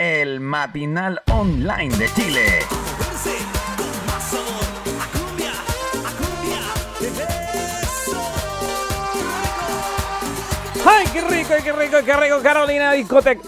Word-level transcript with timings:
el 0.00 0.40
matinal 0.40 1.20
online 1.30 1.94
de 1.94 2.08
Chile. 2.14 2.40
¡Ay, 10.86 11.06
qué 11.12 11.20
rico, 11.20 11.50
qué 11.62 11.72
rico, 11.72 11.98
qué 12.02 12.16
rico! 12.16 12.40
Carolina 12.42 12.92
Discotec. 12.92 13.42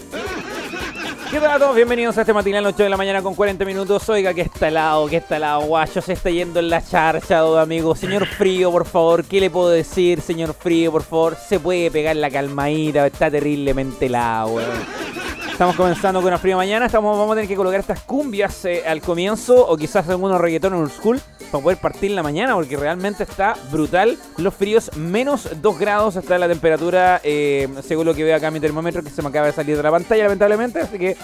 ¿Qué 1.30 1.40
tal 1.40 1.52
a 1.52 1.58
todos? 1.58 1.74
Bienvenidos 1.74 2.18
a 2.18 2.20
este 2.20 2.34
matinal 2.34 2.66
8 2.66 2.82
de 2.82 2.90
la 2.90 2.98
mañana 2.98 3.22
con 3.22 3.34
40 3.34 3.64
minutos. 3.64 4.06
Oiga, 4.10 4.34
que 4.34 4.42
está 4.42 4.68
helado, 4.68 5.06
que 5.06 5.16
está 5.16 5.38
helado, 5.38 5.62
guacho. 5.62 6.02
Se 6.02 6.12
está 6.12 6.28
yendo 6.28 6.60
en 6.60 6.68
la 6.68 6.86
charcha, 6.86 7.40
amigo. 7.62 7.96
Señor 7.96 8.26
Frío, 8.26 8.70
por 8.70 8.84
favor, 8.84 9.24
¿qué 9.24 9.40
le 9.40 9.48
puedo 9.48 9.70
decir, 9.70 10.20
señor 10.20 10.52
Frío, 10.52 10.92
por 10.92 11.02
favor? 11.02 11.34
Se 11.34 11.58
puede 11.58 11.90
pegar 11.90 12.16
la 12.16 12.28
calmadita, 12.28 13.06
está 13.06 13.30
terriblemente 13.30 14.04
helado, 14.04 14.48
weón. 14.48 15.31
Estamos 15.52 15.76
comenzando 15.76 16.20
con 16.20 16.28
una 16.28 16.38
fría 16.38 16.56
mañana. 16.56 16.86
Estamos, 16.86 17.16
vamos 17.16 17.32
a 17.32 17.34
tener 17.36 17.48
que 17.48 17.54
colocar 17.54 17.78
estas 17.78 18.00
cumbias 18.00 18.64
eh, 18.64 18.82
al 18.86 19.00
comienzo 19.00 19.66
o 19.68 19.76
quizás 19.76 20.08
algunos 20.08 20.40
reggaetón 20.40 20.74
en 20.74 20.88
school 20.88 21.20
para 21.50 21.62
poder 21.62 21.78
partir 21.78 22.10
la 22.12 22.22
mañana 22.22 22.54
porque 22.54 22.76
realmente 22.76 23.22
está 23.22 23.54
brutal. 23.70 24.18
Los 24.38 24.54
fríos, 24.54 24.90
menos 24.96 25.48
2 25.60 25.78
grados 25.78 26.16
está 26.16 26.38
la 26.38 26.48
temperatura, 26.48 27.20
eh, 27.22 27.68
según 27.82 28.06
lo 28.06 28.14
que 28.14 28.24
veo 28.24 28.34
acá 28.34 28.48
en 28.48 28.54
mi 28.54 28.60
termómetro 28.60 29.02
que 29.02 29.10
se 29.10 29.20
me 29.22 29.28
acaba 29.28 29.46
de 29.46 29.52
salir 29.52 29.76
de 29.76 29.82
la 29.82 29.90
pantalla 29.90 30.24
lamentablemente. 30.24 30.80
Así 30.80 30.98
que 30.98 31.16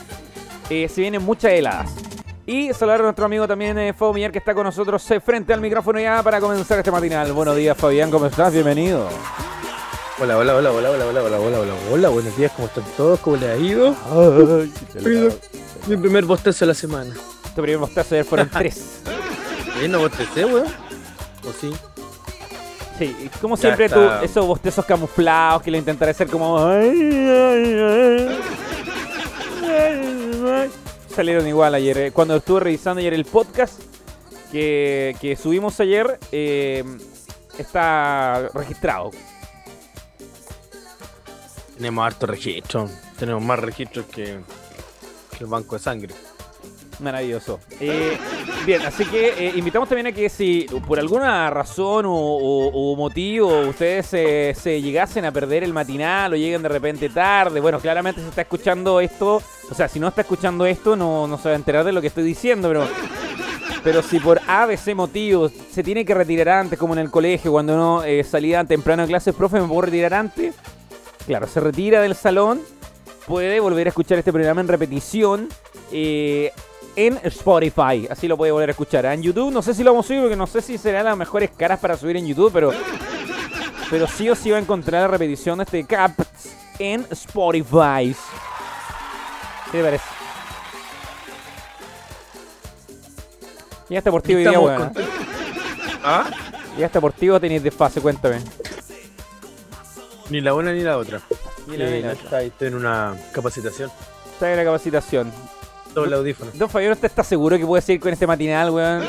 eh, 0.70 0.88
se 0.88 1.00
vienen 1.00 1.22
muchas 1.22 1.52
heladas. 1.52 1.91
Y 2.47 2.72
saludar 2.74 3.00
a 3.00 3.05
nuestro 3.05 3.24
amigo 3.24 3.48
también 3.48 3.78
eh, 3.78 3.92
Fabio 3.92 4.30
que 4.30 4.38
está 4.38 4.55
con 4.55 4.64
nosotros 4.64 5.06
frente 5.24 5.52
al 5.52 5.60
micrófono 5.60 5.98
ya 5.98 6.22
para 6.22 6.38
comenzar 6.38 6.78
este 6.78 6.91
matinal. 6.91 7.33
Buenos 7.33 7.56
días 7.56 7.77
Fabián, 7.77 8.10
¿cómo 8.10 8.27
estás? 8.27 8.52
Bienvenido. 8.52 9.08
Hola, 10.20 10.36
hola, 10.36 10.56
hola, 10.56 10.72
hola, 10.72 10.90
hola, 10.90 11.06
hola, 11.06 11.22
hola, 11.22 11.38
hola, 11.38 11.58
hola, 11.60 11.74
hola, 11.92 12.08
buenos 12.08 12.36
días, 12.36 12.50
¿cómo 12.56 12.66
están 12.66 12.82
todos? 12.96 13.20
¿Cómo 13.20 13.36
les 13.36 13.50
ha 13.50 13.56
ido? 13.56 13.95
mi 15.86 15.96
primer 15.96 16.24
bostezo 16.24 16.64
de 16.64 16.66
la 16.66 16.74
semana. 16.74 17.14
Tu 17.54 17.62
primer 17.62 17.78
bostezo 17.78 18.16
ayer 18.16 18.24
fueron 18.24 18.50
tres. 18.52 19.00
¿Y 19.80 19.86
no 19.86 20.00
bostecé, 20.00 20.44
weón? 20.44 20.66
¿O 21.48 21.52
sí? 21.52 21.72
Sí, 22.98 23.30
como 23.41 23.56
siempre 23.56 23.88
tú, 23.88 24.00
esos 24.20 24.44
bostezos 24.44 24.84
camuflados 24.84 25.62
que 25.62 25.70
le 25.70 25.78
intentaré 25.78 26.10
hacer 26.10 26.27
como... 26.27 26.69
Salieron 31.14 31.47
igual 31.47 31.77
ayer. 31.77 31.97
Eh. 31.98 32.10
Cuando 32.10 32.34
estuve 32.34 32.58
revisando 32.58 32.98
ayer 32.98 33.14
el 33.14 33.25
podcast 33.25 33.80
que, 34.50 35.14
que 35.20 35.36
subimos 35.36 35.78
ayer, 35.78 36.19
eh, 36.32 36.82
está 37.56 38.48
registrado 38.53 39.12
tenemos 41.79 42.05
harto 42.05 42.27
registro. 42.27 42.91
Tenemos 43.19 43.43
más 43.43 43.59
registros 43.59 44.07
que, 44.07 44.41
el 45.41 45.47
banco 45.47 45.77
de 45.77 45.83
sangre. 45.83 46.15
Maravilloso. 46.98 47.61
Eh, 47.79 48.19
bien, 48.67 48.83
así 48.83 49.05
que 49.05 49.29
eh, 49.47 49.53
invitamos 49.55 49.89
también 49.89 50.09
a 50.09 50.12
que 50.12 50.29
si 50.29 50.67
por 50.89 50.99
alguna 50.99 51.49
razón 51.49 52.05
o, 52.09 52.95
motivo 52.97 53.61
ustedes 53.61 54.06
se 54.59 54.83
llegasen 54.83 55.25
a 55.25 55.31
perder 55.31 55.62
el 55.62 55.73
matinal 55.73 56.33
o 56.33 56.37
lleguen 56.37 56.61
de 56.61 56.69
repente 56.69 57.09
tarde, 57.09 57.61
bueno, 57.61 57.79
claramente 57.79 58.21
se 58.21 58.29
está 58.29 58.43
escuchando 58.43 58.99
esto, 58.99 59.41
o 59.71 59.75
sea, 59.75 59.87
si 59.87 60.01
no 60.01 60.09
está 60.09 60.23
escuchando 60.23 60.67
esto 60.67 60.97
no, 60.97 61.29
no 61.29 61.39
se 61.39 61.51
va 61.51 61.53
a 61.53 61.56
enterar 61.56 61.84
de 61.84 61.93
lo 61.93 62.01
que 62.01 62.09
estoy 62.09 62.25
diciendo, 62.25 62.67
pero, 62.67 62.89
pero 63.84 64.03
si 64.03 64.19
por 64.19 64.41
ABC 64.49 64.93
motivo 64.97 65.49
se 65.49 65.84
tiene 65.84 66.05
que 66.05 66.15
retirar 66.15 66.49
antes, 66.49 66.77
como 66.77 66.95
en 66.95 66.99
el 66.99 67.12
colegio, 67.12 67.53
cuando 67.53 67.75
uno 67.75 68.03
eh, 68.03 68.25
salía 68.25 68.65
temprano 68.65 69.05
a 69.05 69.06
clases, 69.06 69.37
profe, 69.37 69.61
¿me 69.61 69.69
puedo 69.69 69.83
retirar 69.83 70.15
antes? 70.15 70.56
Claro, 71.29 71.47
se 71.47 71.61
retira 71.61 72.01
del 72.01 72.17
salón, 72.17 72.62
puede 73.27 73.61
volver 73.61 73.87
a 73.87 73.91
escuchar 73.91 74.19
este 74.19 74.33
programa 74.33 74.62
en 74.62 74.69
repetición 74.69 75.48
eh, 75.93 76.51
en 76.97 77.21
Spotify. 77.23 78.09
Así 78.11 78.27
lo 78.27 78.39
puede 78.39 78.51
volver 78.51 78.71
a 78.71 78.73
escuchar. 78.73 79.05
En 79.05 79.23
YouTube 79.23 79.53
no 79.53 79.61
sé 79.61 79.75
si 79.75 79.84
lo 79.84 79.93
vamos 79.93 80.06
a 80.06 80.09
subir 80.09 80.23
porque 80.23 80.37
no 80.37 80.47
sé 80.47 80.62
si 80.62 80.79
serán 80.79 81.05
las 81.05 81.19
mejores 81.19 81.51
caras 81.51 81.79
para 81.81 81.99
subir 81.99 82.17
en 82.17 82.27
YouTube, 82.27 82.51
pero, 82.51 82.73
pero 83.91 84.06
sí 84.06 84.31
o 84.31 84.34
sí 84.34 84.50
va 84.50 84.56
a 84.56 84.61
encontrar 84.61 85.03
la 85.03 85.09
repetición 85.09 85.59
de 85.59 85.65
este 85.65 85.84
cap 85.84 86.12
en 86.78 87.06
Spotify. 87.11 88.17
¿Qué 89.71 89.78
te 89.78 89.84
parece? 89.84 90.05
Y 93.91 93.97
este 93.97 94.09
deportivo 94.09 94.41
día, 94.41 94.59
weón. 94.59 94.93
¿Ah? 96.03 96.31
Y 96.78 96.83
este 96.83 96.97
deportivo 96.97 97.38
tenéis 97.38 97.62
desfase, 97.62 98.00
cuéntame. 98.00 98.41
Ni 100.31 100.41
la 100.41 100.55
una 100.55 100.72
ni 100.72 100.83
la 100.83 100.99
otra. 100.99 101.21
Ni 101.66 101.77
la 101.77 102.12
Está, 102.12 102.43
estoy 102.43 102.69
en 102.69 102.75
una 102.75 103.16
capacitación. 103.33 103.91
Está 104.33 104.50
en 104.50 104.56
la 104.59 104.65
capacitación. 104.65 105.33
Doble 105.94 106.16
audífono. 106.16 106.50
Don 106.55 106.69
Fabián, 106.69 106.93
¿usted 106.93 107.06
está 107.06 107.25
seguro 107.25 107.59
que 107.59 107.66
puede 107.66 107.83
seguir 107.83 108.00
con 108.00 108.12
este 108.12 108.27
matinal, 108.27 108.71
weón? 108.71 109.05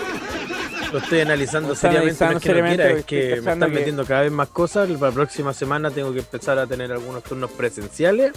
Lo 0.91 1.00
estoy 1.00 1.19
analizando 1.19 1.75
seriamente, 1.75 2.25
no 2.25 2.31
es 2.31 2.38
que 2.38 2.47
seriamente, 2.47 2.91
es 3.00 3.06
que 3.06 3.41
me 3.41 3.52
están 3.52 3.72
metiendo 3.72 4.06
cada 4.06 4.22
vez 4.22 4.31
más 4.31 4.47
cosas. 4.50 4.90
Para 4.90 5.09
la 5.09 5.12
próxima 5.12 5.53
semana 5.53 5.91
tengo 5.91 6.12
que 6.13 6.19
empezar 6.19 6.58
a 6.58 6.66
tener 6.66 6.91
algunos 6.91 7.24
turnos 7.24 7.52
presenciales. 7.52 8.31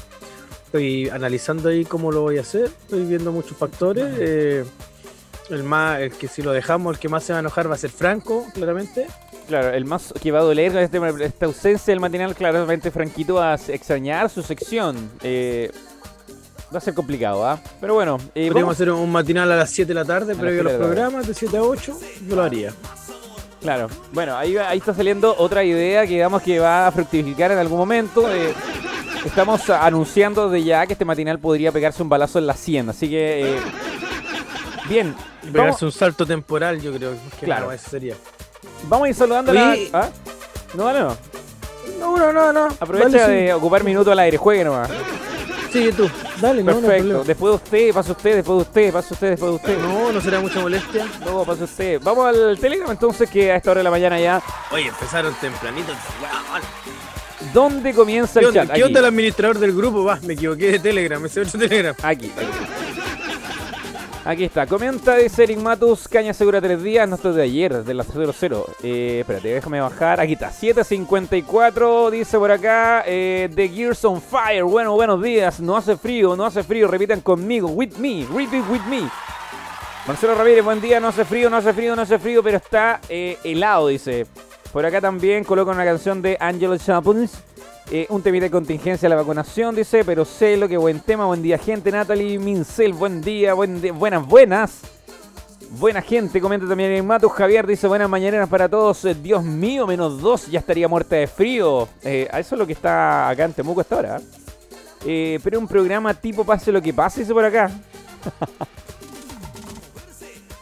Estoy 0.67 1.09
analizando 1.09 1.71
ahí 1.71 1.85
cómo 1.85 2.13
lo 2.13 2.23
voy 2.23 2.39
a 2.39 2.43
hacer. 2.43 2.65
Estoy 2.65 3.05
viendo 3.05 3.33
muchos 3.33 3.57
factores. 3.57 4.05
Eh, 4.19 4.65
el 5.49 5.63
más, 5.63 6.01
el 6.01 6.13
que 6.13 6.29
si 6.29 6.43
lo 6.43 6.53
dejamos, 6.53 6.95
el 6.95 7.01
que 7.01 7.09
más 7.09 7.25
se 7.25 7.33
va 7.33 7.39
a 7.39 7.41
enojar 7.41 7.71
va 7.71 7.75
a 7.75 7.79
ser 7.79 7.91
Franco, 7.91 8.47
claramente. 8.53 9.07
Claro, 9.49 9.71
el 9.71 9.85
más 9.85 10.15
que 10.21 10.31
va 10.31 10.39
a 10.39 10.43
doler 10.43 10.77
este, 10.77 11.01
esta 11.25 11.47
ausencia 11.47 11.93
del 11.93 12.01
matinal, 12.01 12.35
claramente 12.35 12.91
Franquito 12.91 13.35
va 13.35 13.53
a 13.53 13.55
extrañar 13.55 14.31
su 14.31 14.43
sección. 14.43 15.11
Eh, 15.23 15.71
va 16.73 16.79
a 16.79 16.81
ser 16.81 16.95
complicado, 16.95 17.47
¿ah? 17.47 17.61
Pero 17.81 17.95
bueno. 17.95 18.19
Eh, 18.35 18.49
Podríamos 18.49 18.75
hacer 18.75 18.91
un 18.91 19.11
matinal 19.11 19.51
a 19.53 19.57
las 19.57 19.71
7 19.71 19.89
de 19.89 19.95
la 19.95 20.05
tarde, 20.05 20.35
previo 20.35 20.61
a 20.61 20.65
los 20.65 20.73
programas, 20.75 21.27
de 21.27 21.35
7 21.35 21.57
a 21.57 21.63
8. 21.63 21.99
Yo 22.29 22.37
lo 22.37 22.43
haría. 22.43 22.73
Claro. 23.61 23.89
Bueno, 24.13 24.37
ahí, 24.37 24.57
ahí 24.57 24.79
está 24.79 24.93
saliendo 24.93 25.37
otra 25.39 25.63
idea 25.63 26.03
que 26.03 26.15
digamos 26.15 26.43
que 26.43 26.59
va 26.59 26.89
a 26.89 26.93
fructificar 26.93 27.53
en 27.53 27.59
algún 27.59 27.79
momento. 27.79 28.29
Eh, 28.33 28.53
estamos 29.25 29.69
anunciando 29.71 30.51
de 30.51 30.65
ya 30.65 30.87
que 30.87 30.95
este 30.95 31.05
matinal 31.05 31.39
podría 31.39 31.71
pegarse 31.71 32.03
un 32.03 32.09
balazo 32.09 32.39
en 32.39 32.47
la 32.47 32.55
100. 32.55 32.89
Así 32.91 33.09
que. 33.09 33.57
Eh, 33.57 33.61
bien. 34.89 35.15
Pegarse 35.53 35.85
un 35.85 35.93
salto 35.93 36.27
temporal, 36.27 36.81
yo 36.81 36.93
creo. 36.93 37.13
Que 37.39 37.47
claro. 37.47 37.71
eso 37.71 37.89
sería. 37.91 38.17
Vamos 38.89 39.07
a 39.07 39.09
ir 39.09 39.15
saludando 39.15 39.53
a 39.53 39.55
la. 39.55 39.77
¿Ah? 39.93 40.09
No, 40.75 40.85
dale 40.85 41.01
no. 41.01 41.17
No, 41.99 42.17
no, 42.17 42.33
no, 42.33 42.53
no. 42.53 42.69
Aprovecha 42.81 43.29
de 43.29 43.53
ocupar 43.55 43.85
minuto 43.85 44.11
al 44.11 44.19
aire, 44.19 44.37
juegue 44.37 44.65
nomás. 44.65 44.91
Sigue 45.73 45.93
tú, 45.93 46.11
dale, 46.39 46.63
Perfecto. 46.63 47.05
No, 47.05 47.25
después 47.25 47.51
de 47.51 47.57
usted, 47.57 47.95
pasa 47.95 48.13
usted, 48.13 48.35
después 48.37 48.57
de 48.59 48.63
usted, 48.63 48.93
pasa 48.93 49.15
usted, 49.15 49.31
después 49.31 49.51
de 49.53 49.57
usted. 49.57 49.79
No, 49.79 50.13
no 50.13 50.21
será 50.21 50.39
mucha 50.41 50.61
molestia. 50.61 51.07
No, 51.25 51.45
pasa 51.45 51.65
usted. 51.65 51.99
Vamos 52.03 52.27
al 52.27 52.59
Telegram 52.59 52.91
entonces, 52.91 53.31
que 53.31 53.51
a 53.51 53.57
esta 53.57 53.71
hora 53.71 53.79
de 53.79 53.85
la 53.85 53.91
mañana 53.91 54.21
ya. 54.21 54.43
Oye, 54.71 54.89
empezaron 54.89 55.33
tempranito. 55.41 55.93
¿Dónde 57.55 57.95
comienza 57.95 58.41
el 58.41 58.53
chat? 58.53 58.71
¿Qué 58.73 58.85
onda 58.85 59.01
el 59.01 59.07
administrador 59.07 59.59
del 59.59 59.75
grupo? 59.75 60.05
Va, 60.05 60.19
me 60.23 60.35
equivoqué 60.35 60.73
de 60.73 60.79
Telegram, 60.79 61.25
ese 61.25 61.41
otro 61.41 61.59
Telegram. 61.69 61.95
Aquí. 62.03 62.31
aquí. 62.37 63.02
Aquí 64.25 64.45
está, 64.45 64.69
comenta 64.69 65.17
de 65.17 65.29
Eric 65.37 65.59
Matus, 65.59 66.07
Caña 66.07 66.33
Segura 66.33 66.61
3 66.61 66.81
días, 66.81 67.09
no 67.09 67.17
estoy 67.17 67.35
de 67.35 67.43
ayer, 67.43 67.83
de 67.83 67.93
las 67.93 68.07
00. 68.07 68.67
Eh, 68.85 69.19
espérate, 69.21 69.49
déjame 69.49 69.81
bajar. 69.81 70.21
Aquí 70.21 70.35
está, 70.35 70.53
754, 70.53 72.13
dice 72.13 72.39
por 72.39 72.53
acá, 72.53 73.03
eh, 73.05 73.51
The 73.53 73.69
Gears 73.69 74.05
on 74.05 74.23
Fire. 74.23 74.63
Bueno, 74.63 74.93
buenos 74.95 75.21
días, 75.21 75.59
no 75.59 75.77
hace 75.77 75.97
frío, 75.97 76.37
no 76.37 76.47
hace 76.47 76.63
frío, 76.63 76.87
repitan 76.87 77.21
conmigo, 77.21 77.67
with 77.71 77.97
me, 77.99 78.25
repeat 78.33 78.65
with 78.71 78.83
me. 78.89 79.11
Marcelo 80.07 80.37
Ramírez, 80.37 80.65
buen 80.65 80.81
día, 80.81 81.01
no 81.01 81.09
hace 81.09 81.25
frío, 81.25 81.51
no 81.51 81.57
hace 81.57 81.73
frío, 81.73 81.97
no 81.97 82.03
hace 82.03 82.19
frío, 82.21 82.45
pero 82.45 82.59
está 82.59 83.01
eh, 83.09 83.39
helado, 83.43 83.89
dice. 83.89 84.27
Por 84.73 84.87
acá 84.87 85.01
también 85.01 85.43
coloca 85.43 85.73
una 85.73 85.85
canción 85.85 86.23
de 86.23 86.37
Angelo 86.39 86.79
Chapuns. 86.79 87.43
Eh, 87.91 88.07
un 88.09 88.23
temita 88.23 88.45
de 88.45 88.51
contingencia 88.51 89.09
la 89.09 89.17
vacunación, 89.17 89.75
dice, 89.75 90.05
pero 90.05 90.25
sé 90.25 90.57
lo 90.57 90.69
que 90.69 90.77
buen 90.77 91.01
tema, 91.01 91.27
buen 91.27 91.43
día 91.43 91.59
gente, 91.59 91.91
Natalie 91.91 92.39
Mincel, 92.39 92.95
buen 92.95 93.21
día, 93.21 93.55
buen 93.55 93.81
buenas, 93.99 94.27
buenas. 94.27 94.81
Buena 95.71 96.03
gente, 96.03 96.41
comenta 96.41 96.69
también 96.69 96.93
en 96.93 97.07
Matos. 97.07 97.33
Javier 97.33 97.67
dice 97.67 97.87
buenas 97.87 98.09
mañaneras 98.09 98.49
para 98.49 98.69
todos. 98.69 99.05
Eh, 99.07 99.15
Dios 99.15 99.43
mío, 99.43 99.87
menos 99.87 100.21
dos, 100.21 100.47
ya 100.47 100.59
estaría 100.59 100.87
muerta 100.87 101.17
de 101.17 101.27
frío. 101.27 101.89
Eh, 102.03 102.29
eso 102.33 102.55
es 102.55 102.59
lo 102.59 102.67
que 102.67 102.75
está 102.75 103.29
acá 103.29 103.45
en 103.45 103.55
Temuco 103.55 103.81
hasta 103.81 103.97
ahora. 103.97 104.21
pero 105.03 105.59
un 105.59 105.67
programa 105.67 106.15
tipo 106.15 106.45
pase 106.45 106.73
lo 106.73 106.81
que 106.81 106.93
pase, 106.93 107.21
dice 107.21 107.33
por 107.33 107.45
acá. 107.45 107.71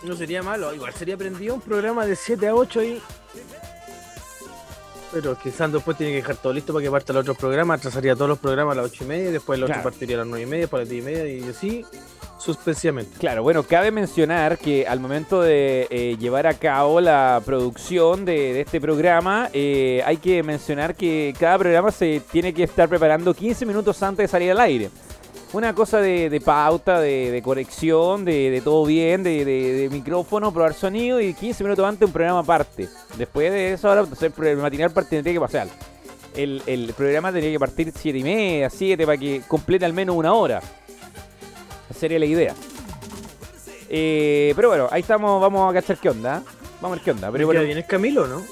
no 0.02 0.16
sería 0.16 0.42
malo, 0.42 0.74
igual 0.74 0.92
sería 0.94 1.16
prendido 1.16 1.54
un 1.54 1.60
programa 1.60 2.06
de 2.06 2.16
7 2.16 2.48
a 2.48 2.54
8 2.54 2.82
y 2.82 3.02
pero 5.12 5.36
quizás 5.38 5.72
después 5.72 5.96
tiene 5.96 6.12
que 6.12 6.18
dejar 6.18 6.36
todo 6.36 6.52
listo 6.52 6.72
para 6.72 6.84
que 6.84 6.90
parta 6.90 7.12
el 7.12 7.18
otro 7.18 7.34
programa. 7.34 7.74
Atrasaría 7.74 8.14
todos 8.14 8.28
los 8.28 8.38
programas 8.38 8.76
a 8.76 8.82
las 8.82 8.90
ocho 8.90 9.04
y 9.04 9.06
media, 9.08 9.30
después 9.30 9.58
el 9.58 9.64
otro 9.64 9.82
partiría 9.82 10.16
a 10.16 10.18
las 10.20 10.26
nueve 10.26 10.44
y 10.44 10.46
media, 10.46 10.68
para 10.68 10.82
las 10.82 10.90
diez 10.90 11.02
y 11.02 11.06
media 11.06 11.26
y 11.26 11.48
así 11.48 11.84
suspensivamente. 12.40 13.18
Claro, 13.18 13.42
bueno, 13.42 13.62
cabe 13.62 13.90
mencionar 13.90 14.58
que 14.58 14.86
al 14.86 14.98
momento 14.98 15.42
de 15.42 15.86
eh, 15.90 16.16
llevar 16.18 16.46
a 16.46 16.54
cabo 16.54 17.00
la 17.00 17.42
producción 17.44 18.24
de, 18.24 18.60
este 18.60 18.80
programa, 18.80 19.50
eh, 19.52 20.02
hay 20.04 20.16
que 20.16 20.42
mencionar 20.42 20.94
que 20.94 21.34
cada 21.38 21.58
programa 21.58 21.90
se 21.92 22.22
tiene 22.32 22.54
que 22.54 22.64
estar 22.64 22.88
preparando 22.88 23.34
15 23.34 23.66
minutos 23.66 24.02
antes 24.02 24.24
de 24.24 24.28
salir 24.28 24.50
al 24.50 24.60
aire. 24.60 24.90
Una 25.52 25.74
cosa 25.74 25.98
de, 26.00 26.40
pauta, 26.44 27.00
de, 27.00 27.30
de 27.30 27.42
corrección, 27.42 28.24
de, 28.24 28.60
todo 28.62 28.84
bien, 28.86 29.22
de, 29.22 29.88
micrófono, 29.90 30.52
probar 30.52 30.74
sonido 30.74 31.20
y 31.20 31.34
15 31.34 31.64
minutos 31.64 31.84
antes 31.84 32.06
un 32.06 32.12
programa 32.12 32.40
aparte. 32.40 32.88
Después 33.16 33.50
de 33.50 33.72
eso, 33.72 33.88
ahora 33.88 34.02
el 34.02 34.56
matinal 34.58 34.92
tendría 34.92 35.34
que 35.34 35.40
pasar. 35.40 35.68
El, 36.34 36.62
el 36.66 36.92
programa 36.94 37.32
tendría 37.32 37.52
que 37.52 37.58
partir 37.58 37.92
7 37.94 38.18
y 38.18 38.22
media, 38.22 38.70
7 38.70 39.04
para 39.04 39.18
que 39.18 39.42
complete 39.48 39.84
al 39.84 39.92
menos 39.92 40.14
una 40.14 40.32
hora. 40.32 40.60
Esa 41.90 41.98
sería 41.98 42.20
la 42.20 42.26
idea. 42.26 42.54
Eh, 43.88 44.52
pero 44.54 44.68
bueno, 44.68 44.88
ahí 44.92 45.00
estamos, 45.00 45.40
vamos 45.42 45.68
a 45.68 45.74
cachar 45.74 45.98
qué 45.98 46.10
onda. 46.10 46.44
Vamos 46.80 46.96
a 46.96 46.96
ver 46.96 47.04
qué 47.04 47.10
onda. 47.10 47.32
Pero 47.32 47.46
bueno, 47.46 47.62
bien 47.62 47.78
es 47.78 47.86
Camilo, 47.86 48.28
¿no? 48.28 48.42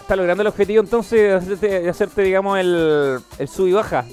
Está 0.00 0.16
logrando 0.16 0.40
el 0.40 0.46
objetivo 0.46 0.82
entonces 0.82 1.60
de 1.60 1.88
hacerte, 1.88 2.22
digamos, 2.22 2.58
el, 2.58 3.20
el 3.38 3.48
sub 3.48 3.68
y 3.68 3.72
baja. 3.72 4.06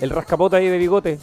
El 0.00 0.10
rascapota 0.10 0.58
ahí 0.58 0.68
de 0.68 0.78
bigote. 0.78 1.18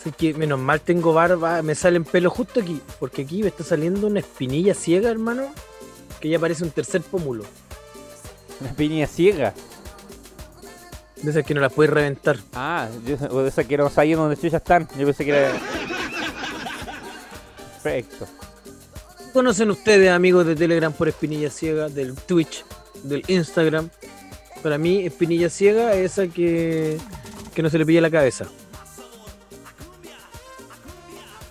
Así 0.00 0.12
que 0.12 0.34
menos 0.34 0.58
mal 0.58 0.80
tengo 0.80 1.14
barba, 1.14 1.62
me 1.62 1.74
salen 1.74 2.04
pelo 2.04 2.28
justo 2.28 2.60
aquí, 2.60 2.80
porque 3.00 3.22
aquí 3.22 3.42
me 3.42 3.48
está 3.48 3.64
saliendo 3.64 4.06
una 4.06 4.20
espinilla 4.20 4.74
ciega, 4.74 5.10
hermano, 5.10 5.44
que 6.20 6.28
ya 6.28 6.38
parece 6.38 6.62
un 6.62 6.70
tercer 6.70 7.00
pómulo. 7.00 7.44
¿Una 8.60 8.70
espinilla 8.70 9.06
ciega? 9.06 9.54
De 11.22 11.30
esas 11.30 11.44
que 11.44 11.54
no 11.54 11.62
las 11.62 11.72
puedes 11.72 11.90
reventar. 11.90 12.36
Ah, 12.52 12.88
o 13.30 13.40
de 13.40 13.48
esas 13.48 13.66
que 13.66 13.78
no 13.78 13.88
sabían 13.88 14.18
donde 14.18 14.36
ya 14.36 14.58
están. 14.58 14.86
Yo 14.98 15.06
pensé 15.06 15.24
que 15.24 15.30
era. 15.30 15.52
Perfecto. 17.82 18.26
¿Conocen 19.32 19.70
ustedes, 19.70 20.10
amigos 20.10 20.46
de 20.46 20.54
Telegram, 20.54 20.92
por 20.92 21.08
espinilla 21.08 21.50
ciega, 21.50 21.88
del 21.88 22.14
Twitch, 22.14 22.64
del 23.02 23.24
Instagram? 23.26 23.88
Para 24.64 24.78
mí, 24.78 25.04
espinilla 25.04 25.50
ciega 25.50 25.92
es 25.92 26.12
esa 26.12 26.26
que, 26.26 26.98
no 27.58 27.68
se 27.68 27.76
le 27.76 27.84
pilla 27.84 28.00
la 28.00 28.10
cabeza. 28.10 28.46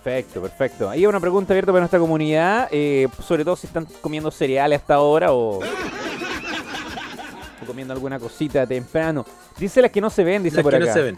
Perfecto, 0.04 0.42
perfecto. 0.42 0.90
Ahí 0.90 1.02
hay 1.02 1.06
una 1.06 1.20
pregunta 1.20 1.54
abierta 1.54 1.72
para 1.72 1.82
nuestra 1.82 2.00
comunidad, 2.00 2.70
eh, 2.72 3.08
sobre 3.24 3.46
todo 3.46 3.56
si 3.56 3.68
están 3.68 3.86
comiendo 4.02 4.32
cereales 4.32 4.82
hasta 4.82 4.96
ahora 4.96 5.32
o, 5.32 5.60
o 7.62 7.66
comiendo 7.68 7.94
alguna 7.94 8.18
cosita 8.18 8.66
temprano. 8.66 9.28
Dice 9.60 9.84
las 9.84 9.92
que 9.92 10.02
no 10.02 10.10
se 10.10 10.24
ven, 10.24 10.42
dice 10.42 10.56
las 10.56 10.64
por 10.64 10.74
que 10.74 10.80
no 10.80 10.92
se 10.92 11.02
ven. 11.04 11.18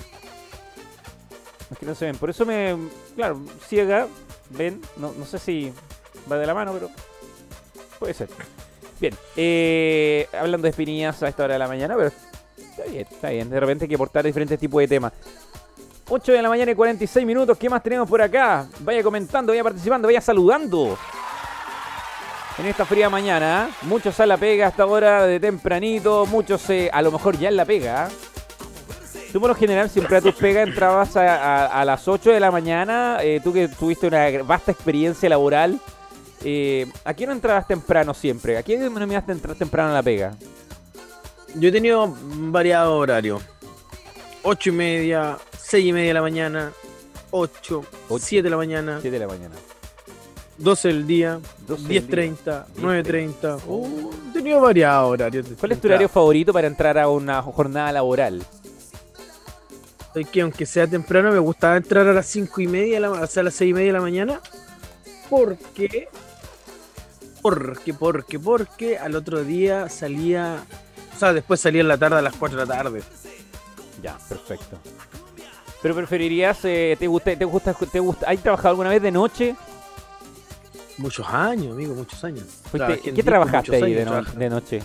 Las 1.69 1.79
que 1.79 1.85
no 1.85 1.95
se 1.95 2.05
ven. 2.07 2.17
Por 2.17 2.29
eso 2.29 2.45
me. 2.45 2.75
Claro, 3.15 3.39
ciega, 3.69 4.09
ven. 4.49 4.81
No, 4.97 5.13
no 5.17 5.25
sé 5.25 5.39
si 5.39 5.71
va 6.29 6.37
de 6.37 6.45
la 6.45 6.53
mano, 6.53 6.73
pero. 6.73 6.89
Puede 7.99 8.13
ser. 8.13 8.27
Bien, 8.99 9.13
eh, 9.35 10.27
hablando 10.33 10.63
de 10.65 10.69
espinillas 10.69 11.21
a 11.21 11.27
esta 11.27 11.43
hora 11.43 11.53
de 11.53 11.59
la 11.59 11.67
mañana, 11.67 11.95
pero 11.95 12.11
está 12.57 12.83
bien, 12.89 13.07
está 13.09 13.29
bien. 13.29 13.49
De 13.49 13.59
repente 13.59 13.85
hay 13.85 13.89
que 13.89 13.95
aportar 13.95 14.23
diferentes 14.25 14.57
tipos 14.59 14.79
de 14.79 14.87
temas. 14.87 15.13
8 16.07 16.31
de 16.31 16.41
la 16.41 16.49
mañana 16.49 16.71
y 16.71 16.75
46 16.75 17.25
minutos. 17.25 17.57
¿Qué 17.57 17.69
más 17.69 17.81
tenemos 17.81 18.07
por 18.07 18.21
acá? 18.21 18.67
Vaya 18.79 19.01
comentando, 19.03 19.51
vaya 19.51 19.63
participando, 19.63 20.07
vaya 20.07 20.21
saludando. 20.21 20.97
En 22.57 22.65
esta 22.67 22.85
fría 22.85 23.09
mañana, 23.09 23.69
muchos 23.81 24.17
a 24.19 24.25
la 24.25 24.37
pega 24.37 24.67
hasta 24.67 24.83
ahora 24.83 25.25
de 25.25 25.41
tempranito, 25.41 26.25
muchos 26.25 26.69
eh, 26.69 26.89
a 26.93 27.01
lo 27.01 27.11
mejor 27.11 27.37
ya 27.37 27.49
en 27.49 27.57
la 27.57 27.65
pega. 27.65 28.07
Tú 29.33 29.41
por 29.41 29.49
lo 29.49 29.55
general 29.55 29.89
siempre 29.89 30.15
a 30.15 30.21
tus 30.21 30.35
pega 30.35 30.61
entrabas 30.61 31.17
a, 31.17 31.83
las 31.83 32.07
8 32.07 32.31
de 32.31 32.39
la 32.39 32.51
mañana, 32.51 33.17
eh, 33.21 33.41
tú 33.43 33.51
que 33.51 33.67
tuviste 33.67 34.07
una 34.07 34.29
vasta 34.43 34.71
experiencia 34.71 35.27
laboral, 35.27 35.81
eh, 36.43 36.87
¿A 37.03 37.13
quién 37.13 37.29
no 37.29 37.35
entrabas 37.35 37.67
temprano 37.67 38.13
siempre? 38.13 38.57
¿A 38.57 38.63
quién 38.63 38.79
denominaste 38.79 39.31
entrar 39.31 39.55
temprano 39.55 39.89
en 39.89 39.95
la 39.95 40.03
pega? 40.03 40.35
Yo 41.55 41.69
he 41.69 41.71
tenido 41.71 42.15
variado 42.51 42.97
horario. 42.97 43.41
8 44.43 44.69
y 44.69 44.71
media, 44.73 45.37
6 45.57 45.85
y 45.85 45.93
media 45.93 46.09
de 46.09 46.13
la 46.13 46.21
mañana, 46.21 46.71
8, 47.31 47.83
7 48.19 48.43
de 48.43 48.49
la 48.49 48.57
mañana. 48.57 48.99
7 49.01 49.11
de 49.11 49.25
la 49.25 49.27
mañana. 49.27 49.55
12 50.57 50.87
del 50.87 51.07
día, 51.07 51.39
10.30, 51.67 52.65
9.30. 52.77 53.59
Uh, 53.67 54.11
he 54.29 54.33
tenido 54.33 54.61
variado 54.61 55.09
horario. 55.09 55.43
¿Cuál 55.59 55.71
es 55.73 55.81
tu 55.81 55.87
horario 55.87 56.07
favorito 56.07 56.53
para 56.53 56.67
entrar 56.67 56.97
a 56.97 57.09
una 57.09 57.41
jornada 57.41 57.91
laboral? 57.91 58.41
Es 60.13 60.29
que 60.29 60.41
aunque 60.41 60.65
sea 60.65 60.87
temprano, 60.87 61.31
me 61.31 61.39
gustaba 61.39 61.75
entrar 61.75 62.07
a 62.07 62.13
las 62.13 62.25
5 62.27 62.61
y 62.61 62.67
media, 62.67 63.11
o 63.11 63.27
sea, 63.27 63.41
a 63.41 63.43
las 63.43 63.55
6 63.55 63.71
y 63.71 63.73
media 63.73 63.87
de 63.87 63.93
la 63.93 64.01
mañana. 64.01 64.39
Porque 65.29 66.07
porque, 67.45 67.93
porque, 67.93 68.39
porque 68.39 68.97
al 68.97 69.15
otro 69.15 69.43
día 69.43 69.87
salía. 69.87 70.63
O 71.15 71.19
sea, 71.19 71.31
después 71.31 71.59
salía 71.59 71.81
en 71.81 71.87
la 71.87 71.95
tarde 71.95 72.17
a 72.17 72.21
las 72.23 72.35
4 72.35 72.57
de 72.57 72.65
la 72.65 72.75
tarde. 72.75 73.03
Ya, 74.01 74.17
perfecto. 74.27 74.79
Pero 75.79 75.93
preferirías, 75.93 76.65
eh, 76.65 76.97
¿te, 76.97 77.05
gusta, 77.05 77.37
te, 77.37 77.45
gusta, 77.45 77.75
te 77.75 77.99
gusta, 77.99 78.31
¿Has 78.31 78.39
trabajado 78.39 78.69
alguna 78.69 78.89
vez 78.89 78.99
de 78.99 79.11
noche? 79.11 79.55
Muchos 80.97 81.27
años, 81.29 81.73
amigo, 81.73 81.93
muchos 81.93 82.23
años. 82.23 82.45
¿En 82.73 83.13
qué 83.13 83.21
trabajaste 83.21 83.75
ahí 83.75 83.93
de, 83.93 84.05
noche? 84.49 84.81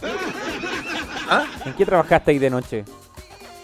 ¿Ah? 1.30 1.46
¿En 1.64 1.72
qué 1.72 1.86
trabajaste 1.86 2.30
ahí 2.30 2.38
de 2.38 2.50
noche? 2.50 2.84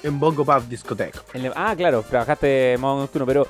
En 0.02 0.18
Bongo 0.18 0.42
Pub 0.42 0.68
Discoteca. 0.70 1.20
ah, 1.54 1.74
claro, 1.76 2.02
trabajaste 2.02 2.72
en 2.72 2.80
modo 2.80 3.00
nocturno, 3.00 3.26
pero 3.26 3.46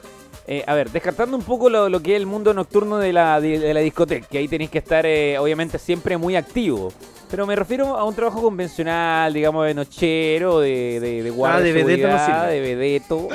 eh, 0.49 0.63
a 0.67 0.75
ver, 0.75 0.91
descartando 0.91 1.37
un 1.37 1.43
poco 1.43 1.69
lo, 1.69 2.01
que 2.01 2.15
es 2.15 2.21
el 2.21 2.27
mundo 2.27 2.55
nocturno 2.55 2.99
de 2.99 3.13
la, 3.13 3.41
de, 3.41 3.75
la 3.75 3.81
discoteca, 3.81 4.29
que 4.29 4.39
ahí 4.39 4.47
tenéis 4.47 4.71
que 4.71 4.79
estar 4.79 5.05
eh, 5.05 5.39
obviamente 5.39 5.79
siempre 5.79 6.17
muy 6.17 6.37
activo. 6.37 6.93
Pero 7.29 7.47
me 7.47 7.57
refiero 7.57 7.97
a 7.97 8.05
un 8.05 8.15
trabajo 8.15 8.41
convencional, 8.41 9.33
digamos, 9.33 9.67
de 9.67 9.75
nochero, 9.75 10.61
de, 10.61 11.01
de, 11.01 11.23
de 11.25 11.31
guardia 11.31 11.59
ah, 11.59 11.63
de, 11.63 11.73
vedeto 11.73 12.09
no 12.09 12.47
de 12.47 12.61
vedeto. 12.61 13.29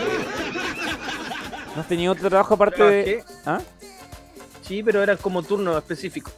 ¿No 1.75 1.81
has 1.81 1.87
tenido 1.87 2.13
otro 2.13 2.29
trabajo 2.29 2.53
aparte 2.53 2.83
de...? 2.83 3.23
¿Ah? 3.45 3.59
Sí, 4.61 4.81
pero 4.81 5.03
era 5.03 5.17
como 5.17 5.43
turno 5.43 5.77
específico. 5.77 6.31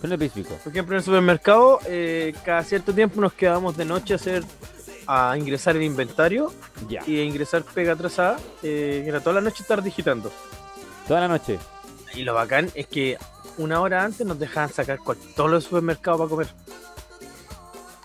Turno 0.00 0.14
específico. 0.14 0.54
Por 0.62 0.72
ejemplo, 0.72 0.94
en 0.94 0.98
el 0.98 1.04
supermercado, 1.04 1.80
eh, 1.86 2.32
cada 2.44 2.62
cierto 2.62 2.92
tiempo 2.92 3.20
nos 3.20 3.32
quedábamos 3.32 3.76
de 3.76 3.84
noche 3.84 4.12
a 4.12 4.16
hacer 4.16 4.44
a 5.08 5.34
ingresar 5.38 5.74
el 5.74 5.82
inventario 5.82 6.52
y 7.06 7.18
a 7.18 7.24
ingresar 7.24 7.64
pega 7.64 7.94
atrasada. 7.94 8.38
Eh, 8.62 9.04
era 9.06 9.20
toda 9.20 9.36
la 9.36 9.40
noche 9.40 9.62
estar 9.62 9.82
digitando. 9.82 10.30
Toda 11.08 11.20
la 11.20 11.28
noche. 11.28 11.58
Y 12.14 12.22
lo 12.22 12.34
bacán 12.34 12.70
es 12.74 12.86
que 12.86 13.16
una 13.56 13.80
hora 13.80 14.04
antes 14.04 14.26
nos 14.26 14.38
dejaban 14.38 14.70
sacar 14.70 14.98
todos 15.34 15.50
los 15.50 15.64
supermercados 15.64 16.18
para 16.20 16.28
comer. 16.28 16.48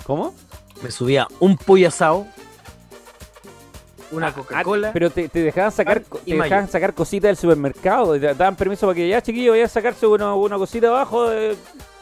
¿Cómo? 0.06 0.34
Me 0.82 0.92
subía 0.92 1.28
un 1.40 1.58
pollo 1.58 1.90
asado, 1.90 2.26
una 4.12 4.28
ah, 4.28 4.34
Coca-Cola. 4.34 4.92
pero 4.94 5.10
te, 5.10 5.28
dejaban 5.28 5.72
sacar 5.72 6.01
te 6.01 6.36
dejaban 6.36 6.70
sacar 6.70 6.94
cositas 6.94 7.30
del 7.30 7.38
supermercado. 7.38 8.13
Te 8.13 8.34
daban 8.34 8.56
permiso 8.56 8.88
para 8.88 8.96
que 8.96 9.10
ya 9.10 9.22
chiquillo 9.22 9.51
vaya 9.51 9.66
a 9.66 9.70
sacarse 9.70 10.08
una, 10.08 10.36
una 10.36 10.58
cosita 10.58 10.88
abajo. 10.88 11.30
De, 11.30 11.58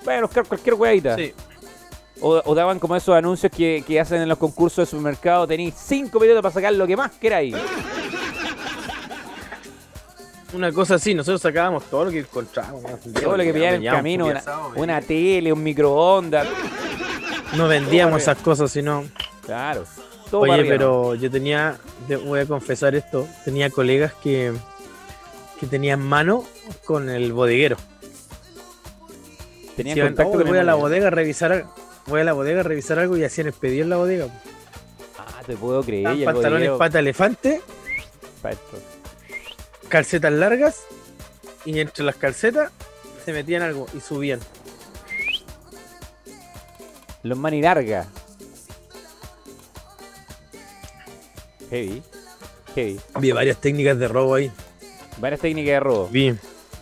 vaya 0.05 0.19
a 0.19 0.21
buscar 0.21 0.45
cualquier 0.45 0.75
hueadita. 0.75 1.15
Sí. 1.15 1.33
O, 2.21 2.53
daban 2.53 2.77
como 2.77 2.95
esos 2.95 3.15
anuncios 3.15 3.51
que, 3.51 3.99
hacen 3.99 4.21
en 4.21 4.29
los 4.29 4.37
concursos 4.37 4.87
de 4.87 4.91
supermercado. 4.91 5.47
Tenéis 5.47 5.73
cinco 5.75 6.19
minutos 6.19 6.41
para 6.41 6.53
sacar 6.53 6.73
lo 6.73 6.85
que 6.85 6.95
más 6.95 7.11
queráis. 7.11 7.55
Una 10.53 10.71
cosa 10.71 10.95
así, 10.95 11.13
nosotros 11.15 11.41
sacábamos 11.41 11.85
todo 11.85 12.05
lo 12.05 12.11
que 12.11 12.19
encontrábamos. 12.19 12.83
Todo 13.21 13.37
lo 13.37 13.43
que 13.43 13.53
pillábamos 13.53 13.79
en 13.79 13.87
el 13.87 13.91
camino, 13.91 14.27
una, 14.75 15.01
tele, 15.01 15.51
un 15.51 15.63
microondas. 15.63 16.47
No 17.55 17.67
vendíamos 17.67 18.21
esas 18.21 18.37
cosas, 18.37 18.71
sino. 18.71 19.05
Claro. 19.45 19.83
Oye, 20.31 20.65
pero 20.65 21.15
yo 21.15 21.29
tenía, 21.29 21.77
voy 22.25 22.41
a 22.41 22.45
confesar 22.45 22.95
esto, 22.95 23.27
tenía 23.43 23.69
colegas 23.69 24.13
que, 24.21 24.53
que 25.59 25.67
tenían 25.67 25.99
mano 26.01 26.45
con 26.85 27.09
el 27.09 27.33
bodeguero. 27.33 27.77
Tenían 29.75 29.99
contacto 29.99 30.37
oh, 30.37 30.43
voy 30.45 30.57
a 30.57 30.63
la 30.63 30.75
bodega 30.75 31.07
a 31.07 31.11
revisar 31.11 31.65
voy 32.07 32.21
a 32.21 32.23
la 32.23 32.33
bodega 32.33 32.61
a 32.61 32.63
revisar 32.63 32.99
algo 32.99 33.17
y 33.17 33.23
hacían 33.23 33.47
el 33.47 33.69
en 33.69 33.89
la 33.89 33.97
bodega. 33.97 34.27
Ah, 35.17 35.41
te 35.45 35.55
puedo 35.55 35.83
creer. 35.83 36.25
pantalones 36.25 36.71
pata 36.71 36.99
elefante. 36.99 37.61
Calcetas 39.89 40.31
largas. 40.31 40.83
Y 41.65 41.79
entre 41.79 42.03
las 42.03 42.15
calcetas 42.15 42.71
se 43.23 43.33
metían 43.33 43.61
algo 43.61 43.85
y 43.95 43.99
subían. 43.99 44.39
Los 47.23 47.37
mani 47.37 47.61
larga. 47.61 48.07
Heavy. 51.69 52.01
Heavy. 52.75 52.99
Había 53.13 53.33
varias 53.35 53.57
técnicas 53.57 53.99
de 53.99 54.07
robo 54.07 54.35
ahí. 54.35 54.51
Varias 55.19 55.41
técnicas 55.41 55.73
de 55.73 55.79
robo. 55.79 56.07
Bien. 56.07 56.39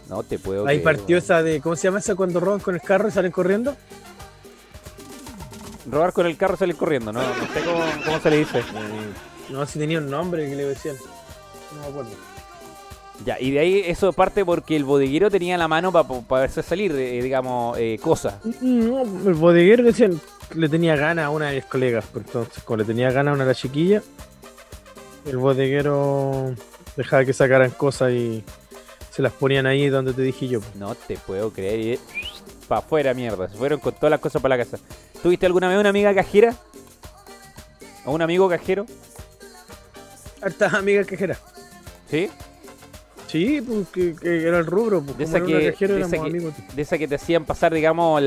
No 0.08 0.24
te 0.24 0.40
puedo 0.40 0.66
Ahí 0.66 0.80
partió 0.80 1.18
esa 1.18 1.44
de. 1.44 1.62
¿Cómo 1.62 1.76
se 1.76 1.84
llama 1.84 2.00
esa 2.00 2.16
cuando 2.16 2.40
roban 2.40 2.60
con 2.60 2.74
el 2.74 2.82
carro 2.82 3.10
y 3.10 3.12
salen 3.12 3.32
corriendo? 3.32 3.76
Robar 5.92 6.14
con 6.14 6.26
el 6.26 6.38
carro 6.38 6.56
y 6.56 6.58
salir 6.58 6.76
corriendo, 6.76 7.12
¿no? 7.12 7.22
No 7.22 7.54
sé 7.54 7.62
cómo, 8.06 8.20
se 8.20 8.30
le 8.30 8.38
dice. 8.38 8.64
no, 9.50 9.66
si 9.66 9.80
tenía 9.80 10.00
un 10.00 10.10
nombre 10.10 10.50
que 10.50 10.56
le 10.56 10.66
decían. 10.66 10.96
No 11.76 11.82
me 11.82 11.88
acuerdo. 11.88 12.12
Ya, 13.26 13.38
y 13.40 13.52
de 13.52 13.60
ahí 13.60 13.84
eso 13.86 14.14
parte 14.14 14.46
porque 14.46 14.76
el 14.76 14.86
bodeguero 14.86 15.30
tenía 15.30 15.58
la 15.58 15.68
mano 15.68 15.92
para 15.92 16.42
verse 16.42 16.64
salir, 16.64 16.92
eh, 16.94 17.22
digamos, 17.22 17.78
eh, 17.78 18.00
cosas. 18.02 18.36
No, 18.62 19.02
el 19.02 19.34
bodeguero 19.34 19.84
decían, 19.84 20.20
le 20.56 20.70
tenía 20.70 20.96
ganas 20.96 21.26
a 21.26 21.30
una 21.30 21.50
de 21.50 21.56
mis 21.56 21.66
colegas. 21.66 22.06
Pues, 22.12 22.26
entonces, 22.28 22.64
como 22.64 22.78
le 22.78 22.86
tenía 22.86 23.12
ganas 23.12 23.32
a 23.32 23.36
una 23.36 23.44
de 23.44 23.50
las 23.50 23.58
chiquillas, 23.58 24.04
el 25.26 25.38
bodeguero 25.38 26.56
dejaba 26.96 27.26
que 27.26 27.34
sacaran 27.34 27.72
cosas 27.72 28.12
y 28.12 28.44
se 29.12 29.22
las 29.22 29.34
ponían 29.34 29.66
ahí 29.66 29.90
donde 29.90 30.14
te 30.14 30.22
dije 30.22 30.48
yo. 30.48 30.62
No 30.76 30.96
te 30.96 31.18
puedo 31.18 31.52
creer. 31.52 32.00
Para 32.70 32.80
afuera, 32.80 33.16
mierda. 33.16 33.50
Se 33.50 33.58
fueron 33.58 33.80
con 33.80 33.96
todas 33.96 34.12
las 34.12 34.20
cosas 34.20 34.40
para 34.44 34.56
la 34.56 34.64
casa. 34.64 34.78
¿Tuviste 35.24 35.48
alguna 35.48 35.68
vez 35.68 35.80
una 35.80 35.90
amiga 35.90 36.14
cajera? 36.14 36.56
¿O 38.06 38.14
un 38.14 38.22
amigo 38.22 38.48
cajero? 38.48 38.86
Hartas 40.40 40.76
amigas 40.76 41.08
cajeras. 41.08 41.42
¿Sí? 42.08 42.30
Sí, 43.26 43.60
pues 43.62 43.88
que, 43.90 44.16
era 44.24 44.60
el 44.60 44.68
rubro. 44.68 45.02
Pues, 45.02 45.18
de, 45.18 45.24
esa 45.24 45.42
que, 45.42 45.56
de, 45.56 46.82
esa 46.82 46.98
que, 47.00 47.08
te 47.08 47.16
hacían 47.16 47.44
pasar, 47.46 47.74
digamos, 47.74 48.22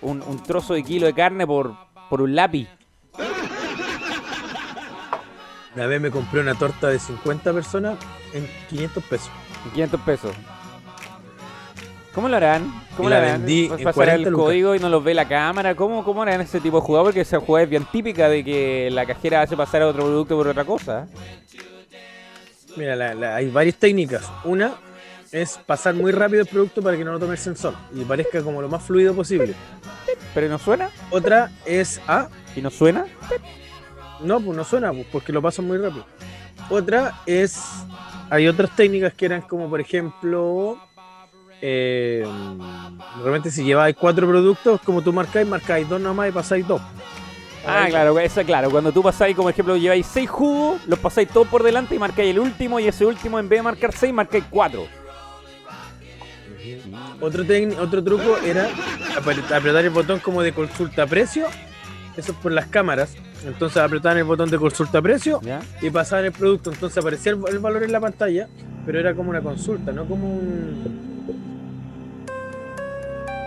un, 0.00 0.42
trozo 0.42 0.72
de 0.72 0.82
kilo 0.82 1.06
de 1.06 1.12
carne 1.12 1.46
por, 1.46 1.74
por 2.08 2.22
un 2.22 2.34
lápiz. 2.34 2.68
Una 5.74 5.86
vez 5.86 6.00
me 6.00 6.10
compré 6.10 6.40
una 6.40 6.54
torta 6.54 6.88
de 6.88 6.98
50 6.98 7.52
personas 7.52 7.98
en 8.32 8.48
500 8.70 9.04
pesos. 9.04 9.30
500 9.74 10.00
pesos. 10.00 10.32
¿Cómo 12.14 12.28
lo 12.28 12.36
harán? 12.36 12.70
¿Cómo 12.96 13.08
lo 13.08 13.16
harán? 13.16 13.44
Vendí 13.44 13.68
pasar 13.82 14.10
el 14.10 14.32
código 14.32 14.74
y 14.74 14.78
no 14.78 14.88
los 14.88 15.02
ve 15.02 15.14
la 15.14 15.26
cámara? 15.26 15.74
¿Cómo, 15.74 16.04
¿Cómo 16.04 16.22
harán 16.22 16.42
ese 16.42 16.60
tipo 16.60 16.80
de 16.80 16.86
jugada? 16.86 17.04
Porque 17.04 17.22
esa 17.22 17.40
jugada 17.40 17.64
es 17.64 17.70
bien 17.70 17.86
típica 17.90 18.28
de 18.28 18.44
que 18.44 18.90
la 18.92 19.06
cajera 19.06 19.42
hace 19.42 19.56
pasar 19.56 19.82
a 19.82 19.88
otro 19.88 20.04
producto 20.04 20.36
por 20.36 20.48
otra 20.48 20.64
cosa. 20.64 21.06
Mira, 22.76 23.36
hay 23.36 23.50
varias 23.50 23.76
técnicas. 23.76 24.30
Una 24.44 24.74
es 25.30 25.58
pasar 25.64 25.94
muy 25.94 26.12
rápido 26.12 26.42
el 26.42 26.48
producto 26.48 26.82
para 26.82 26.96
que 26.96 27.04
no 27.04 27.12
lo 27.12 27.18
tome 27.18 27.32
el 27.32 27.38
sensor 27.38 27.74
y 27.94 28.04
parezca 28.04 28.42
como 28.42 28.60
lo 28.60 28.68
más 28.68 28.82
fluido 28.82 29.14
posible. 29.14 29.54
¿Pero 30.34 30.48
no 30.48 30.58
suena? 30.58 30.90
Otra 31.10 31.50
es 31.64 32.00
A. 32.06 32.28
¿Y 32.54 32.60
no 32.60 32.68
suena? 32.68 33.06
No, 34.20 34.40
pues 34.40 34.56
no 34.56 34.64
suena, 34.64 34.92
pues, 34.92 35.06
porque 35.10 35.32
lo 35.32 35.40
pasan 35.40 35.66
muy 35.66 35.78
rápido. 35.78 36.06
Otra 36.68 37.20
es. 37.24 37.58
Hay 38.28 38.46
otras 38.46 38.74
técnicas 38.76 39.14
que 39.14 39.26
eran 39.26 39.40
como, 39.42 39.68
por 39.68 39.80
ejemplo. 39.80 40.78
Eh, 41.64 42.26
realmente 43.20 43.52
si 43.52 43.62
lleváis 43.62 43.94
cuatro 43.96 44.26
productos, 44.26 44.80
como 44.80 45.00
tú 45.00 45.12
marcáis, 45.12 45.46
marcáis 45.46 45.88
dos 45.88 46.00
nomás 46.00 46.28
y 46.28 46.32
pasáis 46.32 46.66
dos. 46.66 46.82
Ah, 47.64 47.86
claro, 47.88 48.18
eso 48.18 48.42
claro. 48.42 48.68
Cuando 48.68 48.90
tú 48.90 49.00
pasáis, 49.00 49.36
como 49.36 49.48
ejemplo, 49.48 49.76
lleváis 49.76 50.06
seis 50.06 50.28
jugos, 50.28 50.80
los 50.88 50.98
pasáis 50.98 51.28
todos 51.28 51.46
por 51.46 51.62
delante 51.62 51.94
y 51.94 51.98
marcáis 52.00 52.30
el 52.30 52.40
último, 52.40 52.80
y 52.80 52.88
ese 52.88 53.06
último, 53.06 53.38
en 53.38 53.48
vez 53.48 53.60
de 53.60 53.62
marcar 53.62 53.92
seis, 53.92 54.12
marcáis 54.12 54.44
cuatro. 54.50 54.86
Otro, 57.20 57.44
otro 57.80 58.02
truco 58.02 58.36
era 58.38 58.68
apretar 59.16 59.84
el 59.84 59.90
botón 59.90 60.18
como 60.18 60.42
de 60.42 60.52
consulta 60.52 61.06
precio. 61.06 61.46
Eso 62.16 62.32
es 62.32 62.38
por 62.38 62.50
las 62.50 62.66
cámaras. 62.66 63.14
Entonces 63.46 63.78
apretaban 63.78 64.18
el 64.18 64.24
botón 64.24 64.50
de 64.50 64.58
consulta 64.58 65.00
precio 65.00 65.40
y 65.80 65.90
pasaban 65.90 66.24
el 66.24 66.32
producto. 66.32 66.72
Entonces 66.72 66.98
aparecía 66.98 67.32
el, 67.32 67.58
valor 67.58 67.84
en 67.84 67.92
la 67.92 68.00
pantalla, 68.00 68.48
pero 68.84 68.98
era 68.98 69.14
como 69.14 69.30
una 69.30 69.40
consulta, 69.40 69.92
no 69.92 70.06
como 70.06 70.34
un. 70.34 71.11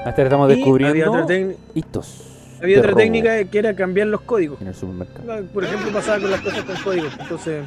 Hasta 0.06 0.22
estamos 0.22 0.48
descubriendo 0.48 1.16
había 1.16 1.56
hitos. 1.74 2.22
Había 2.62 2.80
otra 2.80 2.94
técnica 2.94 3.44
que 3.44 3.58
era 3.58 3.76
cambiar 3.76 4.08
los 4.08 4.22
códigos. 4.22 4.62
En 4.62 4.68
el 4.68 4.76
supermercado. 4.76 5.46
Por 5.52 5.64
ejemplo, 5.64 5.92
pasaba 5.92 6.22
con 6.22 6.30
las 6.30 6.42
cosas 6.42 6.64
con 6.64 6.76
códigos. 6.78 7.18
Entonces. 7.20 7.66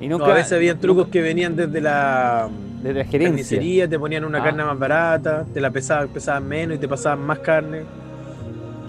Y 0.00 0.08
nunca, 0.08 0.26
a 0.26 0.34
veces 0.34 0.52
había 0.52 0.76
trucos 0.76 1.06
que 1.06 1.22
venían 1.22 1.54
desde 1.54 1.80
la, 1.80 2.48
desde 2.82 2.98
la 2.98 3.04
gerencia. 3.04 3.88
te 3.88 3.98
ponían 4.00 4.24
una 4.24 4.40
ah. 4.40 4.44
carne 4.44 4.64
más 4.64 4.76
barata, 4.76 5.46
te 5.54 5.60
la 5.60 5.70
pesaban, 5.70 6.08
pesaban 6.08 6.46
menos 6.48 6.76
y 6.76 6.80
te 6.80 6.88
pasaban 6.88 7.20
más 7.20 7.38
carne. 7.38 7.82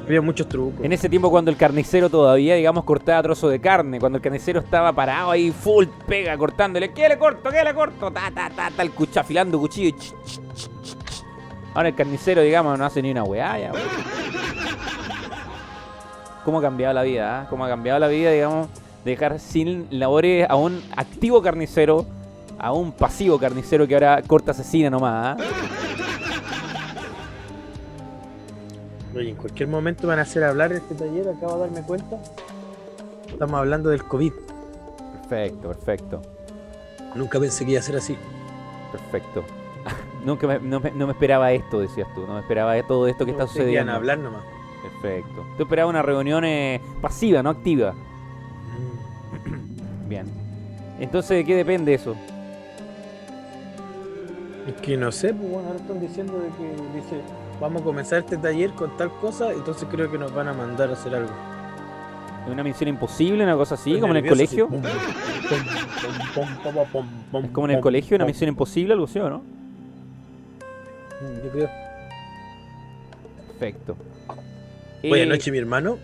Había 0.08 0.22
muchos 0.22 0.50
trucos. 0.50 0.84
En 0.84 0.92
ese 0.92 1.08
tiempo 1.08 1.30
cuando 1.30 1.51
el 1.51 1.56
carnicero 1.56 2.10
todavía, 2.10 2.56
digamos, 2.56 2.84
cortaba 2.84 3.22
trozo 3.22 3.48
de 3.48 3.62
carne, 3.62 4.00
cuando 4.00 4.18
el 4.18 4.24
carnicero 4.24 4.60
estaba 4.60 4.92
parado 4.92 5.30
ahí 5.30 5.51
full 5.51 5.86
pega 6.08 6.36
cortándole, 6.36 6.92
¿qué 6.92 7.08
le 7.08 7.20
corto? 7.20 7.51
¿Qué 7.51 7.63
le 7.63 7.75
corto? 7.75 8.12
Ta 8.12 8.32
ta 8.34 8.50
ta 8.50 8.72
ta 8.75 8.82
el 8.82 8.89
cuchillo 8.89 9.22
afilando 9.22 9.60
cuchillo. 9.60 9.96
Ahora 11.74 11.89
el 11.89 11.96
carnicero, 11.96 12.42
digamos, 12.42 12.77
no 12.77 12.86
hace 12.86 13.01
ni 13.01 13.12
una 13.12 13.24
weá 13.24 13.58
ya, 13.60 13.72
¿Cómo 16.46 16.60
ha 16.60 16.62
cambiado 16.62 16.94
la 16.94 17.03
vida? 17.03 17.42
Ah? 17.42 17.48
¿Cómo 17.50 17.65
ha 17.65 17.70
cambiado 17.70 18.00
la 18.00 18.08
vida, 18.08 18.32
digamos, 18.32 18.68
dejar 19.06 19.39
sin 19.39 19.88
labores 19.89 20.46
a 20.50 20.56
un 20.56 20.84
activo 20.96 21.42
carnicero, 21.42 22.06
a 22.60 22.74
un 22.74 22.92
pasivo 22.92 23.39
carnicero 23.39 23.88
que 23.88 23.94
ahora 23.94 24.22
corta 24.27 24.51
asesina 24.51 24.89
nomás? 24.89 25.38
¿ah? 25.39 25.44
Oye, 29.15 29.30
en 29.30 29.36
cualquier 29.36 29.70
momento 29.70 30.08
van 30.08 30.20
a 30.20 30.24
hacer 30.24 30.44
hablar 30.44 30.74
este 30.74 30.96
taller, 30.96 31.30
acabo 31.30 31.53
de 31.56 31.60
darme 31.62 31.82
cuenta. 31.84 32.18
Estamos 33.27 33.60
hablando 33.60 33.89
del 33.89 34.03
COVID. 34.03 34.34
Perfecto, 35.30 35.68
perfecto. 35.70 36.22
Nunca 37.15 37.39
pensé 37.39 37.63
que 37.63 37.72
iba 37.72 37.80
a 37.80 37.84
ser 37.84 37.96
así. 37.96 38.18
Perfecto. 38.92 39.44
Nunca 40.25 40.48
me, 40.48 40.60
no, 40.60 40.80
me, 40.80 41.12
esperaba 41.12 41.51
esto, 41.51 41.80
decías 41.80 42.08
tú. 42.15 42.25
No 42.25 42.36
me 42.36 42.39
esperaba 42.39 42.82
todo 42.84 43.08
esto 43.08 43.25
que 43.25 43.32
está 43.32 43.48
sucediendo. 43.48 43.92
hablar 43.92 44.18
nomás. 44.18 44.42
Perfecto. 44.82 45.46
Tú 45.58 45.63
esperabas 45.63 45.89
una 45.89 46.01
reunión 46.01 46.46
eh, 46.46 46.82
pasiva, 47.01 47.44
no 47.44 47.50
activa. 47.50 47.94
Mm. 47.94 50.10
Bien. 50.10 50.25
Entonces, 51.00 51.38
¿de 51.38 51.46
qué 51.46 51.56
depende 51.56 51.94
eso? 51.94 52.15
Es 54.68 54.75
que 54.75 54.96
no 54.96 55.12
sé, 55.12 55.34
pues 55.34 55.50
bueno, 55.50 55.68
ahora 55.68 55.80
están 55.80 56.00
diciendo 56.00 56.39
de 56.39 56.48
que 56.50 56.63
dice, 56.96 57.22
vamos 57.60 57.82
a 57.82 57.86
comenzar 57.86 58.20
este 58.20 58.38
taller 58.38 58.72
con 58.72 58.96
tal 58.96 59.12
cosa, 59.20 59.51
entonces 59.51 59.88
creo 59.92 60.10
que 60.10 60.18
nos 60.18 60.34
van 60.34 60.48
a 60.48 60.53
mandar 60.53 60.89
a 60.89 60.94
hacer 60.94 61.15
algo. 61.15 61.32
¿Una 62.50 62.63
misión 62.63 62.89
imposible, 62.89 63.44
una 63.44 63.56
cosa 63.56 63.75
así, 63.75 64.00
como 64.00 64.13
en 64.13 64.24
el 64.24 64.30
colegio? 64.30 64.70
¿Es 67.44 67.51
como 67.51 67.68
en 67.68 67.75
el 67.75 67.82
colegio, 67.82 68.15
una 68.15 68.25
misión 68.25 68.50
imposible, 68.50 68.94
algo 68.94 69.06
así, 69.06 69.20
¿o 69.20 69.30
no? 69.30 69.44
Yo 71.44 71.51
creo. 71.51 71.70
Perfecto. 73.48 73.98
Hoy 75.03 75.20
eh, 75.20 75.24
anoche 75.24 75.51
mi 75.51 75.58
hermano 75.58 76.00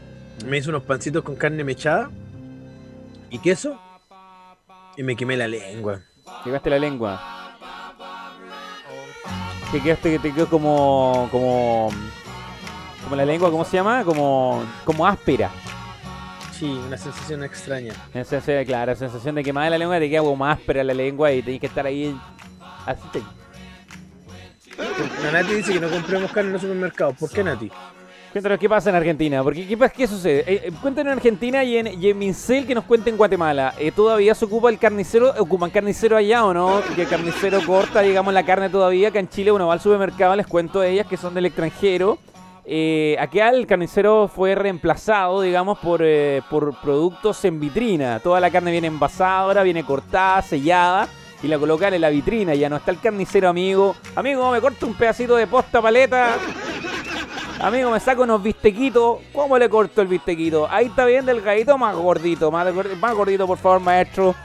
me 0.46 0.58
hizo 0.58 0.70
unos 0.70 0.84
pancitos 0.84 1.24
con 1.24 1.36
carne 1.36 1.64
mechada 1.64 2.10
y 3.30 3.40
queso 3.40 3.80
y 4.98 5.04
me 5.04 5.16
quemé 5.16 5.38
la 5.38 5.48
lengua. 5.48 6.02
Quemaste 6.44 6.70
la 6.70 6.80
lengua. 6.80 7.56
Te 9.72 9.80
quedaste 9.82 10.12
que 10.12 10.20
te 10.20 10.34
quedó 10.34 10.50
como 10.50 11.28
como 11.32 11.90
como 13.04 13.16
la 13.16 13.26
lengua, 13.26 13.50
¿cómo 13.52 13.64
se 13.66 13.78
llama? 13.78 14.04
Como 14.04 14.64
como 14.84 15.06
áspera. 15.06 15.50
Sí, 16.52 16.66
una 16.66 16.98
sensación 16.98 17.44
extraña. 17.46 17.94
claro, 18.66 18.92
la 18.92 18.96
sensación 18.98 19.36
de 19.36 19.44
quemar 19.44 19.72
la 19.72 19.78
lengua 19.78 19.98
te 19.98 20.10
queda 20.10 20.22
como 20.22 20.46
áspera 20.46 20.84
la 20.84 20.94
lengua 20.94 21.32
y 21.32 21.42
tenés 21.42 21.62
que 21.62 21.68
estar 21.68 21.86
ahí 21.86 22.14
así 22.86 23.08
te, 23.14 23.22
Nati 25.32 25.54
dice 25.54 25.74
que 25.74 25.80
no 25.80 25.90
compremos 25.90 26.32
carne 26.32 26.50
en 26.50 26.54
los 26.54 26.62
supermercados. 26.62 27.16
¿Por 27.20 27.30
qué, 27.30 27.44
Nati? 27.44 27.72
Cuéntanos 28.32 28.60
qué 28.60 28.70
pasa 28.70 28.90
en 28.90 28.96
Argentina. 28.96 29.44
Porque, 29.44 29.68
¿qué, 29.68 29.78
qué 29.96 30.08
sucede? 30.08 30.40
Eh, 30.42 30.62
eh, 30.66 30.72
cuéntanos 30.82 31.12
en 31.12 31.18
Argentina 31.18 31.64
y 31.64 31.78
en, 31.78 31.88
y 31.88 32.14
Mincel 32.14 32.68
que 32.68 32.76
nos 32.76 32.84
cuente 32.84 33.10
en 33.10 33.18
Guatemala. 33.18 33.74
Eh, 33.80 33.92
¿Todavía 33.92 34.36
se 34.36 34.46
ocupa 34.46 34.70
el 34.70 34.78
carnicero? 34.78 35.34
¿Ocupan 35.40 35.72
carnicero 35.72 36.16
allá 36.16 36.46
o 36.46 36.54
no? 36.54 36.82
Que 36.96 37.04
el 37.04 37.08
carnicero 37.08 37.60
corta, 37.66 38.02
digamos, 38.02 38.34
la 38.34 38.46
carne 38.46 38.70
todavía. 38.70 39.10
Que 39.12 39.20
en 39.20 39.30
Chile 39.30 39.52
uno 39.52 39.68
va 39.68 39.74
al 39.74 39.82
supermercado, 39.82 40.36
les 40.36 40.48
cuento 40.48 40.82
a 40.82 40.88
ellas 40.88 41.08
que 41.08 41.18
son 41.18 41.34
del 41.34 41.48
extranjero. 41.48 42.20
Eh, 42.72 43.18
acá 43.20 43.50
el 43.50 43.66
carnicero 43.66 44.28
fue 44.28 44.54
reemplazado, 44.54 45.42
digamos, 45.42 45.80
por, 45.80 46.04
por 46.52 46.80
productos 46.82 47.44
en 47.46 47.60
vitrina. 47.60 48.20
Toda 48.20 48.40
la 48.40 48.52
carne 48.52 48.72
viene 48.72 48.88
envasada, 48.88 49.40
ahora 49.40 49.64
viene 49.64 49.84
cortada, 49.84 50.44
sellada 50.44 51.10
y 51.42 51.48
la 51.48 51.58
colocan 51.58 51.94
en 51.94 52.02
la 52.02 52.10
vitrina. 52.10 52.54
Ya 52.56 52.70
no 52.70 52.78
está 52.78 52.92
el 52.92 53.00
carnicero, 53.00 53.50
amigo. 53.50 53.96
Amigo, 54.16 54.52
me 54.52 54.60
corto 54.62 54.88
un 54.88 54.94
pedacito 54.94 55.36
de 55.36 55.48
posta 55.48 55.82
paleta. 55.82 56.38
Amigo, 57.62 57.92
me 57.92 58.00
saco 58.00 58.24
unos 58.24 58.42
bistequitos. 58.42 59.20
¿Cómo 59.34 59.58
le 59.58 59.70
corto 59.70 60.02
el 60.02 60.08
bistequito? 60.08 60.68
Ahí 60.70 60.88
está 60.88 61.06
bien 61.06 61.26
delgadito, 61.26 61.78
más 61.78 61.96
gordito. 61.96 62.52
Más, 62.52 62.68
más 62.74 63.14
gordito, 63.14 63.48
por 63.48 63.58
favor, 63.58 63.80
maestro. 63.82 64.36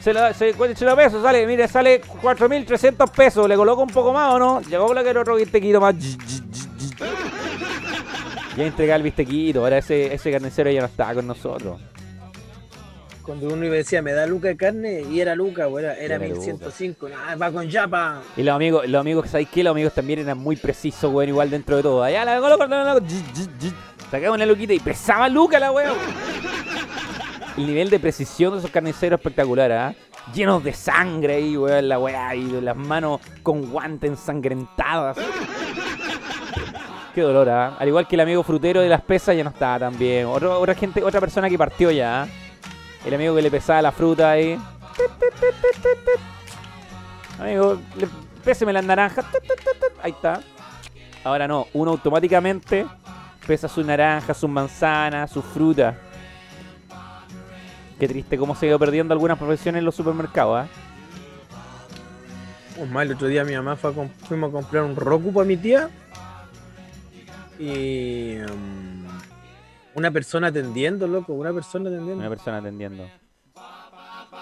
Se 0.00 0.12
lo, 0.12 0.32
se, 0.32 0.54
se 0.74 0.84
lo 0.84 0.96
peso, 0.96 1.20
sale, 1.20 1.46
mire, 1.46 1.66
sale 1.66 2.00
4.300 2.00 3.10
pesos. 3.10 3.48
Le 3.48 3.56
coloco 3.56 3.82
un 3.82 3.90
poco 3.90 4.12
más 4.12 4.32
o 4.34 4.38
no. 4.38 4.60
Llegó 4.62 4.92
la 4.94 5.02
que 5.02 5.10
otro 5.18 5.34
bistequito 5.34 5.80
más. 5.80 5.94
Ya 8.56 8.64
entrega 8.64 8.96
el 8.96 9.02
bistequito. 9.02 9.60
Ahora 9.60 9.78
ese, 9.78 10.14
ese 10.14 10.30
carnicero 10.30 10.70
ya 10.70 10.80
no 10.80 10.86
está 10.86 11.12
con 11.14 11.26
nosotros 11.26 11.78
cuando 13.28 13.48
uno 13.48 13.66
iba 13.66 13.74
decía, 13.74 14.00
me 14.00 14.12
da 14.12 14.24
luca 14.24 14.48
de 14.48 14.56
carne, 14.56 15.02
y 15.02 15.20
era 15.20 15.34
luca, 15.34 15.68
era, 15.78 15.94
era, 15.98 16.18
1105, 16.18 17.08
va 17.38 17.52
con 17.52 17.68
yapa. 17.68 18.22
Y 18.38 18.42
los 18.42 18.56
amigos, 18.56 18.88
los 18.88 18.98
amigos, 18.98 19.28
¿sabéis 19.28 19.50
qué? 19.50 19.62
Los 19.62 19.72
amigos 19.72 19.92
también 19.92 20.20
eran 20.20 20.38
muy 20.38 20.56
precisos, 20.56 21.12
weón, 21.12 21.28
igual 21.28 21.50
dentro 21.50 21.76
de 21.76 21.82
todo. 21.82 22.02
Allá 22.02 22.24
la 22.24 22.40
coloco, 22.40 22.64
sacaba 24.10 24.34
una 24.34 24.46
luquita 24.46 24.72
y 24.72 24.78
pesaba 24.78 25.28
luca 25.28 25.60
la 25.60 25.70
weón. 25.72 25.98
El 27.58 27.66
nivel 27.66 27.90
de 27.90 28.00
precisión 28.00 28.54
de 28.54 28.60
esos 28.60 28.70
carniceros 28.70 29.20
espectacular, 29.20 29.72
¿ah? 29.72 29.94
Llenos 30.32 30.64
de 30.64 30.72
sangre 30.72 31.34
ahí, 31.34 31.54
weón, 31.54 31.86
la 31.86 31.98
weá, 31.98 32.34
y 32.34 32.62
las 32.62 32.76
manos 32.76 33.20
con 33.42 33.70
guantes 33.70 34.08
ensangrentadas. 34.08 35.18
Qué 37.14 37.20
dolor, 37.20 37.50
¿ah? 37.50 37.76
Al 37.78 37.88
igual 37.88 38.08
que 38.08 38.16
el 38.16 38.20
amigo 38.20 38.42
frutero 38.42 38.80
de 38.80 38.88
las 38.88 39.02
pesas 39.02 39.36
ya 39.36 39.44
no 39.44 39.50
está 39.50 39.78
tan 39.78 39.98
bien. 39.98 40.24
otra 40.24 40.74
gente, 40.74 41.02
otra 41.02 41.20
persona 41.20 41.50
que 41.50 41.58
partió 41.58 41.90
ya. 41.90 42.22
¿ah? 42.22 42.28
El 43.04 43.14
amigo 43.14 43.34
que 43.34 43.42
le 43.42 43.50
pesaba 43.50 43.82
la 43.82 43.92
fruta 43.92 44.30
ahí. 44.30 44.58
Amigo, 47.38 47.80
péseme 48.44 48.72
las 48.72 48.84
naranjas. 48.84 49.24
Ahí 50.02 50.10
está. 50.10 50.40
Ahora 51.24 51.46
no, 51.46 51.66
uno 51.72 51.92
automáticamente 51.92 52.86
pesa 53.46 53.68
sus 53.68 53.84
naranjas, 53.84 54.36
sus 54.36 54.50
manzanas, 54.50 55.30
sus 55.30 55.44
frutas. 55.44 55.94
Qué 57.98 58.06
triste 58.06 58.38
cómo 58.38 58.54
se 58.54 58.66
ha 58.66 58.68
ido 58.68 58.78
perdiendo 58.78 59.12
algunas 59.12 59.38
profesiones 59.38 59.80
en 59.80 59.84
los 59.84 59.94
supermercados, 59.94 60.60
¿ah? 60.60 60.68
¿eh? 62.76 63.02
el 63.02 63.12
otro 63.12 63.26
día 63.26 63.44
mi 63.44 63.54
mamá 63.54 63.74
fue 63.74 63.92
fuimos 64.28 64.50
a 64.50 64.52
comprar 64.52 64.84
un 64.84 64.94
Roku 64.94 65.32
para 65.32 65.46
mi 65.46 65.56
tía. 65.56 65.90
Y. 67.58 68.38
Um, 68.38 68.97
una 69.98 70.10
persona 70.10 70.48
atendiendo, 70.48 71.06
loco, 71.06 71.34
una 71.34 71.52
persona 71.52 71.90
atendiendo. 71.90 72.20
Una 72.20 72.28
persona 72.28 72.58
atendiendo. 72.58 73.08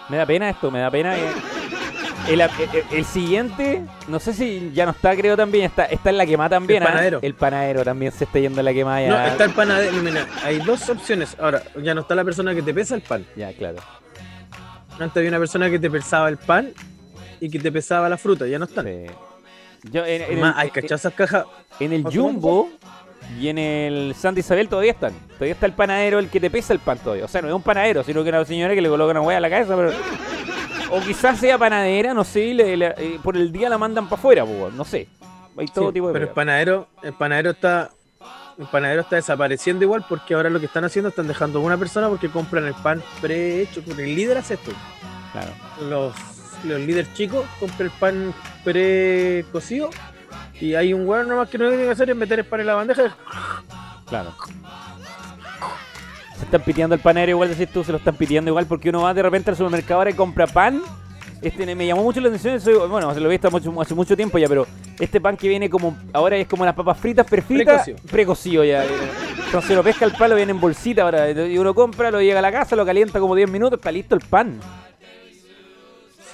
Me 0.09 0.17
da 0.17 0.27
pena 0.27 0.51
esto, 0.51 0.71
me 0.71 0.81
da 0.81 0.91
pena. 0.91 1.17
El, 2.29 3.05
siguiente, 3.05 3.83
no 4.09 4.19
sé 4.19 4.33
si 4.33 4.73
ya 4.75 4.85
no 4.85 4.91
está, 4.91 5.15
creo 5.17 5.37
también, 5.37 5.65
está, 5.65 5.85
está 5.85 6.11
en 6.11 6.19
la 6.19 6.27
quemada 6.27 6.51
también. 6.51 6.83
El 6.83 6.89
¿ah? 6.89 6.93
panadero. 6.93 7.19
El 7.23 7.35
panadero 7.35 7.85
también 7.85 8.13
se 8.13 8.25
está 8.25 8.39
yendo 8.39 8.61
en 8.61 8.65
la 8.65 8.75
quemada. 8.75 9.03
Ya. 9.03 9.09
No, 9.09 9.27
está 9.27 9.45
el 9.45 9.53
panadero. 9.53 9.93
Mira, 10.03 10.27
hay 10.45 10.59
dos 10.59 10.89
opciones. 10.89 11.37
Ahora, 11.41 11.63
ya 11.83 11.95
no 11.95 12.03
está 12.03 12.15
la 12.15 12.25
persona 12.25 12.55
que 12.55 12.63
te 12.63 12.75
pesa 12.75 12.95
el 12.97 13.03
pan. 13.03 13.25
Ya, 13.37 13.53
claro. 13.53 13.79
Antes 14.99 15.17
había 15.17 15.29
una 15.29 15.39
persona 15.39 15.71
que 15.71 15.79
te 15.79 15.91
pesaba 15.91 16.29
el 16.29 16.37
pan 16.37 16.73
y 17.41 17.49
que 17.49 17.59
te 17.59 17.71
pesaba 17.71 18.09
la 18.09 18.17
fruta, 18.17 18.47
ya 18.47 18.59
no 18.59 18.65
están. 18.65 18.87
Sí. 18.87 19.07
Yo, 19.93 20.05
en, 20.05 20.43
hay 20.43 20.71
cachazas 20.71 21.13
cajas. 21.13 21.47
En 21.79 21.93
el 21.93 22.03
Jumbo 22.03 22.71
y 23.39 23.49
en 23.49 23.59
el 23.59 24.15
Santa 24.15 24.41
Isabel 24.41 24.69
todavía 24.69 24.93
están. 24.93 25.13
Todavía 25.35 25.53
está 25.53 25.67
el 25.67 25.73
panadero 25.73 26.19
el 26.19 26.29
que 26.29 26.41
te 26.41 26.51
pesa 26.51 26.73
el 26.73 26.79
pan 26.79 26.99
todavía. 26.99 27.25
O 27.25 27.29
sea, 27.29 27.43
no 27.43 27.49
es 27.49 27.55
un 27.55 27.63
panadero, 27.63 28.03
sino 28.03 28.23
que 28.23 28.31
es 28.31 28.35
una 28.35 28.45
señora 28.45 28.75
que 28.75 28.81
le 28.81 28.89
coloca 28.89 29.11
una 29.11 29.21
hueá 29.21 29.39
a 29.39 29.41
la 29.41 29.51
cabeza, 29.51 29.77
pero 29.77 29.93
o 30.91 31.01
quizás 31.01 31.39
sea 31.39 31.59
panadera, 31.59 32.15
no 32.15 32.25
sé, 32.25 32.53
eh, 32.53 33.19
por 33.23 33.37
el 33.37 33.53
día 33.53 33.69
la 33.69 33.79
mandan 33.79 34.09
para 34.09 34.19
afuera, 34.19 34.45
no 34.45 34.85
sé. 34.85 35.09
Hay 35.57 35.67
todo 35.67 35.93
tipo 35.93 36.09
de 36.09 36.13
Pero 36.13 36.27
el 36.27 36.33
panadero, 36.33 36.89
el 37.03 37.13
panadero 37.15 37.51
está 37.51 37.91
el 38.59 38.67
panadero 38.67 39.03
está 39.03 39.17
desapareciendo 39.17 39.85
igual 39.85 40.05
porque 40.09 40.33
ahora 40.33 40.49
lo 40.49 40.59
que 40.59 40.67
están 40.67 40.85
haciendo 40.85 41.11
están 41.11 41.29
dejando 41.29 41.59
a 41.59 41.63
una 41.63 41.77
persona 41.77 42.09
porque 42.09 42.31
compran 42.31 42.65
el 42.65 42.75
pan 42.75 43.03
prehecho. 43.21 43.83
El 43.87 44.15
líder 44.15 44.39
hace 44.39 44.55
esto. 44.55 44.73
Claro. 45.33 45.51
Los, 45.91 46.15
los 46.65 46.81
líderes 46.81 47.13
chicos 47.13 47.45
compran 47.61 47.91
el 47.91 47.99
pan 47.99 48.35
pre-cocido 48.65 49.91
y 50.61 50.75
hay 50.75 50.93
un 50.93 51.07
hueón 51.09 51.29
nomás 51.29 51.49
que 51.49 51.59
no 51.59 51.69
tiene 51.69 51.85
que 51.85 51.91
hacer 51.91 52.11
es 52.11 52.17
meter 52.17 52.39
el 52.39 52.45
pan 52.47 52.61
en 52.61 52.67
la 52.67 52.75
bandeja. 52.75 53.17
Claro. 54.07 54.35
Se 56.37 56.45
están 56.45 56.63
piteando 56.63 56.95
el 56.95 57.01
panero, 57.01 57.31
igual 57.31 57.49
decís 57.49 57.73
tú, 57.73 57.83
se 57.83 57.93
lo 57.93 57.99
están 57.99 58.15
piteando 58.15 58.51
igual 58.51 58.67
porque 58.67 58.91
uno 58.91 59.03
va 59.03 59.15
de 59.15 59.23
repente 59.23 59.51
al 59.51 59.57
supermercado 59.57 60.01
ahora 60.01 60.11
y 60.11 60.15
compra 60.15 60.47
pan. 60.47 60.83
Este 61.43 61.75
me 61.75 61.87
llamó 61.87 62.03
mucho 62.03 62.21
la 62.21 62.29
atención, 62.29 62.59
bueno, 62.91 63.13
se 63.13 63.21
lo 63.21 63.27
he 63.27 63.39
visto 63.39 63.49
hace 63.81 63.95
mucho 63.95 64.17
tiempo 64.17 64.39
ya, 64.39 64.49
pero 64.49 64.67
este 64.99 65.21
pan 65.21 65.37
que 65.37 65.49
viene 65.49 65.69
como, 65.69 65.97
ahora 66.13 66.37
es 66.37 66.49
como 66.49 66.65
las 66.65 66.75
papas 66.75 66.99
fritas 66.99 67.27
perfritas, 67.27 67.91
precocido, 68.11 68.65
ya. 68.65 68.85
Entonces 69.45 69.77
lo 69.77 69.85
pesca 69.85 70.07
el 70.07 70.13
pan, 70.13 70.31
lo 70.31 70.37
viene 70.37 70.53
en 70.53 70.61
bolsita 70.61 71.03
ahora, 71.03 71.31
y 71.31 71.59
uno 71.59 71.75
compra, 71.75 72.11
lo 72.11 72.23
llega 72.23 72.39
a 72.39 72.43
la 72.43 72.51
casa, 72.51 72.75
lo 72.75 72.87
calienta 72.87 73.21
como 73.21 73.35
10 73.35 73.51
minutos, 73.51 73.79
está 73.79 73.93
listo 73.93 74.15
el 74.15 74.23
pan. 74.23 74.59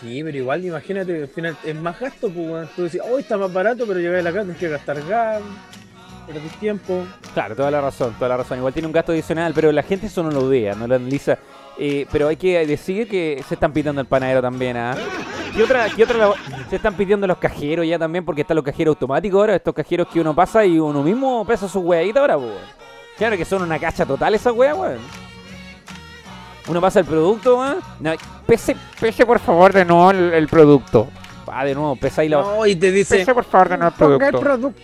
Sí, 0.02 0.22
pero 0.22 0.36
igual 0.36 0.64
imagínate, 0.64 1.22
al 1.22 1.28
final 1.28 1.56
es 1.64 1.76
más 1.76 1.98
gasto, 1.98 2.28
pues, 2.28 2.68
tú 2.74 2.82
decís, 2.82 3.00
oh, 3.08 3.18
está 3.18 3.38
más 3.38 3.52
barato, 3.52 3.86
pero 3.86 4.00
llegar 4.00 4.16
a 4.16 4.22
la 4.22 4.32
casa 4.32 4.42
tienes 4.44 4.60
que 4.60 4.68
gastar 4.68 5.00
gas 5.06 5.42
perdís 6.26 6.52
tiempo. 6.58 7.04
Claro, 7.34 7.56
toda 7.56 7.70
la 7.70 7.80
razón, 7.80 8.14
toda 8.14 8.28
la 8.28 8.36
razón. 8.38 8.58
Igual 8.58 8.72
tiene 8.72 8.86
un 8.86 8.92
gasto 8.92 9.12
adicional, 9.12 9.52
pero 9.54 9.72
la 9.72 9.82
gente 9.82 10.06
eso 10.06 10.22
no 10.22 10.30
lo 10.30 10.48
vea, 10.48 10.74
no 10.74 10.86
lo 10.86 10.94
analiza. 10.94 11.38
Eh, 11.78 12.06
pero 12.12 12.28
hay 12.28 12.36
que 12.36 12.66
decir 12.66 13.08
que 13.08 13.42
se 13.46 13.54
están 13.54 13.72
pidiendo 13.72 14.00
el 14.00 14.06
panadero 14.06 14.42
también, 14.42 14.76
¿ah? 14.76 14.94
¿Qué 15.54 15.62
otra, 15.62 15.88
qué 15.90 16.04
otra 16.04 16.30
se 16.70 16.76
están 16.76 16.94
pidiendo 16.94 17.26
los 17.26 17.38
cajeros 17.38 17.86
ya 17.86 17.98
también? 17.98 18.24
Porque 18.24 18.42
están 18.42 18.56
los 18.56 18.64
cajeros 18.64 18.92
automáticos 18.92 19.38
ahora, 19.38 19.56
estos 19.56 19.74
cajeros 19.74 20.08
que 20.08 20.20
uno 20.20 20.34
pasa 20.34 20.64
y 20.64 20.78
uno 20.78 21.02
mismo 21.02 21.44
pesa 21.46 21.68
su 21.68 21.80
weadita 21.80 22.20
ahora, 22.20 22.36
weón. 22.36 22.82
Claro 23.18 23.36
que 23.36 23.44
son 23.44 23.62
una 23.62 23.78
cacha 23.78 24.06
total 24.06 24.34
esa 24.34 24.52
wea, 24.52 24.74
weón. 24.74 24.98
Uno 26.68 26.80
pasa 26.80 27.00
el 27.00 27.06
producto, 27.06 27.58
weón. 27.58 27.78
No, 28.00 28.12
pese, 28.46 28.76
pese 29.00 29.26
por 29.26 29.38
favor 29.38 29.72
de 29.72 29.84
nuevo 29.84 30.10
el, 30.10 30.48
producto. 30.48 31.08
Va 31.48 31.64
de 31.64 31.74
nuevo, 31.74 31.96
pesa 31.96 32.24
y 32.24 32.28
la. 32.28 32.40
No, 32.40 32.66
y 32.66 32.76
te 32.76 32.92
dice. 32.92 33.18
Pese 33.18 33.34
por 33.34 33.44
favor 33.44 33.70
de 33.70 33.78
nuevo 33.78 33.92
el 33.92 34.30
producto. 34.32 34.68
el 34.68 34.74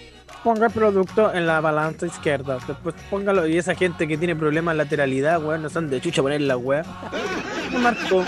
ponga 0.43 0.67
el 0.67 0.73
producto 0.73 1.35
en 1.35 1.47
la 1.47 1.61
balanza 1.61 2.07
izquierda. 2.07 2.59
Después 2.67 2.95
póngalo. 3.11 3.47
Y 3.47 3.59
esa 3.59 3.75
gente 3.75 4.09
que 4.09 4.17
tiene 4.17 4.35
problemas 4.35 4.75
de 4.75 4.79
lateralidad, 4.79 5.43
weón, 5.43 5.63
no 5.63 5.71
son 5.71 5.89
de 5.91 6.01
chucha 6.01 6.23
poner 6.23 6.41
la 6.41 6.57
weá. 6.57 6.83
No 7.73 7.81
marco. 7.81 8.25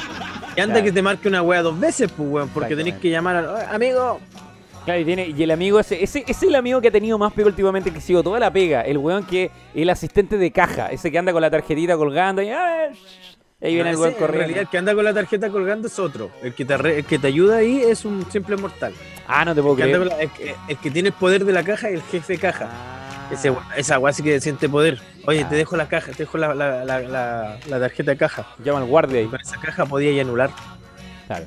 Y 0.55 0.61
anda 0.61 0.83
que 0.83 0.93
te 0.93 1.01
marque 1.01 1.27
una 1.27 1.41
weá 1.41 1.63
dos 1.63 1.81
veces, 1.81 2.13
pues, 2.13 2.29
weón, 2.29 2.51
porque 2.51 2.77
tenés 2.77 2.97
que 2.97 3.09
llamar 3.09 3.37
al 3.37 3.75
amigo. 3.75 4.21
Claro, 4.85 5.01
y, 5.01 5.05
tiene, 5.07 5.29
y 5.29 5.43
el 5.43 5.51
amigo 5.51 5.81
ese, 5.81 6.03
ese, 6.03 6.25
es 6.27 6.43
el 6.43 6.55
amigo 6.55 6.81
que 6.81 6.89
ha 6.89 6.91
tenido 6.91 7.17
más 7.17 7.33
pega 7.33 7.49
últimamente 7.49 7.91
que 7.91 8.03
sigo 8.03 8.23
toda 8.23 8.39
la 8.39 8.53
pega. 8.53 8.83
El 8.83 8.99
weón 8.99 9.25
que 9.25 9.51
el 9.75 9.89
asistente 9.89 10.37
de 10.37 10.51
caja, 10.51 10.89
ese 10.89 11.11
que 11.11 11.19
anda 11.19 11.33
con 11.33 11.41
la 11.41 11.51
tarjetita 11.51 11.97
colgando 11.97 12.43
y. 12.43 12.51
Ahí 13.63 13.75
viene 13.75 13.91
el 13.91 13.97
weón 13.97 14.15
corriendo. 14.15 14.33
En 14.33 14.39
realidad, 14.39 14.61
el 14.63 14.69
que 14.69 14.79
anda 14.79 14.95
con 14.95 15.05
la 15.05 15.13
tarjeta 15.13 15.51
colgando 15.51 15.87
es 15.89 15.99
otro. 15.99 16.31
El 16.43 16.55
que 16.55 16.65
te, 16.65 16.75
el 16.75 17.05
que 17.05 17.19
te 17.19 17.27
ayuda 17.27 17.59
ahí 17.59 17.83
es 17.83 18.05
un 18.07 18.31
simple 18.31 18.57
mortal. 18.57 18.95
Ah, 19.29 19.45
no 19.45 19.55
te 19.55 19.61
puedo 19.61 19.77
creer. 19.77 20.11
el, 20.69 20.79
que, 20.79 20.91
tiene 20.91 21.11
el 21.11 21.15
poder 21.15 21.45
de 21.45 21.53
la 21.53 21.63
caja 21.63 21.89
es 21.89 21.97
el 21.97 22.03
jefe 22.03 22.35
de 22.35 22.39
caja. 22.39 22.69
Ah. 22.71 23.29
esa 23.77 23.95
agua 23.95 24.13
sí 24.15 24.23
que 24.23 24.41
siente 24.41 24.69
poder. 24.69 24.99
Oye, 25.27 25.45
te 25.45 25.55
ah. 25.55 25.59
dejo 25.59 25.77
la 25.77 25.89
caja, 25.89 26.11
te 26.13 26.19
dejo 26.19 26.39
la, 26.39 26.55
la, 26.55 26.85
la, 26.85 27.59
la, 27.67 27.81
tarjeta 27.81 28.13
de 28.13 28.17
caja. 28.17 28.47
Llama 28.65 28.79
al 28.79 28.87
guardia 28.87 29.21
ahí. 29.21 29.27
Con 29.27 29.41
esa 29.41 29.61
caja 29.61 29.85
podía 29.85 30.21
anular. 30.23 30.51
Claro. 31.27 31.45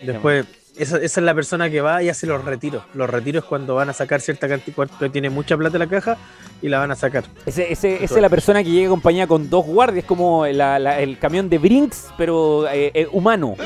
Después, 0.00 0.46
esa, 0.82 0.96
esa, 0.96 1.20
es 1.20 1.24
la 1.24 1.34
persona 1.34 1.70
que 1.70 1.80
va 1.80 2.02
y 2.02 2.08
hace 2.08 2.26
los 2.26 2.44
retiros. 2.44 2.82
Los 2.94 3.08
retiros 3.08 3.44
es 3.44 3.48
cuando 3.48 3.74
van 3.74 3.90
a 3.90 3.92
sacar 3.92 4.20
cierta 4.20 4.48
cantidad, 4.48 4.88
tiene 5.10 5.30
mucha 5.30 5.56
plata 5.56 5.76
en 5.76 5.80
la 5.80 5.88
caja 5.88 6.16
y 6.62 6.68
la 6.68 6.78
van 6.78 6.90
a 6.90 6.96
sacar. 6.96 7.24
Ese, 7.46 7.72
ese, 7.72 8.02
esa 8.04 8.14
es 8.14 8.20
la 8.20 8.28
persona 8.28 8.62
que 8.62 8.70
llega 8.70 8.86
acompañada 8.88 9.26
con 9.26 9.48
dos 9.50 9.66
guardias, 9.66 10.04
como 10.04 10.46
el 10.46 11.18
camión 11.20 11.48
de 11.48 11.58
Brinks, 11.58 12.08
pero 12.16 12.68
eh, 12.68 12.90
eh, 12.94 13.08
humano 13.12 13.56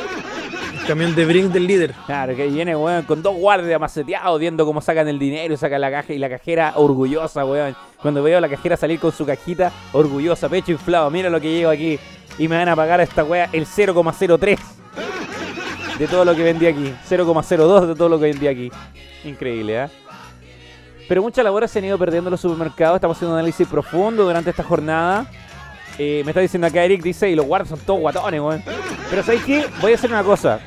camión 0.87 1.14
de 1.14 1.24
brink 1.24 1.50
del 1.50 1.66
líder. 1.66 1.94
Claro, 2.05 2.37
que 2.37 2.46
viene, 2.46 2.77
weón, 2.77 3.05
con 3.05 3.22
dos 3.22 3.35
guardias 3.35 3.81
maceteados 3.81 4.38
viendo 4.38 4.66
cómo 4.66 4.83
sacan 4.83 5.09
el 5.09 5.18
dinero 5.18 5.55
y 5.55 5.57
sacan 5.57 5.81
la 5.81 5.90
caja 5.90 6.12
y 6.12 6.18
la 6.18 6.29
cajera 6.29 6.74
orgullosa, 6.77 7.44
weón. 7.44 7.74
Cuando 8.03 8.22
veo 8.22 8.37
a 8.38 8.40
la 8.40 8.48
cajera 8.48 8.77
salir 8.77 9.00
con 9.00 9.11
su 9.11 9.24
cajita, 9.24 9.72
orgullosa, 9.92 10.48
pecho 10.48 10.72
inflado, 10.72 11.11
mira 11.11 11.31
lo 11.31 11.40
que 11.40 11.50
llevo 11.53 11.70
aquí. 11.70 11.98
Y 12.38 12.48
me 12.48 12.57
van 12.57 12.68
a 12.68 12.77
pagar 12.77 13.00
a 13.00 13.03
esta 13.03 13.24
weá 13.24 13.48
el 13.53 13.66
0,03 13.66 14.59
de 15.99 16.07
todo 16.07 16.25
lo 16.25 16.35
que 16.35 16.43
vendí 16.43 16.67
aquí. 16.67 16.95
0,02 17.09 17.87
de 17.87 17.95
todo 17.95 18.09
lo 18.09 18.19
que 18.19 18.27
vendí 18.27 18.47
aquí. 18.47 18.71
Increíble, 19.25 19.85
¿eh? 19.85 19.89
Pero 21.09 21.23
muchas 21.23 21.45
labores 21.45 21.71
se 21.71 21.79
han 21.79 21.85
ido 21.85 21.99
perdiendo 21.99 22.29
en 22.29 22.33
los 22.33 22.41
supermercados. 22.41 22.97
Estamos 22.97 23.17
haciendo 23.17 23.35
un 23.35 23.39
análisis 23.39 23.67
profundo 23.69 24.25
durante 24.25 24.51
esta 24.51 24.63
jornada. 24.63 25.27
Eh, 25.99 26.23
me 26.25 26.31
está 26.31 26.41
diciendo 26.41 26.67
acá 26.67 26.83
Eric, 26.83 27.03
dice, 27.03 27.31
y 27.31 27.35
los 27.35 27.47
guardias 27.47 27.69
son 27.69 27.79
todos 27.81 28.01
guatones, 28.01 28.41
weón. 28.41 28.63
Pero 29.11 29.23
¿sabes 29.23 29.45
qué? 29.45 29.67
Voy 29.81 29.93
a 29.93 29.95
hacer 29.95 30.11
una 30.11 30.25
cosa. 30.25 30.61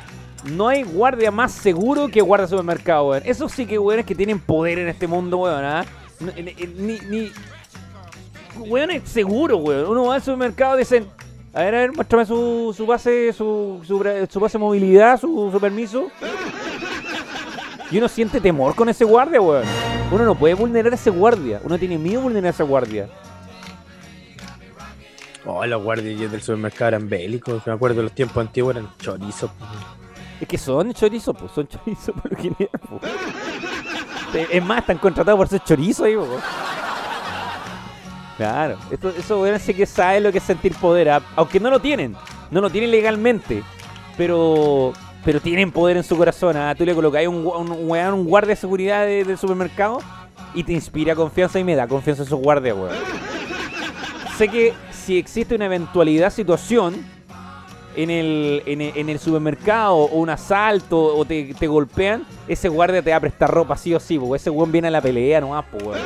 No 0.45 0.67
hay 0.67 0.83
guardia 0.83 1.31
más 1.31 1.51
seguro 1.51 2.07
que 2.07 2.21
guardia 2.21 2.47
supermercado, 2.47 3.09
weón. 3.09 3.23
Eso 3.25 3.49
sí 3.49 3.65
que, 3.65 3.77
weón, 3.79 3.99
es 3.99 4.05
que 4.05 4.15
tienen 4.15 4.39
poder 4.39 4.79
en 4.79 4.87
este 4.87 5.07
mundo, 5.07 5.37
weón, 5.37 5.65
¿ah? 5.65 5.85
Ni, 6.19 6.99
ni, 6.99 7.31
Weón 8.57 8.91
es 8.91 9.09
seguro, 9.09 9.57
weón. 9.57 9.89
Uno 9.89 10.05
va 10.05 10.15
al 10.15 10.21
supermercado 10.21 10.75
y 10.75 10.79
dicen, 10.79 11.07
a 11.57 11.63
ver, 11.63 11.73
a 11.73 11.79
ver, 11.79 11.91
muéstrame 11.91 12.23
su, 12.23 12.71
su 12.77 12.85
base, 12.85 13.33
su, 13.33 13.81
su, 13.83 14.39
base 14.39 14.57
de 14.59 14.59
movilidad, 14.59 15.19
su, 15.19 15.49
su 15.51 15.59
permiso. 15.59 16.11
Y 17.89 17.97
uno 17.97 18.07
siente 18.07 18.39
temor 18.39 18.75
con 18.75 18.89
ese 18.89 19.05
guardia, 19.05 19.41
weón. 19.41 19.63
Uno 20.11 20.23
no 20.23 20.35
puede 20.35 20.53
vulnerar 20.53 20.91
a 20.91 20.95
ese 20.95 21.09
guardia. 21.09 21.59
Uno 21.63 21.79
tiene 21.79 21.97
miedo 21.97 22.19
de 22.19 22.23
vulnerar 22.25 22.45
a 22.45 22.49
ese 22.51 22.61
guardia. 22.61 23.09
Oh, 25.47 25.65
los 25.65 25.81
guardias 25.81 26.31
del 26.31 26.41
supermercado 26.41 26.89
eran 26.89 27.09
bélicos. 27.09 27.65
Me 27.65 27.73
acuerdo 27.73 27.97
de 27.97 28.03
los 28.03 28.11
tiempos 28.11 28.37
antiguos 28.37 28.75
eran 28.75 28.91
chorizos. 28.99 29.49
Es 30.39 30.47
que 30.47 30.59
son 30.59 30.93
chorizos, 30.93 31.35
pues, 31.35 31.51
son 31.53 31.67
chorizos 31.67 32.13
por 32.21 32.31
lo 32.33 32.37
general, 32.37 32.69
Es 34.51 34.63
más, 34.63 34.81
están 34.81 34.99
contratados 34.99 35.39
por 35.39 35.47
ser 35.47 35.63
chorizos 35.63 36.05
ahí. 36.05 36.15
Claro, 38.37 38.77
esto, 38.91 39.09
eso 39.09 39.39
bueno, 39.39 39.57
sí 39.57 39.73
que 39.73 39.87
sabe 39.87 40.19
lo 40.21 40.31
que 40.31 40.37
es 40.37 40.43
sentir 40.43 40.75
poder, 40.75 41.09
¿ah? 41.09 41.21
aunque 41.35 41.59
no 41.59 41.71
lo 41.71 41.79
tienen, 41.79 42.15
no 42.51 42.61
lo 42.61 42.69
tienen 42.69 42.91
legalmente, 42.91 43.63
pero 44.15 44.93
pero 45.27 45.41
tienen 45.41 45.73
poder 45.73 45.97
en 45.97 46.05
su 46.05 46.15
corazón. 46.15 46.55
¿ah? 46.55 46.73
Tú 46.73 46.85
le 46.85 46.95
colocas 46.95 47.27
un, 47.27 47.45
un, 47.45 47.71
un, 47.71 48.25
guardia 48.25 48.51
de 48.51 48.55
seguridad 48.55 49.05
del 49.05 49.37
supermercado 49.37 49.99
y 50.53 50.63
te 50.63 50.71
inspira 50.71 51.15
confianza 51.15 51.59
y 51.59 51.65
me 51.65 51.75
da 51.75 51.85
confianza 51.85 52.21
en 52.21 52.27
esos 52.27 52.39
guardias, 52.39 52.77
weón. 52.77 52.95
sé 54.37 54.47
que 54.47 54.73
si 54.91 55.17
existe 55.17 55.55
una 55.55 55.65
eventualidad, 55.65 56.29
situación 56.31 57.05
en 57.97 58.09
el, 58.09 58.63
en 58.65 59.09
el, 59.09 59.19
supermercado 59.19 59.95
o 59.95 60.17
un 60.17 60.29
asalto 60.29 61.17
o 61.17 61.25
te, 61.25 61.67
golpean, 61.67 62.23
ese 62.47 62.69
guardia 62.69 63.01
te 63.01 63.09
va 63.09 63.17
a 63.17 63.19
prestar 63.19 63.49
ropa 63.49 63.75
sí 63.75 63.93
o 63.93 63.99
sí, 63.99 64.17
porque 64.17 64.37
ese 64.37 64.49
weón 64.49 64.71
viene 64.71 64.87
a 64.87 64.91
la 64.91 65.01
pelea 65.01 65.41
nomás, 65.41 65.65
pues, 65.71 65.99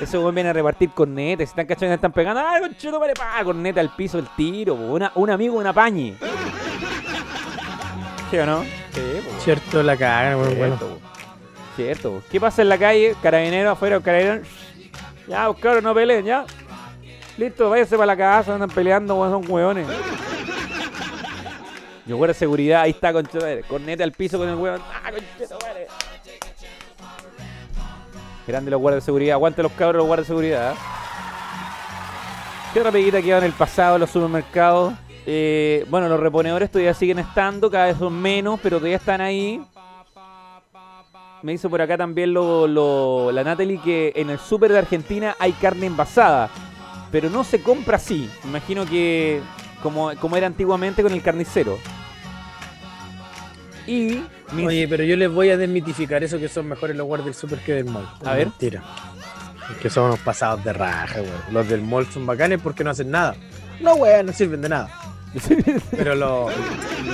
Ese 0.00 0.16
weón 0.18 0.34
viene 0.34 0.50
a 0.50 0.52
repartir 0.52 0.90
cornetas. 0.90 1.48
Si 1.48 1.52
están 1.52 1.66
cachando, 1.66 1.94
están 1.94 2.12
pegando. 2.12 2.40
¡Ay, 2.40 2.62
conchito, 2.62 2.98
vale! 2.98 3.12
¡Pa! 3.14 3.44
Corneta 3.44 3.80
al 3.80 3.94
piso, 3.94 4.18
el 4.18 4.28
tiro. 4.34 4.74
Una, 4.74 5.12
un 5.14 5.30
amigo, 5.30 5.56
una 5.56 5.72
pañi. 5.72 6.16
¿Sí 8.30 8.38
o 8.38 8.46
no? 8.46 8.62
Sí, 8.92 9.00
Cierto, 9.40 9.82
la 9.82 9.96
caga, 9.96 10.36
bueno, 10.36 10.54
bueno. 10.54 10.78
Cierto. 11.76 12.22
¿Qué 12.30 12.40
pasa 12.40 12.62
en 12.62 12.68
la 12.68 12.78
calle? 12.78 13.14
Carabinero 13.22 13.70
afuera, 13.70 14.00
carabinero. 14.00 14.42
Ya, 15.28 15.48
buscaron, 15.48 15.84
no 15.84 15.94
peleen, 15.94 16.24
ya. 16.24 16.44
Listo, 17.36 17.70
váyase 17.70 17.96
para 17.96 18.06
la 18.06 18.16
casa, 18.16 18.54
andan 18.54 18.70
peleando, 18.70 19.16
weón, 19.16 19.42
son 19.42 19.52
hueones. 19.52 19.86
Yo 22.06 22.16
guarda 22.16 22.34
seguridad, 22.34 22.82
ahí 22.82 22.90
está, 22.90 23.12
conchito, 23.12 23.46
corneta 23.68 24.02
al 24.02 24.12
piso 24.12 24.38
con 24.38 24.48
el 24.48 24.56
hueón. 24.56 24.80
¡Ah, 25.04 25.10
conchito, 25.10 25.58
vale! 25.62 25.86
Grande 28.46 28.70
los 28.70 28.80
guardias 28.80 29.02
de 29.02 29.06
seguridad. 29.06 29.34
Aguante 29.34 29.62
los 29.62 29.72
cabros 29.72 29.98
los 29.98 30.06
guardias 30.06 30.26
de 30.26 30.32
seguridad. 30.32 30.74
¿Qué 32.72 32.78
otra 32.78 32.92
peguita 32.92 33.20
queda 33.20 33.38
en 33.38 33.44
el 33.44 33.52
pasado 33.52 33.96
en 33.96 34.00
los 34.00 34.10
supermercados? 34.10 34.94
Eh, 35.26 35.84
bueno, 35.90 36.08
los 36.08 36.20
reponedores 36.20 36.70
todavía 36.70 36.94
siguen 36.94 37.18
estando, 37.18 37.70
cada 37.70 37.86
vez 37.86 37.98
son 37.98 38.20
menos, 38.20 38.58
pero 38.62 38.78
todavía 38.78 38.96
están 38.96 39.20
ahí. 39.20 39.62
Me 41.42 41.52
hizo 41.54 41.70
por 41.70 41.80
acá 41.80 41.96
también 41.96 42.32
lo, 42.34 43.32
la 43.32 43.44
Natalie 43.44 43.80
que 43.80 44.12
en 44.14 44.30
el 44.30 44.38
super 44.38 44.70
de 44.70 44.78
Argentina 44.78 45.36
hay 45.38 45.52
carne 45.52 45.86
envasada, 45.86 46.50
pero 47.10 47.30
no 47.30 47.44
se 47.44 47.62
compra 47.62 47.96
así. 47.96 48.30
Imagino 48.44 48.84
que 48.86 49.40
como, 49.82 50.14
como 50.20 50.36
era 50.36 50.46
antiguamente 50.46 51.02
con 51.02 51.12
el 51.12 51.22
carnicero. 51.22 51.78
Y 53.86 54.22
Oye, 54.56 54.88
pero 54.88 55.04
yo 55.04 55.16
les 55.16 55.30
voy 55.30 55.50
a 55.50 55.56
desmitificar 55.56 56.22
eso 56.24 56.38
que 56.38 56.48
son 56.48 56.68
mejores 56.68 56.96
los 56.96 57.06
guardias 57.06 57.26
del 57.26 57.34
super 57.34 57.58
que 57.60 57.74
del 57.74 57.84
mall. 57.86 58.08
A 58.24 58.34
ver. 58.34 58.48
Mentira. 58.48 58.82
que 59.80 59.88
son 59.90 60.06
unos 60.06 60.18
pasados 60.20 60.64
de 60.64 60.72
raja, 60.72 61.20
weón. 61.20 61.42
Los 61.52 61.68
del 61.68 61.82
mall 61.82 62.06
son 62.06 62.26
bacanes 62.26 62.60
porque 62.62 62.82
no 62.84 62.90
hacen 62.90 63.10
nada. 63.10 63.36
No, 63.80 63.94
weón, 63.94 64.26
no 64.26 64.32
sirven 64.32 64.62
de 64.62 64.68
nada. 64.68 64.90
pero 65.92 66.14
los, 66.14 66.52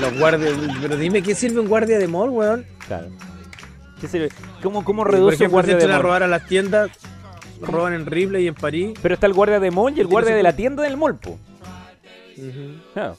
los 0.01 0.19
guardias. 0.19 0.55
Pero 0.81 0.97
dime, 0.97 1.23
¿qué 1.23 1.35
sirve 1.35 1.61
un 1.61 1.69
guardia 1.69 1.99
de 1.99 2.09
mall, 2.09 2.31
weón? 2.31 2.67
Claro. 2.87 3.09
¿Qué 4.01 4.09
sirve? 4.09 4.31
¿Cómo, 4.63 4.85
cómo 4.85 5.05
reduce 5.05 5.45
un 5.45 5.51
guardia 5.51 5.77
de 5.77 5.87
mall? 5.87 5.97
a 5.97 5.99
robar 5.99 6.23
a 6.23 6.27
las 6.27 6.47
tiendas, 6.47 6.91
roban 7.61 7.93
en 7.93 8.07
Ripley 8.07 8.45
y 8.45 8.49
en 8.49 8.55
París. 8.55 8.99
Pero 9.03 9.15
está 9.15 9.27
el 9.27 9.35
guardia 9.35 9.61
de 9.61 9.71
mall 9.71 9.97
y 9.97 10.01
el 10.01 10.07
guardia 10.07 10.35
de 10.35 10.43
la 10.43 10.55
tienda 10.55 10.83
del 10.83 10.97
mall, 10.97 11.17
po. 11.17 11.39
Claro. 12.95 13.17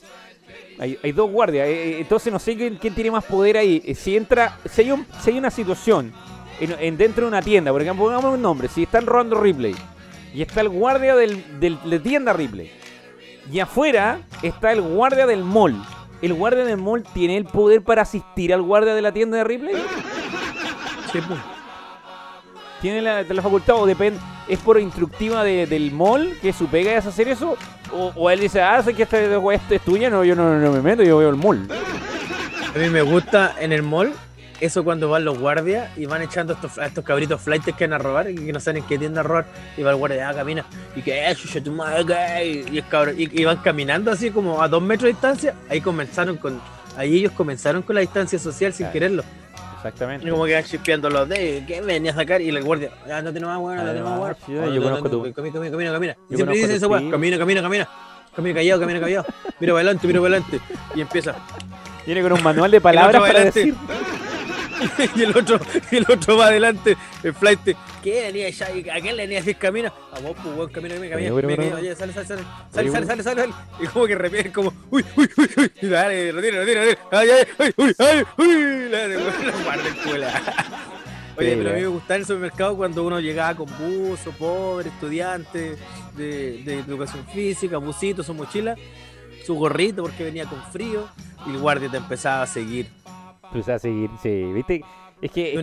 Hay, 0.80 1.12
dos 1.12 1.32
guardias. 1.32 1.68
Eh, 1.68 1.72
eh, 1.72 1.98
entonces 2.02 2.32
no 2.32 2.40
sé 2.40 2.56
quién, 2.56 2.78
tiene 2.78 3.12
más 3.12 3.24
poder 3.24 3.58
ahí. 3.58 3.82
Eh, 3.86 3.96
si 3.96 4.16
entra, 4.16 4.60
si 4.70 4.82
hay, 4.82 4.92
un, 4.92 5.06
si 5.22 5.32
hay 5.32 5.38
una 5.38 5.50
situación 5.50 6.14
en, 6.60 6.98
dentro 6.98 7.24
de 7.24 7.28
una 7.30 7.42
tienda, 7.42 7.72
por 7.72 7.82
ejemplo, 7.82 8.06
pongamos 8.06 8.34
un 8.34 8.42
nombre, 8.42 8.68
si 8.68 8.84
están 8.84 9.06
robando 9.06 9.40
Ripley 9.40 9.76
y 10.34 10.42
está 10.42 10.62
el 10.62 10.70
guardia 10.70 11.16
del, 11.16 11.60
del, 11.60 11.78
de 11.84 12.00
tienda 12.00 12.34
Ripley 12.34 12.72
y 13.52 13.60
afuera 13.60 14.22
está 14.42 14.72
el 14.72 14.82
guardia 14.82 15.26
del 15.26 15.44
mall. 15.44 15.76
¿El 16.22 16.34
guardia 16.34 16.66
del 16.66 16.78
mall 16.78 17.04
tiene 17.14 17.38
el 17.38 17.46
poder 17.46 17.84
para 17.84 18.02
asistir 18.02 18.54
al 18.54 18.62
guardia 18.62 18.96
de 18.96 19.02
la 19.02 19.12
tienda 19.12 19.38
de 19.38 19.44
Ripley? 19.44 19.76
Sí, 21.12 21.20
pues 21.28 21.40
tiene 22.82 23.02
la, 23.02 23.24
la 23.24 23.42
facultad 23.42 23.76
o 23.76 23.86
depende 23.86 24.20
es 24.48 24.60
por 24.60 24.80
instructiva 24.80 25.44
del 25.44 25.92
mall 25.92 26.38
que 26.42 26.54
su 26.54 26.68
pega 26.68 26.96
es 26.96 27.06
hacer 27.06 27.28
eso 27.28 27.58
o, 27.92 28.30
él 28.30 28.40
dice 28.40 28.62
ah 28.62 28.82
sé 28.84 28.94
que 28.94 29.04
esta 29.04 29.18
este 29.54 29.76
es 29.76 29.82
tuya 29.82 30.10
no 30.10 30.24
yo 30.24 30.36
no, 30.36 30.44
me 30.72 30.82
meto 30.82 31.04
yo 31.04 31.18
veo 31.18 31.30
el 31.30 31.36
mall 31.36 31.68
a 32.76 32.78
mí 32.78 32.90
me 32.90 33.02
gusta 33.02 33.56
en 33.60 33.72
el 33.72 33.84
mall 33.84 34.14
eso 34.60 34.84
cuando 34.84 35.10
van 35.10 35.24
los 35.24 35.38
guardias 35.38 35.96
y 35.98 36.06
van 36.06 36.22
echando 36.22 36.54
estos, 36.54 36.78
estos 36.78 37.04
cabritos 37.04 37.42
flights 37.42 37.76
que 37.76 37.86
van 37.86 37.94
a 37.94 37.98
robar 37.98 38.30
y 38.30 38.36
que 38.36 38.54
no 38.54 38.60
saben 38.60 38.82
en 38.82 38.88
qué 38.88 38.98
tienda 38.98 39.22
a 39.22 39.24
robar. 39.24 39.46
Y 39.78 39.84
va 39.84 39.92
el 39.92 39.98
guardia 39.98 40.30
ah 40.30 40.34
camina 40.34 40.66
y 40.96 41.02
que 41.02 41.30
es 41.30 41.64
tu 41.64 41.72
madre 41.72 42.66
y, 42.72 42.78
es 42.78 42.86
cabrón, 42.86 43.16
y, 43.18 43.42
y 43.42 43.46
van 43.46 43.58
caminando 43.58 44.12
así 44.12 44.32
como 44.32 44.62
a 44.62 44.68
dos 44.68 44.82
metros 44.82 45.04
de 45.04 45.10
distancia. 45.10 45.54
Ahí 45.70 45.82
comenzaron 45.82 46.38
con 46.38 46.60
ahí 46.98 47.18
ellos 47.18 47.34
comenzaron 47.34 47.84
con 47.84 47.96
la 47.96 48.02
distancia 48.02 48.40
social 48.40 48.74
sin 48.74 48.88
quererlo 48.88 49.24
Exactamente. 49.78 50.28
Y 50.28 50.32
como 50.32 50.46
que 50.46 50.54
van 50.54 50.64
chispeando 50.64 51.10
los 51.10 51.30
de 51.30 51.64
¿qué 51.68 51.82
venía 51.82 52.12
a 52.12 52.16
sacar? 52.16 52.42
Y 52.42 52.50
el 52.50 52.64
guardia, 52.64 52.92
ya 53.08 53.22
no 53.22 53.32
tenemos 53.32 53.54
más 53.54 53.62
bueno, 53.62 53.84
no 53.84 53.90
tenemos 53.90 54.10
más 54.10 54.38
bueno. 54.48 54.74
Yo 54.74 54.82
conozco 54.84 55.10
tu. 55.10 55.34
Camina, 55.34 55.54
camina, 55.54 55.72
camina, 55.72 55.92
camina. 55.94 56.18
Siempre 56.30 56.58
dice 56.58 56.76
eso, 56.76 56.88
weón. 56.88 57.12
Camina, 57.12 57.38
camina, 57.38 57.62
camina. 57.62 57.90
Camina 58.36 58.56
callado, 58.56 58.80
camina 58.82 59.00
callado. 59.00 59.26
Mira 59.60 59.74
para 59.74 59.82
adelante, 59.82 60.08
mira 60.08 60.22
para 60.22 60.36
adelante. 60.36 60.60
Y 60.96 61.02
empieza. 61.02 61.36
Viene 62.06 62.22
con 62.22 62.34
un 62.34 62.44
manual 62.44 62.72
de 62.72 62.82
palabras 62.82 63.22
para 63.28 63.44
decir. 63.46 63.76
y 65.16 65.24
el 65.24 65.36
otro, 65.36 65.60
el 65.92 66.06
otro 66.10 66.38
va 66.38 66.48
adelante, 66.48 66.98
el 67.24 67.34
flight, 67.34 67.60
¿qué 68.04 68.22
venía 68.22 68.50
ya? 68.50 68.68
¿A 68.68 69.02
quién 69.02 69.16
le 69.16 69.24
venía 69.24 69.40
a 69.40 69.42
decir 69.42 69.58
camina? 69.58 69.92
A 70.12 70.20
vos, 70.20 70.36
pues, 70.42 70.56
weón, 70.56 70.72
camina, 70.72 70.96
camina, 70.96 71.16
camina. 71.42 71.76
Oye, 71.76 71.96
sale, 71.96 72.14
sale, 72.14 72.28
sale, 72.28 72.44
sale, 72.72 72.92
sale, 72.92 73.06
sale, 73.06 73.24
sale, 73.24 73.54
Y 73.82 73.88
como 73.88 74.06
que 74.06 74.16
repite, 74.16 74.52
como, 74.52 74.74
uy, 74.92 75.04
uy, 75.16 75.30
uy, 75.38 75.50
uy, 75.58 75.72
y 75.82 75.88
dale, 75.88 76.32
retira, 76.32 76.60
retira, 76.60 76.82
retira, 76.84 77.08
ay, 77.12 77.30
ay, 77.30 77.48
ay, 77.60 77.74
uy, 77.78 77.96
ay, 77.98 78.24
uy, 78.38 78.90
la 78.90 79.64
guarda 79.64 79.90
escuela. 79.90 80.44
Oye, 81.38 81.56
pero 81.56 81.70
a 81.70 81.74
mí 81.74 81.82
me 81.82 81.88
gustaba 81.88 82.16
en 82.16 82.22
el 82.22 82.28
supermercado 82.28 82.78
cuando 82.78 83.06
uno 83.06 83.20
llegaba 83.20 83.56
con 83.56 83.68
buzo, 83.78 84.32
pobre, 84.32 84.90
estudiante 84.90 85.76
de, 86.16 86.64
de 86.64 86.80
educación 86.80 87.26
física, 87.28 87.78
busito, 87.78 88.24
su 88.24 88.34
mochila, 88.34 88.76
su 89.46 89.54
gorrito 89.54 90.02
porque 90.02 90.24
venía 90.24 90.46
con 90.46 90.60
frío 90.72 91.08
y 91.46 91.52
el 91.52 91.60
guardia 91.60 91.90
te 91.90 91.98
empezaba 91.98 92.42
a 92.42 92.48
seguir 92.48 92.90
pues 93.52 93.70
a 93.70 93.80
seguir, 93.80 94.10
sí, 94.22 94.52
¿viste? 94.54 94.84
Es 95.22 95.32
que, 95.32 95.58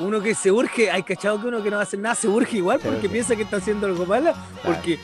uno, 0.00 0.20
que 0.20 0.34
se, 0.34 0.50
urge, 0.50 0.90
hay 0.90 1.04
cachado 1.04 1.40
que 1.40 1.46
uno 1.46 1.62
que 1.62 1.70
no 1.70 1.78
hace 1.78 1.96
nada 1.96 2.16
se 2.16 2.26
urge 2.26 2.56
igual 2.56 2.80
porque 2.82 3.08
piensa 3.08 3.36
que 3.36 3.42
está 3.42 3.58
haciendo 3.58 3.86
algo 3.86 4.04
malo. 4.04 4.32
Porque 4.64 4.98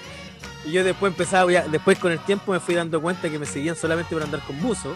yo 0.68 0.83
después 0.83 1.12
empezaba, 1.12 1.48
después 1.50 1.96
con 1.98 2.11
el 2.11 2.18
tiempo 2.18 2.50
me 2.50 2.59
fui 2.59 2.74
dando 2.74 3.00
cuenta 3.00 3.31
que 3.31 3.38
me 3.38 3.46
seguían 3.46 3.76
solamente 3.76 4.12
por 4.12 4.24
andar 4.24 4.40
con 4.40 4.61
buzo. 4.61 4.94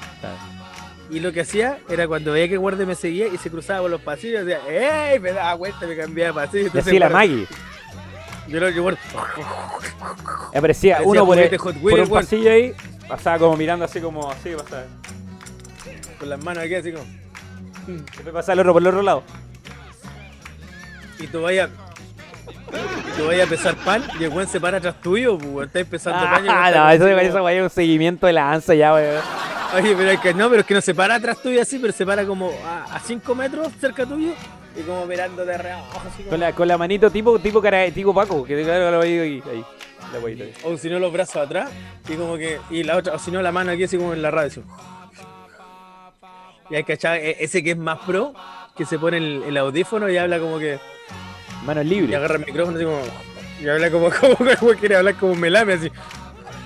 Y 1.08 1.20
lo 1.20 1.32
que 1.32 1.42
hacía 1.42 1.78
era 1.88 2.08
cuando 2.08 2.32
veía 2.32 2.48
que 2.48 2.54
el 2.54 2.60
guardia 2.60 2.84
me 2.84 2.96
seguía 2.96 3.28
y 3.28 3.36
se 3.36 3.48
cruzaba 3.48 3.82
por 3.82 3.90
los 3.90 4.00
pasillos, 4.00 4.44
decía, 4.44 5.12
¡ey! 5.12 5.20
Me 5.20 5.32
daba 5.32 5.54
vuelta, 5.54 5.86
me 5.86 5.96
cambiaba 5.96 6.42
de 6.42 6.46
pasillo. 6.46 6.80
Así 6.80 6.98
la 6.98 7.08
Maggie. 7.08 7.46
Yo 8.48 8.58
lo 8.58 8.72
que 8.72 8.80
guardia. 8.80 9.00
Aparecía 10.52 10.98
uno 11.04 11.24
por, 11.24 11.80
por 11.80 12.00
un 12.00 12.08
pasillo 12.08 12.50
ahí, 12.50 12.74
pasaba 13.08 13.38
como 13.38 13.56
mirando 13.56 13.84
así 13.84 14.00
como 14.00 14.28
así, 14.28 14.50
pasaba 14.56 14.84
con 16.20 16.28
las 16.28 16.44
manos 16.44 16.62
aquí 16.62 16.74
así 16.74 16.92
como. 16.92 17.06
Después 17.86 18.32
pasa 18.32 18.52
el 18.52 18.60
otro 18.60 18.74
por 18.74 18.82
el 18.82 18.88
otro 18.88 19.02
lado. 19.02 19.22
Y 21.18 21.26
tú 21.26 21.42
vayas. 21.42 21.70
Y 23.08 23.18
tú 23.18 23.26
vayas 23.26 23.46
a 23.46 23.50
pesar 23.50 23.74
pan 23.76 24.04
y 24.20 24.24
el 24.24 24.30
buen 24.30 24.46
se 24.46 24.60
para 24.60 24.78
atrás 24.78 25.00
tuyo, 25.00 25.36
pues 25.38 25.66
estás 25.66 25.84
pesando 25.86 26.24
pan. 26.24 26.44
Ah, 26.48 26.70
no, 26.70 26.90
eso 26.90 27.04
me 27.04 27.14
parece 27.14 27.62
un 27.62 27.70
seguimiento 27.70 28.26
de 28.26 28.34
la 28.34 28.52
ansa 28.52 28.74
ya, 28.74 28.94
weón. 28.94 29.22
Oye, 29.74 29.94
pero 29.96 30.10
es 30.10 30.20
que 30.20 30.34
no, 30.34 30.48
pero 30.48 30.60
es 30.60 30.66
que 30.66 30.74
no 30.74 30.80
se 30.80 30.94
para 30.94 31.14
atrás 31.14 31.38
tuyo 31.42 31.62
así, 31.62 31.78
pero 31.78 31.92
se 31.92 32.04
para 32.04 32.24
como 32.24 32.52
a 32.66 33.00
5 33.00 33.34
metros 33.34 33.68
cerca 33.80 34.04
tuyo 34.04 34.32
y 34.76 34.82
como 34.82 35.06
mirando 35.06 35.44
de 35.44 35.56
reojo. 35.56 36.00
Con, 36.28 36.40
la, 36.40 36.52
con 36.52 36.68
la 36.68 36.76
manito 36.76 37.10
tipo, 37.10 37.38
tipo, 37.38 37.62
cara, 37.62 37.90
tipo 37.90 38.14
Paco, 38.14 38.44
que 38.44 38.56
te 38.56 38.64
claro 38.64 38.90
lo 38.90 39.00
ahí, 39.00 39.18
ahí. 39.18 39.42
ahí. 39.50 39.64
O 40.64 40.76
si 40.76 40.90
no 40.90 40.98
los 40.98 41.12
brazos 41.12 41.36
atrás 41.36 41.70
y 42.08 42.14
como 42.14 42.36
que. 42.36 42.58
Y 42.70 42.82
la 42.82 42.96
otra, 42.96 43.14
o 43.14 43.18
si 43.18 43.30
no 43.30 43.42
la 43.42 43.52
mano 43.52 43.72
aquí 43.72 43.84
así 43.84 43.96
como 43.96 44.12
en 44.12 44.22
la 44.22 44.30
radio. 44.30 44.62
Y 46.70 46.76
hay 46.76 46.84
cachado, 46.84 47.16
e-, 47.16 47.36
ese 47.40 47.62
que 47.62 47.72
es 47.72 47.76
más 47.76 47.98
pro, 48.00 48.32
que 48.76 48.84
se 48.86 48.98
pone 48.98 49.18
el, 49.18 49.56
audífono 49.56 50.08
y 50.08 50.16
habla 50.16 50.38
como 50.38 50.58
que. 50.58 50.78
Manos 51.64 51.84
libres. 51.84 52.10
Y 52.10 52.14
agarra 52.14 52.36
el 52.36 52.46
micrófono 52.46 52.76
así 52.76 52.84
como. 52.84 53.00
Y 53.62 53.68
habla 53.68 53.90
como, 53.90 54.10
como, 54.20 54.36
como 54.58 54.72
quiere 54.74 54.96
hablar 54.96 55.14
como 55.16 55.32
un 55.32 55.40
melame 55.40 55.74
así. 55.74 55.90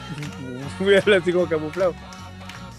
Voy 0.81 0.95
a 0.95 0.99
hablar 0.99 1.21
así 1.21 1.33
como 1.33 1.47
camuflado. 1.47 1.95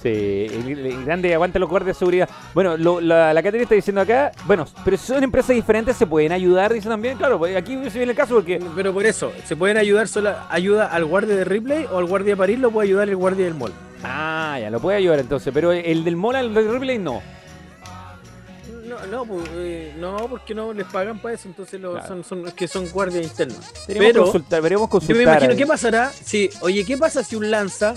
Sí, 0.05 0.45
el, 0.51 1.03
grande 1.03 1.33
aguanta 1.33 1.57
los 1.57 1.67
guardias 1.67 1.95
de 1.95 1.99
seguridad. 1.99 2.29
Bueno, 2.53 2.77
lo, 2.77 3.01
la, 3.01 3.33
la 3.33 3.41
Caterina 3.41 3.63
está 3.63 3.73
diciendo 3.73 4.01
acá, 4.01 4.31
bueno, 4.45 4.67
pero 4.83 4.97
si 4.97 5.07
son 5.07 5.23
empresas 5.23 5.55
diferentes 5.55 5.97
se 5.97 6.05
pueden 6.05 6.31
ayudar, 6.31 6.71
dice 6.71 6.87
también, 6.87 7.17
claro, 7.17 7.39
pues 7.39 7.57
aquí 7.57 7.73
se 7.89 7.97
viene 7.97 8.11
el 8.11 8.15
caso 8.15 8.35
porque... 8.35 8.63
Pero 8.75 8.93
por 8.93 9.03
eso, 9.03 9.33
¿se 9.45 9.55
pueden 9.55 9.77
ayudar 9.77 10.07
solo 10.07 10.35
ayuda 10.49 10.85
al 10.85 11.05
guardia 11.05 11.35
de 11.35 11.43
Ripley 11.43 11.87
o 11.91 11.97
al 11.97 12.05
guardia 12.05 12.33
de 12.33 12.37
París 12.37 12.59
lo 12.59 12.69
puede 12.69 12.89
ayudar 12.89 13.09
el 13.09 13.15
guardia 13.15 13.45
del 13.45 13.55
mall? 13.55 13.73
Ah, 14.07 14.59
ya, 14.59 14.69
lo 14.69 14.79
puede 14.79 14.97
ayudar 14.97 15.19
entonces, 15.19 15.53
pero 15.53 15.71
el 15.71 16.03
del 16.03 16.15
Mola, 16.15 16.39
el 16.39 16.53
de 16.53 16.61
Ripley, 16.61 16.97
no. 16.97 17.21
No, 18.85 19.05
no, 19.07 19.25
pues, 19.25 19.49
eh, 19.55 19.93
no, 19.97 20.27
porque 20.29 20.53
no 20.53 20.71
les 20.71 20.85
pagan 20.85 21.19
para 21.19 21.33
eso, 21.33 21.47
entonces 21.47 21.81
son, 22.07 22.23
son, 22.23 22.51
que 22.51 22.67
son 22.67 22.87
guardias 22.89 23.23
internos. 23.23 23.59
pero 23.87 24.23
consultar, 24.23 24.61
veremos 24.61 24.89
consultar. 24.89 25.15
Yo 25.15 25.25
me 25.25 25.31
imagino, 25.31 25.55
¿qué 25.55 25.65
pasará? 25.65 26.11
Si, 26.11 26.49
oye, 26.61 26.85
¿qué 26.85 26.95
pasa 26.95 27.23
si 27.23 27.35
un 27.35 27.49
lanza 27.49 27.95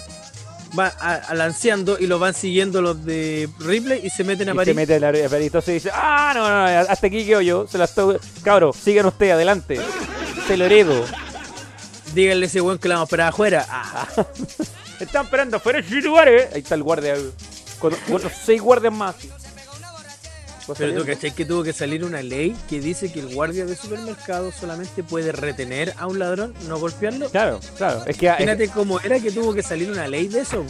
va 0.78 0.86
a, 0.86 1.34
lanceando 1.34 1.98
y 1.98 2.06
lo 2.06 2.18
van 2.18 2.32
siguiendo 2.32 2.80
los 2.80 3.04
de 3.04 3.48
Ripley 3.58 4.00
y 4.02 4.10
se 4.10 4.24
meten 4.24 4.48
a 4.48 4.54
París? 4.54 4.74
Se 4.74 4.74
mete 4.74 4.96
a 4.96 5.28
París, 5.28 5.46
entonces 5.46 5.74
dice, 5.74 5.90
ah, 5.92 6.32
no, 6.34 6.48
no, 6.48 6.90
hasta 6.90 7.06
aquí 7.06 7.24
quedo 7.26 7.42
yo, 7.42 7.66
se 7.66 7.76
las 7.76 7.90
estoy... 7.90 8.16
Cabro, 8.42 8.72
sigan 8.72 9.04
ustedes, 9.06 9.34
adelante. 9.34 9.78
Se 10.46 10.56
lo 10.56 10.64
heredo. 10.64 11.04
Díganle 12.14 12.46
a 12.46 12.48
ese 12.48 12.62
weón 12.62 12.78
que 12.78 12.88
la 12.88 12.94
vamos 12.94 13.06
a 13.06 13.08
esperar 13.08 13.28
afuera. 13.28 13.66
Están 15.00 15.24
esperando 15.24 15.56
afuera 15.56 15.80
de 15.80 16.00
lugares. 16.00 16.48
Ahí 16.52 16.60
está 16.60 16.74
el 16.74 16.82
guardia. 16.82 17.14
Con 17.78 17.94
otros 18.12 18.32
seis 18.44 18.60
guardias 18.60 18.92
más. 18.92 19.14
Pero 20.76 21.00
tú 21.00 21.06
cachai 21.06 21.30
que 21.30 21.44
tuvo 21.44 21.62
que 21.62 21.72
salir 21.72 22.04
una 22.04 22.22
ley 22.22 22.54
que 22.68 22.80
dice 22.80 23.10
que 23.10 23.20
el 23.20 23.34
guardia 23.34 23.64
de 23.64 23.74
supermercado 23.74 24.52
solamente 24.52 25.02
puede 25.02 25.32
retener 25.32 25.94
a 25.96 26.06
un 26.06 26.18
ladrón, 26.18 26.52
no 26.68 26.78
golpearlo. 26.78 27.30
Claro, 27.30 27.60
claro. 27.78 28.02
Es 28.06 28.18
que, 28.18 28.26
Imagínate 28.26 28.68
cómo 28.68 29.00
era 29.00 29.18
que 29.18 29.30
tuvo 29.30 29.54
que 29.54 29.62
salir 29.62 29.90
una 29.90 30.06
ley 30.08 30.28
de 30.28 30.40
eso. 30.40 30.64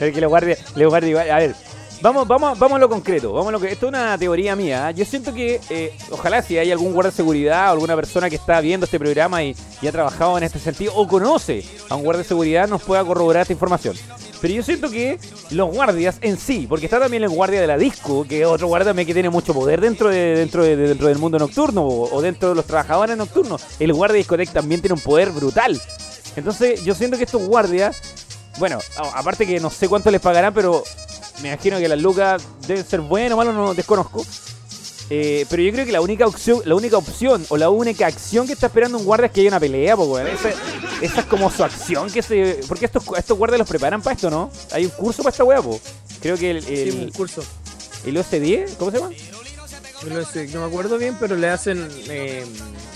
Es 0.00 0.14
que 0.14 0.20
los 0.20 0.30
guardias, 0.30 0.60
los 0.74 0.88
guardias, 0.88 1.28
a 1.28 1.36
ver, 1.36 1.54
Vamos, 2.02 2.28
vamos, 2.28 2.58
vamos 2.58 2.76
a 2.76 2.78
lo 2.78 2.88
concreto. 2.88 3.32
Vamos 3.32 3.48
a 3.48 3.52
lo 3.52 3.60
que, 3.60 3.72
esto 3.72 3.86
es 3.86 3.88
una 3.88 4.18
teoría 4.18 4.54
mía. 4.54 4.90
Yo 4.90 5.04
siento 5.04 5.32
que, 5.32 5.60
eh, 5.70 5.96
ojalá 6.10 6.42
si 6.42 6.58
hay 6.58 6.70
algún 6.70 6.92
guardia 6.92 7.10
de 7.10 7.16
seguridad 7.16 7.68
o 7.68 7.72
alguna 7.72 7.96
persona 7.96 8.28
que 8.28 8.36
está 8.36 8.60
viendo 8.60 8.84
este 8.84 8.98
programa 8.98 9.42
y, 9.42 9.56
y, 9.80 9.86
ha 9.86 9.92
trabajado 9.92 10.36
en 10.36 10.44
este 10.44 10.58
sentido 10.58 10.92
o 10.94 11.08
conoce 11.08 11.64
a 11.88 11.96
un 11.96 12.04
guardia 12.04 12.22
de 12.22 12.28
seguridad, 12.28 12.68
nos 12.68 12.82
pueda 12.82 13.02
corroborar 13.04 13.42
esta 13.42 13.52
información. 13.52 13.96
Pero 14.40 14.52
yo 14.54 14.62
siento 14.62 14.90
que 14.90 15.18
los 15.50 15.74
guardias 15.74 16.18
en 16.20 16.38
sí, 16.38 16.66
porque 16.68 16.86
está 16.86 17.00
también 17.00 17.22
el 17.22 17.30
guardia 17.30 17.60
de 17.60 17.66
la 17.66 17.78
disco, 17.78 18.24
que 18.28 18.42
es 18.42 18.46
otro 18.46 18.66
guardia 18.66 18.92
que 18.94 19.14
tiene 19.14 19.30
mucho 19.30 19.54
poder 19.54 19.80
dentro 19.80 20.10
de, 20.10 20.36
dentro 20.36 20.62
de, 20.62 20.76
dentro 20.76 21.08
del 21.08 21.18
mundo 21.18 21.38
nocturno 21.38 21.86
o, 21.86 22.20
dentro 22.20 22.50
de 22.50 22.54
los 22.54 22.66
trabajadores 22.66 23.16
nocturnos. 23.16 23.64
El 23.78 23.92
guardia 23.94 24.14
de 24.14 24.18
discoteca 24.18 24.52
también 24.52 24.80
tiene 24.80 24.94
un 24.94 25.00
poder 25.00 25.30
brutal. 25.30 25.80
Entonces 26.36 26.84
yo 26.84 26.94
siento 26.94 27.16
que 27.16 27.24
estos 27.24 27.42
guardias, 27.46 27.96
bueno, 28.58 28.78
aparte 29.14 29.46
que 29.46 29.58
no 29.58 29.70
sé 29.70 29.88
cuánto 29.88 30.10
les 30.10 30.20
pagarán, 30.20 30.52
pero 30.52 30.84
me 31.42 31.48
imagino 31.48 31.78
que 31.78 31.88
las 31.88 32.00
lucas 32.00 32.42
deben 32.66 32.84
ser 32.84 33.00
buenas 33.00 33.32
o 33.32 33.36
malas, 33.36 33.54
no 33.54 33.74
desconozco. 33.74 34.24
Eh, 35.08 35.46
pero 35.48 35.62
yo 35.62 35.72
creo 35.72 35.86
que 35.86 35.92
la 35.92 36.00
única 36.00 36.26
opción, 36.26 36.62
la 36.64 36.74
única 36.74 36.96
opción 36.96 37.46
o 37.48 37.56
la 37.56 37.70
única 37.70 38.06
acción 38.06 38.46
que 38.46 38.54
está 38.54 38.66
esperando 38.66 38.98
un 38.98 39.04
guardia 39.04 39.26
es 39.26 39.32
que 39.32 39.40
haya 39.40 39.50
una 39.50 39.60
pelea, 39.60 39.96
pues, 39.96 40.26
esa, 41.00 41.20
es 41.20 41.26
como 41.26 41.50
su 41.50 41.62
acción 41.62 42.10
que 42.10 42.22
se. 42.22 42.60
Porque 42.66 42.86
estos, 42.86 43.04
estos 43.16 43.38
guardias 43.38 43.60
los 43.60 43.68
preparan 43.68 44.02
para 44.02 44.14
esto, 44.14 44.30
¿no? 44.30 44.50
Hay 44.72 44.84
un 44.84 44.90
curso 44.90 45.22
para 45.22 45.30
esta 45.30 45.44
weá, 45.44 45.62
pues. 45.62 45.80
Creo 46.20 46.36
que 46.36 46.50
el. 46.50 46.56
el 46.56 46.92
sí, 46.92 46.98
un 47.04 47.10
curso. 47.10 47.44
¿El 48.04 48.16
OC10? 48.16 48.76
¿Cómo 48.78 48.90
se 48.90 48.98
llama? 48.98 49.10
No 50.52 50.60
me 50.60 50.66
acuerdo 50.66 50.98
bien, 50.98 51.16
pero 51.20 51.36
le 51.36 51.48
hacen. 51.48 51.88
Eh, 52.08 52.44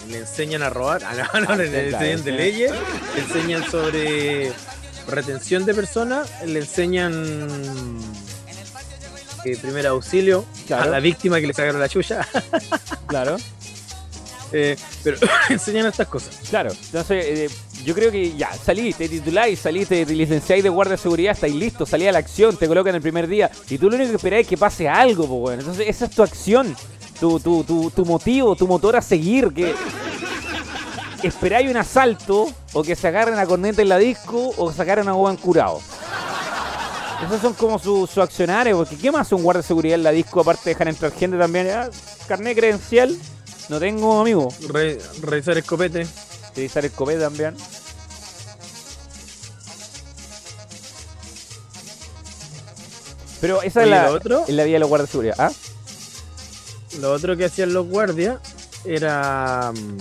le 0.08 0.18
enseñan 0.18 0.62
a 0.62 0.70
robar. 0.70 1.02
Ah, 1.04 1.14
no, 1.34 1.40
no, 1.40 1.56
le 1.56 1.90
enseñan 1.90 2.24
de 2.24 2.32
leyes. 2.32 2.72
Le 3.14 3.22
enseñan 3.22 3.70
sobre 3.70 4.52
retención 5.06 5.64
de 5.64 5.74
personas. 5.74 6.28
Le 6.44 6.58
enseñan 6.58 7.98
eh, 9.44 9.56
primer 9.60 9.86
auxilio 9.86 10.44
a 10.70 10.86
la 10.86 11.00
víctima 11.00 11.40
que 11.40 11.46
le 11.46 11.54
sacaron 11.54 11.80
la 11.80 11.88
chucha. 11.88 12.26
claro. 13.06 13.36
Eh, 14.52 14.76
pero 15.04 15.16
enseñan 15.48 15.86
estas 15.86 16.08
cosas. 16.08 16.40
Claro, 16.48 16.70
entonces 16.72 17.24
eh, 17.24 17.50
yo 17.84 17.94
creo 17.94 18.10
que 18.10 18.36
ya, 18.36 18.52
saliste, 18.52 19.08
tituláis, 19.08 19.58
saliste, 19.60 20.04
te 20.04 20.14
licenciáis 20.14 20.62
de 20.62 20.68
guardia 20.68 20.96
de 20.96 21.02
seguridad, 21.02 21.32
estáis 21.32 21.54
listo, 21.54 21.86
salí 21.86 22.06
a 22.06 22.12
la 22.12 22.18
acción, 22.18 22.56
te 22.56 22.66
colocan 22.66 22.94
el 22.94 23.02
primer 23.02 23.28
día 23.28 23.50
y 23.68 23.78
tú 23.78 23.88
lo 23.88 23.96
único 23.96 24.10
que 24.10 24.16
esperáis 24.16 24.46
es 24.46 24.48
que 24.48 24.56
pase 24.56 24.88
algo, 24.88 25.26
pues 25.26 25.40
bueno. 25.40 25.60
Entonces 25.60 25.86
esa 25.88 26.06
es 26.06 26.10
tu 26.10 26.22
acción, 26.22 26.74
tu, 27.20 27.38
tu, 27.38 27.64
tu, 27.64 27.90
tu 27.90 28.04
motivo, 28.04 28.56
tu 28.56 28.66
motor 28.66 28.96
a 28.96 29.02
seguir, 29.02 29.52
que 29.54 29.74
esperáis 31.22 31.70
un 31.70 31.76
asalto 31.76 32.52
o 32.72 32.82
que 32.82 32.96
se 32.96 33.08
agarren 33.08 33.38
a 33.38 33.46
corneta 33.46 33.82
en 33.82 33.88
la 33.88 33.98
disco 33.98 34.52
o 34.56 34.72
sacaran 34.72 35.08
a 35.08 35.12
Juan 35.12 35.36
curado. 35.36 35.80
Esos 37.24 37.40
son 37.40 37.52
como 37.54 37.78
sus 37.78 38.10
su 38.10 38.22
accionarios, 38.22 38.78
porque 38.78 38.96
¿qué 38.96 39.10
más 39.10 39.22
hace 39.22 39.34
un 39.34 39.42
guardia 39.42 39.62
de 39.62 39.68
seguridad 39.68 39.96
en 39.96 40.02
la 40.02 40.10
disco 40.10 40.40
aparte 40.40 40.62
de 40.64 40.70
dejar 40.70 40.88
entrar 40.88 41.12
gente 41.12 41.36
también? 41.36 41.68
Ah, 41.70 41.90
carnet 42.26 42.56
credencial, 42.56 43.16
no 43.68 43.78
tengo 43.78 44.20
amigo. 44.20 44.48
Re, 44.68 44.98
revisar 45.20 45.58
escopete. 45.58 46.06
Revisar 46.56 46.84
escopete 46.84 47.20
también. 47.20 47.54
Pero 53.40 53.62
esa 53.62 53.82
es 53.82 53.88
la, 53.88 54.10
otro, 54.10 54.44
la 54.48 54.64
vía 54.64 54.74
de 54.74 54.80
los 54.80 54.88
guardias 54.88 55.08
de 55.08 55.12
seguridad. 55.12 55.34
¿Ah? 55.38 55.50
Lo 57.00 57.12
otro 57.12 57.36
que 57.36 57.46
hacían 57.46 57.72
los 57.72 57.86
guardias 57.86 58.38
era. 58.84 59.72
Mm, 59.72 59.98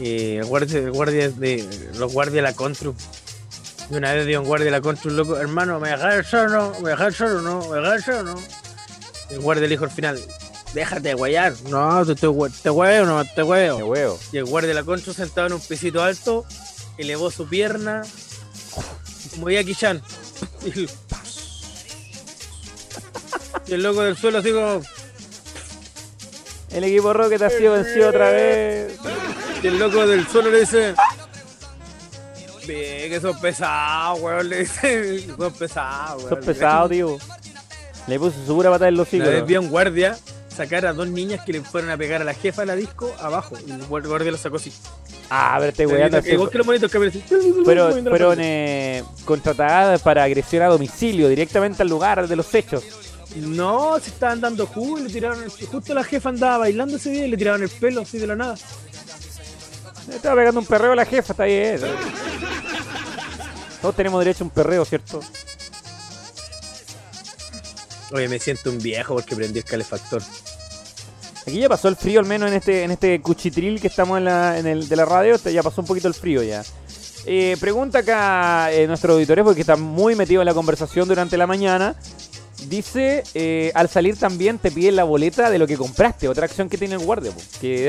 eh, 0.00 0.42
guardia, 0.44 0.88
guardia 0.90 1.28
de, 1.30 1.68
los 1.96 2.12
guardias 2.12 2.34
de 2.34 2.42
la 2.42 2.52
Contru. 2.54 2.94
Y 3.90 3.94
una 3.96 4.12
vez 4.12 4.26
dio 4.26 4.40
un 4.40 4.46
guardia 4.46 4.70
la 4.70 4.80
contra 4.80 5.10
un 5.10 5.16
loco, 5.16 5.38
hermano, 5.38 5.80
¿me 5.80 5.88
dejas 5.88 6.26
solo 6.26 6.48
no? 6.48 6.80
¿Me 6.80 6.90
dejas 6.90 7.14
solo 7.14 7.40
no? 7.40 7.68
¿Me 7.68 7.80
dejas 7.80 8.04
solo 8.04 8.22
no? 8.22 8.40
El 9.30 9.40
guardia 9.40 9.62
le 9.62 9.70
dijo 9.70 9.84
al 9.84 9.90
final, 9.90 10.20
déjate 10.74 11.14
guayar. 11.14 11.54
No, 11.68 12.04
te, 12.04 12.14
te, 12.14 12.28
te 12.62 12.70
huevo, 12.70 13.06
no, 13.06 13.24
te 13.24 13.42
huevo. 13.42 13.76
Te 13.78 13.82
huevo. 13.82 14.20
Y 14.32 14.36
el 14.38 14.44
guardia 14.44 14.68
de 14.68 14.74
la 14.74 14.84
contra 14.84 15.12
sentado 15.12 15.46
en 15.46 15.54
un 15.54 15.60
pisito 15.60 16.02
alto, 16.02 16.44
elevó 16.98 17.30
su 17.30 17.48
pierna, 17.48 18.02
como 19.30 19.50
Jackie 19.50 19.74
Chan. 19.74 20.02
Y 23.66 23.74
el 23.74 23.82
loco 23.82 24.02
del 24.02 24.16
suelo 24.16 24.38
así 24.38 24.50
como... 24.50 24.82
El 26.70 26.84
equipo 26.84 27.12
Rocket 27.14 27.40
ha 27.40 27.50
sido 27.50 27.74
vencido 27.74 28.10
otra 28.10 28.30
vez. 28.30 28.98
Y 29.62 29.66
el 29.66 29.78
loco 29.78 30.06
del 30.06 30.26
suelo 30.28 30.50
le 30.50 30.60
dice... 30.60 30.94
Bien, 32.68 33.10
que 33.10 33.20
son 33.20 33.40
pesados, 33.40 34.20
weón. 34.20 34.48
Le 34.48 34.58
dice, 34.58 35.26
son 35.26 35.52
pesados, 35.54 36.22
weón. 36.24 36.36
Son 36.36 36.44
pesados, 36.44 36.90
tío. 36.90 37.18
Le 38.06 38.18
puso 38.18 38.36
su 38.46 38.54
pura 38.54 38.70
patada 38.70 38.88
en 38.88 38.96
los 38.96 39.12
hijos. 39.12 39.46
Vi 39.46 39.54
a 39.54 39.60
un 39.60 39.70
guardia 39.70 40.18
sacar 40.54 40.84
a 40.86 40.92
dos 40.92 41.08
niñas 41.08 41.44
que 41.46 41.52
le 41.52 41.62
fueron 41.62 41.90
a 41.90 41.96
pegar 41.96 42.20
a 42.20 42.24
la 42.24 42.34
jefa 42.34 42.62
de 42.62 42.66
la 42.66 42.76
disco 42.76 43.14
abajo. 43.20 43.56
Y 43.66 43.70
el 43.70 43.86
guardia 43.86 44.30
lo 44.30 44.36
sacó 44.36 44.56
así. 44.56 44.72
Ah, 45.30 45.56
a 45.56 45.60
ver, 45.60 45.72
te 45.72 45.86
weón. 45.86 46.10
Igual 46.26 46.50
que 46.50 46.58
los 46.58 46.66
monitos 46.66 46.92
que. 46.92 47.22
Pero 47.64 47.90
fueron 48.02 48.38
eh, 48.40 49.02
contratadas 49.24 50.02
para 50.02 50.24
agresión 50.24 50.62
a 50.62 50.66
domicilio, 50.66 51.28
directamente 51.28 51.82
al 51.82 51.88
lugar 51.88 52.28
de 52.28 52.36
los 52.36 52.54
hechos. 52.54 52.84
No, 53.36 53.98
se 54.00 54.10
estaban 54.10 54.40
dando 54.40 54.66
jugo 54.66 54.98
y 54.98 55.02
le 55.04 55.10
tiraron. 55.10 55.42
El... 55.42 55.50
Justo 55.50 55.94
la 55.94 56.04
jefa 56.04 56.28
andaba 56.28 56.58
bailando 56.58 56.96
ese 56.96 57.10
día 57.10 57.26
y 57.26 57.30
le 57.30 57.36
tiraron 57.36 57.62
el 57.62 57.70
pelo 57.70 58.02
así 58.02 58.18
de 58.18 58.26
la 58.26 58.36
nada. 58.36 58.56
Le 60.08 60.16
estaba 60.16 60.36
pegando 60.36 60.60
un 60.60 60.66
perreo 60.66 60.92
a 60.92 60.96
la 60.96 61.04
jefa, 61.04 61.32
está 61.32 61.44
bien. 61.44 61.78
Todos 63.80 63.94
tenemos 63.94 64.18
derecho 64.20 64.44
a 64.44 64.46
un 64.46 64.50
perreo, 64.50 64.84
¿cierto? 64.84 65.20
Oye, 68.12 68.28
me 68.28 68.38
siento 68.38 68.70
un 68.70 68.78
viejo 68.78 69.14
porque 69.14 69.36
prendí 69.36 69.58
el 69.58 69.64
calefactor. 69.64 70.22
Aquí 71.42 71.60
ya 71.60 71.68
pasó 71.68 71.88
el 71.88 71.96
frío, 71.96 72.20
al 72.20 72.26
menos 72.26 72.48
en 72.48 72.56
este 72.56 72.84
en 72.84 72.90
este 72.90 73.20
cuchitril 73.20 73.80
que 73.80 73.86
estamos 73.86 74.18
en, 74.18 74.24
la, 74.24 74.58
en 74.58 74.66
el 74.66 74.88
de 74.88 74.96
la 74.96 75.04
radio, 75.04 75.34
este 75.34 75.52
ya 75.52 75.62
pasó 75.62 75.80
un 75.80 75.86
poquito 75.86 76.08
el 76.08 76.14
frío 76.14 76.42
ya. 76.42 76.62
Eh, 77.26 77.56
pregunta 77.60 77.98
acá 77.98 78.72
eh, 78.72 78.86
nuestro 78.86 79.14
auditorio, 79.14 79.44
porque 79.44 79.60
está 79.60 79.76
muy 79.76 80.14
metido 80.14 80.40
en 80.40 80.46
la 80.46 80.54
conversación 80.54 81.08
durante 81.08 81.36
la 81.36 81.46
mañana. 81.46 81.94
Dice, 82.68 83.22
eh, 83.34 83.70
al 83.74 83.88
salir 83.88 84.18
también 84.18 84.58
te 84.58 84.70
piden 84.70 84.96
la 84.96 85.04
boleta 85.04 85.48
de 85.48 85.58
lo 85.58 85.66
que 85.66 85.76
compraste, 85.76 86.28
otra 86.28 86.46
acción 86.46 86.68
que 86.68 86.76
tiene 86.76 86.94
el 86.94 87.04
guardia. 87.04 87.32
Que, 87.60 87.88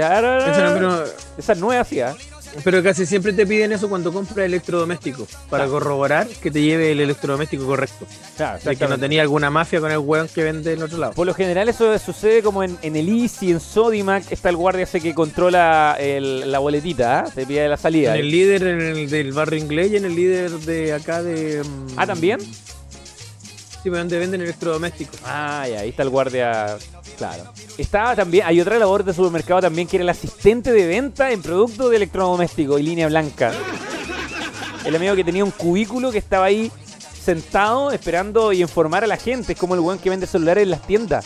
esa 1.38 1.56
no 1.56 1.74
es 1.74 1.80
así, 1.80 2.02
¿ah? 2.02 2.16
Pero 2.64 2.84
casi 2.84 3.06
siempre 3.06 3.34
te 3.34 3.46
piden 3.46 3.72
eso 3.72 3.90
cuando 3.90 4.12
compras 4.12 4.46
electrodoméstico, 4.46 5.28
para 5.50 5.68
corroborar 5.68 6.28
que 6.28 6.52
te 6.52 6.62
lleve 6.62 6.92
el 6.92 7.00
electrodoméstico 7.00 7.66
correcto. 7.66 8.06
Claro, 8.38 8.60
que 8.64 8.88
no 8.88 8.98
tenía 8.98 9.22
alguna 9.22 9.50
mafia 9.50 9.80
con 9.80 9.92
el 9.92 10.00
weón 10.00 10.28
que 10.28 10.44
vende 10.44 10.74
en 10.74 10.84
otro 10.84 10.98
lado. 10.98 11.14
Por 11.14 11.28
lo 11.28 11.34
general 11.34 11.70
eso 11.70 11.98
sucede 12.00 12.42
como 12.42 12.64
en, 12.64 12.78
el 12.82 13.10
Easy, 13.10 13.52
en 13.52 13.60
Sodimac, 13.60 14.32
está 14.32 14.50
el 14.50 14.56
guardia 14.56 14.84
ese 14.84 15.02
que 15.02 15.14
controla 15.14 15.98
la 16.00 16.60
boletita, 16.60 17.22
¿ah? 17.22 17.32
te 17.34 17.46
pide 17.46 17.68
la 17.68 17.78
salida. 17.78 18.16
En 18.16 18.22
el 18.22 18.32
líder 18.32 18.64
en 18.64 18.82
el 18.82 19.10
del 19.10 19.32
barrio 19.32 19.60
inglés 19.60 19.92
y 19.92 19.98
en 19.98 20.06
el 20.06 20.16
líder 20.16 20.52
de 20.52 20.94
acá 20.94 21.24
de... 21.24 21.64
Mm, 21.64 21.88
ah, 21.98 22.08
¿también? 22.08 22.40
Sí, 23.82 23.90
donde 23.90 24.20
venden 24.20 24.42
electrodomésticos. 24.42 25.20
Ah, 25.26 25.66
ya, 25.70 25.80
ahí 25.80 25.90
está 25.90 26.04
el 26.04 26.10
guardia. 26.10 26.78
Claro. 27.18 27.52
Estaba 27.78 28.16
también, 28.16 28.46
hay 28.46 28.60
otra 28.60 28.78
labor 28.78 29.04
de 29.04 29.14
supermercado 29.14 29.62
también 29.62 29.88
que 29.88 29.98
era 29.98 30.04
el 30.04 30.10
asistente 30.10 30.72
de 30.72 30.86
venta 30.88 31.32
en 31.32 31.42
productos 31.42 31.90
de 31.90 31.96
electrodoméstico 31.96 32.78
y 32.78 32.84
línea 32.84 33.08
blanca. 33.08 33.52
El 34.86 34.96
amigo 34.96 35.16
que 35.16 35.24
tenía 35.24 35.44
un 35.44 35.52
cubículo 35.52 36.12
que 36.12 36.18
estaba 36.18 36.46
ahí 36.46 36.72
sentado 37.24 37.92
esperando 37.92 38.52
y 38.52 38.62
informar 38.62 39.04
a 39.04 39.08
la 39.08 39.18
gente. 39.18 39.54
Es 39.54 39.60
como 39.60 39.76
el 39.76 39.82
weón 39.82 40.00
que 40.00 40.10
vende 40.10 40.28
celulares 40.28 40.64
en 40.64 40.72
las 40.72 40.82
tiendas. 40.82 41.26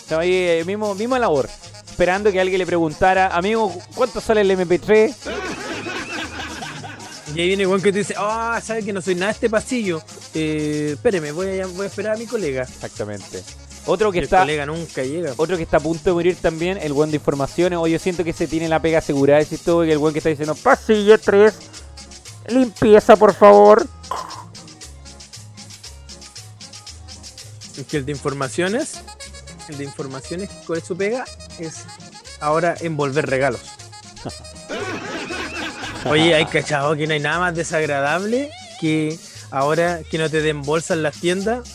Estaba 0.00 0.22
ahí, 0.22 0.32
eh, 0.32 0.64
mismo, 0.64 0.94
misma 0.94 1.18
labor. 1.18 1.48
Esperando 1.88 2.32
que 2.32 2.40
alguien 2.40 2.58
le 2.58 2.66
preguntara, 2.66 3.28
amigo, 3.28 3.72
¿cuánto 3.94 4.20
sale 4.20 4.40
el 4.40 4.50
MP3? 4.50 5.14
Y 7.34 7.40
ahí 7.40 7.48
viene 7.48 7.62
igual 7.62 7.82
que 7.82 7.92
te 7.92 7.98
dice, 7.98 8.14
ah, 8.18 8.56
oh, 8.58 8.60
¿sabes 8.64 8.84
que 8.84 8.92
no 8.92 9.00
soy 9.00 9.14
nada 9.14 9.28
de 9.28 9.32
este 9.32 9.48
pasillo? 9.48 10.02
Eh, 10.34 10.90
espéreme, 10.94 11.32
voy 11.32 11.60
a, 11.60 11.66
voy 11.66 11.84
a 11.84 11.86
esperar 11.86 12.16
a 12.16 12.18
mi 12.18 12.26
colega. 12.26 12.62
Exactamente. 12.62 13.42
Otro 13.86 14.12
que 14.12 14.20
está. 14.20 14.38
El 14.38 14.42
colega 14.42 14.66
nunca 14.66 15.02
llega. 15.02 15.32
Otro 15.36 15.56
que 15.56 15.62
está 15.62 15.78
a 15.78 15.80
punto 15.80 16.02
de 16.04 16.12
morir 16.12 16.36
también, 16.36 16.78
el 16.78 16.92
buen 16.92 17.10
de 17.10 17.16
informaciones. 17.16 17.78
O 17.78 17.86
yo 17.86 17.98
siento 17.98 18.22
que 18.22 18.32
se 18.32 18.46
tiene 18.46 18.68
la 18.68 18.80
pega 18.80 18.98
asegurada. 18.98 19.40
Es 19.40 19.48
todo 19.62 19.82
que 19.82 19.92
el 19.92 19.98
buen 19.98 20.12
que 20.12 20.18
está 20.18 20.28
diciendo, 20.28 20.54
pasillo 20.54 21.18
3, 21.18 21.54
limpieza 22.48 23.16
por 23.16 23.34
favor. 23.34 23.86
Es 27.78 27.86
que 27.86 27.96
el 27.96 28.04
de 28.04 28.12
informaciones, 28.12 29.00
el 29.68 29.78
de 29.78 29.84
informaciones, 29.84 30.50
¿cuál 30.66 30.80
es 30.80 30.84
su 30.84 30.96
pega? 30.96 31.24
Es 31.58 31.84
ahora 32.40 32.74
envolver 32.80 33.26
regalos. 33.26 33.62
Oye, 36.06 36.34
hay 36.34 36.46
cachado 36.46 36.96
que 36.96 37.06
no 37.06 37.14
hay 37.14 37.20
nada 37.20 37.38
más 37.38 37.54
desagradable 37.54 38.50
que 38.80 39.18
ahora 39.50 40.00
que 40.10 40.18
no 40.18 40.28
te 40.28 40.40
den 40.40 40.62
bolsa 40.62 40.94
en 40.94 41.02
las 41.02 41.16
tiendas. 41.20 41.68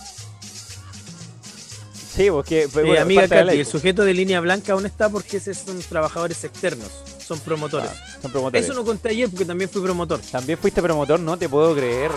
Sí, 2.15 2.29
porque. 2.31 2.67
Pues, 2.71 2.85
eh, 2.85 2.99
amiga 2.99 3.27
Katy, 3.27 3.59
el 3.59 3.65
sujeto 3.65 4.03
de 4.03 4.13
línea 4.13 4.39
blanca 4.39 4.73
aún 4.73 4.85
está 4.85 5.09
porque 5.09 5.37
esos 5.37 5.57
son 5.57 5.79
trabajadores 5.79 6.43
externos, 6.43 6.89
son 7.25 7.39
promotores. 7.39 7.91
Ah, 7.91 8.17
son 8.21 8.31
promotores. 8.31 8.65
Eso 8.65 8.73
no 8.73 8.83
conté 8.83 9.09
ayer 9.09 9.29
porque 9.29 9.45
también 9.45 9.69
fui 9.69 9.81
promotor. 9.81 10.19
También 10.31 10.57
fuiste 10.57 10.81
promotor, 10.81 11.19
no 11.19 11.37
te 11.37 11.47
puedo 11.47 11.75
creer. 11.75 12.11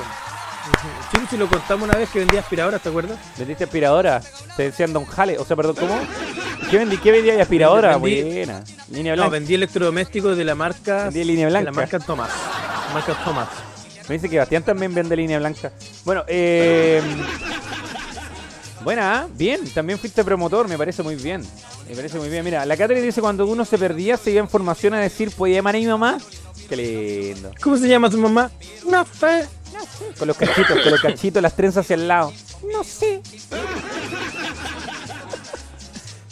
Si 1.30 1.36
lo 1.36 1.48
contamos 1.48 1.88
una 1.88 1.96
vez 1.96 2.10
que 2.10 2.18
vendía 2.18 2.40
aspiradoras, 2.40 2.82
¿te 2.82 2.88
acuerdas? 2.88 3.16
¿Vendiste 3.38 3.62
aspiradora? 3.62 4.20
Te 4.56 4.64
decían 4.64 4.92
Don 4.92 5.04
Jale, 5.04 5.38
o 5.38 5.44
sea, 5.44 5.54
perdón, 5.54 5.76
¿cómo? 5.78 5.96
¿Qué, 6.68 6.76
vendí, 6.76 6.98
qué 6.98 7.12
vendía 7.12 7.40
aspiradora? 7.40 7.96
Buena. 7.98 8.64
Línea 8.90 9.14
blanca. 9.14 9.24
No, 9.26 9.30
vendí 9.30 9.54
electrodomésticos 9.54 10.36
de 10.36 10.44
la 10.44 10.56
marca. 10.56 11.04
Vendí 11.04 11.22
línea 11.22 11.48
blanca. 11.48 11.70
De 11.70 11.76
la 11.76 11.80
marca 11.80 12.00
Thomas. 12.00 12.30
marca 12.92 13.14
Thomas. 13.24 13.48
Me 14.08 14.16
dice 14.16 14.28
que 14.28 14.38
Bastián 14.38 14.64
también 14.64 14.92
vende 14.92 15.14
línea 15.14 15.38
blanca. 15.38 15.70
Bueno, 16.04 16.24
eh. 16.26 17.00
Buena, 18.82 19.26
¿eh? 19.28 19.32
bien, 19.36 19.68
también 19.72 20.00
fuiste 20.00 20.24
promotor, 20.24 20.66
me 20.66 20.76
parece 20.76 21.04
muy 21.04 21.14
bien. 21.14 21.42
Me 21.88 21.94
parece 21.94 22.18
muy 22.18 22.28
bien. 22.28 22.44
Mira, 22.44 22.66
la 22.66 22.76
Catherine 22.76 23.06
dice 23.06 23.20
cuando 23.20 23.46
uno 23.46 23.64
se 23.64 23.78
perdía 23.78 24.16
se 24.16 24.32
iba 24.32 24.40
en 24.40 24.48
formación 24.48 24.94
a 24.94 24.98
decir, 24.98 25.30
¿podía 25.30 25.56
llamar 25.56 25.76
a 25.76 25.78
mi 25.78 25.86
mamá? 25.86 26.18
Qué 26.68 26.76
lindo. 26.76 27.52
¿Cómo 27.62 27.76
se 27.76 27.86
llama 27.86 28.10
tu 28.10 28.18
mamá? 28.18 28.50
No 28.88 29.04
sé. 29.04 29.46
Con 30.18 30.28
los 30.28 30.36
cachitos, 30.36 30.80
con 30.80 30.90
los 30.90 31.00
cachitos, 31.00 31.42
las 31.42 31.54
trenzas 31.54 31.84
hacia 31.84 31.94
el 31.94 32.08
lado. 32.08 32.32
No 32.72 32.84
sé. 32.84 33.20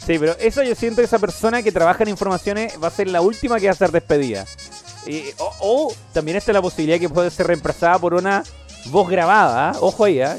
Sí, 0.05 0.17
pero 0.17 0.35
eso 0.39 0.63
yo 0.63 0.73
siento 0.75 1.01
que 1.01 1.05
esa 1.05 1.19
persona 1.19 1.61
que 1.61 1.71
trabaja 1.71 2.03
en 2.03 2.09
informaciones 2.09 2.73
va 2.81 2.87
a 2.87 2.91
ser 2.91 3.07
la 3.07 3.21
última 3.21 3.59
que 3.59 3.67
va 3.67 3.73
a 3.73 3.75
ser 3.75 3.91
despedida. 3.91 4.45
o, 5.59 5.93
también 6.13 6.37
está 6.37 6.51
la 6.51 6.61
posibilidad 6.61 6.99
que 6.99 7.09
puede 7.09 7.29
ser 7.29 7.47
reemplazada 7.47 7.99
por 7.99 8.13
una 8.13 8.43
voz 8.85 9.09
grabada. 9.09 9.69
¿ah? 9.69 9.77
Ojo 9.81 10.05
ahí, 10.05 10.19
¿eh? 10.19 10.37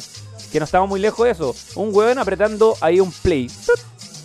que 0.51 0.59
no 0.59 0.65
estamos 0.65 0.89
muy 0.89 1.01
lejos 1.01 1.25
de 1.25 1.31
eso. 1.31 1.55
Un 1.77 1.95
hueón 1.95 2.19
apretando 2.19 2.77
ahí 2.81 3.01
un 3.01 3.13
play. 3.13 3.51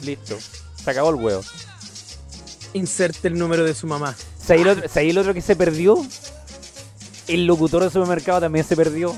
Listo. 0.03 0.37
Se 0.83 0.89
acabó 0.89 1.09
el 1.09 1.15
huevo. 1.15 1.41
Inserte 2.73 3.27
el 3.27 3.37
número 3.37 3.63
de 3.63 3.73
su 3.73 3.87
mamá. 3.87 4.15
¿Sabes 4.43 4.95
el, 4.95 5.17
otro 5.17 5.33
que 5.33 5.41
se 5.41 5.55
perdió? 5.55 6.05
El 7.27 7.45
locutor 7.45 7.83
de 7.83 7.89
supermercado 7.89 8.41
también 8.41 8.65
se 8.65 8.75
perdió. 8.75 9.15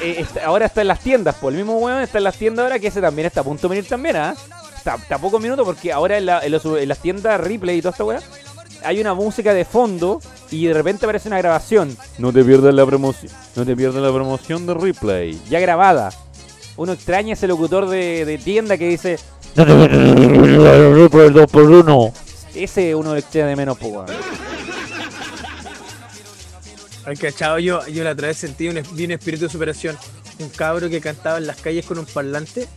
Eh, 0.00 0.24
ahora, 0.44 0.66
está, 0.66 0.82
en 0.82 0.88
las 0.88 1.00
tiendas, 1.00 1.34
por 1.36 1.52
el 1.52 1.58
mismo 1.58 1.78
hueón 1.78 2.02
está 2.02 2.18
en 2.18 2.24
las 2.24 2.36
tiendas 2.36 2.64
ahora 2.64 2.78
que 2.78 2.88
ese 2.88 3.00
también 3.00 3.26
está 3.26 3.40
a 3.40 3.44
punto 3.44 3.62
de 3.62 3.74
venir 3.74 3.88
también, 3.88 4.16
¿ah? 4.16 4.34
Está, 4.76 4.94
a 4.94 5.18
pocos 5.18 5.42
porque 5.64 5.92
ahora 5.92 6.18
en, 6.18 6.26
las 6.26 6.98
tiendas 6.98 7.40
Ripley 7.40 7.78
y 7.78 7.82
toda 7.82 7.92
esta 7.92 8.04
weá 8.04 8.20
hay 8.84 9.00
una 9.00 9.14
música 9.14 9.54
de 9.54 9.64
fondo 9.64 10.20
y 10.50 10.66
de 10.66 10.74
repente 10.74 11.06
aparece 11.06 11.28
una 11.28 11.38
grabación. 11.38 11.96
No 12.18 12.32
te 12.32 12.44
pierdas 12.44 12.74
la 12.74 12.84
promoción. 12.84 13.32
No 13.54 13.64
te 13.64 13.76
pierdas 13.76 14.02
la 14.02 14.12
promoción 14.12 14.66
de 14.66 14.74
replay. 14.74 15.40
Ya 15.48 15.60
grabada. 15.60 16.10
Uno 16.76 16.92
extraña 16.92 17.34
ese 17.34 17.46
locutor 17.46 17.88
de, 17.88 18.40
tienda 18.42 18.76
que 18.76 18.88
dice. 18.88 19.18
No 19.54 19.66
te 19.66 19.72
pierdas 19.74 20.96
replay 20.96 21.30
2 21.30 21.50
por 21.50 21.62
1 21.64 22.12
Ese 22.54 22.94
uno 22.94 23.14
le 23.14 23.20
extraña 23.20 23.46
de 23.48 23.56
menos, 23.56 23.78
pues. 23.78 24.10
Ay, 27.04 27.16
cachado, 27.16 27.58
yo, 27.58 27.86
yo 27.88 28.04
la 28.04 28.12
otra 28.12 28.28
vez 28.28 28.36
sentí 28.36 28.68
un, 28.68 28.80
vi 28.92 29.04
un 29.04 29.10
espíritu 29.12 29.44
de 29.44 29.50
superación. 29.50 29.98
Un 30.38 30.48
cabro 30.50 30.88
que 30.88 31.00
cantaba 31.00 31.38
en 31.38 31.46
las 31.46 31.60
calles 31.60 31.84
con 31.84 31.98
un 31.98 32.06
parlante. 32.06 32.68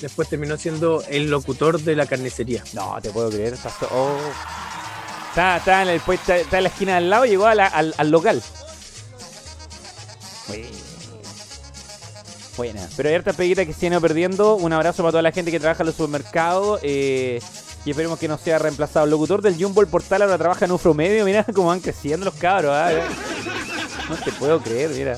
Después 0.00 0.28
terminó 0.28 0.56
siendo 0.56 1.02
el 1.08 1.30
locutor 1.30 1.80
de 1.80 1.94
la 1.94 2.06
carnicería. 2.06 2.64
No, 2.72 2.98
te 3.02 3.10
puedo 3.10 3.28
creer. 3.30 3.54
Oh. 3.90 4.16
Está, 5.28 5.82
en 5.82 5.88
el, 5.90 6.00
está, 6.08 6.58
en 6.58 6.62
la 6.64 6.68
esquina 6.70 6.94
del 6.96 7.10
lado, 7.10 7.26
llegó 7.26 7.46
al, 7.46 7.60
al, 7.60 8.10
local. 8.10 8.42
Buena. 12.56 12.88
Pero 12.96 13.08
hay 13.08 13.14
hartas 13.14 13.36
peguitas 13.36 13.66
que 13.66 13.72
se 13.72 13.86
han 13.86 13.92
ido 13.92 14.00
perdiendo. 14.00 14.56
Un 14.56 14.72
abrazo 14.72 15.02
para 15.02 15.12
toda 15.12 15.22
la 15.22 15.32
gente 15.32 15.50
que 15.50 15.60
trabaja 15.60 15.82
en 15.82 15.86
los 15.86 15.96
supermercados. 15.96 16.80
Eh, 16.82 17.40
y 17.84 17.90
esperemos 17.90 18.18
que 18.18 18.28
no 18.28 18.38
sea 18.38 18.58
reemplazado. 18.58 19.04
El 19.04 19.10
locutor 19.10 19.42
del 19.42 19.56
Jumbo 19.62 19.84
Portal 19.86 20.22
ahora 20.22 20.38
trabaja 20.38 20.64
en 20.64 20.72
un 20.72 20.96
Medio. 20.96 21.24
Mira 21.24 21.44
cómo 21.54 21.68
van 21.68 21.80
creciendo 21.80 22.24
los 22.24 22.34
cabros. 22.34 22.72
¿ah? 22.74 22.90
No 24.10 24.16
te 24.16 24.32
puedo 24.32 24.60
creer, 24.60 24.90
mira. 24.90 25.16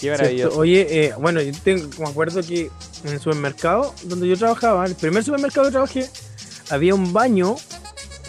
Qué 0.00 0.10
maravilloso. 0.10 0.58
Oye, 0.58 1.04
eh, 1.04 1.14
bueno, 1.18 1.40
yo 1.40 1.52
tengo, 1.62 1.88
me 1.98 2.08
acuerdo 2.08 2.42
que 2.42 2.70
en 3.04 3.12
el 3.12 3.20
supermercado 3.20 3.94
donde 4.02 4.26
yo 4.26 4.36
trabajaba, 4.36 4.84
el 4.84 4.96
primer 4.96 5.22
supermercado 5.22 5.66
que 5.66 5.72
trabajé, 5.72 6.10
había 6.68 6.96
un 6.96 7.12
baño, 7.12 7.54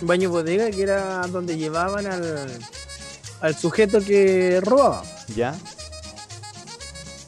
un 0.01 0.07
baño 0.07 0.29
bodega 0.29 0.69
que 0.69 0.83
era 0.83 1.25
donde 1.27 1.57
llevaban 1.57 2.05
al, 2.05 3.55
sujeto 3.55 3.99
que 3.99 4.61
robaba. 4.63 5.03
¿Ya? 5.35 5.55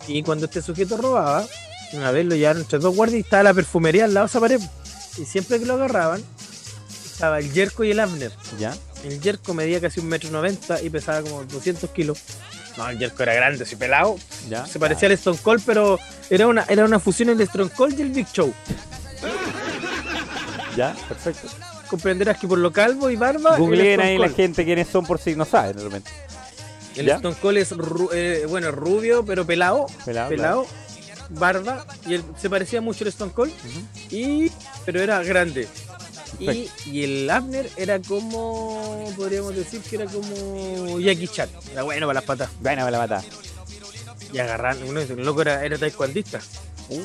Y 0.07 0.21
cuando 0.21 0.45
este 0.45 0.61
sujeto 0.61 0.97
robaba, 0.97 1.47
una 1.93 2.11
vez 2.11 2.27
lo 2.27 2.35
llevaron 2.35 2.61
entre 2.61 2.77
dos 2.77 2.95
guardias 2.95 3.17
y 3.17 3.23
estaba 3.23 3.43
la 3.43 3.53
perfumería 3.55 4.05
al 4.05 4.13
lado 4.13 4.27
de 4.27 4.29
esa 4.29 4.39
pared. 4.39 4.61
Y 5.17 5.25
siempre 5.25 5.59
que 5.59 5.65
lo 5.65 5.73
agarraban, 5.73 6.23
estaba 7.11 7.39
el 7.39 7.51
Yerko 7.51 7.83
y 7.83 7.91
el 7.91 7.99
Abner. 7.99 8.31
¿Ya? 8.59 8.75
El 9.03 9.19
Yerko 9.19 9.53
medía 9.53 9.81
casi 9.81 9.99
un 9.99 10.07
metro 10.07 10.29
noventa 10.29 10.81
y 10.81 10.89
pesaba 10.89 11.21
como 11.21 11.43
200 11.43 11.89
kilos. 11.91 12.19
No, 12.77 12.87
el 12.89 12.99
Yerko 12.99 13.23
era 13.23 13.33
grande, 13.33 13.63
así 13.63 13.75
pelado. 13.75 14.17
¿Ya? 14.49 14.65
Se 14.65 14.79
parecía 14.79 15.07
al 15.07 15.13
Stone 15.13 15.39
Cold, 15.41 15.63
pero 15.65 15.99
era 16.29 16.47
una, 16.47 16.65
era 16.69 16.85
una 16.85 16.99
fusión 16.99 17.29
entre 17.29 17.43
el 17.43 17.49
Stone 17.49 17.71
Cold 17.75 17.99
y 17.99 18.01
el 18.03 18.09
Big 18.09 18.27
Show. 18.31 18.53
Ya, 20.75 20.95
perfecto. 21.07 21.47
Comprenderás 21.89 22.37
que 22.37 22.47
por 22.47 22.59
lo 22.59 22.71
calvo 22.71 23.09
y 23.09 23.15
barba. 23.15 23.57
Googleen 23.57 23.99
ahí 23.99 24.17
la 24.17 24.29
gente 24.29 24.63
quiénes 24.63 24.87
son 24.87 25.05
por 25.05 25.19
si 25.19 25.35
no 25.35 25.45
saben 25.45 25.77
realmente. 25.77 26.09
El 26.95 27.09
Stone 27.09 27.35
Cold 27.41 27.57
es 27.57 27.73
eh, 28.13 28.45
bueno, 28.47 28.71
rubio, 28.71 29.25
pero 29.25 29.45
pelado. 29.45 29.87
Pelado. 30.05 30.65
Barba. 31.29 31.85
Y 32.05 32.15
él, 32.15 32.23
se 32.37 32.49
parecía 32.49 32.81
mucho 32.81 33.03
al 33.03 33.09
Stone 33.09 33.31
Cold. 33.33 33.51
y, 34.09 34.51
pero 34.85 35.01
era 35.01 35.23
grande. 35.23 35.67
Y, 36.39 36.69
y, 36.85 37.03
el 37.03 37.29
Abner 37.29 37.69
era 37.77 37.99
como, 37.99 39.13
podríamos 39.15 39.55
decir 39.55 39.81
que 39.81 39.97
era 39.97 40.05
como 40.05 40.99
Jackie 40.99 41.27
Chan. 41.27 41.49
Era 41.71 41.83
bueno 41.83 42.07
para 42.07 42.19
las 42.19 42.23
patas. 42.23 42.49
Bueno 42.61 42.83
para 42.83 42.91
las 42.91 43.07
patas. 43.07 43.25
Y 44.33 44.39
agarran, 44.39 44.77
uno 44.87 45.01
dice, 45.01 45.13
el 45.13 45.25
loco 45.25 45.41
era, 45.41 45.63
era 45.65 45.77
taekwondista. 45.77 46.39
Uh 46.89 47.01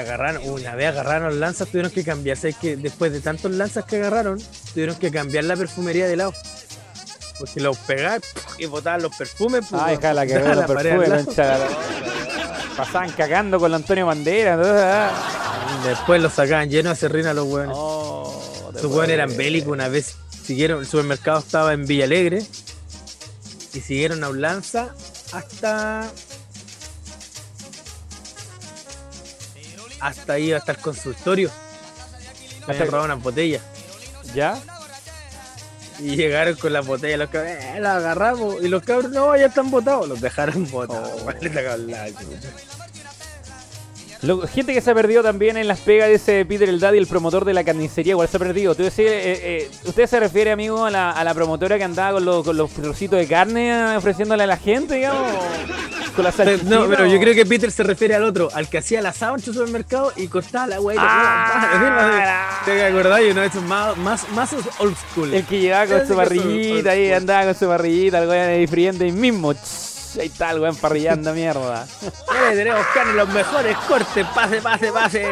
agarraron, 0.00 0.42
una 0.48 0.74
vez 0.74 0.88
agarraron 0.88 1.40
lanzas, 1.40 1.68
tuvieron 1.68 1.90
que 1.90 2.04
cambiarse. 2.04 2.52
que 2.54 2.76
después 2.76 3.12
de 3.12 3.20
tantos 3.20 3.50
lanzas 3.52 3.84
que 3.84 3.96
agarraron, 3.96 4.40
tuvieron 4.72 4.96
que 4.96 5.10
cambiar 5.10 5.44
la 5.44 5.56
perfumería 5.56 6.06
de 6.06 6.16
lado. 6.16 6.32
Porque 7.38 7.60
los 7.60 7.76
pegaban 7.78 8.20
y 8.58 8.66
botaban 8.66 9.02
los 9.02 9.14
perfumes. 9.16 9.66
Pues, 9.70 9.82
Ay, 9.82 9.98
jala 10.00 10.26
que 10.26 10.38
los 10.38 10.64
perfumes, 10.64 11.26
Pasaban 12.76 13.10
cagando 13.12 13.58
con 13.58 13.70
la 13.70 13.76
Antonio 13.76 14.06
Bandera. 14.06 14.56
Después 15.84 16.22
los 16.22 16.32
sacaban 16.32 16.70
llenos 16.70 16.92
de 16.94 16.96
serrina 16.96 17.34
los 17.34 17.46
hueones. 17.46 17.76
Oh, 17.76 18.70
los 18.72 18.84
hueones 18.84 19.10
eran 19.10 19.36
bélicos. 19.36 19.72
Una 19.72 19.88
vez 19.88 20.16
siguieron, 20.44 20.80
el 20.80 20.86
supermercado 20.86 21.40
estaba 21.40 21.72
en 21.72 21.86
Villa 21.86 22.04
Alegre 22.04 22.44
y 23.74 23.80
siguieron 23.80 24.22
a 24.24 24.28
un 24.28 24.40
lanza 24.40 24.94
hasta 25.32 26.08
hasta 30.00 30.32
ahí, 30.32 30.52
hasta 30.52 30.72
el 30.72 30.78
consultorio. 30.78 31.50
Hasta 32.66 32.84
robaron 32.84 33.12
unas 33.12 33.22
botellas. 33.22 33.62
¿Ya? 34.34 34.60
Y 36.00 36.16
llegaron 36.16 36.54
con 36.56 36.72
las 36.72 36.86
botellas, 36.86 37.18
los 37.18 37.28
cabros, 37.30 37.52
eh, 37.52 37.80
las 37.80 37.96
agarramos. 37.96 38.62
Y 38.62 38.68
los 38.68 38.82
cabros, 38.82 39.10
no, 39.10 39.36
ya 39.36 39.46
están 39.46 39.70
botados. 39.70 40.08
Los 40.08 40.20
dejaron 40.20 40.70
botados. 40.70 41.22
Oh. 41.24 42.77
gente 44.52 44.74
que 44.74 44.80
se 44.80 44.90
ha 44.90 44.94
perdido 44.94 45.22
también 45.22 45.56
en 45.56 45.68
las 45.68 45.80
pegas 45.80 46.08
de 46.08 46.14
ese 46.14 46.44
Peter 46.44 46.68
el 46.68 46.80
Daddy, 46.80 46.98
el 46.98 47.06
promotor 47.06 47.44
de 47.44 47.54
la 47.54 47.64
carnicería, 47.64 48.12
igual 48.12 48.28
se 48.28 48.36
ha 48.36 48.40
perdido. 48.40 48.74
¿Tú 48.74 48.82
decís, 48.82 48.98
eh, 49.00 49.40
eh, 49.42 49.70
¿Usted 49.84 50.06
se 50.06 50.20
refiere, 50.20 50.50
amigo, 50.50 50.84
a 50.84 50.90
la, 50.90 51.10
a 51.10 51.24
la 51.24 51.34
promotora 51.34 51.78
que 51.78 51.84
andaba 51.84 52.12
con, 52.12 52.24
los, 52.24 52.44
con 52.44 52.56
los 52.56 52.70
trocitos 52.70 53.18
de 53.18 53.26
carne 53.26 53.96
ofreciéndole 53.96 54.42
a 54.42 54.46
la 54.46 54.56
gente, 54.56 54.96
digamos? 54.96 55.32
No, 56.64 56.88
pero 56.88 57.06
yo 57.06 57.20
creo 57.20 57.32
que 57.32 57.46
Peter 57.46 57.70
se 57.70 57.84
refiere 57.84 58.16
al 58.16 58.24
otro, 58.24 58.48
al 58.52 58.68
que 58.68 58.78
hacía 58.78 59.00
la 59.00 59.10
asado 59.10 59.36
en 59.36 59.40
su 59.40 59.52
supermercado 59.52 60.12
y 60.16 60.26
cortaba 60.26 60.66
la 60.66 60.80
hueá. 60.80 60.96
Ah, 61.00 62.62
¿Te 62.64 62.84
acordás? 62.84 63.20
Uno 63.30 63.40
de 63.40 63.46
esos 63.46 63.62
más, 63.62 63.96
más, 63.98 64.28
más 64.30 64.52
old 64.80 64.96
school. 64.96 65.32
El 65.32 65.44
que 65.44 65.60
llegaba 65.60 65.86
con 65.86 66.08
su 66.08 66.16
parrillita 66.16 66.90
ahí, 66.90 67.12
andaba 67.12 67.44
con 67.44 67.54
su 67.54 67.72
el 67.72 68.10
weón 68.10 68.48
ahí 68.48 68.66
friendo 68.66 69.04
ahí 69.04 69.12
mismo. 69.12 69.54
Ahí 70.16 70.26
está 70.26 70.50
el 70.52 70.60
weón 70.60 70.76
parrillando 70.76 71.32
mierda. 71.34 71.86
tenemos 72.54 72.86
carne, 72.94 73.14
los 73.14 73.28
mejores 73.28 73.76
cortes, 73.88 74.26
pase, 74.34 74.60
pase, 74.60 74.92
pase. 74.92 75.26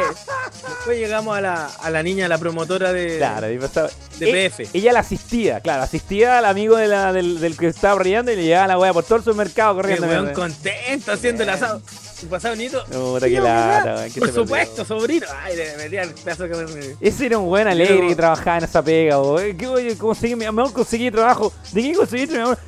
Después 0.68 0.99
llegamos 0.99 1.37
a 1.37 1.41
la, 1.41 1.66
a 1.66 1.91
la 1.91 2.03
niña, 2.03 2.29
la 2.29 2.39
promotora 2.39 2.93
de, 2.93 3.18
claro, 3.18 3.47
de 3.47 3.59
PF. 3.59 4.62
E, 4.62 4.68
ella 4.74 4.93
la 4.93 5.01
asistía, 5.01 5.61
claro, 5.61 5.83
asistía 5.83 6.39
al 6.39 6.45
amigo 6.45 6.77
de 6.77 6.89
la, 6.89 7.12
del, 7.12 7.41
del, 7.41 7.57
que 7.57 7.68
estaba 7.68 7.95
brillando 7.95 8.33
y 8.33 8.37
le 8.37 8.45
llevaba 8.45 8.66
la 8.66 8.79
weá 8.79 8.93
por 8.93 9.05
todo 9.05 9.16
el 9.16 9.24
supermercado 9.24 9.77
corriendo. 9.77 10.12
El 10.12 10.33
contento 10.33 11.12
haciendo 11.12 11.43
el 11.43 11.49
asado. 11.51 11.81
¿Y 12.22 12.26
pasaba 12.26 12.54
bonito? 12.54 12.82
Puta 12.86 13.26
que 13.28 13.40
lata, 13.40 14.06
Por 14.18 14.32
supuesto, 14.32 14.84
sobrino. 14.84 15.26
Ay, 15.42 15.56
le 15.56 15.76
metía 15.76 16.02
el 16.02 16.14
pedazo 16.14 16.48
que 16.48 16.54
me... 16.54 16.96
Ese 17.00 17.26
era 17.26 17.38
un 17.38 17.46
buen 17.46 17.68
alegre 17.68 18.08
que 18.08 18.16
trabajaba 18.16 18.58
en 18.58 18.64
esa 18.64 18.82
pega, 18.82 19.16
¿Qué 19.58 19.66
oye, 19.66 19.98
conseguí, 19.98 20.34
mi 20.34 20.46
amor, 20.46 20.72
conseguí 20.72 21.10
trabajo. 21.10 21.52
¿De 21.72 21.82
qué 21.82 21.94
conseguiste, 21.94 22.36
mi 22.36 22.42
amor? 22.42 22.58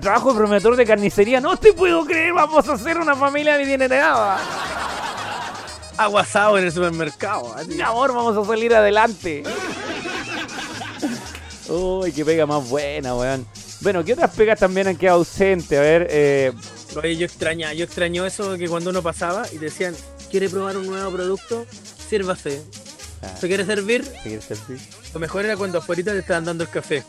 Trabajo 0.00 0.32
de 0.32 0.38
promotor 0.38 0.76
de 0.76 0.86
carnicería. 0.86 1.40
No 1.40 1.58
te 1.58 1.74
puedo 1.74 2.06
creer, 2.06 2.32
vamos 2.32 2.66
a 2.68 2.72
hacer 2.72 2.96
una 2.96 3.14
familia 3.14 3.58
bien 3.58 3.82
heredada. 3.82 4.38
aguasado 5.98 6.56
en 6.56 6.64
el 6.64 6.72
supermercado. 6.72 7.54
Mi 7.68 7.80
amor, 7.82 8.14
vamos 8.14 8.36
a 8.36 8.48
salir 8.48 8.74
adelante. 8.74 9.42
Uy, 11.68 12.12
qué 12.12 12.24
pega 12.24 12.46
más 12.46 12.66
buena, 12.66 13.14
weón. 13.14 13.46
Bueno, 13.80 14.02
¿qué 14.04 14.14
otras 14.14 14.30
pegas 14.34 14.58
también 14.58 14.88
han 14.88 14.96
quedado 14.96 15.18
ausentes? 15.18 15.78
A 15.78 15.82
ver, 15.82 16.06
eh... 16.10 16.52
Oye, 16.96 17.16
yo 17.16 17.26
extraña, 17.26 17.72
yo 17.74 17.84
extraño 17.84 18.24
eso 18.24 18.52
de 18.52 18.58
que 18.58 18.68
cuando 18.68 18.90
uno 18.90 19.02
pasaba 19.02 19.44
y 19.52 19.58
decían, 19.58 19.94
¿quiere 20.30 20.48
probar 20.48 20.76
un 20.76 20.86
nuevo 20.86 21.10
producto? 21.12 21.66
Sírvase. 22.08 22.62
Ah. 23.22 23.36
¿Se 23.38 23.48
quiere 23.48 23.64
servir? 23.64 24.04
¿Se 24.04 24.22
quiere 24.22 24.40
servir? 24.40 24.78
Lo 25.12 25.20
mejor 25.20 25.44
era 25.44 25.56
cuando 25.56 25.78
afuera 25.78 26.02
te 26.02 26.18
estaban 26.18 26.44
dando 26.44 26.64
el 26.64 26.70
café. 26.70 27.04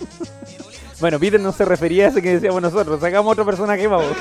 bueno, 1.00 1.18
Peter 1.18 1.40
no 1.40 1.52
se 1.52 1.64
refería 1.64 2.06
a 2.06 2.08
eso 2.08 2.22
que 2.22 2.34
decíamos 2.34 2.62
nosotros. 2.62 3.00
Sacamos 3.00 3.32
otra 3.32 3.44
persona 3.44 3.76
que 3.76 3.86
vamos. 3.86 4.16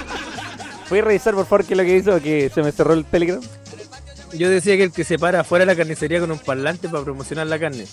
Voy 0.90 1.00
a 1.00 1.02
revisar 1.02 1.34
por 1.34 1.44
favor 1.44 1.66
qué 1.66 1.74
es 1.74 1.78
lo 1.78 1.84
que 1.84 1.96
hizo, 1.96 2.22
que 2.22 2.50
se 2.54 2.62
me 2.62 2.72
cerró 2.72 2.94
el 2.94 3.04
Telegram. 3.04 3.40
Yo 4.32 4.50
decía 4.50 4.76
que 4.76 4.84
el 4.84 4.92
que 4.92 5.04
se 5.04 5.18
para 5.18 5.40
afuera 5.40 5.64
de 5.64 5.72
la 5.72 5.76
carnicería 5.76 6.20
con 6.20 6.30
un 6.30 6.38
parlante 6.38 6.88
para 6.88 7.04
promocionar 7.04 7.46
la 7.46 7.58
carne. 7.58 7.86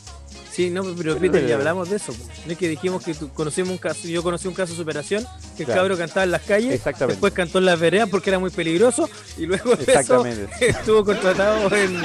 Sí, 0.55 0.69
no, 0.69 0.85
pero 0.97 1.17
Peter, 1.17 1.45
ya 1.45 1.55
hablamos 1.55 1.89
de 1.89 1.97
eso. 1.97 2.13
No 2.45 2.53
es 2.53 2.57
que 2.57 2.69
dijimos 2.69 3.03
que 3.03 3.13
conocimos 3.33 3.71
un 3.71 3.77
caso, 3.77 4.07
yo 4.07 4.23
conocí 4.23 4.47
un 4.47 4.53
caso 4.53 4.71
de 4.71 4.77
superación, 4.77 5.27
que 5.57 5.63
el 5.63 5.67
cabro 5.67 5.97
cantaba 5.97 6.23
en 6.23 6.31
las 6.31 6.43
calles, 6.43 6.81
después 6.81 7.33
cantó 7.33 7.57
en 7.57 7.65
las 7.65 7.77
veredas 7.77 8.07
porque 8.09 8.29
era 8.29 8.39
muy 8.39 8.51
peligroso 8.51 9.09
y 9.37 9.47
luego 9.47 9.75
de 9.75 9.83
eso 9.83 10.25
estuvo 10.61 11.03
contratado 11.03 11.75
en, 11.75 12.01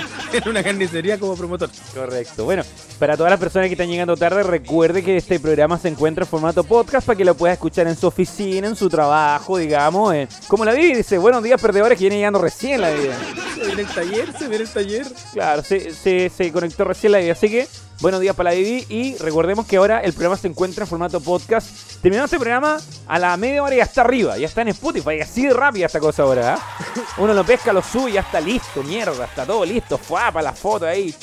una 0.49 0.65
carnicería 0.65 1.17
como 1.17 1.37
promotor. 1.37 1.71
Correcto. 1.95 2.45
Bueno, 2.45 2.65
para 2.99 3.17
todas 3.17 3.31
las 3.31 3.39
personas 3.39 3.69
que 3.69 3.75
están 3.75 3.89
llegando 3.89 4.17
tarde, 4.17 4.43
recuerde 4.43 5.05
que 5.05 5.17
este 5.17 5.39
programa 5.39 5.79
se 5.79 5.87
encuentra 5.87 6.25
en 6.25 6.29
formato 6.29 6.65
podcast 6.65 7.07
para 7.07 7.17
que 7.17 7.25
lo 7.25 7.37
pueda 7.37 7.53
escuchar 7.53 7.87
en 7.87 7.95
su 7.95 8.09
oficina, 8.09 8.67
en 8.67 8.75
su 8.75 8.89
trabajo, 8.89 9.59
digamos. 9.59 10.13
como 10.49 10.65
la 10.65 10.73
vi, 10.73 10.93
dice, 10.93 11.19
buenos 11.19 11.45
días 11.45 11.61
perdedores 11.61 11.97
que 11.97 12.03
viene 12.03 12.17
llegando 12.17 12.41
recién 12.41 12.81
la 12.81 12.91
vida. 12.91 13.17
El 13.63 13.87
taller, 13.87 14.20
se 14.39 14.49
viene 14.49 14.65
el 14.65 14.71
taller. 14.71 15.07
Claro, 15.33 15.63
se, 15.63 15.95
se, 15.95 16.31
se 16.31 16.53
conectó 16.53 16.85
recién 16.85 17.13
la 17.13 17.19
vida, 17.19 17.33
así 17.33 17.51
que 17.51 17.67
Buenos 18.01 18.23
días 18.23 18.35
para 18.35 18.51
la 18.53 18.57
Vivi 18.57 18.87
y 18.89 19.15
recordemos 19.19 19.67
que 19.67 19.77
ahora 19.77 20.01
el 20.01 20.15
programa 20.15 20.39
se 20.39 20.49
encuentra 20.49 20.85
en 20.85 20.89
formato 20.89 21.21
podcast. 21.21 21.69
Terminamos 22.01 22.33
este 22.33 22.39
programa 22.39 22.81
a 23.07 23.19
la 23.19 23.37
media 23.37 23.63
hora 23.63 23.75
y 23.75 23.77
ya 23.77 23.85
está 23.85 24.01
arriba, 24.01 24.39
ya 24.39 24.47
está 24.47 24.63
en 24.63 24.69
Spotify, 24.69 25.21
así 25.21 25.47
de 25.47 25.53
rápida 25.53 25.85
esta 25.85 26.01
cosa 26.01 26.23
ahora. 26.23 26.55
¿eh? 26.55 27.01
Uno 27.19 27.35
lo 27.35 27.45
pesca, 27.45 27.75
lo 27.75 27.83
sube 27.83 28.09
y 28.09 28.13
ya 28.15 28.23
está 28.23 28.41
listo, 28.41 28.83
mierda, 28.83 29.27
está 29.27 29.45
todo 29.45 29.67
listo, 29.67 29.99
fue 29.99 30.19
para 30.33 30.41
la 30.41 30.55
foto 30.55 30.87
ahí. 30.87 31.15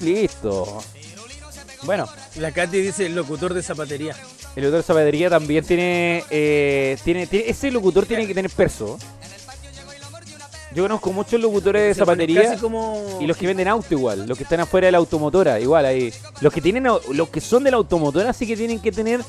Listo. 0.00 0.82
Bueno. 1.84 2.06
La 2.36 2.52
Katy 2.52 2.82
dice 2.82 3.06
el 3.06 3.14
locutor 3.14 3.54
de 3.54 3.62
zapatería. 3.62 4.14
El 4.56 4.64
locutor 4.64 4.80
de 4.80 4.82
zapatería 4.82 5.30
también 5.30 5.64
tiene, 5.64 6.22
eh, 6.28 6.98
tiene, 7.02 7.26
tiene 7.26 7.48
ese 7.48 7.70
locutor 7.70 8.04
tiene 8.04 8.26
que 8.26 8.34
tener 8.34 8.50
perso. 8.50 8.98
Yo 10.74 10.82
conozco 10.82 11.12
muchos 11.12 11.40
locutores 11.40 11.88
de 11.88 11.94
zapatería 11.94 12.56
y 13.20 13.26
los 13.26 13.36
que 13.36 13.46
venden 13.46 13.68
auto 13.68 13.94
igual, 13.94 14.26
los 14.26 14.36
que 14.36 14.42
están 14.44 14.60
afuera 14.60 14.86
de 14.86 14.92
la 14.92 14.98
automotora, 14.98 15.60
igual 15.60 15.86
ahí. 15.86 16.12
Los 16.40 16.52
que 16.52 16.60
tienen 16.60 16.84
los 16.84 17.28
que 17.28 17.40
son 17.40 17.62
de 17.62 17.70
la 17.70 17.76
automotora 17.76 18.32
sí 18.32 18.46
que 18.46 18.56
tienen 18.56 18.80
que 18.80 18.90
tener 18.90 19.20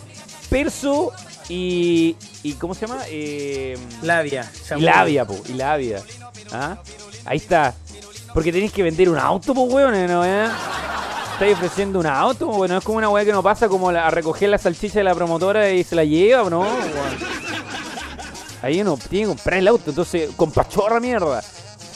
perso 0.50 1.12
y, 1.48 2.16
y 2.42 2.54
¿cómo 2.54 2.74
se 2.74 2.88
llama? 2.88 3.04
Eh, 3.10 3.78
labia. 4.02 4.52
Y 4.76 4.82
labia, 4.82 5.26
po, 5.26 5.36
y 5.48 5.54
labia. 5.54 6.02
¿Ah? 6.52 6.78
Ahí 7.26 7.38
está. 7.38 7.76
Porque 8.34 8.52
tenéis 8.52 8.72
que 8.72 8.84
vender 8.84 9.10
un 9.10 9.18
auto, 9.18 9.54
pues, 9.54 9.72
weón, 9.72 10.08
¿no? 10.08 10.26
Eh? 10.26 10.48
¿Estáis 11.34 11.54
ofreciendo 11.54 12.00
un 12.00 12.06
auto? 12.06 12.48
Bueno, 12.48 12.78
es 12.78 12.84
como 12.84 12.98
una 12.98 13.10
weá 13.10 13.26
que 13.26 13.32
no 13.32 13.44
pasa 13.44 13.68
como 13.68 13.90
a 13.90 14.10
recoger 14.10 14.50
la 14.50 14.58
salchicha 14.58 15.00
de 15.00 15.04
la 15.04 15.14
promotora 15.14 15.70
y 15.70 15.84
se 15.84 15.96
la 15.96 16.04
lleva, 16.04 16.50
¿no? 16.50 16.66
Ahí 18.66 18.82
uno 18.82 18.98
tiene 18.98 19.26
que 19.26 19.28
comprar 19.28 19.60
el 19.60 19.68
auto, 19.68 19.92
entonces, 19.92 20.32
con 20.36 20.52
pachorra 20.52 21.00
mierda. 21.00 21.44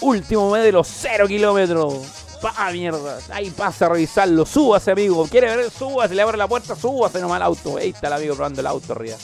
Último 0.01 0.51
mes 0.51 0.63
de 0.63 0.71
los 0.71 0.87
0 0.87 1.27
kilómetros. 1.27 1.95
Pa 2.43 2.69
mierda. 2.71 3.17
Ahí 3.31 3.49
pasa 3.49 3.87
a 3.87 3.89
revisarlo. 3.89 4.45
Súbase, 4.45 4.91
amigo. 4.91 5.27
¿Quiere 5.27 5.55
ver? 5.55 5.71
Súbase, 5.71 6.13
le 6.13 6.21
abre 6.21 6.37
la 6.37 6.47
puerta, 6.47 6.75
súbase 6.75 7.19
nomás 7.21 7.37
al 7.37 7.41
auto. 7.41 7.77
Ahí 7.77 7.89
está 7.89 8.05
el 8.05 8.13
amigo 8.13 8.35
probando 8.35 8.61
el 8.61 8.67
auto 8.67 8.93
arriba. 8.93 9.17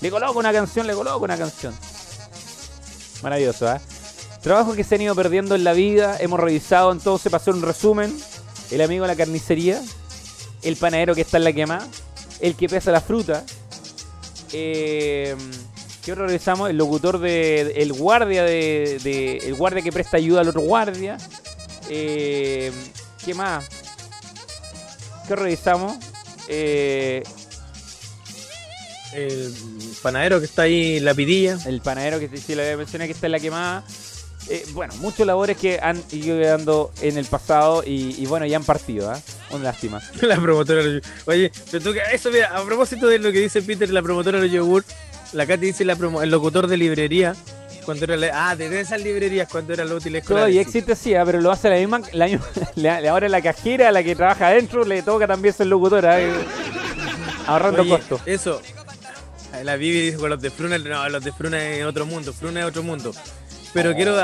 Le 0.00 0.10
coloco 0.12 0.38
una 0.38 0.52
canción, 0.52 0.86
le 0.86 0.94
coloco 0.94 1.24
una 1.24 1.36
canción. 1.36 1.74
Maravilloso, 3.20 3.68
¿eh? 3.68 3.80
Trabajo 4.40 4.74
que 4.74 4.84
se 4.84 4.94
han 4.94 5.00
ido 5.00 5.16
perdiendo 5.16 5.56
en 5.56 5.64
la 5.64 5.72
vida. 5.72 6.16
Hemos 6.20 6.38
revisado 6.38 6.92
entonces, 6.92 7.32
pasó 7.32 7.50
un 7.50 7.62
resumen. 7.62 8.16
El 8.70 8.80
amigo 8.80 9.02
de 9.02 9.08
la 9.08 9.16
carnicería. 9.16 9.82
El 10.62 10.76
panadero 10.76 11.16
que 11.16 11.22
está 11.22 11.38
en 11.38 11.44
la 11.44 11.52
quema. 11.52 11.80
El 12.38 12.54
que 12.54 12.68
pesa 12.68 12.92
la 12.92 13.00
fruta. 13.00 13.44
Eh 14.52 15.34
¿Qué 16.06 16.12
otro 16.12 16.28
revisamos? 16.28 16.70
El 16.70 16.76
locutor 16.76 17.18
de. 17.18 17.72
El 17.82 17.92
guardia 17.92 18.44
de, 18.44 19.40
El 19.42 19.54
guardia 19.56 19.82
que 19.82 19.90
presta 19.90 20.18
ayuda 20.18 20.42
al 20.42 20.48
otro 20.48 20.60
guardia. 20.60 21.18
Eh, 21.90 22.70
¿Qué 23.24 23.34
más? 23.34 23.66
¿Qué 25.26 25.34
revisamos? 25.34 25.96
Eh, 26.46 27.24
el 29.14 29.52
panadero 30.00 30.38
que 30.38 30.44
está 30.44 30.62
ahí 30.62 30.98
en 30.98 31.04
la 31.04 31.12
pidilla. 31.12 31.58
El 31.66 31.80
panadero 31.80 32.20
que 32.20 32.28
sí, 32.36 32.54
la 32.54 32.76
mencioné 32.76 33.06
que 33.06 33.12
está 33.12 33.26
en 33.26 33.32
la 33.32 33.40
quemada. 33.40 33.84
Eh, 34.48 34.64
bueno, 34.74 34.94
muchos 35.00 35.26
labores 35.26 35.56
que 35.56 35.80
han 35.82 36.00
ido 36.12 36.38
quedando 36.38 36.92
en 37.00 37.18
el 37.18 37.24
pasado 37.24 37.82
y, 37.84 38.24
bueno, 38.26 38.46
ya 38.46 38.58
han 38.58 38.64
partido, 38.64 39.12
¿eh? 39.12 39.18
Una 39.50 39.64
lástima. 39.64 40.00
la 40.20 40.36
promotora. 40.36 40.82
Oye, 41.24 41.50
pero 41.68 41.82
tú, 41.82 41.98
eso, 42.12 42.30
mira, 42.30 42.56
a 42.56 42.64
propósito 42.64 43.08
de 43.08 43.18
lo 43.18 43.32
que 43.32 43.40
dice 43.40 43.60
Peter, 43.60 43.90
la 43.90 44.02
promotora 44.02 44.38
de 44.38 44.50
yogur, 44.50 44.84
la 45.32 45.46
Katy 45.46 45.66
dice 45.66 45.84
la 45.84 45.94
el 46.22 46.30
locutor 46.30 46.66
de 46.66 46.76
librería. 46.76 47.34
Cuando 47.84 48.04
era 48.04 48.16
la, 48.16 48.50
ah, 48.50 48.56
de 48.56 48.80
esas 48.80 49.00
librerías 49.00 49.48
cuando 49.48 49.72
era 49.72 49.84
la 49.84 49.94
útil 49.94 50.16
escolar. 50.16 50.50
y 50.50 50.58
existe 50.58 50.96
sí, 50.96 51.14
ah, 51.14 51.24
pero 51.24 51.40
lo 51.40 51.52
hace 51.52 51.70
la 51.70 51.76
misma. 51.76 52.00
La, 52.74 52.98
ahora 53.08 53.28
la 53.28 53.40
cajera, 53.40 53.92
la 53.92 54.02
que 54.02 54.16
trabaja 54.16 54.48
adentro, 54.48 54.84
le 54.84 55.02
toca 55.02 55.26
también 55.28 55.54
ser 55.54 55.68
locutora. 55.68 56.20
Eh, 56.20 56.32
ahorrando 57.46 57.88
costos. 57.88 58.20
Eso. 58.26 58.60
La 59.62 59.76
Vivi 59.76 60.00
dice 60.00 60.18
con 60.18 60.30
los 60.30 60.40
de 60.40 60.50
Fruna, 60.50 60.78
no, 60.78 61.08
los 61.08 61.24
de 61.24 61.32
Fruna 61.32 61.62
es 61.64 61.84
otro 61.84 62.04
mundo, 62.04 62.32
Fruna 62.32 62.60
es 62.60 62.66
otro 62.66 62.82
mundo. 62.82 63.12
Pero 63.72 63.94
quiero 63.94 64.16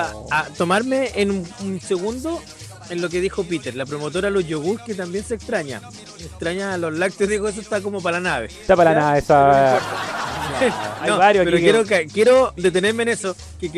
tomarme 0.57 1.11
en 1.14 1.30
un, 1.30 1.80
segundo 1.80 2.42
en 2.90 3.02
lo 3.02 3.08
que 3.08 3.20
dijo 3.20 3.44
Peter, 3.44 3.74
la 3.74 3.86
promotora 3.86 4.28
de 4.28 4.34
los 4.34 4.46
yogur 4.46 4.82
que 4.84 4.94
también 4.94 5.24
se 5.24 5.34
extraña. 5.34 5.80
Extraña 6.18 6.74
a 6.74 6.78
los 6.78 6.92
lácteos, 6.96 7.30
digo, 7.30 7.48
eso 7.48 7.60
está 7.60 7.80
como 7.80 8.00
para 8.02 8.20
la 8.20 8.30
nave. 8.30 8.46
Está 8.46 8.76
para 8.76 8.92
la 8.92 9.00
nave, 9.00 9.18
esa. 9.18 9.76
Hay 11.00 11.10
varios 11.10 11.44
pero 11.44 11.58
quiero, 11.58 11.84
quiero 12.12 12.52
detenerme 12.56 13.04
en 13.04 13.08
eso, 13.10 13.34
que, 13.60 13.70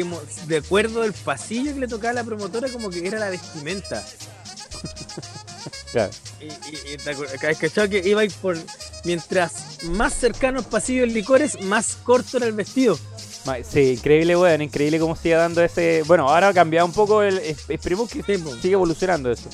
de 0.46 0.56
acuerdo 0.56 1.02
al 1.02 1.12
pasillo 1.12 1.72
que 1.72 1.80
le 1.80 1.88
tocaba 1.88 2.10
a 2.10 2.14
la 2.14 2.24
promotora, 2.24 2.68
como 2.68 2.90
que 2.90 3.06
era 3.06 3.18
la 3.18 3.30
vestimenta. 3.30 4.04
Claro. 5.92 6.10
Y, 6.40 6.94
y, 6.94 7.88
que 7.88 8.02
iba 8.08 8.20
a 8.20 8.24
ir 8.24 8.32
por. 8.42 8.56
Mientras 9.04 9.84
más 9.84 10.12
cercano 10.12 10.58
al 10.58 10.64
pasillo 10.64 11.02
del 11.02 11.14
licores, 11.14 11.60
más 11.62 11.96
corto 12.02 12.38
era 12.38 12.46
el 12.46 12.52
vestido. 12.52 12.98
Sí, 13.68 13.92
increíble, 13.92 14.36
weón, 14.36 14.62
increíble 14.62 14.98
cómo 14.98 15.16
sigue 15.16 15.34
dando 15.34 15.62
ese. 15.62 16.02
Bueno, 16.06 16.28
ahora 16.28 16.48
ha 16.48 16.54
cambiado 16.54 16.86
un 16.86 16.92
poco 16.92 17.22
el. 17.22 17.38
Esperemos 17.38 18.10
que 18.10 18.22
sigue 18.22 18.72
evolucionando 18.72 19.30
eso. 19.30 19.48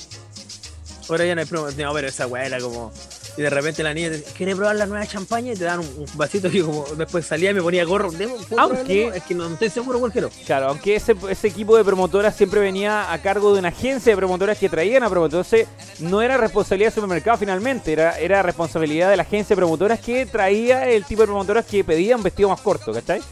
Ahora 1.08 1.24
ya 1.24 1.34
no 1.34 1.40
hay 1.40 1.46
promo. 1.46 1.68
No, 1.76 1.92
pero 1.92 2.08
esa 2.08 2.26
weá 2.26 2.46
era 2.46 2.60
como. 2.60 2.92
Y 3.36 3.42
de 3.42 3.50
repente 3.50 3.82
la 3.82 3.94
niña 3.94 4.10
te 4.10 4.18
dice, 4.18 4.32
¿quieres 4.36 4.56
probar 4.56 4.76
la 4.76 4.86
nueva 4.86 5.06
champaña? 5.06 5.52
Y 5.52 5.56
te 5.56 5.64
dan 5.64 5.80
un, 5.80 6.06
vasito 6.14 6.48
y 6.48 6.60
como 6.62 6.84
después 6.96 7.24
salía 7.24 7.50
y 7.50 7.54
me 7.54 7.62
ponía 7.62 7.84
gorro. 7.84 8.10
Aunque, 8.56 9.08
es 9.08 9.22
que 9.22 9.34
no, 9.34 9.46
estoy 9.48 9.70
seguro 9.70 9.98
cuál 9.98 10.12
quiero. 10.12 10.30
Claro, 10.46 10.68
aunque 10.68 10.96
ese, 10.96 11.16
ese 11.28 11.48
equipo 11.48 11.76
de 11.76 11.84
promotoras 11.84 12.36
siempre 12.36 12.60
venía 12.60 13.12
a 13.12 13.22
cargo 13.22 13.52
de 13.52 13.60
una 13.60 13.68
agencia 13.68 14.12
de 14.12 14.16
promotoras 14.16 14.58
que 14.58 14.68
traían 14.68 15.02
a 15.04 15.08
promotores. 15.08 15.52
Entonces, 15.52 16.00
no 16.00 16.22
era 16.22 16.36
responsabilidad 16.36 16.88
del 16.88 16.94
supermercado 16.94 17.38
finalmente, 17.38 17.92
era, 17.92 18.18
era 18.18 18.42
responsabilidad 18.42 19.10
de 19.10 19.16
la 19.16 19.22
agencia 19.22 19.54
de 19.54 19.60
promotoras 19.60 20.00
que 20.00 20.26
traía 20.26 20.88
el 20.88 21.04
tipo 21.04 21.22
de 21.22 21.28
promotoras 21.28 21.64
que 21.64 21.82
pedía 21.84 22.16
un 22.16 22.22
vestido 22.22 22.48
más 22.48 22.60
corto, 22.60 22.92
¿cachai? 22.92 23.22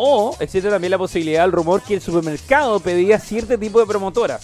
O 0.00 0.36
existe 0.38 0.70
también 0.70 0.92
la 0.92 0.98
posibilidad, 0.98 1.44
el 1.44 1.50
rumor, 1.50 1.82
que 1.82 1.94
el 1.94 2.00
supermercado 2.00 2.78
pedía 2.78 3.18
cierto 3.18 3.58
tipo 3.58 3.80
de 3.80 3.86
promotora. 3.86 4.38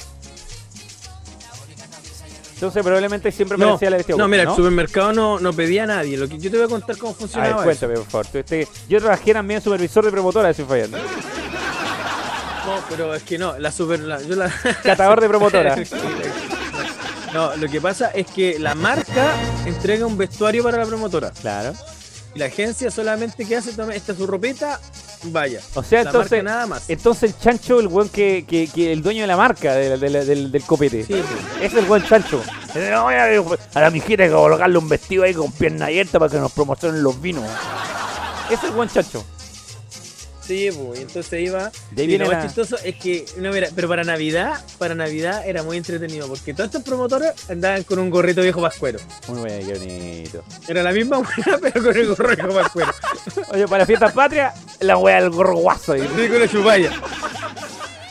Entonces 2.55 2.83
probablemente 2.83 3.31
siempre 3.31 3.57
me 3.57 3.67
decía 3.67 3.89
la 3.89 3.99
vestida. 3.99 4.17
No, 4.17 4.27
mira, 4.27 4.43
el 4.43 4.57
supermercado 4.57 5.13
no, 5.13 5.39
no 5.39 5.53
pedía 5.53 5.85
a 5.85 5.87
nadie. 5.87 6.17
Lo 6.17 6.29
que 6.29 6.39
yo 6.39 6.51
te 6.51 6.57
voy 6.57 6.67
a 6.67 6.69
contar 6.69 6.99
cómo 6.99 7.15
funcionaba. 7.15 7.55
A 7.55 7.57
ver, 7.59 7.65
cuéntame, 7.67 7.95
por 7.95 8.07
favor. 8.07 8.27
Este, 8.33 8.67
yo 8.89 8.99
trabajé 8.99 9.33
también 9.33 9.61
supervisor 9.61 10.05
de 10.05 10.11
promotora, 10.11 10.53
si 10.53 10.65
fallando. 10.65 10.99
No, 10.99 12.85
pero 12.91 13.15
es 13.15 13.23
que 13.23 13.39
no, 13.39 13.57
la 13.57 13.71
super. 13.71 14.01
yo 14.27 14.35
la... 14.35 14.53
Catador 14.83 15.21
de 15.21 15.29
promotora. 15.29 15.77
no, 17.33 17.55
lo 17.55 17.69
que 17.69 17.81
pasa 17.81 18.11
es 18.11 18.27
que 18.27 18.59
la 18.59 18.75
marca 18.75 19.35
entrega 19.67 20.05
un 20.05 20.19
vestuario 20.19 20.65
para 20.65 20.79
la 20.79 20.87
promotora. 20.87 21.31
Claro. 21.31 21.75
Y 22.35 22.41
la 22.41 22.47
agencia 22.47 22.91
solamente 22.91 23.45
que 23.45 23.57
hace, 23.57 23.73
toma 23.73 23.95
esta 23.95 24.17
su 24.17 24.27
ropita, 24.27 24.81
vaya. 25.33 25.61
O 25.75 25.83
sea, 25.83 26.03
entonces, 26.03 26.43
nada 26.43 26.67
más. 26.67 26.89
entonces 26.89 27.31
el 27.31 27.39
chancho, 27.39 27.81
el 27.81 27.89
buen 27.89 28.09
que, 28.09 28.45
que, 28.47 28.93
el 28.93 29.03
dueño 29.03 29.23
de 29.23 29.27
la 29.27 29.37
marca 29.37 29.75
del, 29.75 30.01
del, 30.51 30.63
copete. 30.65 31.05
Sí, 31.05 31.23
Es 31.61 31.75
el 31.75 31.85
buen 31.85 32.03
chancho. 32.05 32.43
A 32.75 33.81
la 33.81 33.91
mijita 33.91 34.25
hay 34.25 34.29
que 34.29 34.35
colocarle 34.35 34.79
un 34.79 34.89
vestido 34.89 35.25
ahí 35.25 35.35
con 35.35 35.53
pierna 35.53 35.87
abierta 35.87 36.19
para 36.19 36.31
que 36.31 36.39
nos 36.39 36.53
promocionen 36.53 37.03
los 37.03 37.21
vinos. 37.21 37.45
Es 38.51 38.63
el 38.65 38.73
buen 38.73 38.89
chancho. 38.89 39.25
Sí, 40.47 40.69
pues, 40.71 41.01
entonces 41.01 41.41
iba. 41.41 41.71
De 41.91 42.05
y 42.05 42.19
lo 42.19 42.31
más 42.31 42.45
chistoso 42.45 42.77
es 42.85 42.97
que, 42.97 43.25
no, 43.39 43.51
mira, 43.51 43.69
pero 43.75 43.89
para 43.89 44.05
Navidad, 44.05 44.63
para 44.79 44.95
Navidad 44.95 45.47
era 45.47 45.63
muy 45.63 45.79
entretenido, 45.79 46.29
porque 46.29 46.53
todos 46.53 46.67
estos 46.67 46.83
promotores 46.83 47.33
andaban 47.49 47.83
con 47.85 47.99
un 47.99 48.11
gorrito 48.11 48.43
viejo 48.43 48.61
pascuero. 48.61 48.99
Muy 49.29 49.41
bueno, 49.41 49.67
qué 49.67 49.79
bonito. 49.79 50.45
Era 50.69 50.83
la 50.83 50.93
misma 50.93 51.19
weá, 51.19 51.59
pero 51.63 51.83
con 51.83 51.97
el 51.97 52.09
gorro 52.09 52.37
viejo 52.37 52.49
pascuero. 52.51 52.93
Oye, 53.53 53.67
para 53.67 53.87
fiestas 53.87 54.13
patria, 54.13 54.53
la 54.81 54.99
weá 54.99 55.23
del 55.23 55.31
gorro 55.31 55.57
guaso. 55.57 55.95
Sí, 55.95 56.29
con 56.29 56.41
la 56.41 56.49
chupalla. 56.49 56.91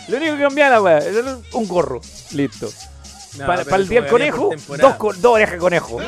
Lo 0.08 0.18
único 0.18 0.36
que 0.36 0.42
cambiaba 0.42 0.72
la 0.72 0.82
weá, 0.82 0.98
era 0.98 1.38
un 1.54 1.68
gorro. 1.68 2.02
Listo. 2.32 2.72
para, 3.46 3.62
el 3.62 3.88
día 3.88 4.02
del 4.02 4.10
conejo, 4.10 4.50
dos, 4.80 5.22
dos 5.22 5.34
orejas 5.34 5.54
de 5.54 5.60
conejo. 5.60 6.00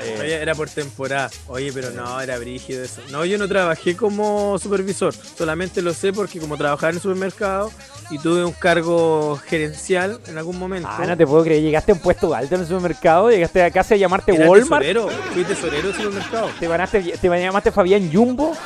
Oye, 0.00 0.34
era 0.34 0.54
por 0.54 0.68
temporada. 0.68 1.30
Oye, 1.48 1.72
pero 1.72 1.90
no, 1.90 2.20
era 2.20 2.38
brígido 2.38 2.82
eso. 2.82 3.00
No, 3.10 3.24
yo 3.24 3.38
no 3.38 3.48
trabajé 3.48 3.96
como 3.96 4.58
supervisor. 4.58 5.14
Solamente 5.14 5.82
lo 5.82 5.94
sé 5.94 6.12
porque 6.12 6.38
como 6.38 6.56
trabajaba 6.56 6.90
en 6.90 6.96
el 6.96 7.02
supermercado 7.02 7.70
y 8.10 8.18
tuve 8.18 8.44
un 8.44 8.52
cargo 8.52 9.36
gerencial 9.46 10.20
en 10.26 10.38
algún 10.38 10.58
momento. 10.58 10.88
Ah, 10.90 11.04
no 11.06 11.16
te 11.16 11.26
puedo 11.26 11.44
creer. 11.44 11.62
Llegaste 11.62 11.92
a 11.92 11.94
un 11.94 12.00
puesto 12.00 12.34
alto 12.34 12.54
en 12.54 12.62
el 12.62 12.66
supermercado. 12.66 13.30
Llegaste 13.30 13.62
a 13.62 13.70
casa 13.70 13.94
a 13.94 13.98
llamarte 13.98 14.32
Walmart. 14.32 14.82
Tesorero. 14.82 15.08
Fui 15.32 15.44
tesorero 15.44 15.88
del 15.88 15.96
supermercado. 15.96 16.50
¿Te, 16.58 16.68
ganaste, 16.68 17.02
¿Te 17.02 17.28
llamaste 17.28 17.70
Fabián 17.72 18.10
Jumbo? 18.12 18.56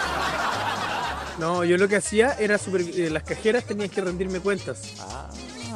No, 1.38 1.64
yo 1.64 1.76
lo 1.76 1.88
que 1.88 1.96
hacía 1.96 2.36
era 2.38 2.58
super, 2.58 2.80
eh, 2.80 3.10
las 3.10 3.24
cajeras 3.24 3.64
tenían 3.64 3.88
que 3.88 4.00
rendirme 4.00 4.38
cuentas. 4.40 4.94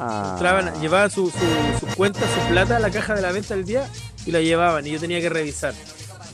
Ah. 0.00 0.72
llevaban 0.80 1.10
su, 1.10 1.30
su, 1.30 1.38
su, 1.80 1.96
cuenta, 1.96 2.20
su 2.20 2.48
plata 2.48 2.76
a 2.76 2.78
la 2.78 2.90
caja 2.90 3.14
de 3.16 3.22
la 3.22 3.32
venta 3.32 3.56
del 3.56 3.64
día 3.64 3.88
y 4.28 4.30
la 4.30 4.42
llevaban 4.42 4.86
y 4.86 4.90
yo 4.90 5.00
tenía 5.00 5.22
que 5.22 5.30
revisar. 5.30 5.72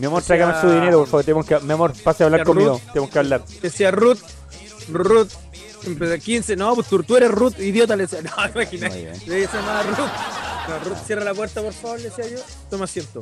Mi 0.01 0.07
amor, 0.07 0.21
tráigame 0.21 0.61
su 0.61 0.69
dinero, 0.69 0.99
por 0.99 1.07
favor. 1.07 1.25
Tenemos 1.25 1.47
que, 1.47 1.61
mi 1.61 1.73
amor, 1.73 1.93
pase 2.03 2.25
a 2.25 2.27
hablar 2.27 2.43
conmigo. 2.43 2.81
tenemos 2.93 3.09
que 3.09 3.19
hablar. 3.21 3.45
Decía 3.63 3.93
Ruth, 3.93 4.19
Ruth, 4.89 5.31
empecé 5.85 6.19
15. 6.19 6.57
No, 6.57 6.75
pues 6.75 6.89
tú, 6.89 7.17
eres 7.17 7.31
Ruth, 7.31 7.57
idiota. 7.61 7.95
Le 7.95 8.09
decía, 8.09 8.21
no, 8.37 8.49
imagínate. 8.53 9.13
Le 9.27 9.35
decía 9.37 9.61
nada 9.61 9.83
Ruth. 9.85 10.69
No, 10.69 10.91
Ruth, 10.91 11.07
cierra 11.07 11.23
la 11.23 11.35
puerta, 11.35 11.63
por 11.63 11.73
favor, 11.73 12.01
le 12.01 12.11
decía 12.11 12.27
yo. 12.27 12.43
Toma 12.69 12.87
asiento. 12.87 13.21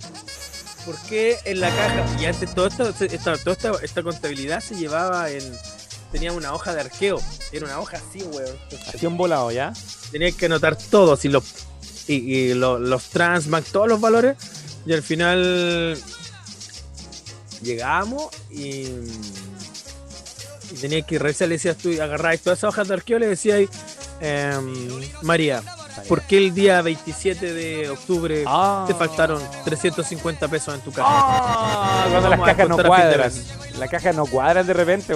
Porque 0.87 1.37
en 1.45 1.61
la 1.61 1.69
caja, 1.69 2.07
y 2.19 2.25
antes 2.25 2.55
todo 2.55 2.67
esto, 2.67 2.89
esta, 2.89 3.37
toda 3.37 3.53
esta, 3.53 3.73
esta 3.83 4.03
contabilidad 4.03 4.61
se 4.61 4.75
llevaba 4.75 5.31
en. 5.31 5.43
Tenía 6.13 6.33
una 6.33 6.55
hoja 6.55 6.75
de 6.75 6.81
arqueo. 6.81 7.21
Era 7.53 7.67
una 7.67 7.79
hoja 7.79 7.99
así, 7.99 8.23
weón. 8.23 8.57
Así 8.89 9.05
un 9.05 9.19
volado, 9.19 9.51
¿ya? 9.51 9.75
Tenía 10.11 10.33
que 10.33 10.47
anotar 10.47 10.77
todo, 10.77 11.19
y 11.23 11.29
los, 11.29 11.45
y, 12.07 12.15
y 12.15 12.55
los 12.55 13.05
Transbank, 13.11 13.67
todos 13.67 13.89
los 13.89 14.01
valores 14.01 14.37
y 14.85 14.93
al 14.93 15.03
final 15.03 15.97
llegamos 17.63 18.29
y, 18.51 18.87
y 20.71 20.77
tenía 20.81 21.03
que 21.03 21.19
revisar, 21.19 21.49
le 21.49 21.57
decías 21.57 21.77
tú, 21.77 21.91
agarrar 22.01 22.37
todas 22.39 22.59
esas 22.59 22.69
hojas 22.69 22.89
de 22.89 22.95
arqueo, 22.95 23.19
le 23.19 23.29
decía 23.29 23.57
ahí, 23.57 23.69
em, 24.21 25.01
María, 25.23 25.63
¿por 26.09 26.23
qué 26.23 26.39
el 26.39 26.55
día 26.55 26.83
27 26.83 27.53
de 27.53 27.91
octubre 27.91 28.45
ah. 28.47 28.85
te 28.87 28.95
faltaron 28.95 29.41
350 29.65 30.49
pesos 30.49 30.75
en 30.75 30.81
tu 30.81 30.93
caja? 30.93 31.09
Ah, 31.11 32.07
cuando 32.11 32.29
las 32.29 32.41
cajas 32.41 32.69
no 32.69 32.77
cuadran. 32.77 33.33
Las 33.79 33.91
cajas 33.91 34.15
no 34.15 34.27
cuadran 34.27 34.67
de 34.67 34.73
repente, 34.75 35.15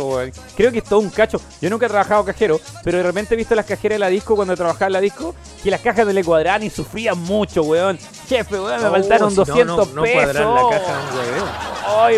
Creo 0.57 0.73
que 0.73 0.79
es 0.79 0.85
todo 0.85 1.01
un 1.01 1.11
cacho. 1.11 1.41
Yo 1.61 1.71
nunca 1.71 1.87
he 1.87 1.89
trabajado 1.89 2.25
cajero, 2.25 2.61
pero 2.83 2.99
de 2.99 3.05
repente 3.05 3.35
he 3.35 3.37
visto 3.37 3.55
las 3.55 3.67
cajeras 3.67 3.97
de 3.97 3.99
la 4.01 4.09
disco 4.09 4.35
cuando 4.35 4.57
trabajaba 4.57 4.87
en 4.87 4.93
la 4.95 5.01
disco, 5.01 5.35
que 5.63 5.71
las 5.71 5.81
cajas 5.81 6.07
no 6.07 6.13
le 6.13 6.25
cuadran 6.25 6.63
y 6.63 6.71
sufrían 6.71 7.19
mucho, 7.19 7.63
weón. 7.63 7.99
Jefe, 8.29 8.59
weón, 8.59 8.83
me 8.83 8.91
faltaron 8.91 9.35
200 9.35 9.67
no, 9.67 9.95
no, 9.95 10.03
pesos. 10.03 10.35
la 10.35 10.79
caja, 10.79 12.05
Ay, 12.05 12.17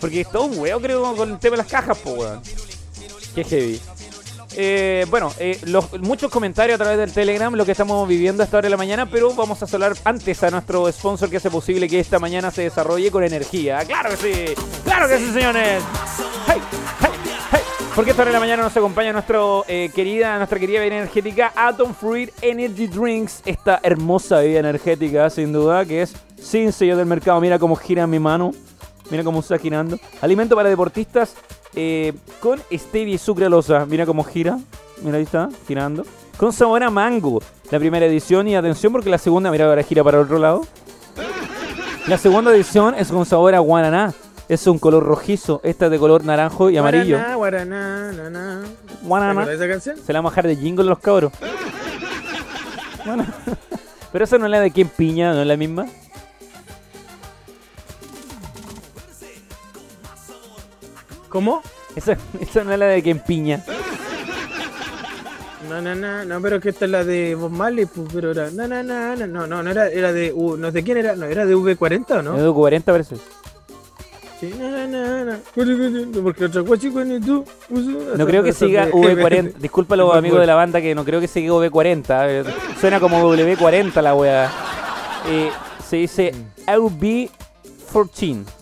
porque 0.00 0.20
es 0.22 0.30
todo 0.30 0.44
un 0.44 0.58
weón, 0.58 0.82
creo, 0.82 1.16
con 1.16 1.30
el 1.30 1.38
tema 1.38 1.56
de 1.56 1.62
las 1.62 1.70
cajas, 1.70 1.96
pues, 2.02 2.16
weón. 2.16 2.42
Qué 3.34 3.44
heavy. 3.44 3.80
Eh, 4.60 5.06
bueno, 5.08 5.32
eh, 5.38 5.56
muchos 6.00 6.32
comentarios 6.32 6.80
a 6.80 6.82
través 6.82 6.98
del 6.98 7.12
Telegram, 7.12 7.54
lo 7.54 7.64
que 7.64 7.70
estamos 7.70 8.08
viviendo 8.08 8.42
a 8.42 8.44
esta 8.44 8.56
hora 8.56 8.66
de 8.66 8.70
la 8.70 8.76
mañana, 8.76 9.06
pero 9.06 9.32
vamos 9.32 9.62
a 9.62 9.66
hablar 9.72 9.94
antes 10.02 10.42
a 10.42 10.50
nuestro 10.50 10.90
sponsor 10.90 11.30
que 11.30 11.36
hace 11.36 11.48
posible 11.48 11.88
que 11.88 12.00
esta 12.00 12.18
mañana 12.18 12.50
se 12.50 12.62
desarrolle 12.62 13.08
con 13.12 13.22
energía. 13.22 13.84
¡Claro 13.84 14.10
que 14.10 14.16
sí! 14.16 14.54
¡Claro 14.82 15.06
que 15.06 15.18
sí, 15.18 15.30
señores! 15.30 15.80
¡Hey! 16.48 16.60
¡Hey! 17.00 17.10
¡Hey! 17.52 17.60
Porque 17.94 18.10
esta 18.10 18.22
hora 18.22 18.30
de 18.30 18.32
la 18.32 18.40
mañana 18.40 18.64
nos 18.64 18.76
acompaña 18.76 19.12
nuestro, 19.12 19.64
eh, 19.68 19.92
querida, 19.94 20.36
nuestra 20.38 20.58
querida 20.58 20.80
bebida 20.80 20.96
energética 20.96 21.52
Atom 21.54 21.94
Fruit 21.94 22.32
Energy 22.42 22.88
Drinks, 22.88 23.42
esta 23.44 23.78
hermosa 23.84 24.38
bebida 24.38 24.58
energética, 24.58 25.30
sin 25.30 25.52
duda, 25.52 25.84
que 25.84 26.02
es 26.02 26.14
sin 26.36 26.72
sello 26.72 26.96
del 26.96 27.06
mercado. 27.06 27.40
Mira 27.40 27.60
cómo 27.60 27.76
gira 27.76 28.08
mi 28.08 28.18
mano. 28.18 28.50
Mira 29.10 29.24
cómo 29.24 29.40
está 29.40 29.56
girando. 29.58 29.98
Alimento 30.20 30.54
para 30.54 30.68
deportistas 30.68 31.34
eh, 31.80 32.12
con 32.40 32.60
stevia 32.72 33.14
y 33.14 33.18
sucralosa. 33.18 33.86
Mira 33.86 34.04
cómo 34.04 34.24
gira. 34.24 34.58
Mira, 35.00 35.18
ahí 35.18 35.22
está, 35.22 35.48
girando. 35.68 36.04
Con 36.36 36.52
sabor 36.52 36.82
a 36.82 36.90
mango. 36.90 37.40
La 37.70 37.78
primera 37.78 38.04
edición. 38.04 38.48
Y 38.48 38.56
atención 38.56 38.92
porque 38.92 39.08
la 39.08 39.18
segunda, 39.18 39.48
mira, 39.52 39.66
ahora 39.66 39.84
gira 39.84 40.02
para 40.02 40.18
el 40.18 40.24
otro 40.24 40.40
lado. 40.40 40.66
La 42.08 42.18
segunda 42.18 42.50
edición 42.50 42.96
es 42.96 43.12
con 43.12 43.24
sabor 43.24 43.54
a 43.54 43.60
guaraná. 43.60 44.12
Es 44.48 44.66
un 44.66 44.80
color 44.80 45.04
rojizo. 45.04 45.60
Esta 45.62 45.84
es 45.84 45.92
de 45.92 46.00
color 46.00 46.24
naranjo 46.24 46.68
y 46.68 46.76
amarillo. 46.76 47.16
Guaraná, 47.36 47.36
guaraná, 47.36 48.62
guaraná. 49.02 49.52
esa 49.52 49.68
canción? 49.68 49.96
Se 50.04 50.12
la 50.12 50.18
vamos 50.18 50.32
a 50.32 50.32
bajar 50.32 50.48
de 50.48 50.56
jingle 50.56 50.84
los 50.84 50.98
cabros. 50.98 51.32
Pero 54.12 54.24
esa 54.24 54.36
no 54.36 54.46
es 54.46 54.50
la 54.50 54.60
de 54.60 54.72
quien 54.72 54.88
piña, 54.88 55.32
no 55.32 55.42
es 55.42 55.46
la 55.46 55.56
misma. 55.56 55.86
¿Cómo? 61.28 61.62
Esa, 61.94 62.16
no 62.64 62.72
es 62.72 62.78
la 62.78 62.86
de 62.86 63.02
quien 63.02 63.20
piña. 63.20 63.64
No, 65.68 65.82
no, 65.82 65.94
no, 65.94 66.24
no, 66.24 66.40
pero 66.40 66.60
que 66.60 66.70
esta 66.70 66.86
es 66.86 66.90
la 66.90 67.04
de 67.04 67.34
Bob 67.34 67.50
Marley, 67.50 67.86
pues, 67.86 68.08
pero 68.12 68.30
era. 68.30 68.50
No, 68.50 68.66
no, 68.66 68.82
no, 68.82 69.16
no, 69.16 69.26
no, 69.26 69.46
no, 69.46 69.62
no 69.62 69.70
era, 69.70 69.88
era 69.88 70.12
de. 70.12 70.32
Uh, 70.32 70.56
no 70.56 70.68
sé 70.68 70.74
de 70.74 70.82
quién 70.84 70.96
era, 70.98 71.14
no, 71.14 71.26
era 71.26 71.44
de 71.44 71.54
V40 71.54 72.10
o 72.10 72.22
no? 72.22 72.32
de 72.36 72.48
V40 72.48 72.82
parece. 72.84 73.16
Sí, 74.40 74.54
no, 74.56 74.70
no, 74.70 74.86
no, 74.86 75.24
no. 75.24 75.38
Porque 76.22 76.44
otra 76.44 76.62
cosa 76.62 76.88
tú. 77.24 77.44
No 78.16 78.26
creo 78.26 78.42
que 78.44 78.52
siga 78.52 78.88
V40. 78.88 79.54
Disculpa 79.54 79.96
los 79.96 80.14
amigos 80.14 80.40
de 80.40 80.46
la 80.46 80.54
banda 80.54 80.80
que 80.80 80.94
no 80.94 81.04
creo 81.04 81.20
que 81.20 81.26
siga 81.26 81.52
V40. 81.52 82.44
Suena 82.80 83.00
como 83.00 83.34
W40 83.34 84.00
la 84.00 84.14
wea. 84.14 84.50
Eh, 85.26 85.50
se 85.84 85.96
dice 85.96 86.32
LB14. 86.66 88.57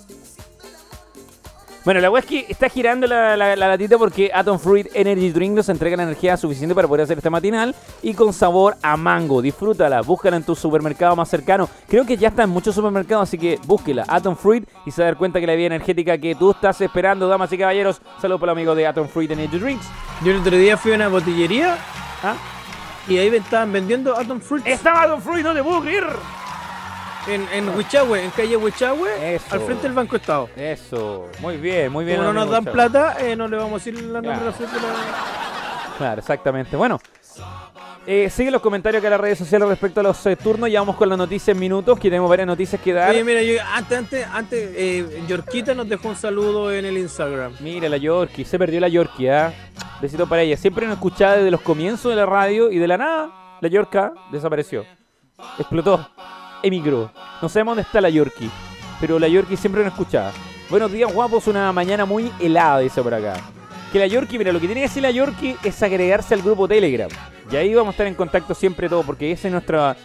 Bueno, 1.86 2.00
la 2.00 2.10
weá 2.10 2.18
es 2.18 2.26
que 2.26 2.46
está 2.48 2.68
girando 2.68 3.06
la, 3.06 3.36
la, 3.36 3.54
latita 3.54 3.96
porque 3.96 4.28
Atom 4.34 4.58
Fruit 4.58 4.88
Energy 4.92 5.30
Drink 5.30 5.54
nos 5.54 5.68
entrega 5.68 5.96
la 5.96 6.02
energía 6.02 6.36
suficiente 6.36 6.74
para 6.74 6.88
poder 6.88 7.04
hacer 7.04 7.18
este 7.18 7.30
matinal 7.30 7.76
y 8.02 8.12
con 8.12 8.32
sabor 8.32 8.76
a 8.82 8.96
mango. 8.96 9.40
Disfrútala, 9.40 10.00
búscala 10.02 10.36
en 10.36 10.42
tu 10.42 10.56
supermercado 10.56 11.14
más 11.14 11.28
cercano. 11.28 11.68
Creo 11.86 12.04
que 12.04 12.16
ya 12.16 12.26
está 12.26 12.42
en 12.42 12.50
muchos 12.50 12.74
supermercados, 12.74 13.28
así 13.28 13.38
que 13.38 13.60
búsquela, 13.64 14.04
Atom 14.08 14.34
Fruit, 14.34 14.68
y 14.84 14.90
se 14.90 15.00
va 15.00 15.06
a 15.06 15.10
dar 15.12 15.16
cuenta 15.16 15.38
que 15.38 15.46
la 15.46 15.54
vida 15.54 15.66
energética 15.66 16.18
que 16.18 16.34
tú 16.34 16.50
estás 16.50 16.80
esperando, 16.80 17.28
damas 17.28 17.52
y 17.52 17.58
caballeros. 17.58 18.02
Saludos 18.20 18.40
para 18.40 18.50
los 18.50 18.58
amigos 18.58 18.76
de 18.76 18.84
Atom 18.88 19.06
Fruit 19.06 19.30
Energy 19.30 19.56
Drinks. 19.56 19.86
Yo 20.24 20.32
el 20.32 20.38
otro 20.38 20.56
día 20.56 20.76
fui 20.76 20.90
a 20.90 20.96
una 20.96 21.06
botillería 21.06 21.78
¿Ah? 22.24 22.34
y 23.06 23.16
ahí 23.18 23.28
estaban 23.28 23.70
vendiendo 23.70 24.18
Atom 24.18 24.40
Fruit. 24.40 24.66
Estaba 24.66 25.02
Atom 25.02 25.20
Fruit, 25.20 25.44
no 25.44 25.54
te 25.54 25.62
puedo 25.62 25.82
creer 25.82 26.04
en, 27.28 27.46
en 27.52 27.68
Huichahue, 27.76 28.24
en 28.24 28.30
calle 28.30 28.56
Huichahue, 28.56 29.40
al 29.50 29.60
frente 29.60 29.84
del 29.84 29.92
Banco 29.92 30.16
Estado. 30.16 30.48
Eso, 30.56 31.28
muy 31.40 31.56
bien, 31.56 31.92
muy 31.92 32.04
bien. 32.04 32.18
Como 32.18 32.32
no 32.32 32.40
nos 32.44 32.50
dan 32.50 32.64
plata, 32.64 33.16
eh, 33.20 33.36
no 33.36 33.48
le 33.48 33.56
vamos 33.56 33.72
a 33.72 33.84
decir 33.84 34.02
la 34.02 34.20
nombre 34.20 34.44
de 34.44 34.44
la 34.46 35.96
Claro, 35.98 36.20
exactamente. 36.20 36.76
Bueno, 36.76 37.00
eh, 38.08 38.30
sigue 38.30 38.52
los 38.52 38.62
comentarios 38.62 39.02
que 39.02 39.10
las 39.10 39.20
redes 39.20 39.36
sociales 39.36 39.68
respecto 39.68 39.98
a 39.98 40.02
los 40.04 40.24
eh, 40.26 40.36
turnos. 40.36 40.70
Ya 40.70 40.78
vamos 40.78 40.94
con 40.94 41.08
las 41.08 41.18
noticias 41.18 41.54
en 41.54 41.58
minutos, 41.58 41.98
que 41.98 42.08
tenemos 42.08 42.30
varias 42.30 42.46
noticias 42.46 42.80
que 42.80 42.92
dar. 42.92 43.10
Oye, 43.10 43.24
mira, 43.24 43.42
yo, 43.42 43.54
antes, 43.74 43.98
antes, 43.98 44.26
antes 44.32 44.70
eh, 44.76 45.24
Yorkita 45.26 45.74
nos 45.74 45.88
dejó 45.88 46.10
un 46.10 46.16
saludo 46.16 46.72
en 46.72 46.84
el 46.84 46.96
Instagram. 46.98 47.54
Mira, 47.58 47.88
la 47.88 47.96
Yorkie, 47.96 48.44
se 48.44 48.58
perdió 48.58 48.78
la 48.78 48.88
Yorkie, 48.88 49.28
¿ah? 49.28 49.52
Besito 50.00 50.28
para 50.28 50.42
ella. 50.42 50.56
Siempre 50.56 50.86
nos 50.86 50.96
escuchaba 50.96 51.36
desde 51.36 51.50
los 51.50 51.62
comienzos 51.62 52.10
de 52.10 52.16
la 52.16 52.26
radio 52.26 52.70
y 52.70 52.78
de 52.78 52.86
la 52.86 52.96
nada, 52.96 53.58
la 53.60 53.68
Yorka 53.68 54.12
desapareció. 54.30 54.84
Explotó 55.58 56.08
emigró. 56.62 57.10
No 57.42 57.48
sabemos 57.48 57.72
dónde 57.72 57.82
está 57.82 58.00
la 58.00 58.10
Yorkie, 58.10 58.50
pero 59.00 59.18
la 59.18 59.28
Yorkie 59.28 59.56
siempre 59.56 59.82
nos 59.84 59.92
escuchaba. 59.92 60.32
Buenos 60.68 60.90
días, 60.90 61.12
guapos. 61.12 61.46
Una 61.46 61.72
mañana 61.72 62.04
muy 62.04 62.32
helada, 62.40 62.80
dice 62.80 63.02
por 63.02 63.14
acá. 63.14 63.34
Que 63.92 63.98
la 63.98 64.06
Yorkie, 64.06 64.38
mira, 64.38 64.52
lo 64.52 64.60
que 64.60 64.66
tiene 64.66 64.80
que 64.80 64.86
hacer 64.86 65.02
la 65.02 65.10
Yorkie 65.10 65.56
es 65.62 65.82
agregarse 65.82 66.34
al 66.34 66.42
grupo 66.42 66.66
Telegram. 66.66 67.08
Y 67.50 67.56
ahí 67.56 67.74
vamos 67.74 67.88
a 67.88 67.92
estar 67.92 68.06
en 68.06 68.14
contacto 68.14 68.54
siempre 68.54 68.88
todo, 68.88 69.02
porque 69.04 69.30
ese 69.30 69.48
es, 69.48 69.52
nuestra, 69.52 69.96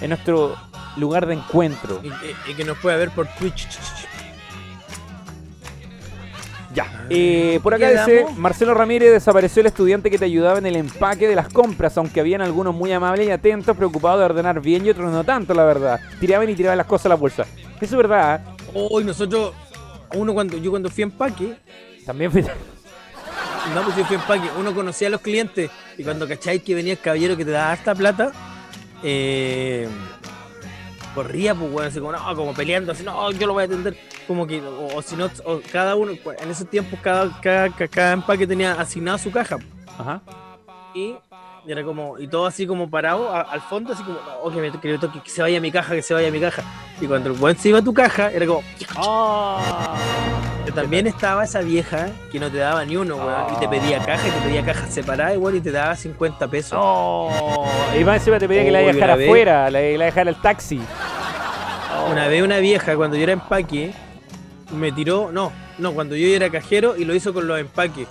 es 0.00 0.08
nuestro 0.08 0.56
lugar 0.96 1.26
de 1.26 1.34
encuentro. 1.34 2.00
y 2.48 2.54
que 2.54 2.64
nos 2.64 2.78
pueda 2.78 2.96
ver 2.96 3.10
por 3.10 3.26
Twitch. 3.38 3.66
Ya. 6.74 7.06
Eh, 7.08 7.60
por 7.62 7.72
acá 7.72 7.88
dice, 7.90 8.26
Marcelo 8.36 8.74
Ramírez 8.74 9.12
desapareció 9.12 9.60
el 9.60 9.66
estudiante 9.66 10.10
que 10.10 10.18
te 10.18 10.24
ayudaba 10.24 10.58
en 10.58 10.66
el 10.66 10.76
empaque 10.76 11.28
de 11.28 11.36
las 11.36 11.48
compras, 11.48 11.96
aunque 11.96 12.20
habían 12.20 12.42
algunos 12.42 12.74
muy 12.74 12.92
amables 12.92 13.28
y 13.28 13.30
atentos, 13.30 13.76
preocupados 13.76 14.18
de 14.18 14.24
ordenar 14.24 14.60
bien 14.60 14.84
y 14.84 14.90
otros 14.90 15.12
no 15.12 15.22
tanto, 15.22 15.54
la 15.54 15.64
verdad. 15.64 16.00
Tiraban 16.18 16.48
y 16.50 16.54
tiraban 16.54 16.78
las 16.78 16.86
cosas 16.86 17.06
a 17.06 17.08
la 17.10 17.14
bolsa. 17.14 17.46
Eso 17.76 17.84
es 17.84 17.96
verdad. 17.96 18.42
Hoy 18.74 19.04
nosotros, 19.04 19.52
uno 20.14 20.34
cuando 20.34 20.56
yo 20.56 20.70
cuando 20.70 20.90
fui 20.90 21.02
a 21.02 21.06
empaque, 21.06 21.56
también 22.04 22.32
fui... 22.32 22.42
No, 22.42 23.82
pues 23.82 23.96
yo 23.96 24.04
fui 24.04 24.16
empaque. 24.16 24.48
Uno 24.58 24.74
conocía 24.74 25.08
a 25.08 25.10
los 25.10 25.20
clientes 25.20 25.70
y 25.96 26.02
cuando 26.02 26.26
cacháis 26.26 26.62
que 26.62 26.74
venía 26.74 26.92
el 26.92 26.98
caballero 26.98 27.36
que 27.36 27.44
te 27.44 27.52
daba 27.52 27.72
esta 27.72 27.94
plata, 27.94 28.32
eh, 29.02 29.88
corría, 31.14 31.54
pues, 31.54 31.70
bueno, 31.70 31.88
así 31.88 32.00
como, 32.00 32.12
no, 32.12 32.36
como 32.36 32.52
peleando, 32.52 32.92
así, 32.92 33.04
no, 33.04 33.30
yo 33.30 33.46
lo 33.46 33.52
voy 33.52 33.62
a 33.62 33.66
atender. 33.66 33.96
Como 34.26 34.46
que, 34.46 34.62
o, 34.62 35.02
si 35.02 35.16
no, 35.16 35.30
cada 35.70 35.96
uno, 35.96 36.12
en 36.12 36.50
esos 36.50 36.68
tiempos, 36.68 36.98
cada, 37.02 37.40
cada, 37.40 37.70
cada 37.70 38.12
empaque 38.12 38.46
tenía 38.46 38.72
asignado 38.72 39.18
su 39.18 39.30
caja. 39.30 39.58
Ajá. 39.98 40.22
Y 40.94 41.16
era 41.66 41.82
como, 41.82 42.18
y 42.18 42.28
todo 42.28 42.46
así 42.46 42.66
como 42.66 42.90
parado 42.90 43.34
al 43.34 43.60
fondo, 43.62 43.92
así 43.92 44.02
como, 44.02 44.18
oh, 44.42 44.50
que, 44.50 44.60
me, 44.60 44.70
que, 44.70 44.98
que, 44.98 45.30
se 45.30 45.42
vaya 45.42 45.58
a 45.58 45.60
mi 45.60 45.70
caja, 45.70 45.94
que 45.94 46.02
se 46.02 46.14
vaya 46.14 46.28
a 46.28 46.30
mi 46.30 46.40
caja. 46.40 46.62
Y 47.00 47.06
cuando 47.06 47.30
el 47.30 47.36
buen 47.36 47.56
se 47.56 47.70
iba 47.70 47.78
a 47.78 47.82
tu 47.82 47.94
caja, 47.94 48.30
era 48.30 48.46
como, 48.46 48.62
oh. 48.98 49.60
También 50.74 51.06
estaba 51.06 51.44
esa 51.44 51.60
vieja 51.60 52.08
que 52.32 52.40
no 52.40 52.50
te 52.50 52.58
daba 52.58 52.84
ni 52.84 52.96
uno, 52.96 53.16
weón, 53.16 53.54
y 53.54 53.60
te 53.60 53.68
pedía 53.68 54.04
caja, 54.04 54.26
y 54.26 54.30
te 54.30 54.40
pedía 54.40 54.64
caja 54.64 54.86
separada, 54.88 55.32
igual, 55.32 55.54
y 55.54 55.60
te 55.60 55.70
daba 55.70 55.94
50 55.94 56.48
pesos. 56.48 56.78
Oh. 56.80 57.64
Y 57.98 58.02
más 58.02 58.16
encima 58.16 58.38
te 58.38 58.48
pedía 58.48 58.64
que 58.64 58.70
la 58.72 58.80
dejara 58.80 59.14
afuera, 59.14 59.70
la, 59.70 59.80
la 59.80 60.04
dejara 60.04 60.30
el 60.30 60.36
taxi. 60.36 60.80
Una 62.10 62.28
vez 62.28 62.42
una 62.42 62.58
vieja, 62.58 62.96
cuando 62.96 63.16
yo 63.16 63.22
era 63.22 63.32
empaque, 63.32 63.92
me 64.74 64.92
tiró, 64.92 65.30
no, 65.32 65.52
no, 65.78 65.92
cuando 65.92 66.16
yo 66.16 66.26
era 66.28 66.50
cajero 66.50 66.96
y 66.96 67.04
lo 67.04 67.14
hizo 67.14 67.32
con 67.32 67.46
los 67.46 67.58
empaques. 67.58 68.08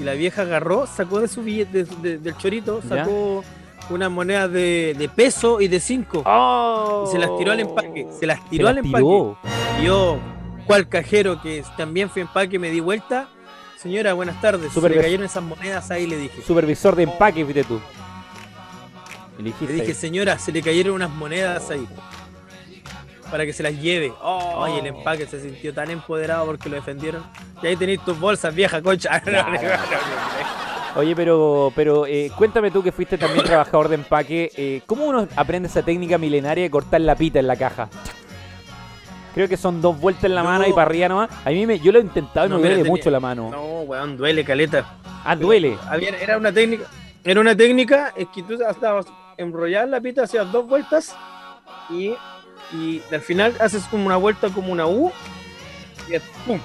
Y 0.00 0.04
la 0.04 0.12
vieja 0.12 0.42
agarró, 0.42 0.86
sacó 0.86 1.20
de 1.20 1.28
su 1.28 1.42
billete, 1.42 1.84
del 1.84 2.36
chorito, 2.36 2.82
sacó 2.86 3.42
unas 3.88 4.10
monedas 4.10 4.50
de, 4.52 5.10
peso 5.14 5.60
y 5.60 5.68
de 5.68 5.80
cinco. 5.80 6.22
Oh. 6.26 7.04
y 7.06 7.12
se 7.12 7.18
las 7.18 7.36
tiró 7.38 7.52
al 7.52 7.60
empaque. 7.60 8.06
Se 8.18 8.26
las 8.26 8.48
tiró 8.50 8.68
al 8.68 8.78
empaque. 8.78 9.04
Yo, 9.82 10.18
cual 10.66 10.88
cajero 10.88 11.40
que 11.40 11.62
también 11.76 12.10
fui 12.10 12.22
empaque, 12.22 12.58
me 12.58 12.70
di 12.70 12.80
vuelta. 12.80 13.28
Señora, 13.78 14.12
buenas 14.14 14.40
tardes. 14.40 14.72
Se 14.72 14.80
le 14.88 15.00
cayeron 15.00 15.24
esas 15.24 15.42
monedas 15.42 15.90
ahí, 15.90 16.06
le 16.06 16.16
dije. 16.16 16.42
Supervisor 16.42 16.96
de 16.96 17.04
empaque, 17.04 17.44
viste 17.44 17.64
tú. 17.64 17.80
le 19.38 19.72
dije, 19.72 19.94
señora, 19.94 20.38
se 20.38 20.52
le 20.52 20.62
cayeron 20.62 20.94
unas 20.94 21.10
monedas 21.10 21.70
ahí 21.70 21.86
para 23.30 23.44
que 23.44 23.52
se 23.52 23.62
las 23.62 23.74
lleve. 23.74 24.12
Oh, 24.22 24.66
y 24.68 24.78
el 24.78 24.86
empaque 24.86 25.26
se 25.26 25.40
sintió 25.40 25.72
tan 25.72 25.90
empoderado 25.90 26.46
porque 26.46 26.68
lo 26.68 26.76
defendieron. 26.76 27.22
Y 27.62 27.66
ahí 27.66 27.76
tenéis 27.76 28.00
tus 28.04 28.18
bolsas, 28.18 28.54
vieja 28.54 28.80
concha. 28.82 29.22
Oye, 30.96 31.14
pero, 31.14 31.72
pero 31.76 32.06
eh, 32.06 32.30
cuéntame 32.36 32.70
tú 32.70 32.82
que 32.82 32.90
fuiste 32.90 33.18
también 33.18 33.44
trabajador 33.44 33.88
de 33.88 33.96
empaque, 33.96 34.50
eh, 34.56 34.80
¿cómo 34.86 35.04
uno 35.04 35.28
aprende 35.36 35.68
esa 35.68 35.82
técnica 35.82 36.16
milenaria 36.16 36.64
de 36.64 36.70
cortar 36.70 37.02
la 37.02 37.14
pita 37.14 37.38
en 37.38 37.46
la 37.46 37.56
caja? 37.56 37.90
Creo 39.34 39.46
que 39.46 39.58
son 39.58 39.82
dos 39.82 40.00
vueltas 40.00 40.24
en 40.24 40.34
la 40.34 40.42
mano 40.42 40.66
y 40.66 40.72
para 40.72 40.86
arriba 40.86 41.08
nomás. 41.08 41.30
A 41.44 41.50
mí 41.50 41.66
me, 41.66 41.78
yo 41.78 41.92
lo 41.92 41.98
he 41.98 42.02
intentado 42.02 42.46
y 42.46 42.50
me 42.50 42.56
duele 42.56 42.84
mucho 42.84 43.10
la 43.10 43.20
mano. 43.20 43.50
No, 43.50 43.80
weón, 43.82 44.16
duele, 44.16 44.42
caleta. 44.42 44.96
Ah, 45.22 45.36
duele. 45.36 45.76
era 46.18 46.38
una 46.38 46.50
técnica, 46.50 46.84
era 47.22 47.40
una 47.42 47.54
técnica, 47.54 48.14
es 48.16 48.28
que 48.28 48.42
tú 48.42 48.54
estabas 48.54 49.04
enrollar 49.36 49.88
la 49.88 50.00
pita, 50.00 50.22
hacías 50.22 50.50
dos 50.50 50.66
vueltas 50.66 51.14
y 51.90 52.14
y 52.72 53.02
al 53.12 53.20
final 53.20 53.54
haces 53.60 53.84
como 53.84 54.06
una 54.06 54.16
vuelta 54.16 54.48
como 54.50 54.72
una 54.72 54.86
U 54.86 55.12
y 56.08 56.18
¡pum! 56.46 56.60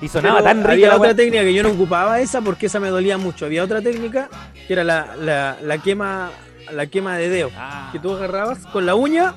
Y 0.00 0.08
sonaba 0.08 0.42
tan 0.42 0.58
rica. 0.58 0.72
Había 0.72 0.96
otra 0.96 1.14
técnica 1.14 1.42
que 1.42 1.54
yo 1.54 1.62
no 1.62 1.70
ocupaba 1.70 2.20
esa 2.20 2.40
porque 2.40 2.66
esa 2.66 2.78
me 2.78 2.88
dolía 2.88 3.18
mucho. 3.18 3.46
Había 3.46 3.64
otra 3.64 3.82
técnica 3.82 4.28
que 4.66 4.72
era 4.72 4.84
la, 4.84 5.56
la, 5.60 5.78
quema 5.78 6.30
la 6.70 6.86
quema 6.86 7.16
de 7.16 7.28
dedo. 7.28 7.50
Ah. 7.56 7.88
Que 7.92 7.98
tú 7.98 8.12
agarrabas 8.12 8.58
con 8.66 8.86
la 8.86 8.94
uña, 8.94 9.34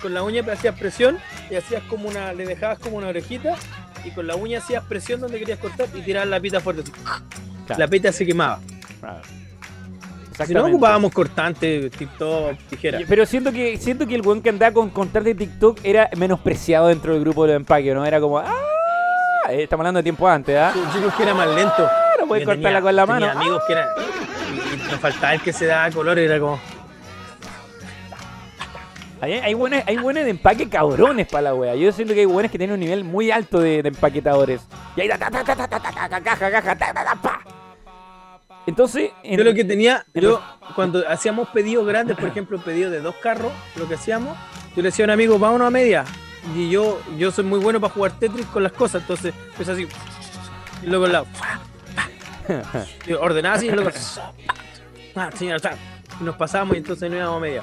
con 0.00 0.14
la 0.14 0.22
uña 0.22 0.44
hacías 0.52 0.78
presión 0.78 1.18
y 1.50 1.56
hacías 1.56 1.82
como 1.84 2.08
una, 2.08 2.32
le 2.32 2.46
dejabas 2.46 2.78
como 2.78 2.98
una 2.98 3.08
orejita 3.08 3.56
y 4.04 4.10
con 4.10 4.26
la 4.26 4.36
uña 4.36 4.58
hacías 4.58 4.84
presión 4.84 5.20
donde 5.20 5.38
querías 5.38 5.58
cortar 5.58 5.88
y 5.94 6.00
tirabas 6.02 6.28
la 6.28 6.40
pita 6.40 6.60
fuerte. 6.60 6.84
La 7.76 7.88
pita 7.88 8.12
se 8.12 8.24
quemaba. 8.24 8.60
Si 10.46 10.54
no 10.54 10.66
ocupábamos 10.66 11.12
cortante, 11.12 11.90
TikTok, 11.90 12.56
tijera. 12.70 13.00
Pero 13.08 13.26
siento 13.26 13.52
que 13.52 13.76
siento 13.78 14.06
que 14.06 14.14
el 14.14 14.22
buen 14.22 14.42
que 14.42 14.50
andaba 14.50 14.72
con 14.72 14.90
cortante 14.90 15.30
de 15.30 15.34
TikTok 15.34 15.80
era 15.84 16.10
menospreciado 16.16 16.88
dentro 16.88 17.12
del 17.12 17.22
grupo 17.22 17.42
de 17.42 17.52
los 17.52 17.56
empaques, 17.56 17.94
¿no? 17.94 18.04
Era 18.04 18.20
como, 18.20 18.38
¡ah! 18.38 18.52
Eh, 19.50 19.64
estamos 19.64 19.82
hablando 19.82 19.98
de 19.98 20.04
tiempo 20.04 20.28
antes, 20.28 20.56
¿ah? 20.56 20.72
Yo 20.74 21.00
creo 21.00 21.16
que 21.16 21.22
era 21.22 21.34
más 21.34 21.48
lento. 21.48 21.86
Ah, 21.86 22.14
no 22.20 22.26
puedes 22.26 22.44
cortarla 22.44 22.80
con 22.80 22.94
la 22.94 23.06
mano. 23.06 23.26
amigos 23.26 23.62
que 23.66 23.72
eran. 23.72 23.88
Y, 24.72 24.90
nos 24.90 25.00
faltaba 25.00 25.34
el 25.34 25.40
que 25.40 25.52
se 25.52 25.66
daba 25.66 25.90
color, 25.90 26.18
era 26.18 26.38
como. 26.38 26.60
Hay, 29.20 29.34
hay, 29.34 29.54
buenos, 29.54 29.82
hay 29.86 29.96
de 29.96 30.30
empaque 30.30 30.68
cabrones 30.68 31.28
para 31.28 31.42
la 31.42 31.54
wea. 31.54 31.76
Yo 31.76 31.92
siento 31.92 32.12
que 32.12 32.20
hay 32.20 32.26
buenos 32.26 32.50
que 32.50 32.58
tienen 32.58 32.74
un 32.74 32.80
nivel 32.80 33.04
muy 33.04 33.30
alto 33.30 33.60
de, 33.60 33.78
empaquetadores. 33.78 34.66
Y 34.96 35.00
ahí, 35.02 35.08
ta, 35.08 35.16
ta, 35.16 35.30
ta, 35.30 35.44
ta, 35.44 35.54
ta, 35.54 35.68
ta, 35.68 36.08
ta, 36.08 36.20
caja, 36.20 36.50
caja, 36.50 36.76
ta, 36.76 36.92
ta, 36.92 37.04
ta, 37.04 37.14
pa. 37.14 37.61
Entonces, 38.66 39.10
yo 39.24 39.42
lo 39.42 39.54
que 39.54 39.64
tenía, 39.64 40.06
yo 40.14 40.40
cuando 40.76 41.06
hacíamos 41.08 41.48
pedidos 41.48 41.86
grandes, 41.86 42.16
por 42.16 42.28
ejemplo, 42.28 42.62
pedidos 42.62 42.92
de 42.92 43.00
dos 43.00 43.16
carros, 43.16 43.52
lo 43.76 43.88
que 43.88 43.94
hacíamos, 43.94 44.36
yo 44.76 44.82
le 44.82 44.88
decía 44.88 45.04
a 45.04 45.06
un 45.06 45.10
amigo, 45.10 45.38
vámonos 45.38 45.66
a 45.66 45.70
media. 45.70 46.04
Y 46.56 46.70
yo, 46.70 47.00
yo 47.18 47.30
soy 47.30 47.44
muy 47.44 47.58
bueno 47.58 47.80
para 47.80 47.92
jugar 47.92 48.18
Tetris 48.18 48.46
con 48.46 48.62
las 48.62 48.72
cosas, 48.72 49.02
entonces 49.02 49.32
pues 49.56 49.68
así, 49.68 49.86
y 50.82 50.86
luego 50.86 51.04
al 51.04 51.12
lado, 51.12 51.26
ordenaba 53.20 53.56
así, 53.56 53.66
y 53.66 53.70
luego, 53.70 53.90
ah, 55.16 55.30
y 55.40 56.24
nos 56.24 56.36
pasábamos 56.36 56.74
y 56.74 56.78
entonces 56.78 57.10
no 57.10 57.16
íbamos 57.16 57.36
a 57.36 57.40
media. 57.40 57.62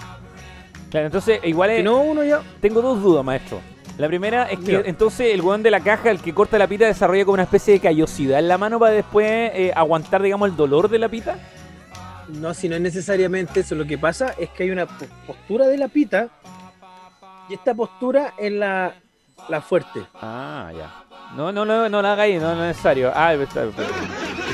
Claro, 0.89 1.06
entonces 1.06 1.39
igual 1.43 1.70
es, 1.72 1.84
no, 1.84 2.02
uno 2.02 2.24
ya... 2.24 2.41
tengo 2.62 2.82
dos 2.82 3.02
dudas, 3.02 3.24
maestro. 3.24 3.62
La 4.00 4.08
primera 4.08 4.45
es 4.45 4.60
que 4.60 4.82
entonces 4.86 5.34
el 5.34 5.41
weón 5.41 5.62
de 5.62 5.70
la 5.70 5.82
caja, 5.82 6.10
el 6.10 6.22
que 6.22 6.34
corta 6.34 6.58
la 6.58 6.68
pita, 6.68 6.86
desarrolla 6.86 7.26
como 7.26 7.34
una 7.34 7.43
especie 7.43 7.74
de 7.74 7.80
callosidad 7.82 8.39
en 8.39 8.47
la 8.47 8.58
mano 8.58 8.80
para 8.80 8.93
después 8.93 9.28
eh, 9.28 9.74
aguantar, 9.76 10.22
digamos, 10.22 10.50
el 10.50 10.56
dolor 10.56 10.88
de 10.88 11.00
la 11.00 11.10
pita. 11.10 11.38
No, 12.30 12.54
si 12.54 12.70
no 12.70 12.78
es 12.78 12.82
necesariamente 12.82 13.60
eso. 13.60 13.76
Lo 13.76 13.86
que 13.86 13.97
pasa 13.97 14.34
es 14.39 14.52
que 14.52 14.64
hay 14.64 14.72
una 14.72 14.86
postura 15.28 15.68
de 15.68 15.78
la 15.78 15.89
pita 15.89 16.30
y 17.50 17.56
esta 17.56 17.74
postura 17.74 18.36
es 18.38 18.54
la, 18.54 18.93
la 19.50 19.62
fuerte. 19.62 20.00
Ah, 20.16 20.72
ya. 20.74 21.04
No, 21.36 21.52
no, 21.52 21.66
no, 21.66 21.89
no 21.89 22.02
la 22.02 22.14
hagáis, 22.14 22.41
no, 22.41 22.56
no 22.56 22.62
es 22.64 22.70
necesario. 22.70 23.12
Ah, 23.14 23.34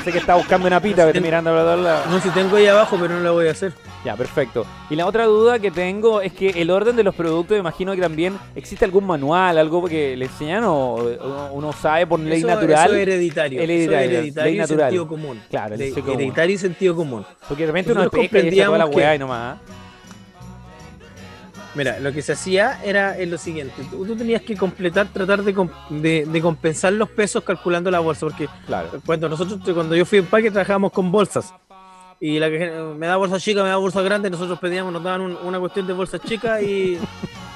sé 0.02 0.10
que 0.10 0.18
está 0.18 0.34
buscando 0.34 0.66
una 0.66 0.80
pita, 0.80 1.06
no, 1.06 1.20
mirando 1.20 1.50
a 1.50 1.76
los 1.76 1.84
lados. 1.84 2.06
No, 2.08 2.18
si 2.18 2.30
tengo 2.30 2.56
ahí 2.56 2.66
abajo, 2.66 2.98
pero 3.00 3.14
no 3.14 3.20
la 3.20 3.30
voy 3.30 3.46
a 3.46 3.52
hacer. 3.52 3.72
Ya, 4.06 4.14
perfecto. 4.14 4.64
Y 4.88 4.94
la 4.94 5.04
otra 5.04 5.24
duda 5.24 5.58
que 5.58 5.72
tengo 5.72 6.20
es 6.20 6.32
que 6.32 6.50
el 6.50 6.70
orden 6.70 6.94
de 6.94 7.02
los 7.02 7.12
productos, 7.12 7.58
imagino 7.58 7.92
que 7.92 8.00
también 8.00 8.38
existe 8.54 8.84
algún 8.84 9.04
manual, 9.04 9.58
algo 9.58 9.84
que 9.88 10.16
le 10.16 10.26
enseñan 10.26 10.62
o 10.64 10.94
uno 11.52 11.72
sabe 11.72 12.06
por 12.06 12.20
ley 12.20 12.44
natural. 12.44 12.86
Eso 12.86 12.94
es 12.94 13.02
hereditario. 13.02 13.60
hereditario, 13.60 13.98
eso 13.98 13.98
es 13.98 14.12
hereditario 14.12 14.62
y 14.62 14.66
sentido 14.68 15.08
común. 15.08 15.40
Claro, 15.50 15.74
hereditario 15.74 16.54
y 16.54 16.58
sentido 16.58 16.94
común. 16.94 17.26
Porque 17.48 17.64
de 17.64 17.66
repente 17.66 17.90
uno 17.90 18.08
pesca 18.08 18.38
y 18.38 18.56
toda 18.56 18.78
la 18.78 18.86
weá 18.86 19.16
y 19.16 19.18
nomás. 19.18 19.56
¿ah? 19.56 19.60
Mira, 21.74 21.98
lo 21.98 22.12
que 22.12 22.22
se 22.22 22.34
hacía 22.34 22.80
era 22.84 23.16
lo 23.26 23.38
siguiente: 23.38 23.74
tú, 23.90 24.14
tenías 24.14 24.42
que 24.42 24.56
completar, 24.56 25.08
tratar 25.08 25.42
de, 25.42 26.40
compensar 26.40 26.92
los 26.92 27.10
pesos 27.10 27.42
calculando 27.42 27.90
la 27.90 27.98
bolsa, 27.98 28.20
porque 28.20 28.48
claro. 28.68 29.02
cuando 29.04 29.28
nosotros, 29.28 29.58
cuando 29.74 29.96
yo 29.96 30.04
fui 30.04 30.18
en 30.18 30.26
parque, 30.26 30.52
trabajábamos 30.52 30.92
con 30.92 31.10
bolsas. 31.10 31.52
Y 32.20 32.38
la 32.38 32.48
que 32.48 32.70
me 32.96 33.06
da 33.06 33.16
bolsa 33.16 33.38
chica, 33.38 33.62
me 33.62 33.68
da 33.68 33.76
bolsa 33.76 34.00
grande, 34.02 34.30
nosotros 34.30 34.58
pedíamos, 34.58 34.92
nos 34.92 35.02
daban 35.02 35.20
una 35.20 35.60
cuestión 35.60 35.86
de 35.86 35.92
bolsa 35.92 36.18
chica 36.18 36.62
y. 36.62 36.98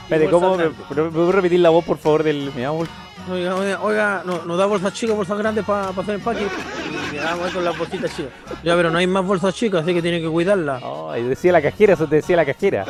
Espérate, 0.02 0.30
¿cómo? 0.30 0.56
¿Me, 0.56 0.68
puedo 0.68 1.32
repetir 1.32 1.60
la 1.60 1.70
voz, 1.70 1.84
por 1.84 1.98
favor, 1.98 2.22
del. 2.22 2.52
Me 2.54 2.62
da 2.62 2.70
bolsa? 2.70 2.92
Oiga, 3.30 3.80
oiga, 3.82 4.22
nos 4.24 4.58
da 4.58 4.66
bolsa 4.66 4.92
chica, 4.92 5.14
bolsa 5.14 5.34
grande 5.34 5.62
para 5.62 5.88
hacer 5.88 6.16
empaque. 6.16 6.42
Y 6.42 7.14
me 7.14 7.22
damos 7.22 7.50
con 7.50 7.64
las 7.64 7.78
bolsitas 7.78 8.16
chicas. 8.16 8.32
Ya, 8.64 8.76
pero 8.76 8.90
no 8.90 8.98
hay 8.98 9.06
más 9.06 9.24
bolsas 9.24 9.54
chicas, 9.54 9.82
así 9.82 9.94
que 9.94 10.02
tiene 10.02 10.20
que 10.20 10.28
cuidarla. 10.28 10.80
Oh, 10.82 11.16
y 11.16 11.22
decía 11.22 11.52
la 11.52 11.62
cajera, 11.62 11.94
eso 11.94 12.06
te 12.06 12.16
decía 12.16 12.36
la 12.36 12.44
cajera 12.44 12.84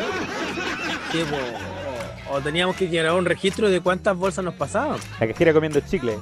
o, 2.30 2.40
teníamos 2.40 2.76
que 2.76 2.88
llevar 2.88 3.14
un 3.14 3.24
registro 3.24 3.68
de 3.68 3.80
cuántas 3.80 4.16
bolsas 4.16 4.44
nos 4.44 4.54
pasaban. 4.54 4.98
La 5.18 5.26
cajera 5.26 5.52
comiendo 5.52 5.80
chicle. 5.80 6.18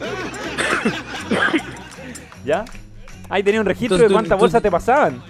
¿Ya? 2.44 2.64
Ahí 3.28 3.42
tenía 3.42 3.60
un 3.60 3.66
registro 3.66 3.98
de 3.98 4.08
cuántas 4.08 4.38
bolsas 4.38 4.62
te 4.62 4.70
pasaban. 4.70 5.22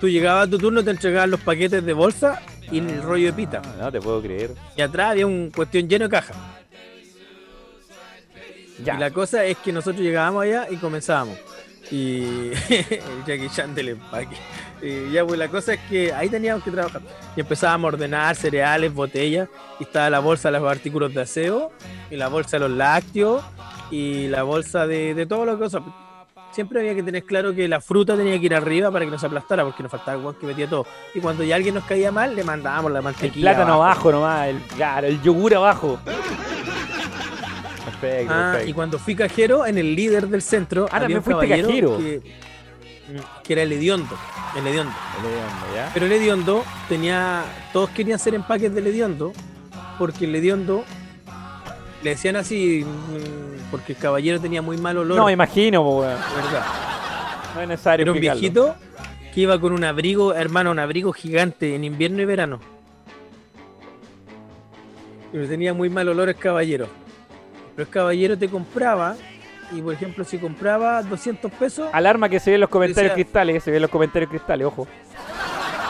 Tú 0.00 0.08
llegabas 0.08 0.46
a 0.46 0.50
tu 0.50 0.58
turno, 0.58 0.84
te 0.84 0.90
entregaban 0.90 1.30
los 1.30 1.40
paquetes 1.40 1.84
de 1.84 1.92
bolsa 1.92 2.42
y 2.70 2.78
el 2.78 3.02
rollo 3.02 3.26
de 3.26 3.32
pita. 3.32 3.62
Ah, 3.64 3.74
no, 3.80 3.92
te 3.92 4.00
puedo 4.00 4.20
creer. 4.20 4.52
Y 4.76 4.82
atrás 4.82 5.12
había 5.12 5.26
un 5.26 5.50
cuestión 5.54 5.88
lleno 5.88 6.04
de 6.04 6.10
caja. 6.10 6.34
Ya. 8.84 8.94
Y 8.94 8.98
la 8.98 9.10
cosa 9.10 9.44
es 9.44 9.56
que 9.58 9.72
nosotros 9.72 10.02
llegábamos 10.02 10.42
allá 10.42 10.66
y 10.70 10.76
comenzábamos. 10.76 11.38
Y 11.90 12.50
el 12.68 13.24
Jackie 13.26 13.48
Chan 13.48 13.74
del 13.74 13.90
empaque. 13.90 14.36
Y 14.82 15.12
ya, 15.12 15.24
pues 15.24 15.38
la 15.38 15.48
cosa 15.48 15.74
es 15.74 15.80
que 15.88 16.12
ahí 16.12 16.28
teníamos 16.28 16.62
que 16.62 16.70
trabajar. 16.70 17.00
Y 17.34 17.40
empezábamos 17.40 17.84
a 17.84 17.94
ordenar 17.94 18.36
cereales, 18.36 18.92
botellas, 18.92 19.48
y 19.80 19.84
estaba 19.84 20.10
la 20.10 20.18
bolsa 20.18 20.50
de 20.50 20.58
los 20.58 20.70
artículos 20.70 21.14
de 21.14 21.22
aseo, 21.22 21.72
y 22.10 22.16
la 22.16 22.28
bolsa 22.28 22.58
de 22.58 22.68
los 22.68 22.76
lácteos, 22.76 23.42
y 23.90 24.28
la 24.28 24.42
bolsa 24.42 24.86
de, 24.86 25.14
de 25.14 25.24
todo 25.26 25.46
lo 25.46 25.58
que. 25.58 25.78
Siempre 26.56 26.80
había 26.80 26.94
que 26.94 27.02
tener 27.02 27.22
claro 27.24 27.54
que 27.54 27.68
la 27.68 27.82
fruta 27.82 28.16
tenía 28.16 28.40
que 28.40 28.46
ir 28.46 28.54
arriba 28.54 28.90
para 28.90 29.04
que 29.04 29.10
no 29.10 29.18
se 29.18 29.26
aplastara, 29.26 29.62
porque 29.62 29.82
nos 29.82 29.92
faltaba 29.92 30.16
igual 30.16 30.36
que 30.40 30.46
metía 30.46 30.66
todo. 30.66 30.86
Y 31.14 31.20
cuando 31.20 31.44
ya 31.44 31.54
alguien 31.54 31.74
nos 31.74 31.84
caía 31.84 32.10
mal, 32.10 32.34
le 32.34 32.44
mandábamos 32.44 32.90
la 32.92 33.02
mantequilla. 33.02 33.50
El 33.50 33.56
plátano 33.56 33.74
abajo, 33.74 34.10
nomás, 34.10 34.48
el, 34.48 34.62
claro, 34.74 35.06
el 35.06 35.20
yogur 35.20 35.54
abajo. 35.54 35.98
Perfecto, 37.84 38.32
ah, 38.34 38.60
Y 38.66 38.72
cuando 38.72 38.98
fui 38.98 39.14
cajero, 39.14 39.66
en 39.66 39.76
el 39.76 39.94
líder 39.94 40.28
del 40.28 40.40
centro, 40.40 40.88
ah, 40.90 40.96
había 40.96 41.18
un 41.18 41.24
caballero 41.24 41.98
que, 41.98 42.22
que, 43.44 43.52
era 43.52 43.60
el 43.60 43.72
hediondo. 43.72 44.16
El 44.56 44.66
hediondo. 44.66 44.94
El 45.20 45.26
hediondo, 45.26 45.74
¿ya? 45.74 45.90
Pero 45.92 46.06
el 46.06 46.12
hediondo 46.12 46.64
tenía. 46.88 47.44
Todos 47.74 47.90
querían 47.90 48.18
ser 48.18 48.34
empaques 48.34 48.74
del 48.74 48.86
hediondo, 48.86 49.34
porque 49.98 50.24
el 50.24 50.34
hediondo 50.34 50.86
le 52.02 52.10
decían 52.10 52.36
así 52.36 52.82
mm, 52.82 53.55
porque 53.70 53.92
el 53.92 53.98
caballero 53.98 54.40
tenía 54.40 54.62
muy 54.62 54.76
mal 54.78 54.98
olor. 54.98 55.16
No, 55.16 55.30
imagino, 55.30 55.82
weón. 55.82 56.18
¿Verdad? 56.34 56.64
No 57.54 57.62
es 57.62 57.68
necesario. 57.68 58.04
Era 58.04 58.12
un 58.12 58.20
viejito 58.20 58.74
que 59.34 59.40
iba 59.40 59.60
con 59.60 59.72
un 59.72 59.84
abrigo, 59.84 60.34
hermano, 60.34 60.70
un 60.70 60.78
abrigo 60.78 61.12
gigante 61.12 61.74
en 61.74 61.84
invierno 61.84 62.22
y 62.22 62.24
verano. 62.24 62.60
Y 65.32 65.46
tenía 65.46 65.74
muy 65.74 65.90
mal 65.90 66.08
olor 66.08 66.28
el 66.28 66.36
caballero. 66.36 66.88
Pero 67.74 67.86
el 67.86 67.92
caballero 67.92 68.38
te 68.38 68.48
compraba 68.48 69.16
y 69.72 69.82
por 69.82 69.92
ejemplo 69.92 70.24
si 70.24 70.38
compraba 70.38 71.02
200 71.02 71.50
pesos... 71.52 71.88
Alarma 71.92 72.28
que 72.28 72.40
se 72.40 72.50
ve 72.50 72.54
en 72.54 72.60
los 72.62 72.70
comentarios 72.70 73.12
cristales, 73.12 73.62
se 73.62 73.70
ve 73.70 73.76
en 73.76 73.82
los 73.82 73.90
comentarios 73.90 74.30
cristales, 74.30 74.66
ojo. 74.66 74.86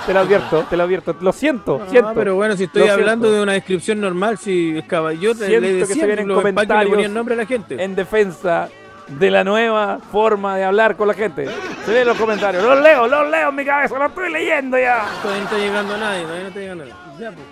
Te 0.07 0.15
lo 0.15 0.21
advierto, 0.21 0.65
te 0.71 0.77
lo 0.77 0.85
advierto. 0.85 1.17
Lo 1.21 1.33
siento, 1.33 1.83
siento. 1.91 2.13
pero 2.15 2.37
bueno, 2.37 2.57
si 2.57 2.65
estoy 2.65 2.89
hablando 2.89 3.31
de 3.31 3.43
una 3.43 3.53
descripción 3.53 4.01
normal, 4.01 4.39
si 4.39 4.79
es 4.79 4.85
caballero, 4.85 5.35
le 5.35 5.61
decía 5.61 5.87
que 5.95 6.01
se 6.01 6.07
vienen 6.07 6.29
comentarios 6.29 7.11
nombre 7.11 7.35
a 7.35 7.39
la 7.39 7.47
gente. 7.47 7.83
En 7.83 7.95
defensa 7.95 8.69
de 9.09 9.31
la 9.31 9.45
nueva 9.45 9.99
forma 10.11 10.57
de 10.57 10.65
hablar 10.65 10.97
con 10.97 11.09
la 11.09 11.15
gente. 11.15 11.49
Se 11.85 11.93
ven 11.93 12.07
los 12.07 12.17
comentarios. 12.17 12.63
Los 12.63 12.81
leo, 12.81 13.07
los 13.07 13.31
leo 13.31 13.49
en 13.51 13.55
mi 13.55 13.65
cabeza, 13.65 13.99
los 13.99 14.09
estoy 14.09 14.33
leyendo 14.33 14.79
ya. 14.79 15.07
Todavía 15.23 15.43
no 15.43 15.49
está 15.49 15.59
llegando 15.59 15.97
nadie, 15.97 16.23
todavía 16.23 16.43
no 16.43 16.49
está 16.49 16.61
llegando 16.61 16.85
nadie. 16.85 17.21
Ya, 17.21 17.31
pues. 17.33 17.47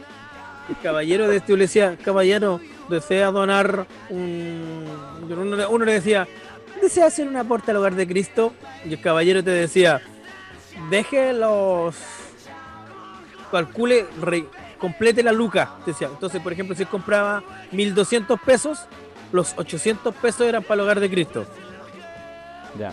El 0.69 0.77
caballero 0.83 1.29
de 1.29 1.37
este 1.37 1.53
le 1.53 1.59
decía, 1.59 1.97
caballero, 2.03 2.61
desea 2.89 3.31
donar 3.31 3.87
un... 4.09 4.85
Uno, 5.69 5.85
le 5.85 5.93
decía, 5.93 6.27
¿desea 6.81 7.07
hacer 7.07 7.29
un 7.29 7.37
aporte 7.37 7.71
al 7.71 7.77
hogar 7.77 7.95
de 7.95 8.07
Cristo? 8.07 8.55
Y 8.85 8.95
el 8.95 9.01
caballero 9.01 9.45
te 9.45 9.51
decía, 9.51 10.01
deje 10.91 11.35
los... 11.35 11.97
Calcule, 13.59 14.07
complete 14.79 15.23
la 15.23 15.33
luca. 15.33 15.77
Decía. 15.87 16.09
Entonces, 16.09 16.41
por 16.41 16.53
ejemplo, 16.53 16.75
si 16.75 16.85
compraba 16.85 17.43
1200 17.73 18.41
pesos, 18.41 18.87
los 19.33 19.55
800 19.57 20.15
pesos 20.17 20.43
eran 20.43 20.63
para 20.63 20.75
el 20.75 20.81
hogar 20.81 21.01
de 21.01 21.11
Cristo. 21.11 21.47
Ya. 22.79 22.93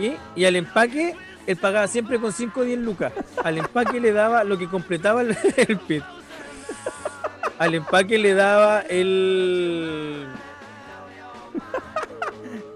Y, 0.00 0.14
y 0.40 0.44
al 0.44 0.56
empaque, 0.56 1.14
él 1.46 1.56
pagaba 1.56 1.86
siempre 1.86 2.18
con 2.18 2.32
5 2.32 2.60
o 2.60 2.64
10 2.64 2.78
lucas. 2.78 3.12
Al 3.42 3.58
empaque 3.58 4.00
le 4.00 4.12
daba 4.12 4.44
lo 4.44 4.58
que 4.58 4.68
completaba 4.68 5.22
el, 5.22 5.36
el 5.56 5.78
pit 5.78 6.02
al 7.62 7.74
empaque 7.74 8.18
le 8.18 8.34
daba 8.34 8.80
el. 8.80 10.26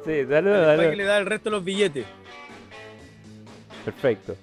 Sí, 0.04 0.24
dale, 0.24 0.54
al 0.54 0.80
empaque 0.80 0.96
le 0.96 1.04
daba 1.04 1.18
el 1.18 1.26
resto 1.26 1.50
de 1.50 1.56
los 1.56 1.64
billetes. 1.64 2.06
Perfecto. 3.84 4.36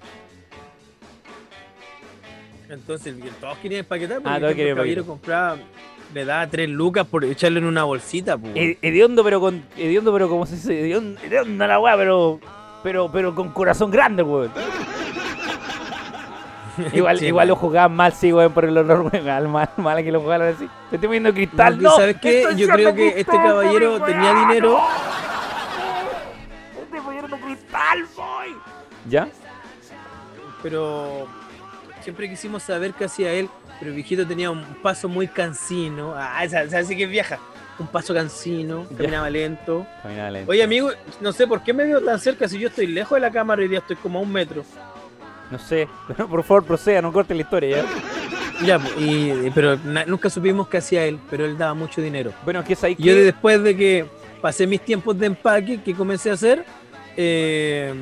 Entonces, 2.73 3.15
todos 3.39 3.57
querían 3.59 3.81
empaquetar 3.81 4.21
porque 4.21 4.35
ah, 4.35 4.39
todos 4.39 4.57
el 4.57 4.75
caballero 4.75 5.05
compraba, 5.05 5.57
le 6.13 6.25
daba 6.25 6.47
tres 6.47 6.69
lucas 6.69 7.07
por 7.07 7.23
echarle 7.23 7.59
en 7.59 7.65
una 7.65 7.83
bolsita. 7.83 8.37
Pues. 8.37 8.77
Hediondo, 8.81 9.23
pero 9.23 9.39
con. 9.39 9.63
Hediondo, 9.77 10.11
pero 10.13 10.29
como 10.29 10.45
se 10.45 10.55
dice. 10.55 10.79
Hediondo, 10.79 11.67
la 11.67 11.79
weá, 11.79 11.97
pero. 11.97 12.39
Pero, 12.83 13.09
pero 13.11 13.33
con 13.33 13.49
corazón 13.51 13.91
grande, 13.91 14.23
weón. 14.23 14.51
igual, 16.93 17.23
igual 17.23 17.47
lo 17.47 17.55
jugaban 17.55 17.95
mal, 17.95 18.11
sí, 18.11 18.33
weón, 18.33 18.51
por 18.51 18.65
el 18.65 18.77
honor, 18.77 19.09
weón. 19.11 19.51
Mal, 19.51 19.69
mal 19.77 20.03
que 20.03 20.11
lo 20.11 20.19
jugaban 20.19 20.53
así. 20.53 20.67
Te 20.89 20.97
estoy 20.97 21.09
viendo 21.09 21.33
cristal, 21.33 21.81
no. 21.81 21.95
¿Sabes 21.95 22.17
qué? 22.21 22.45
Yo 22.57 22.67
creo 22.67 22.93
que 22.93 23.19
este 23.19 23.37
caballero 23.37 24.01
tenía 24.01 24.33
dinero. 24.33 24.79
Estoy 26.83 26.99
poniendo 26.99 27.37
cristal, 27.37 28.05
boy. 28.15 28.55
¿Ya? 29.09 29.27
Pero 30.61 31.27
siempre 32.03 32.29
quisimos 32.29 32.63
saber 32.63 32.93
qué 32.93 33.05
hacía 33.05 33.31
él. 33.31 33.49
Pero 33.79 33.89
el 33.89 33.95
viejito 33.95 34.27
tenía 34.27 34.51
un 34.51 34.63
paso 34.81 35.09
muy 35.09 35.27
cansino. 35.27 36.13
Ah, 36.15 36.47
¿sabes 36.47 36.87
que 36.87 37.03
es 37.03 37.09
vieja? 37.09 37.39
Un 37.79 37.87
paso 37.87 38.13
cansino, 38.13 38.85
caminaba 38.95 39.29
lento. 39.29 39.85
caminaba 40.03 40.29
lento. 40.29 40.51
Oye, 40.51 40.63
amigo, 40.63 40.91
no 41.21 41.31
sé 41.33 41.47
por 41.47 41.63
qué 41.63 41.73
me 41.73 41.85
veo 41.85 42.01
tan 42.01 42.19
cerca 42.19 42.47
si 42.47 42.59
yo 42.59 42.67
estoy 42.67 42.87
lejos 42.87 43.15
de 43.15 43.21
la 43.21 43.31
cámara 43.31 43.63
y 43.63 43.69
ya 43.69 43.79
estoy 43.79 43.95
como 43.95 44.19
a 44.19 44.21
un 44.21 44.31
metro. 44.31 44.63
No 45.49 45.57
sé, 45.57 45.87
pero 46.07 46.27
por 46.27 46.43
favor 46.43 46.65
proceda, 46.65 47.01
no 47.01 47.11
corte 47.11 47.33
la 47.33 47.41
historia 47.41 47.77
ya. 47.77 47.85
Ya, 48.63 48.79
y, 48.97 49.49
pero 49.53 49.77
nunca 50.07 50.29
supimos 50.29 50.67
qué 50.67 50.77
hacía 50.77 51.03
él, 51.05 51.19
pero 51.29 51.45
él 51.45 51.57
daba 51.57 51.73
mucho 51.73 52.01
dinero. 52.01 52.31
Bueno, 52.45 52.63
que 52.63 52.73
es 52.73 52.83
ahí 52.83 52.95
Yo 52.97 53.15
después 53.15 53.61
de 53.63 53.75
que 53.75 54.05
pasé 54.41 54.67
mis 54.67 54.81
tiempos 54.81 55.17
de 55.17 55.25
empaque, 55.25 55.81
que 55.81 55.93
comencé 55.93 56.29
a 56.29 56.33
hacer, 56.33 56.63
eh, 57.17 57.93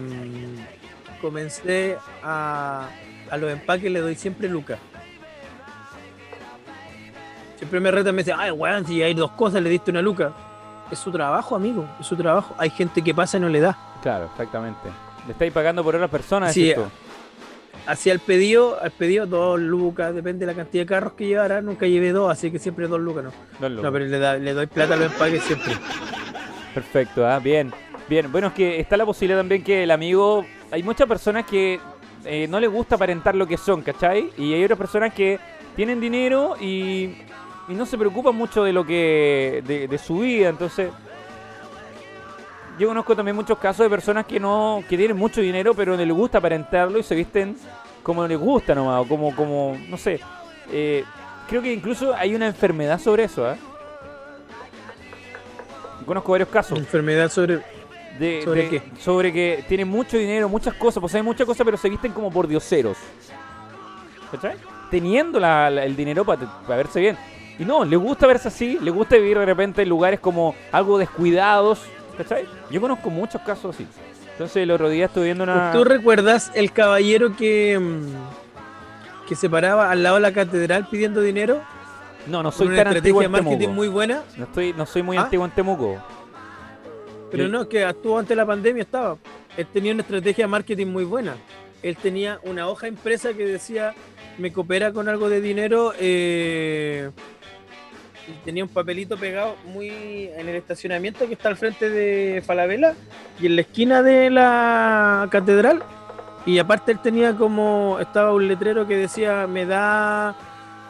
comencé 1.21 1.97
a, 2.21 2.89
a 3.31 3.37
los 3.37 3.49
empaques 3.49 3.89
le 3.89 4.01
doy 4.01 4.15
siempre 4.15 4.47
lucas. 4.49 4.77
Siempre 7.55 7.79
me 7.79 7.89
reta 7.89 8.11
me 8.11 8.23
dice, 8.23 8.33
ay, 8.37 8.51
weón, 8.51 8.85
si 8.85 9.01
hay 9.01 9.13
dos 9.13 9.31
cosas, 9.31 9.61
le 9.63 9.69
diste 9.69 9.89
una 9.89 10.01
luca. 10.01 10.33
Es 10.91 10.99
su 10.99 11.11
trabajo, 11.11 11.55
amigo, 11.55 11.87
es 11.99 12.05
su 12.05 12.17
trabajo. 12.17 12.53
Hay 12.57 12.69
gente 12.69 13.01
que 13.01 13.15
pasa 13.15 13.37
y 13.37 13.39
no 13.39 13.47
le 13.47 13.61
da. 13.61 13.77
Claro, 14.01 14.25
exactamente. 14.25 14.89
Le 15.25 15.31
estáis 15.31 15.53
pagando 15.53 15.83
por 15.83 15.95
otras 15.95 16.09
personas. 16.09 16.53
Sí, 16.53 16.73
hacía 17.85 18.11
el 18.11 18.19
pedido, 18.19 18.77
al 18.81 18.91
pedido 18.91 19.25
dos 19.25 19.59
lucas, 19.59 20.13
depende 20.13 20.45
de 20.45 20.51
la 20.51 20.55
cantidad 20.55 20.83
de 20.83 20.87
carros 20.87 21.13
que 21.13 21.27
llevara, 21.27 21.61
nunca 21.61 21.87
llevé 21.87 22.11
dos, 22.11 22.29
así 22.29 22.51
que 22.51 22.59
siempre 22.59 22.87
dos 22.87 22.99
lucas, 22.99 23.23
¿no? 23.23 23.69
No, 23.69 23.91
pero 23.91 24.05
le, 24.05 24.53
doy 24.53 24.67
plata 24.67 24.95
a 24.95 24.97
los 24.97 25.11
empaques 25.11 25.41
siempre. 25.43 25.73
Perfecto, 26.73 27.25
¿ah? 27.25 27.39
bien. 27.39 27.71
Bien, 28.09 28.29
bueno, 28.29 28.47
es 28.47 28.53
que 28.53 28.79
está 28.79 28.97
la 28.97 29.05
posibilidad 29.05 29.39
también 29.39 29.63
que 29.63 29.83
el 29.83 29.91
amigo, 29.91 30.45
hay 30.69 30.83
muchas 30.83 31.07
personas 31.07 31.45
que 31.45 31.79
eh, 32.25 32.47
no 32.47 32.59
les 32.59 32.69
gusta 32.69 32.95
aparentar 32.95 33.35
lo 33.35 33.47
que 33.47 33.57
son, 33.57 33.81
¿cachai? 33.81 34.31
Y 34.37 34.53
hay 34.53 34.63
otras 34.63 34.77
personas 34.77 35.13
que 35.13 35.39
tienen 35.75 35.99
dinero 35.99 36.55
y, 36.59 37.15
y 37.67 37.73
no 37.73 37.85
se 37.85 37.97
preocupan 37.97 38.35
mucho 38.35 38.63
de 38.63 38.73
lo 38.73 38.85
que, 38.85 39.63
de, 39.65 39.97
su 39.97 40.19
vida, 40.19 40.49
entonces 40.49 40.91
yo 42.77 42.87
conozco 42.87 43.15
también 43.15 43.35
muchos 43.35 43.57
casos 43.57 43.85
de 43.85 43.89
personas 43.89 44.25
que 44.25 44.39
no 44.39 44.83
que 44.89 44.97
tienen 44.97 45.15
mucho 45.15 45.41
dinero 45.41 45.73
pero 45.73 45.95
no 45.95 46.03
les 46.03 46.15
gusta 46.15 46.39
aparentarlo 46.39 46.97
y 46.97 47.03
se 47.03 47.13
visten 47.13 47.55
como 48.01 48.25
les 48.25 48.39
gusta 48.39 48.73
nomás 48.73 49.05
o 49.05 49.07
como 49.07 49.35
como 49.35 49.77
no 49.89 49.97
sé 49.97 50.19
eh, 50.71 51.03
creo 51.47 51.61
que 51.61 51.73
incluso 51.73 52.15
hay 52.15 52.33
una 52.33 52.47
enfermedad 52.47 52.97
sobre 52.97 53.25
eso 53.25 53.51
¿eh? 53.51 53.57
conozco 56.05 56.31
varios 56.31 56.49
casos 56.49 56.79
enfermedad 56.79 57.29
sobre 57.29 57.61
de, 58.21 58.41
¿Sobre 58.43 58.69
qué? 58.69 58.83
Sobre 58.99 59.33
que 59.33 59.65
tienen 59.67 59.87
mucho 59.87 60.17
dinero, 60.17 60.47
muchas 60.47 60.75
cosas, 60.75 61.15
hay 61.15 61.23
muchas 61.23 61.45
cosas, 61.45 61.65
pero 61.65 61.77
se 61.77 61.89
visten 61.89 62.11
como 62.11 62.31
por 62.31 62.47
dioseros. 62.47 62.97
¿Cachai? 64.31 64.55
Teniendo 64.89 65.39
el 65.39 65.95
dinero 65.95 66.23
para 66.23 66.47
verse 66.67 66.99
bien. 66.99 67.17
Y 67.57 67.65
no, 67.65 67.83
le 67.83 67.97
gusta 67.97 68.27
verse 68.27 68.47
así, 68.47 68.77
le 68.81 68.91
gusta 68.91 69.15
vivir 69.15 69.37
de 69.37 69.45
repente 69.45 69.81
en 69.81 69.89
lugares 69.89 70.19
como 70.19 70.55
algo 70.71 70.97
descuidados, 70.97 71.81
¿Cachai? 72.17 72.45
Yo 72.69 72.79
conozco 72.79 73.09
muchos 73.09 73.41
casos 73.41 73.75
así. 73.75 73.87
Entonces 74.33 74.57
el 74.57 74.71
otro 74.71 74.89
día 74.89 75.05
estuve 75.05 75.25
viendo 75.25 75.43
una. 75.43 75.71
¿Tú 75.71 75.83
recuerdas 75.83 76.51
el 76.53 76.71
caballero 76.71 77.35
que, 77.35 77.79
mm, 77.79 79.27
que 79.27 79.35
se 79.35 79.49
paraba 79.49 79.91
al 79.91 80.03
lado 80.03 80.15
de 80.15 80.21
la 80.21 80.31
catedral 80.31 80.87
pidiendo 80.89 81.21
dinero? 81.21 81.61
No, 82.27 82.43
no 82.43 82.51
soy 82.51 82.75
tan 82.75 82.93
de 83.01 83.29
marketing 83.29 83.69
muy 83.69 83.87
buena. 83.87 84.21
No 84.37 84.45
estoy, 84.45 84.73
no 84.73 84.85
soy 84.85 85.01
muy 85.01 85.17
¿Ah? 85.17 85.21
antiguo 85.21 85.45
en 85.45 85.51
Temuco. 85.51 85.97
Pero 87.31 87.47
no, 87.47 87.67
que 87.67 87.83
actuó 87.85 88.19
antes 88.19 88.29
de 88.29 88.35
la 88.35 88.45
pandemia 88.45 88.83
estaba. 88.83 89.17
Él 89.55 89.65
tenía 89.71 89.93
una 89.93 90.01
estrategia 90.01 90.45
de 90.45 90.49
marketing 90.49 90.87
muy 90.87 91.05
buena. 91.05 91.35
Él 91.81 91.95
tenía 91.95 92.39
una 92.43 92.67
hoja 92.67 92.87
impresa 92.87 93.33
que 93.33 93.45
decía, 93.45 93.95
me 94.37 94.51
coopera 94.51 94.91
con 94.91 95.09
algo 95.09 95.29
de 95.29 95.41
dinero, 95.41 95.93
eh, 95.99 97.09
tenía 98.45 98.63
un 98.63 98.69
papelito 98.69 99.17
pegado 99.17 99.55
muy 99.65 99.89
en 100.35 100.47
el 100.47 100.55
estacionamiento 100.55 101.27
que 101.27 101.33
está 101.33 101.49
al 101.49 101.57
frente 101.57 101.89
de 101.89 102.43
Falabella 102.45 102.93
y 103.39 103.47
en 103.47 103.55
la 103.55 103.61
esquina 103.61 104.03
de 104.03 104.29
la 104.29 105.27
catedral. 105.31 105.83
Y 106.45 106.59
aparte 106.59 106.91
él 106.91 106.99
tenía 106.99 107.35
como, 107.35 107.97
estaba 107.99 108.33
un 108.33 108.47
letrero 108.47 108.87
que 108.87 108.97
decía, 108.97 109.47
me 109.47 109.65
da... 109.65 110.35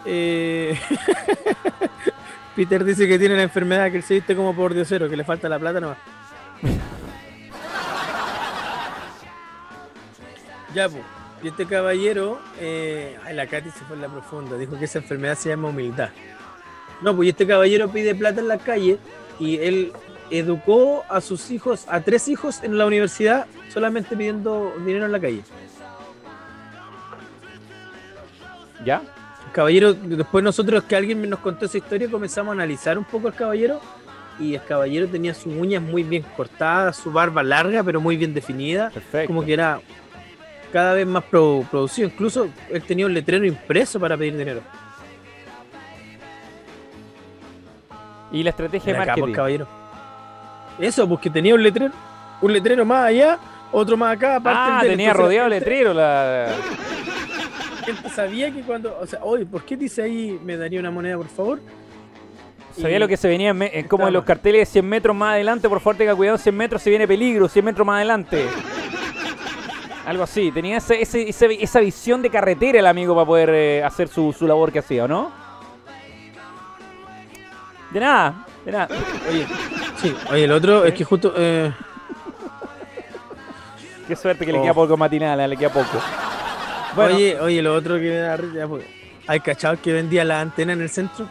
Eh, 0.05 0.77
Peter 2.55 2.83
dice 2.83 3.07
que 3.07 3.19
tiene 3.19 3.35
la 3.35 3.43
enfermedad, 3.43 3.91
que 3.91 3.97
él 3.97 4.03
se 4.03 4.15
viste 4.15 4.35
como 4.35 4.55
por 4.55 4.73
diosero, 4.73 5.09
que 5.09 5.15
le 5.15 5.23
falta 5.23 5.47
la 5.47 5.59
plata 5.59 5.79
nomás. 5.79 5.97
ya, 10.75 10.89
pues. 10.89 11.03
Y 11.43 11.47
este 11.47 11.65
caballero, 11.65 12.39
eh, 12.59 13.17
ay, 13.25 13.35
la 13.35 13.47
Katy 13.47 13.71
se 13.71 13.83
fue 13.85 13.95
en 13.95 14.03
la 14.03 14.09
profunda, 14.09 14.57
dijo 14.57 14.77
que 14.77 14.85
esa 14.85 14.99
enfermedad 14.99 15.35
se 15.35 15.49
llama 15.49 15.69
humildad. 15.69 16.11
No, 17.01 17.15
pues 17.15 17.29
este 17.29 17.47
caballero 17.47 17.89
pide 17.89 18.13
plata 18.13 18.41
en 18.41 18.47
la 18.47 18.59
calle 18.59 18.99
y 19.39 19.57
él 19.57 19.91
educó 20.29 21.03
a 21.09 21.19
sus 21.19 21.49
hijos, 21.49 21.85
a 21.87 22.01
tres 22.01 22.27
hijos 22.27 22.63
en 22.63 22.77
la 22.77 22.85
universidad, 22.85 23.47
solamente 23.69 24.15
pidiendo 24.15 24.71
dinero 24.85 25.07
en 25.07 25.11
la 25.11 25.19
calle. 25.19 25.41
¿Ya? 28.85 29.01
caballero, 29.51 29.93
después 29.93 30.43
nosotros 30.43 30.83
que 30.83 30.95
alguien 30.95 31.29
nos 31.29 31.39
contó 31.39 31.65
esa 31.65 31.77
historia, 31.77 32.09
comenzamos 32.09 32.51
a 32.51 32.53
analizar 32.53 32.97
un 32.97 33.03
poco 33.03 33.27
al 33.27 33.35
caballero 33.35 33.81
y 34.41 34.55
el 34.55 34.63
caballero 34.63 35.07
tenía 35.07 35.33
sus 35.33 35.53
uñas 35.53 35.81
muy 35.81 36.03
bien 36.03 36.25
cortadas, 36.35 36.97
su 36.97 37.11
barba 37.11 37.43
larga 37.43 37.83
pero 37.83 38.01
muy 38.01 38.17
bien 38.17 38.33
definida. 38.33 38.89
Perfecto. 38.89 39.27
Como 39.27 39.45
que 39.45 39.53
era 39.53 39.79
cada 40.71 40.93
vez 40.93 41.05
más 41.05 41.23
producido. 41.23 42.07
Incluso 42.07 42.49
él 42.69 42.81
tenía 42.83 43.05
un 43.05 43.13
letrero 43.13 43.45
impreso 43.45 43.99
para 43.99 44.17
pedir 44.17 44.37
dinero. 44.37 44.61
Y 48.31 48.43
la 48.43 48.49
estrategia 48.49 48.93
de 48.93 48.99
marketing. 48.99 49.33
caballero. 49.33 49.67
Eso, 50.79 51.07
porque 51.07 51.29
tenía 51.29 51.53
un 51.53 51.61
letrero, 51.61 51.93
un 52.41 52.53
letrero 52.53 52.85
más 52.85 53.05
allá, 53.05 53.37
otro 53.71 53.97
más 53.97 54.15
acá, 54.15 54.37
aparte. 54.37 54.59
Ah, 54.59 54.81
tenía 54.81 55.13
rodeado 55.13 55.47
el 55.47 55.53
letrero 55.53 55.93
la. 55.93 56.55
sabía 58.15 58.51
que 58.51 58.61
cuando, 58.61 58.97
o 58.99 59.05
sea, 59.05 59.19
oye, 59.21 59.45
¿por 59.45 59.63
qué 59.63 59.75
dice 59.75 60.01
ahí 60.01 60.39
me 60.43 60.57
daría 60.57 60.79
una 60.79 60.91
moneda, 60.91 61.17
por 61.17 61.27
favor? 61.27 61.59
Sabía 62.79 62.99
lo 62.99 63.07
que 63.07 63.17
se 63.17 63.27
venía, 63.27 63.49
en, 63.49 63.87
como 63.87 64.07
en 64.07 64.13
los 64.13 64.23
carteles 64.23 64.61
de 64.61 64.65
100 64.65 64.87
metros 64.87 65.15
más 65.15 65.33
adelante, 65.33 65.67
por 65.67 65.79
favor 65.79 65.97
tenga 65.97 66.15
cuidado, 66.15 66.37
100 66.37 66.55
metros 66.55 66.81
se 66.81 66.89
viene 66.89 67.07
peligro, 67.07 67.47
100 67.47 67.65
metros 67.65 67.85
más 67.85 67.97
adelante. 67.97 68.47
Algo 70.05 70.23
así, 70.23 70.51
tenía 70.51 70.77
esa 70.77 71.79
visión 71.79 72.21
de 72.21 72.29
carretera 72.29 72.79
el 72.79 72.87
amigo 72.87 73.13
para 73.13 73.25
poder 73.25 73.49
eh, 73.49 73.83
hacer 73.83 74.07
su, 74.07 74.33
su 74.33 74.47
labor 74.47 74.71
que 74.71 74.79
hacía, 74.79 75.05
¿o 75.05 75.07
no? 75.07 75.31
De 77.91 77.99
nada, 77.99 78.45
de 78.65 78.71
nada. 78.71 78.87
Oye, 79.29 79.45
sí, 79.97 80.15
oye, 80.31 80.43
el 80.45 80.51
otro 80.51 80.85
es 80.85 80.93
que 80.93 81.03
justo. 81.03 81.33
Eh... 81.37 81.71
Qué 84.07 84.15
suerte 84.15 84.45
que 84.45 84.51
le 84.51 84.61
queda 84.61 84.71
oh. 84.71 84.75
poco 84.75 84.97
matinal, 84.97 85.49
le 85.49 85.57
queda 85.57 85.69
poco. 85.69 86.01
Oye, 86.97 87.39
oye, 87.39 87.61
lo 87.61 87.75
otro 87.75 87.95
que 87.95 88.09
me 88.09 88.15
da 88.17 88.37
risa. 88.37 88.67
Pues, 88.67 88.85
¿Hay 89.27 89.39
cachado 89.39 89.79
que 89.81 89.93
vendía 89.93 90.23
la 90.25 90.41
antena 90.41 90.73
en 90.73 90.81
el 90.81 90.89
centro? 90.89 91.27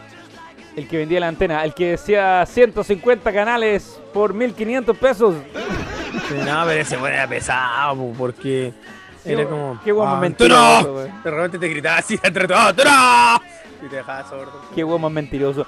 El 0.81 0.89
que 0.89 0.97
vendía 0.97 1.21
la 1.21 1.29
antena, 1.29 1.63
el 1.63 1.75
que 1.75 1.91
decía 1.91 2.47
150 2.47 3.31
canales 3.35 4.01
por 4.15 4.33
1500 4.33 4.97
pesos. 4.97 5.35
no, 5.35 6.63
pero 6.67 6.81
ese 6.81 6.97
bueno 6.97 7.17
era 7.17 7.29
pesado, 7.29 8.13
porque 8.17 8.73
era 9.23 9.45
como. 9.45 9.79
Qué 9.85 9.93
buen 9.93 10.09
ah, 10.09 10.17
mentiroso. 10.17 10.95
De 11.23 11.31
repente 11.31 11.59
te 11.59 11.69
gritaba 11.69 11.99
así 11.99 12.19
entre 12.23 12.49
todos. 12.49 12.75
¡Tú 12.77 12.83
y 13.85 13.89
te 13.89 13.97
dejaba 13.97 14.27
sordo. 14.27 14.53
Qué 14.75 14.83
huevo 14.83 14.99
más 14.99 15.13
mentiroso. 15.13 15.67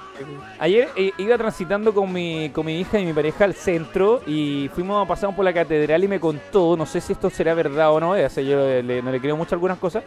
Ayer 0.57 0.89
eh, 0.95 1.11
iba 1.19 1.37
transitando 1.37 1.93
con 1.93 2.11
mi, 2.11 2.49
con 2.49 2.65
mi 2.65 2.79
hija 2.79 2.99
y 2.99 3.05
mi 3.05 3.13
pareja 3.13 3.45
al 3.45 3.53
centro 3.53 4.23
y 4.25 4.67
fuimos 4.73 5.03
a 5.03 5.07
pasar 5.07 5.35
por 5.35 5.45
la 5.45 5.53
catedral 5.53 6.03
y 6.03 6.07
me 6.07 6.19
contó, 6.19 6.75
no 6.75 6.87
sé 6.87 7.01
si 7.01 7.13
esto 7.13 7.29
será 7.29 7.53
verdad 7.53 7.91
o 7.91 7.99
no, 7.99 8.11
o 8.11 8.29
sea, 8.29 8.43
yo 8.43 8.81
no 8.81 9.11
le 9.11 9.19
creo 9.21 9.37
mucho 9.37 9.53
algunas 9.53 9.77
cosas, 9.77 10.03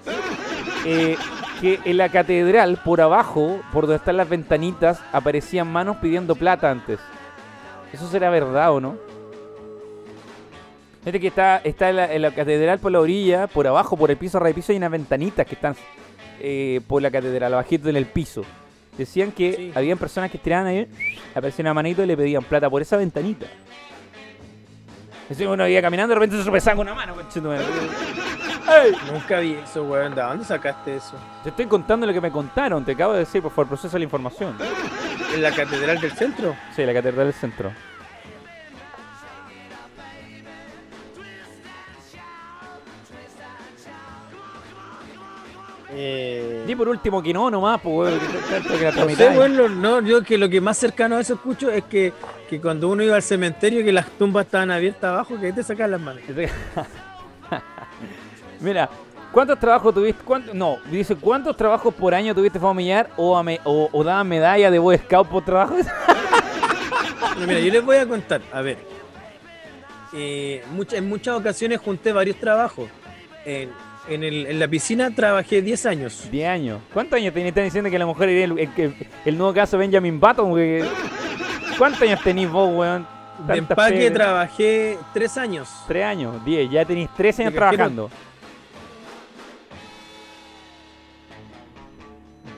eh, 0.85 1.17
que 1.61 1.81
en 1.85 1.97
la 1.97 2.09
catedral, 2.09 2.81
por 2.85 3.01
abajo, 3.01 3.61
por 3.73 3.85
donde 3.85 3.97
están 3.97 4.17
las 4.17 4.29
ventanitas, 4.29 5.01
aparecían 5.13 5.71
manos 5.71 5.97
pidiendo 5.97 6.35
plata 6.35 6.71
antes. 6.71 7.01
¿Eso 7.93 8.09
será 8.09 8.31
verdad 8.31 8.73
o 8.73 8.81
no? 8.81 8.97
Fíjate 11.01 11.21
que 11.21 11.29
está, 11.29 11.59
está 11.59 11.91
en, 11.91 12.23
la, 12.23 12.31
catedral 12.33 12.81
por 12.81 12.91
la 12.93 13.01
orilla, 13.01 13.47
por 13.47 13.67
abajo, 13.67 13.97
por 13.97 14.11
el 14.11 14.17
piso, 14.17 14.41
de 14.41 14.53
piso, 14.53 14.73
hay 14.73 14.79
unas 14.79 14.91
ventanitas 14.91 15.47
que 15.47 15.55
están 15.55 15.77
eh, 16.41 16.81
por 16.89 17.01
la 17.01 17.11
catedral, 17.11 17.53
bajito 17.53 17.89
en 17.89 17.97
el 17.97 18.07
piso. 18.07 18.43
Decían 18.99 19.31
que 19.31 19.73
habían 19.75 19.99
personas 19.99 20.31
que 20.31 20.39
tiraban 20.39 20.67
ahí, 20.67 20.89
aparecían 21.31 21.67
una 21.67 21.75
manito 21.75 22.03
y 22.03 22.07
le 22.07 22.17
pedían 22.17 22.43
plata 22.43 22.69
por 22.69 22.83
esa 22.83 22.97
ventanita. 22.97 23.47
Decían 25.29 25.51
uno 25.51 25.69
iba 25.69 25.81
caminando, 25.81 26.15
de 26.15 26.15
repente 26.17 26.39
se 26.39 26.43
tropezaban 26.43 26.77
con 26.77 26.89
una 26.89 26.97
mano, 26.97 27.15
Nunca 29.13 29.41
vi 29.41 29.55
eso, 29.55 29.85
weón. 29.85 30.15
¿De 30.15 30.23
dónde 30.23 30.45
sacaste 30.45 30.97
eso? 30.97 31.17
Te 31.43 31.51
estoy 31.51 31.67
contando 31.67 32.07
lo 32.07 32.13
que 32.13 32.21
me 32.21 32.31
contaron, 32.31 32.85
te 32.85 32.93
acabo 32.93 33.13
de 33.13 33.21
decir, 33.21 33.43
por 33.43 33.53
favor, 33.53 33.69
procesa 33.69 33.99
la 33.99 34.05
información. 34.05 34.57
¿En 35.35 35.43
la 35.43 35.53
catedral 35.53 36.01
del 36.01 36.13
centro? 36.13 36.57
Sí, 36.75 36.85
la 36.85 36.95
catedral 36.95 37.27
del 37.27 37.35
centro. 37.35 37.73
Eh... 45.99 46.65
Di 46.67 46.75
por 46.75 46.89
último 46.89 47.23
que 47.23 47.33
no, 47.33 47.51
nomás, 47.51 47.81
pues, 47.81 48.15
bueno, 49.35 49.69
no, 49.69 50.03
yo 50.03 50.23
que 50.23 50.37
lo 50.37 50.49
que 50.49 50.61
más 50.61 50.77
cercano 50.77 51.17
a 51.17 51.21
eso 51.21 51.35
escucho 51.35 51.71
es 51.71 51.85
que, 51.85 52.13
que 52.51 52.61
cuando 52.61 52.89
uno 52.89 53.03
iba 53.03 53.17
al 53.17 53.23
cementerio, 53.23 53.83
que 53.83 53.93
las 53.93 54.11
tumbas 54.11 54.45
estaban 54.45 54.71
abiertas 54.71 55.05
abajo, 55.05 55.41
que 55.41 55.47
ahí 55.47 55.53
te 55.53 55.63
sacan 55.63 55.93
las 55.93 56.01
manos. 56.01 56.23
Mira, 58.61 58.89
¿cuántos 59.33 59.59
trabajos 59.59 59.95
tuviste? 59.95 60.23
no, 60.53 60.79
dice, 60.91 61.15
¿cuántos 61.17 61.57
trabajos 61.57 61.95
por 61.95 62.15
año 62.15 62.35
tuviste 62.35 62.59
familiar 62.59 63.11
o, 63.17 63.39
o, 63.65 63.89
o 63.93 64.05
daban 64.05 64.29
medalla 64.29 64.71
de 64.71 64.79
Boy 64.79 64.99
Scout 64.99 65.29
por 65.29 65.45
trabajo? 65.45 65.77
mira, 67.47 67.61
yo 67.61 67.73
les 67.73 67.85
voy 67.85 67.97
a 67.97 68.07
contar, 68.07 68.41
a 68.53 68.61
ver. 68.61 68.79
Eh, 70.13 70.63
en 70.93 71.09
muchas 71.09 71.37
ocasiones 71.37 71.81
junté 71.81 72.13
varios 72.13 72.37
trabajos. 72.39 72.89
En, 73.45 73.71
en, 74.09 74.25
el, 74.25 74.47
en 74.47 74.59
la 74.59 74.69
piscina 74.69 75.11
trabajé 75.11 75.63
10 75.63 75.87
años. 75.87 76.29
10 76.31 76.49
años. 76.49 76.81
¿Cuántos 76.93 77.19
años 77.19 77.35
tenías? 77.35 77.49
Están 77.49 77.65
diciendo 77.65 77.91
que 77.91 77.99
la 77.99 78.07
mujer 78.07 78.29
el, 78.29 78.69
el, 79.25 79.39
nuevo 79.39 79.53
caso 79.53 79.77
Benjamin 79.79 80.19
Button. 80.19 80.53
¿Cuántos 81.77 82.03
años 82.03 82.23
tenéis 82.23 82.51
vos, 82.51 82.71
weón? 82.73 83.07
De 83.47 83.59
empaque 83.59 84.11
trabajé 84.11 84.99
3 85.13 85.37
años. 85.39 85.69
3 85.89 86.05
años, 86.05 86.45
10. 86.45 86.71
Ya 86.71 86.85
tenéis 86.85 87.11
3 87.17 87.41
años 87.41 87.55
trabajando. 87.55 88.11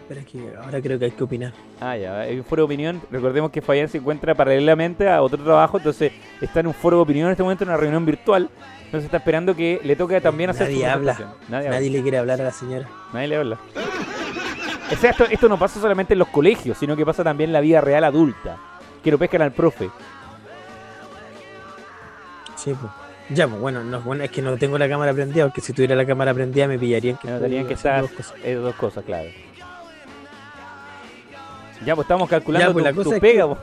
Pero 0.09 0.21
es 0.21 0.27
que 0.27 0.53
ahora 0.57 0.81
creo 0.81 0.99
que 0.99 1.05
hay 1.05 1.11
que 1.11 1.23
opinar. 1.23 1.53
Ah, 1.81 1.97
ya, 1.97 2.27
en 2.27 2.39
un 2.39 2.45
foro 2.45 2.63
de 2.63 2.65
opinión. 2.65 3.01
Recordemos 3.11 3.51
que 3.51 3.61
Fabián 3.61 3.89
se 3.89 3.99
encuentra 3.99 4.35
paralelamente 4.35 5.09
a 5.09 5.21
otro 5.21 5.43
trabajo, 5.45 5.77
entonces 5.77 6.13
está 6.41 6.61
en 6.61 6.69
un 6.69 6.75
foro 6.75 6.97
de 6.97 7.03
opinión 7.03 7.27
en 7.27 7.33
este 7.33 7.43
momento, 7.43 7.65
en 7.65 7.71
una 7.71 7.77
reunión 7.77 8.07
virtual. 8.07 8.49
Entonces 8.87 9.05
está 9.05 9.19
esperando 9.19 9.55
que 9.55 9.81
le 9.85 9.97
toque 9.97 10.19
también 10.23 10.49
hacer 10.49 10.71
Nadie 10.71 10.87
habla. 10.87 11.35
Nadie, 11.51 11.69
Nadie 11.69 11.91
le 11.91 12.01
quiere 12.01 12.19
hablar 12.19 12.41
a 12.41 12.45
la 12.45 12.53
señora. 12.53 12.89
Nadie 13.13 13.29
le 13.29 13.37
habla. 13.37 13.59
esto, 14.91 15.27
esto 15.31 15.49
no 15.49 15.59
pasa 15.59 15.79
solamente 15.79 16.15
en 16.15 16.21
los 16.21 16.29
colegios, 16.29 16.79
sino 16.79 16.97
que 16.97 17.05
pasa 17.05 17.23
también 17.23 17.51
en 17.51 17.53
la 17.53 17.61
vida 17.61 17.83
real 17.83 18.05
adulta. 18.05 18.57
Que 19.05 19.11
lo 19.11 19.19
pescan 19.19 19.43
al 19.43 19.53
profe. 19.53 19.91
Sí, 22.57 22.75
pues. 22.81 22.91
Ya, 23.31 23.47
pues 23.47 23.61
bueno, 23.61 23.85
no, 23.85 24.01
bueno, 24.01 24.25
es 24.25 24.31
que 24.31 24.41
no 24.41 24.57
tengo 24.57 24.79
la 24.79 24.89
cámara 24.89 25.13
prendida, 25.13 25.45
porque 25.45 25.61
si 25.61 25.75
tuviera 25.75 25.95
la 25.95 26.07
cámara 26.07 26.33
prendida 26.33 26.67
me 26.67 26.79
pillarían 26.79 27.19
que 27.19 27.29
no 27.29 27.39
tenían 27.39 27.67
que 27.67 27.75
estar 27.75 28.01
dos 28.01 28.11
cosas. 28.11 28.35
dos 28.43 28.75
cosas, 28.75 29.05
claro. 29.05 29.29
Ya, 31.85 31.95
pues 31.95 32.05
estamos 32.05 32.29
calculando 32.29 32.73
pues, 32.73 33.05
tu, 33.05 33.19
pega. 33.21 33.47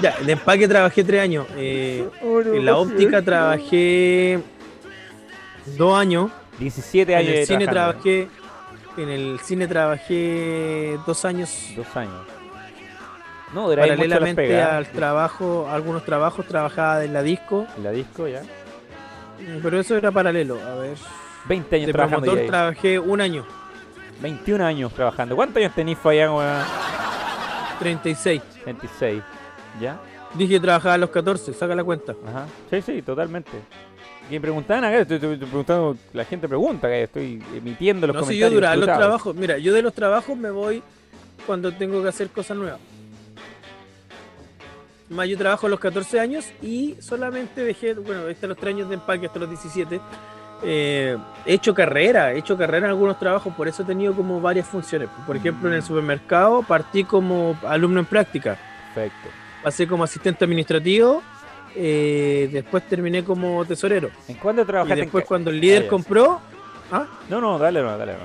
ya, 0.00 0.10
el 0.20 0.30
empaque 0.30 0.68
trabajé 0.68 1.04
tres 1.04 1.20
años. 1.20 1.46
Eh, 1.56 2.06
en 2.22 2.64
la 2.64 2.76
óptica 2.76 3.22
trabajé 3.22 4.40
dos 5.76 5.98
años. 5.98 6.30
17 6.58 7.14
años. 7.14 7.30
En 7.30 7.38
el 7.38 7.46
cine 7.46 7.66
trabajé. 7.66 8.28
En 8.96 9.08
el 9.08 9.40
cine 9.40 9.66
trabajé 9.66 10.98
dos 11.06 11.24
años. 11.24 11.72
Dos 11.76 11.96
años. 11.96 12.26
No, 13.54 13.66
Paralelamente 13.66 14.60
al 14.62 14.86
trabajo, 14.88 15.68
algunos 15.68 16.04
trabajos 16.04 16.46
trabajaba 16.46 17.04
en 17.04 17.12
la 17.12 17.22
disco. 17.22 17.66
En 17.76 17.84
la 17.84 17.90
disco, 17.90 18.28
ya. 18.28 18.42
Pero 19.62 19.80
eso 19.80 19.96
era 19.96 20.12
paralelo, 20.12 20.60
a 20.60 20.74
ver. 20.76 20.96
20 21.46 21.76
años 21.76 21.86
de 21.86 21.92
trabajando. 21.92 22.36
trabajé 22.46 22.98
un 22.98 23.20
año. 23.20 23.44
21 24.20 24.64
años 24.64 24.92
trabajando. 24.92 25.36
¿Cuántos 25.36 25.56
años 25.56 25.74
tenés 25.74 25.98
weón? 26.04 26.64
36. 27.78 28.42
36. 28.64 29.22
¿Ya? 29.80 30.00
Dije 30.34 30.54
que 30.54 30.60
trabajaba 30.60 30.94
a 30.94 30.98
los 30.98 31.10
14, 31.10 31.52
saca 31.52 31.74
la 31.74 31.82
cuenta. 31.82 32.14
Ajá. 32.26 32.46
Sí, 32.70 32.82
sí, 32.82 33.02
totalmente. 33.02 33.50
¿Quién 34.28 34.40
preguntaban 34.40 34.84
acá? 34.84 35.00
Estoy, 35.00 35.18
preguntando, 35.18 35.96
la 36.12 36.24
gente 36.24 36.46
pregunta 36.46 36.86
acá, 36.86 36.96
estoy 36.96 37.42
emitiendo 37.52 38.06
los 38.06 38.14
no, 38.14 38.20
comentarios. 38.20 38.48
Si 38.48 38.54
yo 38.54 38.54
duraba 38.54 38.76
los 38.76 38.86
trabajos, 38.86 39.34
mira, 39.34 39.58
yo 39.58 39.74
de 39.74 39.82
los 39.82 39.92
trabajos 39.92 40.36
me 40.36 40.50
voy 40.50 40.82
cuando 41.46 41.72
tengo 41.72 42.00
que 42.02 42.08
hacer 42.08 42.28
cosas 42.28 42.56
nuevas. 42.56 42.78
Más 45.08 45.28
yo 45.28 45.36
trabajo 45.36 45.66
a 45.66 45.70
los 45.70 45.80
14 45.80 46.20
años 46.20 46.46
y 46.62 46.96
solamente 47.00 47.64
dejé, 47.64 47.94
bueno, 47.94 48.22
hasta 48.30 48.46
los 48.46 48.56
3 48.56 48.74
años 48.74 48.88
de 48.88 48.94
empaque, 48.94 49.26
hasta 49.26 49.40
los 49.40 49.48
17 49.48 50.00
eh, 50.62 51.16
he 51.46 51.54
hecho 51.54 51.74
carrera, 51.74 52.32
he 52.32 52.38
hecho 52.38 52.56
carrera 52.56 52.86
en 52.86 52.90
algunos 52.90 53.18
trabajos, 53.18 53.54
por 53.54 53.68
eso 53.68 53.82
he 53.82 53.86
tenido 53.86 54.14
como 54.14 54.40
varias 54.40 54.66
funciones. 54.66 55.08
Por 55.26 55.36
ejemplo, 55.36 55.68
en 55.68 55.76
el 55.76 55.82
supermercado 55.82 56.62
partí 56.62 57.04
como 57.04 57.56
alumno 57.66 58.00
en 58.00 58.06
práctica. 58.06 58.58
Perfecto. 58.94 59.28
Pasé 59.62 59.86
como 59.86 60.04
asistente 60.04 60.44
administrativo, 60.44 61.22
eh, 61.74 62.48
después 62.52 62.86
terminé 62.88 63.24
como 63.24 63.64
tesorero. 63.64 64.10
¿En 64.28 64.36
cuándo 64.36 64.64
trabajaste? 64.64 65.00
Y 65.00 65.02
después 65.02 65.24
cuando 65.24 65.50
el 65.50 65.60
líder 65.60 65.84
ah, 65.86 65.88
compró... 65.88 66.40
¿ah? 66.90 67.06
No, 67.28 67.40
no, 67.40 67.58
dale, 67.58 67.82
no, 67.82 67.96
dale. 67.96 68.12
No. 68.12 68.18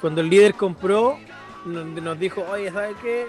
Cuando 0.00 0.20
el 0.20 0.28
líder 0.28 0.54
compró, 0.54 1.18
nos 1.64 2.18
dijo, 2.18 2.44
oye, 2.50 2.70
¿sabes 2.70 2.96
qué? 3.02 3.26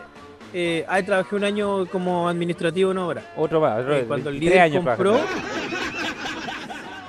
Eh, 0.54 0.86
ahí 0.88 1.04
trabajé 1.04 1.36
un 1.36 1.44
año 1.44 1.86
como 1.88 2.30
administrativo 2.30 2.92
en 2.92 2.98
obra. 2.98 3.34
Otro 3.36 3.60
más. 3.60 3.82
Otro, 3.82 4.08
cuando 4.08 4.30
el 4.30 4.40
líder 4.40 4.72
compró... 4.72 5.20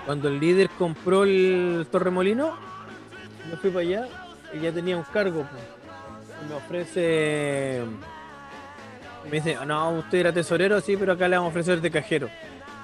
Cuando 0.08 0.28
el 0.28 0.40
líder 0.40 0.70
compró 0.70 1.24
el 1.24 1.86
Torremolino, 1.92 2.56
me 3.50 3.58
fui 3.58 3.68
para 3.68 3.80
allá 3.80 4.08
y 4.54 4.60
ya 4.60 4.72
tenía 4.72 4.96
un 4.96 5.02
cargo. 5.02 5.44
me 6.48 6.54
ofrece 6.54 7.82
Me 9.26 9.32
dice, 9.32 9.58
no, 9.66 9.90
usted 9.98 10.20
era 10.20 10.32
tesorero, 10.32 10.80
sí, 10.80 10.96
pero 10.96 11.12
acá 11.12 11.28
le 11.28 11.36
vamos 11.36 11.48
a 11.48 11.50
ofrecer 11.50 11.82
de 11.82 11.90
cajero. 11.90 12.30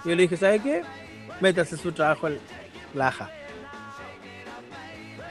Y 0.04 0.10
yo 0.10 0.16
le 0.16 0.24
dije, 0.24 0.36
¿sabe 0.36 0.60
qué? 0.60 0.82
Métase 1.40 1.78
su 1.78 1.92
trabajo 1.92 2.26
al 2.26 2.38
laja. 2.92 3.30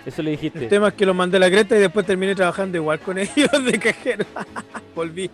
Eso 0.04 0.24
le 0.24 0.32
dijiste. 0.32 0.64
El 0.64 0.70
tema 0.70 0.88
es 0.88 0.94
que 0.96 1.06
lo 1.06 1.14
mandé 1.14 1.38
a 1.38 1.42
la 1.42 1.52
creta 1.52 1.76
y 1.76 1.80
después 1.80 2.08
terminé 2.08 2.34
trabajando 2.34 2.76
igual 2.76 3.02
con 3.02 3.18
ellos 3.20 3.52
de 3.64 3.80
cajero. 3.80 4.26
Volví. 4.96 5.30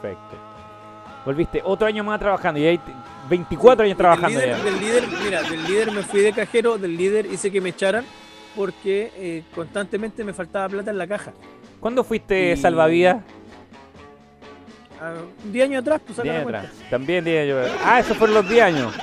Perfecto. 0.00 0.38
Volviste 1.26 1.60
otro 1.62 1.86
año 1.86 2.02
más 2.02 2.18
trabajando 2.18 2.58
y 2.58 2.64
hay 2.64 2.80
24 3.32 3.84
años 3.86 3.96
trabajando 3.96 4.38
del 4.38 4.50
líder, 4.50 4.62
Del 4.62 4.80
líder, 4.80 5.04
mira, 5.24 5.42
del 5.42 5.64
líder 5.64 5.90
me 5.90 6.02
fui 6.02 6.20
de 6.20 6.34
cajero, 6.34 6.76
del 6.76 6.96
líder 6.98 7.24
hice 7.24 7.50
que 7.50 7.62
me 7.62 7.70
echaran 7.70 8.04
porque 8.54 9.10
eh, 9.16 9.42
constantemente 9.54 10.22
me 10.22 10.34
faltaba 10.34 10.68
plata 10.68 10.90
en 10.90 10.98
la 10.98 11.06
caja. 11.06 11.32
¿Cuándo 11.80 12.04
fuiste 12.04 12.54
salvavidas? 12.58 13.22
Ah, 15.00 15.14
10 15.50 15.64
años 15.64 15.80
atrás, 15.80 16.02
pues 16.06 16.18
atrás. 16.18 16.66
También 16.90 17.24
10 17.24 17.42
años. 17.42 17.80
Ah, 17.82 18.00
esos 18.00 18.18
fueron 18.18 18.34
los 18.34 18.46
10 18.46 18.62
años. 18.62 18.94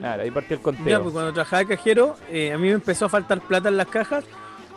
Claro, 0.00 0.22
ahí 0.22 0.30
partió 0.32 0.56
el 0.56 0.62
conteo. 0.62 1.02
pues 1.02 1.12
cuando 1.12 1.32
trabajaba 1.32 1.60
de 1.60 1.76
cajero, 1.76 2.16
eh, 2.28 2.52
a 2.52 2.58
mí 2.58 2.66
me 2.66 2.74
empezó 2.74 3.04
a 3.04 3.08
faltar 3.08 3.40
plata 3.40 3.68
en 3.68 3.76
las 3.76 3.86
cajas 3.86 4.24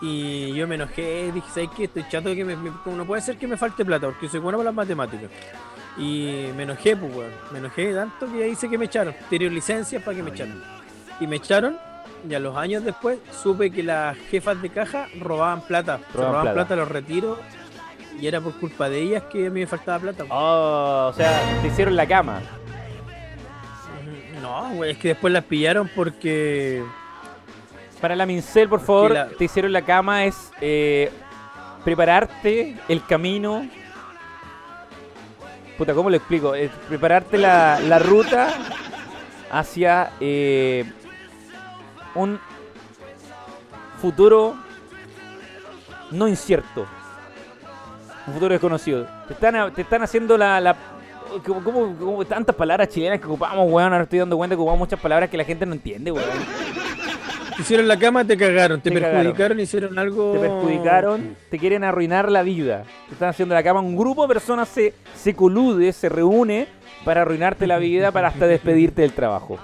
y 0.02 0.54
yo 0.54 0.68
me 0.68 0.76
enojé. 0.76 1.32
Dije, 1.32 1.48
¿sabes 1.52 1.70
qué? 1.76 1.86
Estoy 1.86 2.06
chato 2.08 2.30
de 2.30 2.36
que 2.36 2.46
me, 2.46 2.56
no 2.56 3.06
puede 3.06 3.22
ser 3.24 3.38
que 3.38 3.48
me 3.48 3.58
falte 3.58 3.84
plata 3.84 4.06
porque 4.08 4.30
soy 4.30 4.40
bueno 4.40 4.60
para 4.60 4.68
las 4.68 4.76
matemáticas. 4.76 5.30
Y 6.00 6.50
me 6.56 6.64
enojé, 6.64 6.96
pues, 6.96 7.14
weón. 7.14 7.32
Me 7.52 7.60
enojé 7.60 7.94
tanto 7.94 8.32
que 8.32 8.48
hice 8.48 8.70
que 8.70 8.78
me 8.78 8.86
echaron. 8.86 9.14
Tiré 9.30 9.50
licencias 9.50 10.02
para 10.02 10.18
que 10.18 10.24
me 10.24 10.32
echaran. 10.32 10.64
Y 11.20 11.28
me 11.28 11.36
echaron 11.36 11.78
y 12.28 12.34
a 12.34 12.40
los 12.40 12.58
años 12.58 12.84
después 12.84 13.20
supe 13.32 13.72
que 13.72 13.84
las 13.84 14.18
jefas 14.30 14.62
de 14.62 14.70
caja 14.70 15.08
robaban 15.20 15.62
plata. 15.62 16.00
Robaban, 16.14 16.54
plata. 16.54 16.76
los 16.76 16.88
retiros 16.88 17.40
y 18.20 18.28
era 18.28 18.42
por 18.42 18.54
culpa 18.56 18.90
de 18.90 19.02
ellas 19.02 19.24
que 19.32 19.48
a 19.48 19.50
mí 19.50 19.62
me 19.62 19.68
faltaba 19.68 20.00
plata. 20.00 20.26
Oh, 20.30 21.08
o 21.10 21.14
sea, 21.14 21.42
te 21.62 21.68
hicieron 21.68 21.96
la 21.96 22.08
cama. 22.08 22.42
No, 24.42 24.70
güey, 24.76 24.92
es 24.92 24.98
que 24.98 25.10
después 25.10 25.32
las 25.32 25.44
pillaron 25.44 25.90
porque... 25.96 26.84
Para 28.02 28.16
la 28.16 28.26
Mincel, 28.26 28.70
por 28.70 28.80
favor, 28.80 29.30
te 29.38 29.44
hicieron 29.44 29.74
la 29.74 29.82
cama 29.82 30.24
es 30.24 30.52
eh, 30.62 31.12
prepararte 31.84 32.78
el 32.88 33.06
camino. 33.06 33.68
Puta, 35.80 35.94
¿cómo 35.94 36.10
lo 36.10 36.18
explico? 36.18 36.52
Prepararte 36.90 37.38
la, 37.38 37.80
la 37.80 38.00
ruta 38.00 38.50
hacia 39.50 40.12
eh, 40.20 40.84
un 42.16 42.38
futuro 44.02 44.56
no 46.12 46.28
incierto. 46.28 46.86
Un 48.28 48.34
futuro 48.34 48.52
desconocido. 48.52 49.08
Te 49.26 49.34
están, 49.36 49.74
te 49.74 49.84
están 49.84 50.04
haciendo 50.04 50.38
la, 50.38 50.60
la 50.60 50.76
como, 51.46 52.26
tantas 52.26 52.58
palabras 52.58 52.90
chilenas 52.90 53.22
que 53.22 53.28
ocupamos, 53.28 53.72
weón. 53.72 53.94
Ahora 53.94 54.04
estoy 54.04 54.20
dando 54.20 54.36
cuenta 54.36 54.58
que 54.58 54.60
ocupamos 54.60 54.80
muchas 54.80 55.00
palabras 55.00 55.30
que 55.30 55.38
la 55.38 55.46
gente 55.46 55.66
no 55.66 55.72
entiende, 55.72 56.12
weón. 56.12 56.28
Hicieron 57.60 57.88
la 57.88 58.00
cama, 58.00 58.26
te 58.26 58.38
cagaron, 58.38 58.80
te, 58.80 58.92
perjudicaron, 58.92 59.60
hicieron 59.60 60.00
algo. 60.00 60.34
Te 60.34 60.40
perjudicaron, 60.40 61.36
te 61.50 61.60
quieren 61.60 61.84
arruinar 61.84 62.32
la 62.32 62.42
vida. 62.42 62.84
Te 63.08 63.14
están 63.14 63.30
haciendo 63.30 63.54
la 63.54 63.64
cama. 63.64 63.82
Un 63.82 63.98
grupo 63.98 64.24
de 64.24 64.34
personas 64.34 64.70
se, 64.70 64.94
se 65.16 65.34
colude, 65.34 65.92
se 65.92 66.10
reúne 66.10 66.68
para 67.04 67.22
arruinarte 67.22 67.68
la 67.68 67.78
vida, 67.78 68.12
para 68.12 68.30
hasta 68.30 68.48
despedirte 68.48 69.02
del 69.02 69.14
trabajo. 69.14 69.60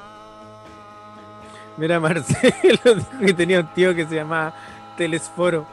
Mira, 1.77 1.99
Marcelo 1.99 2.51
dijo 2.95 3.19
que 3.25 3.33
tenía 3.33 3.59
un 3.59 3.73
tío 3.73 3.95
que 3.95 4.05
se 4.05 4.15
llamaba 4.15 4.53
Telesforo. 4.97 5.65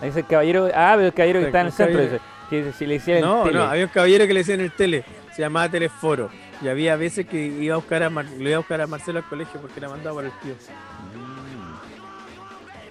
Ahí 0.00 0.08
dice 0.08 0.20
el 0.20 0.26
caballero. 0.26 0.68
Ah, 0.74 0.94
pero 0.96 1.08
el 1.08 1.14
caballero 1.14 1.40
que 1.40 1.46
está 1.46 1.60
en 1.60 1.66
el 1.66 1.72
centro. 1.72 2.00
Dice, 2.00 2.20
que 2.50 2.72
si 2.72 2.86
le 2.86 3.20
no, 3.20 3.50
no, 3.50 3.62
había 3.64 3.84
un 3.84 3.90
caballero 3.90 4.26
que 4.26 4.32
le 4.32 4.40
decían 4.40 4.60
el 4.60 4.70
tele. 4.72 5.04
Se 5.34 5.42
llamaba 5.42 5.68
Telesforo. 5.68 6.30
Y 6.62 6.68
había 6.68 6.96
veces 6.96 7.26
que 7.26 7.44
iba 7.44 7.74
a 7.74 7.78
buscar 7.78 8.02
a 8.02 8.08
lo 8.08 8.22
iba 8.38 8.54
a 8.54 8.58
buscar 8.58 8.80
a 8.80 8.86
Marcelo 8.86 9.18
al 9.18 9.24
colegio 9.26 9.60
porque 9.60 9.78
era 9.78 9.88
mandado 9.88 10.16
por 10.16 10.24
el 10.24 10.32
tío. 10.42 10.54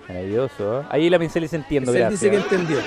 Maravilloso, 0.07 0.81
¿eh? 0.81 0.85
Ahí 0.89 1.09
la 1.09 1.19
pincel 1.19 1.47
se 1.49 1.55
entiendo, 1.55 1.91
gracias. 1.91 2.21
dice 2.21 2.31
que 2.31 2.37
entendió. 2.37 2.77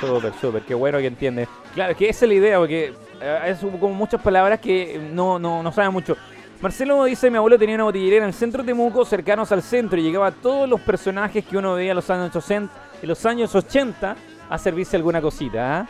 Súper, 0.00 0.32
súper, 0.40 0.62
qué 0.62 0.74
bueno 0.74 0.98
que 0.98 1.06
entiende. 1.06 1.48
Claro, 1.74 1.96
que 1.96 2.08
esa 2.08 2.24
es 2.24 2.28
la 2.28 2.34
idea, 2.34 2.58
porque 2.58 2.92
eh, 3.20 3.40
es 3.46 3.58
como 3.58 3.94
muchas 3.94 4.20
palabras 4.20 4.60
que 4.60 5.00
no, 5.12 5.38
no, 5.38 5.62
no 5.62 5.72
saben 5.72 5.92
mucho. 5.92 6.16
Marcelo 6.60 7.04
dice, 7.04 7.30
mi 7.30 7.36
abuelo 7.36 7.58
tenía 7.58 7.76
una 7.76 7.84
botillería 7.84 8.18
en 8.18 8.24
el 8.24 8.34
centro 8.34 8.62
de 8.62 8.68
Temuco, 8.68 9.04
cercanos 9.04 9.52
al 9.52 9.62
centro, 9.62 9.98
y 9.98 10.02
llegaba 10.02 10.26
a 10.26 10.32
todos 10.32 10.68
los 10.68 10.80
personajes 10.80 11.44
que 11.44 11.56
uno 11.56 11.74
veía 11.74 11.90
en 11.90 11.96
los 11.96 12.10
años 12.10 12.34
80, 12.34 12.72
en 13.00 13.08
los 13.08 13.24
años 13.26 13.54
80 13.54 14.16
a 14.50 14.58
servirse 14.58 14.96
alguna 14.96 15.20
cosita, 15.20 15.80
¿ah? 15.80 15.86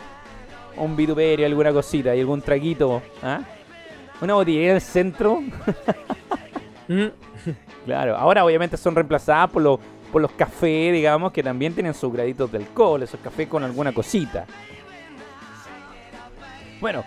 Un 0.77 0.95
vituperio, 0.95 1.45
alguna 1.45 1.73
cosita, 1.73 2.15
y 2.15 2.19
algún 2.19 2.41
traguito, 2.41 3.01
¿ah? 3.23 3.41
Una 4.21 4.35
botillería 4.35 4.69
en 4.71 4.75
el 4.75 4.81
centro. 4.81 5.41
Mm. 6.91 7.09
claro, 7.85 8.17
ahora 8.17 8.43
obviamente 8.43 8.75
son 8.75 8.95
reemplazadas 8.95 9.51
por 9.51 9.61
los, 9.61 9.79
por 10.11 10.21
los 10.21 10.31
cafés, 10.31 10.93
digamos, 10.93 11.31
que 11.31 11.43
también 11.43 11.73
tienen 11.73 11.93
sus 11.93 12.11
graditos 12.11 12.51
de 12.51 12.59
alcohol, 12.59 13.03
esos 13.03 13.19
cafés 13.19 13.47
con 13.47 13.63
alguna 13.63 13.91
cosita. 13.91 14.45
Bueno, 16.81 17.03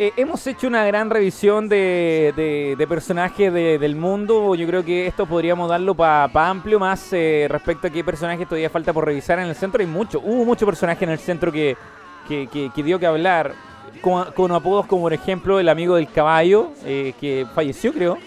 eh, 0.00 0.12
hemos 0.16 0.46
hecho 0.46 0.68
una 0.68 0.86
gran 0.86 1.10
revisión 1.10 1.68
de, 1.68 2.32
de, 2.78 2.86
personajes 2.86 3.52
del 3.52 3.96
mundo. 3.96 4.54
Yo 4.54 4.64
creo 4.68 4.84
que 4.84 5.08
esto 5.08 5.26
podríamos 5.26 5.68
darlo 5.68 5.96
para 5.96 6.30
amplio 6.48 6.78
más 6.78 7.12
eh, 7.12 7.48
respecto 7.50 7.88
a 7.88 7.90
qué 7.90 8.04
personajes 8.04 8.46
todavía 8.46 8.70
falta 8.70 8.92
por 8.92 9.04
revisar 9.04 9.40
en 9.40 9.48
el 9.48 9.56
centro. 9.56 9.80
Hay 9.80 9.88
mucho, 9.88 10.20
hubo 10.20 10.44
mucho 10.44 10.64
personaje 10.66 11.04
en 11.04 11.10
el 11.10 11.18
centro 11.18 11.50
que, 11.50 11.76
que, 12.28 12.70
dio 12.76 13.00
que 13.00 13.06
hablar. 13.06 13.54
Con, 14.00 14.52
apodos 14.52 14.86
como 14.86 15.02
por 15.02 15.12
ejemplo 15.12 15.58
el 15.58 15.68
amigo 15.68 15.96
del 15.96 16.08
caballo, 16.08 16.70
eh, 16.84 17.14
que 17.20 17.44
falleció 17.52 17.92
creo. 17.92 18.18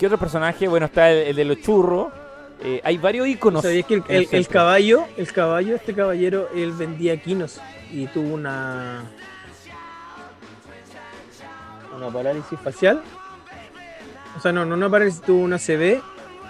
¿Qué 0.00 0.06
otro 0.06 0.18
personaje? 0.18 0.66
Bueno, 0.66 0.86
está 0.86 1.12
el, 1.12 1.36
de 1.36 1.44
los 1.44 1.60
churros. 1.60 2.08
hay 2.82 2.98
varios 2.98 3.28
iconos. 3.28 3.62
¿Sabías 3.62 3.86
que 3.86 4.02
el, 4.08 4.28
el, 4.32 4.48
caballo, 4.48 5.04
el 5.16 5.30
caballo, 5.32 5.76
este 5.76 5.94
caballero, 5.94 6.48
él 6.54 6.72
vendía 6.72 7.16
quinos? 7.22 7.60
y 7.92 8.06
tuvo 8.06 8.34
una 8.34 9.02
una 11.96 12.08
parálisis 12.08 12.58
facial. 12.60 13.02
O 14.36 14.40
sea, 14.40 14.52
no, 14.52 14.64
no 14.64 14.74
una 14.74 14.88
parálisis, 14.88 15.20
tuvo 15.20 15.42
una 15.42 15.58
CB 15.58 16.00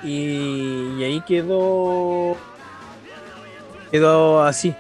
y, 0.05 1.03
ahí 1.03 1.23
quedó 1.27 2.37
quedó 3.91 4.43
así. 4.43 4.75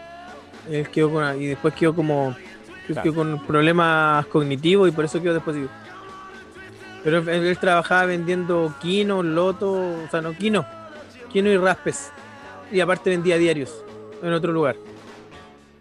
Él 0.70 0.88
quedó 0.90 1.10
con, 1.10 1.42
y 1.42 1.46
después 1.46 1.74
quedó 1.74 1.94
como 1.94 2.36
quedó 2.86 3.14
con 3.14 3.46
problemas 3.46 4.26
cognitivos 4.26 4.88
y 4.88 4.92
por 4.92 5.04
eso 5.04 5.20
quedó 5.20 5.34
después. 5.34 5.56
Pero 7.02 7.18
él, 7.30 7.58
trabajaba 7.58 8.06
vendiendo 8.06 8.74
quino, 8.80 9.22
loto, 9.22 9.72
o 9.72 10.08
sea, 10.10 10.20
no 10.20 10.36
quino, 10.36 10.66
quino 11.32 11.48
y 11.50 11.56
raspes. 11.56 12.12
Y 12.70 12.80
aparte 12.80 13.10
vendía 13.10 13.38
diarios 13.38 13.84
en 14.22 14.32
otro 14.32 14.52
lugar. 14.52 14.76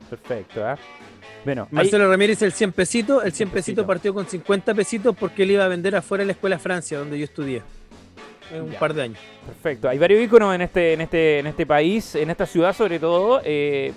Perfecto, 0.10 0.68
¿eh? 0.68 0.76
Bueno, 1.46 1.68
Marcelo 1.72 2.10
Ramírez, 2.10 2.42
el 2.42 2.52
100 2.52 2.72
pesitos, 2.74 3.24
el 3.24 3.32
100 3.32 3.50
pesitos 3.50 3.86
partió 3.86 4.14
con 4.14 4.28
50 4.28 4.74
pesitos 4.74 5.16
porque 5.18 5.44
él 5.44 5.52
iba 5.52 5.66
a 5.66 5.68
vender 5.68 5.96
afuera 5.96 6.24
de 6.24 6.28
la 6.28 6.32
escuela 6.34 6.60
Francia, 6.60 7.00
donde 7.00 7.18
yo 7.18 7.24
estudié. 7.24 7.62
En 8.52 8.64
un 8.64 8.74
par 8.74 8.94
de 8.94 9.04
años. 9.04 9.20
Perfecto. 9.46 9.88
Hay 9.88 10.00
varios 10.00 10.22
iconos 10.24 10.56
en 10.56 10.62
este, 10.62 10.94
en 10.94 11.02
este, 11.02 11.40
en 11.40 11.48
este 11.48 11.66
país, 11.66 12.16
en 12.16 12.30
esta 12.32 12.46
ciudad 12.46 12.76
sobre 12.76 13.00
todo, 13.00 13.42
eh, 13.46 13.94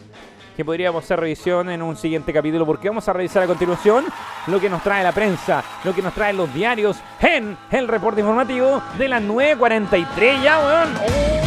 que 0.57 0.64
podríamos 0.64 1.05
hacer 1.05 1.20
revisión 1.20 1.70
en 1.70 1.82
un 1.82 1.96
siguiente 1.96 2.32
capítulo, 2.32 2.66
porque 2.66 2.88
vamos 2.88 3.09
a 3.09 3.12
revisar 3.12 3.42
a 3.42 3.46
continuación 3.46 4.05
lo 4.46 4.61
que 4.61 4.68
nos 4.68 4.82
trae 4.82 5.03
la 5.03 5.12
prensa, 5.12 5.62
lo 5.84 5.94
que 5.94 6.03
nos 6.03 6.14
trae 6.14 6.32
los 6.32 6.53
diarios 6.53 6.98
en 7.20 7.57
el 7.70 7.88
reporte 7.88 8.20
informativo 8.20 8.82
de 8.98 9.09
las 9.09 9.22
9.43 9.22 10.42
ya, 10.42 10.59
weón. 10.59 10.94
Oh. 10.96 11.42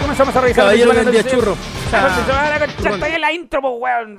comenzamos 0.00 0.36
a 0.36 0.40
revisar. 0.40 0.64
Caballero 0.64 0.94
vendía 0.94 1.24
churro. 1.24 1.56
Está 1.84 3.18
la 3.18 3.32
intro, 3.32 3.60
weón. 3.60 4.18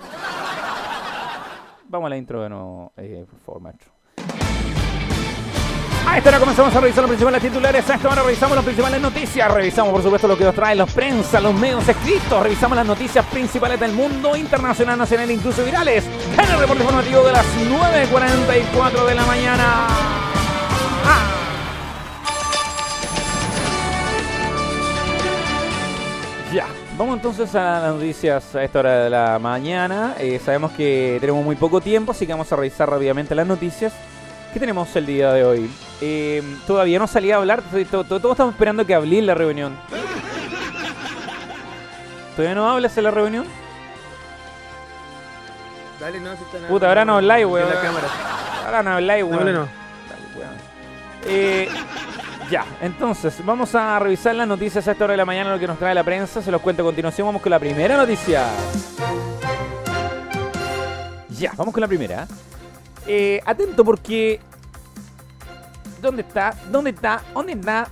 Vamos 1.88 2.08
a 2.08 2.10
la 2.10 2.18
intro 2.18 2.42
de 2.42 2.50
nuevo, 2.50 2.92
eh, 2.98 3.26
por 3.30 3.40
favor, 3.42 3.62
maestro. 3.62 3.95
A 6.08 6.18
esta 6.18 6.30
hora 6.30 6.40
comenzamos 6.40 6.76
a 6.76 6.80
revisar 6.80 7.02
los 7.02 7.10
principales 7.10 7.42
titulares. 7.42 7.90
A 7.90 7.96
esta 7.96 8.10
hora 8.10 8.24
revisamos 8.24 8.56
las 8.56 8.64
principales 8.64 9.02
noticias. 9.02 9.52
Revisamos, 9.52 9.92
por 9.92 10.04
supuesto, 10.04 10.28
lo 10.28 10.38
que 10.38 10.44
nos 10.44 10.56
trae 10.56 10.76
la 10.76 10.86
prensa, 10.86 11.42
los 11.42 11.54
medios 11.54 11.88
escritos. 11.88 12.42
Revisamos 12.42 12.78
las 12.78 12.86
noticias 12.86 13.26
principales 13.26 13.80
del 13.80 13.92
mundo 13.92 14.36
internacional, 14.36 14.98
nacional 14.98 15.30
e 15.30 15.34
incluso 15.34 15.64
virales. 15.64 16.06
En 16.34 16.52
el 16.52 16.60
reporte 16.60 16.84
informativo 16.84 17.24
de 17.24 17.32
las 17.32 17.46
9.44 17.46 19.06
de 19.06 19.16
la 19.16 19.26
mañana. 19.26 19.88
¡Ah! 21.06 21.26
Ya. 26.54 26.68
Vamos 26.98 27.18
entonces 27.18 27.54
a 27.56 27.82
las 27.82 27.94
noticias 27.96 28.56
a 28.56 28.64
esta 28.64 28.80
hora 28.80 29.04
de 29.04 29.10
la 29.10 29.38
mañana. 29.38 30.16
Eh, 30.18 30.40
sabemos 30.44 30.72
que 30.72 31.18
tenemos 31.20 31.44
muy 31.44 31.58
poco 31.58 31.82
tiempo, 31.82 32.14
así 32.14 32.26
que 32.26 32.32
vamos 32.32 32.50
a 32.54 32.56
revisar 32.56 32.90
rápidamente 32.90 33.36
las 33.36 33.46
noticias. 33.46 33.92
¿Qué 34.56 34.60
tenemos 34.62 34.96
el 34.96 35.06
día 35.06 35.34
de 35.34 35.44
hoy? 35.44 35.70
Eh, 36.00 36.42
todavía 36.66 36.98
no 36.98 37.08
salía 37.08 37.36
a 37.36 37.40
hablar, 37.40 37.62
todos 37.92 38.32
estamos 38.32 38.54
esperando 38.54 38.86
que 38.86 38.96
hable 38.96 39.20
en 39.20 39.26
la 39.26 39.36
reunión. 39.36 39.78
¿Todavía 42.38 42.56
no 42.56 42.72
hablas 42.72 42.98
en 42.98 43.04
la 43.04 43.12
reunión? 43.12 43.46
Dale, 46.00 46.22
no, 46.22 46.32
si 46.38 46.44
Puta, 46.70 46.88
ahora 46.88 47.04
no 47.04 47.20
live, 47.20 47.46
weón. 47.46 47.68
la 47.68 47.82
cámara. 47.82 48.08
Ahora 48.66 48.82
no 48.82 49.02
live, 49.02 49.24
weón. 49.24 49.40
Dale, 49.40 49.52
no. 49.52 49.60
Dale, 49.60 50.38
weón. 50.38 50.54
Eh, 51.26 51.68
ya, 52.50 52.64
entonces, 52.80 53.46
vamos 53.46 53.76
a 53.76 54.00
revisar 54.00 54.36
las 54.36 54.48
noticias 54.48 54.88
a 54.88 54.94
esta 54.94 55.04
hora 55.04 55.12
de 55.12 55.18
la 55.18 55.26
mañana, 55.26 55.52
lo 55.52 55.60
que 55.60 55.68
nos 55.68 55.78
trae 55.78 55.94
la 55.94 56.06
prensa. 56.06 56.42
Se 56.42 56.50
los 56.50 56.62
cuento 56.62 56.82
a 56.82 56.86
continuación. 56.86 57.28
Vamos 57.28 57.42
con 57.42 57.50
la 57.50 57.60
primera 57.60 57.98
noticia. 57.98 58.46
Ya, 61.38 61.52
vamos 61.58 61.74
con 61.74 61.82
la 61.82 61.90
primera. 61.90 62.26
Eh, 63.08 63.42
atento 63.46 63.84
porque. 63.84 64.40
¿Dónde 66.02 66.22
está? 66.22 66.54
¿Dónde 66.72 66.92
está? 66.92 67.24
¿Dónde 67.34 67.54
está? 67.54 67.90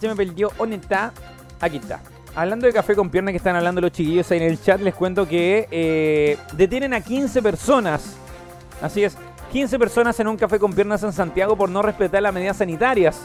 Se 0.00 0.08
me 0.08 0.16
perdió. 0.16 0.50
¿Dónde 0.58 0.76
está? 0.76 1.12
Aquí 1.60 1.78
está. 1.78 2.00
Hablando 2.34 2.66
de 2.66 2.72
café 2.72 2.94
con 2.94 3.10
pierna 3.10 3.32
que 3.32 3.38
están 3.38 3.56
hablando 3.56 3.80
los 3.80 3.90
chiquillos 3.90 4.30
ahí 4.30 4.38
en 4.38 4.44
el 4.44 4.62
chat, 4.62 4.80
les 4.80 4.94
cuento 4.94 5.26
que 5.26 5.66
eh, 5.70 6.36
detienen 6.52 6.94
a 6.94 7.00
15 7.00 7.42
personas. 7.42 8.16
Así 8.80 9.02
es, 9.02 9.16
15 9.50 9.76
personas 9.78 10.20
en 10.20 10.28
un 10.28 10.36
café 10.36 10.58
con 10.60 10.72
piernas 10.72 11.02
en 11.02 11.12
Santiago 11.12 11.56
por 11.56 11.68
no 11.68 11.82
respetar 11.82 12.22
las 12.22 12.32
medidas 12.32 12.58
sanitarias. 12.58 13.22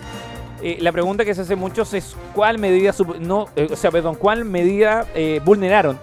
Eh, 0.63 0.77
la 0.79 0.91
pregunta 0.91 1.25
que 1.25 1.35
se 1.35 1.41
hace 1.41 1.55
muchos 1.55 1.93
es 1.93 2.15
cuál 2.33 2.57
medida 2.57 2.91
no, 3.19 3.49
o 3.69 3.75
sea, 3.75 3.91
perdón, 3.91 4.15
cuál 4.15 4.45
medida 4.45 5.05
vulneraron. 5.43 5.99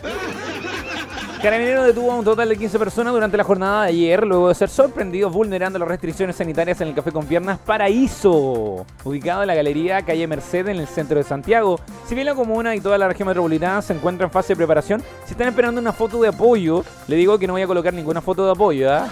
Carabinero 1.42 1.84
detuvo 1.84 2.12
a 2.12 2.16
un 2.16 2.24
total 2.24 2.50
de 2.50 2.56
15 2.58 2.78
personas 2.78 3.14
durante 3.14 3.34
la 3.34 3.44
jornada 3.44 3.84
de 3.84 3.88
ayer, 3.88 4.26
luego 4.26 4.48
de 4.48 4.54
ser 4.54 4.68
sorprendidos 4.68 5.32
vulnerando 5.32 5.78
las 5.78 5.88
restricciones 5.88 6.36
sanitarias 6.36 6.78
en 6.82 6.88
el 6.88 6.94
Café 6.94 7.12
con 7.12 7.24
Piernas 7.24 7.58
Paraíso, 7.58 8.84
ubicado 9.04 9.40
en 9.40 9.46
la 9.46 9.54
Galería 9.54 10.02
Calle 10.02 10.26
Merced 10.26 10.68
en 10.68 10.76
el 10.76 10.86
centro 10.86 11.16
de 11.16 11.24
Santiago. 11.24 11.80
Si 12.06 12.14
bien 12.14 12.26
la 12.26 12.34
comuna 12.34 12.76
y 12.76 12.80
toda 12.80 12.98
la 12.98 13.08
región 13.08 13.26
metropolitana 13.26 13.80
se 13.80 13.94
encuentran 13.94 14.28
en 14.28 14.32
fase 14.32 14.52
de 14.52 14.56
preparación, 14.58 15.02
si 15.24 15.32
están 15.32 15.48
esperando 15.48 15.80
una 15.80 15.94
foto 15.94 16.20
de 16.20 16.28
apoyo, 16.28 16.84
le 17.08 17.16
digo 17.16 17.38
que 17.38 17.46
no 17.46 17.54
voy 17.54 17.62
a 17.62 17.66
colocar 17.66 17.94
ninguna 17.94 18.20
foto 18.20 18.44
de 18.44 18.52
apoyo, 18.52 18.92
¿ah? 18.92 19.08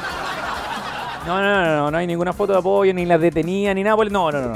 No, 1.27 1.41
no, 1.41 1.65
no, 1.65 1.77
no, 1.77 1.91
no 1.91 1.97
hay 1.97 2.07
ninguna 2.07 2.35
foto 2.35 2.53
de 2.53 2.59
apoyo, 2.59 2.93
ni 2.93 3.07
las 3.07 3.23
detenía, 3.23 3.73
ni 3.73 3.83
nada. 3.83 3.97
No, 4.11 4.31
no, 4.31 4.41
no. 4.41 4.55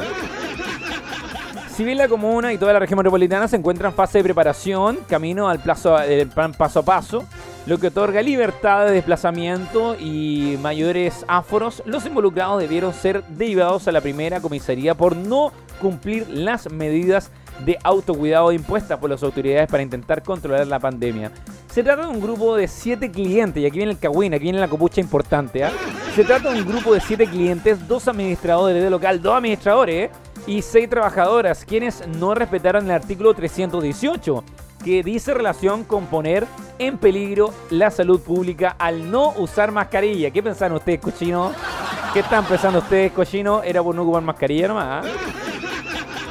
Si 1.75 1.85
bien 1.85 1.97
la 1.97 2.07
comuna 2.07 2.53
y 2.53 2.59
toda 2.59 2.75
la 2.75 2.81
región 2.81 2.99
metropolitana 2.99 3.49
se 3.49 3.57
encuentran 3.57 3.93
en 3.93 3.97
fase 3.97 4.19
de 4.19 4.25
preparación, 4.25 4.99
camino 5.09 5.49
al 5.49 5.59
plazo, 5.59 5.97
paso 6.57 6.81
a 6.81 6.83
paso, 6.83 7.25
lo 7.67 7.79
que 7.79 7.89
otorga 7.89 8.23
libertad 8.23 8.87
de 8.87 8.93
desplazamiento 8.93 9.97
y 9.99 10.59
mayores 10.61 11.25
áforos, 11.29 11.83
los 11.87 12.05
involucrados 12.07 12.61
debieron 12.61 12.93
ser 12.93 13.23
derivados 13.25 13.87
a 13.87 13.93
la 13.93 14.01
primera 14.01 14.41
comisaría 14.41 14.95
por 14.95 15.17
no 15.17 15.53
cumplir 15.81 16.29
las 16.29 16.71
medidas 16.71 17.31
de 17.65 17.79
autocuidado 17.85 18.51
impuestas 18.51 18.99
por 18.99 19.11
las 19.11 19.23
autoridades 19.23 19.71
para 19.71 19.83
intentar 19.83 20.23
controlar 20.23 20.67
la 20.67 20.81
pandemia. 20.81 21.31
Se 21.71 21.83
trata 21.83 22.03
de 22.03 22.09
un 22.09 22.21
grupo 22.21 22.57
de 22.57 22.67
siete 22.67 23.11
clientes, 23.11 23.63
y 23.63 23.67
aquí 23.67 23.79
viene 23.79 23.93
el 23.93 23.99
cagüín, 23.99 24.35
aquí 24.35 24.45
viene 24.45 24.59
la 24.59 24.69
copucha 24.69 25.01
importante. 25.01 25.65
¿ah? 25.65 25.71
Se 26.15 26.25
trata 26.25 26.53
de 26.53 26.61
un 26.61 26.69
grupo 26.69 26.93
de 26.93 27.01
siete 27.01 27.27
clientes, 27.27 27.87
dos 27.87 28.09
administradores 28.09 28.83
de 28.83 28.91
local, 28.91 29.23
dos 29.23 29.37
administradores 29.37 30.11
¿eh? 30.11 30.11
y 30.47 30.63
seis 30.63 30.91
trabajadoras, 30.91 31.65
quienes 31.65 32.07
no 32.09 32.35
respetaron 32.35 32.87
el 32.87 32.91
artículo 32.91 33.33
318 33.33 34.45
que 34.83 35.03
dice 35.03 35.35
relación 35.35 35.85
con 35.85 36.07
poner 36.07 36.47
en 36.79 36.99
peligro 36.99 37.53
la 37.71 37.91
salud 37.91 38.21
pública 38.21 38.77
al 38.79 39.11
no 39.11 39.31
usar 39.37 39.73
mascarilla. 39.73 40.31
¿Qué 40.31 40.43
pensaron 40.43 40.77
ustedes, 40.77 41.01
cochino? 41.01 41.53
¿Qué 42.13 42.21
están 42.21 42.45
pensando 42.45 42.81
ustedes, 42.81 43.13
cochino? 43.13 43.63
Era 43.63 43.83
por 43.83 43.95
no 43.95 44.03
ocupar 44.03 44.23
mascarilla 44.23 44.69
nomás. 44.69 45.07
¿ah? 45.07 45.11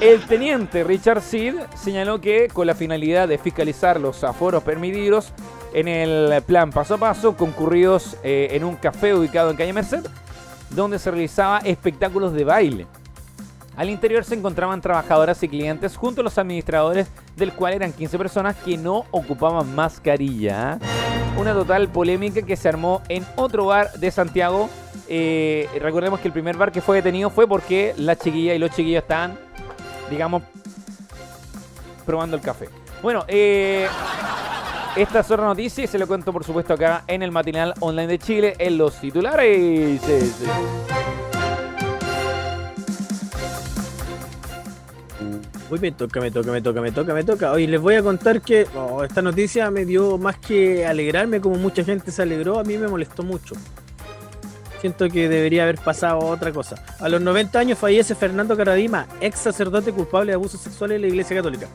El 0.02 0.26
teniente 0.26 0.84
Richard 0.84 1.22
Seed 1.22 1.56
señaló 1.76 2.20
que 2.20 2.47
con 2.47 2.66
la 2.66 2.74
finalidad 2.74 3.28
de 3.28 3.38
fiscalizar 3.38 3.99
los 3.99 4.24
aforos 4.24 4.64
permitidos 4.64 5.32
en 5.74 5.88
el 5.88 6.41
plan 6.43 6.72
paso 6.72 6.95
a 6.95 6.97
paso 6.97 7.38
concurridos 7.38 8.18
eh, 8.24 8.49
en 8.52 8.64
un 8.64 8.76
café 8.76 9.14
ubicado 9.14 9.52
en 9.52 9.58
calle 9.58 9.74
Merced, 9.74 10.06
donde 10.72 10.97
se 10.99 11.12
realizaba 11.12 11.60
espectáculos 11.60 12.34
de 12.34 12.43
baile. 12.43 12.88
Al 13.76 13.89
interior 13.89 14.24
se 14.24 14.36
encontraban 14.36 14.82
trabajadoras 14.82 15.41
y 15.43 15.47
clientes 15.47 15.95
junto 15.95 16.22
a 16.22 16.24
los 16.24 16.38
administradores, 16.38 17.07
del 17.36 17.53
cual 17.53 17.74
eran 17.74 17.93
15 17.93 18.17
personas 18.17 18.55
que 18.57 18.78
no 18.78 19.05
ocupaban 19.11 19.74
mascarilla. 19.74 20.78
Una 21.38 21.53
total 21.53 21.88
polémica 21.88 22.41
que 22.41 22.57
se 22.57 22.67
armó 22.67 23.01
en 23.07 23.26
otro 23.38 23.67
bar 23.67 23.93
de 23.93 24.11
Santiago. 24.11 24.69
Eh, 25.07 25.69
recordemos 25.80 26.19
que 26.19 26.28
el 26.28 26.34
primer 26.34 26.57
bar 26.57 26.72
que 26.72 26.82
fue 26.82 26.97
detenido 26.97 27.30
fue 27.30 27.47
porque 27.47 27.93
la 27.97 28.17
chiquilla 28.17 28.53
y 28.53 28.59
los 28.59 28.72
chiquillos 28.72 29.03
estaban, 29.03 29.38
digamos, 30.09 30.43
probando 32.05 32.36
el 32.36 32.41
café. 32.41 32.67
Bueno, 33.01 33.24
eh, 33.30 33.88
esta 34.95 35.22
es 35.22 35.30
noticia 35.30 35.86
y 35.86 35.88
se 35.88 35.97
lo 35.97 36.05
cuento 36.05 36.34
por 36.34 36.43
supuesto 36.43 36.74
acá 36.74 37.03
en 37.07 37.24
el 37.24 37.32
matinal 37.32 37.74
online 37.80 38.07
de 38.07 38.19
Chile 38.19 38.55
en 38.59 38.78
los 38.78 38.95
titulares. 38.95 40.01
Uy, 45.72 45.80
me 45.80 45.93
toca, 45.93 46.19
me 46.19 46.30
toca, 46.32 46.51
me 46.51 46.61
toca, 46.61 46.82
me 46.82 46.91
toca, 46.91 47.13
me 47.13 47.24
toca. 47.24 47.51
Hoy 47.53 47.65
les 47.65 47.80
voy 47.80 47.95
a 47.95 48.03
contar 48.03 48.41
que 48.41 48.67
oh, 48.76 49.05
esta 49.05 49.22
noticia 49.22 49.72
me 49.72 49.86
dio 49.86 50.17
más 50.17 50.38
que 50.38 50.86
alegrarme, 50.86 51.39
como 51.39 51.55
mucha 51.55 51.82
gente 51.82 52.11
se 52.11 52.22
alegró, 52.22 52.59
a 52.59 52.65
mí 52.65 52.78
me 52.78 52.89
molestó 52.89 53.24
mucho. 53.24 53.55
Siento 54.82 55.07
que 55.07 55.30
debería 55.30 55.63
haber 55.63 55.78
pasado 55.78 56.19
otra 56.19 56.51
cosa. 56.51 56.76
A 56.99 57.07
los 57.07 57.22
90 57.22 57.57
años 57.57 57.80
fallece 57.80 58.15
Fernando 58.15 58.57
Caradima, 58.57 59.07
ex 59.22 59.39
sacerdote 59.39 59.93
culpable 59.93 60.32
de 60.32 60.36
abusos 60.36 60.59
sexuales 60.59 60.97
en 60.97 61.03
la 61.03 61.07
Iglesia 61.07 61.38
Católica. 61.38 61.67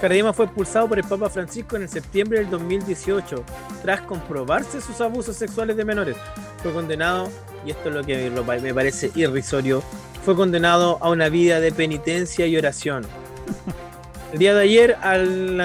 Caradima 0.00 0.32
fue 0.32 0.44
expulsado 0.44 0.88
por 0.88 1.00
el 1.00 1.04
Papa 1.04 1.28
Francisco 1.28 1.74
en 1.74 1.82
el 1.82 1.88
septiembre 1.88 2.38
del 2.38 2.48
2018, 2.48 3.42
tras 3.82 4.02
comprobarse 4.02 4.80
sus 4.80 5.00
abusos 5.00 5.34
sexuales 5.34 5.76
de 5.76 5.84
menores. 5.84 6.16
Fue 6.62 6.72
condenado, 6.72 7.28
y 7.66 7.72
esto 7.72 7.88
es 7.88 7.94
lo 7.96 8.04
que 8.04 8.30
me 8.62 8.72
parece 8.72 9.10
irrisorio, 9.16 9.82
fue 10.24 10.36
condenado 10.36 10.98
a 11.00 11.10
una 11.10 11.28
vida 11.28 11.58
de 11.58 11.72
penitencia 11.72 12.46
y 12.46 12.56
oración 12.56 13.04
el 14.32 14.38
día 14.38 14.54
de 14.54 14.62
ayer, 14.62 14.96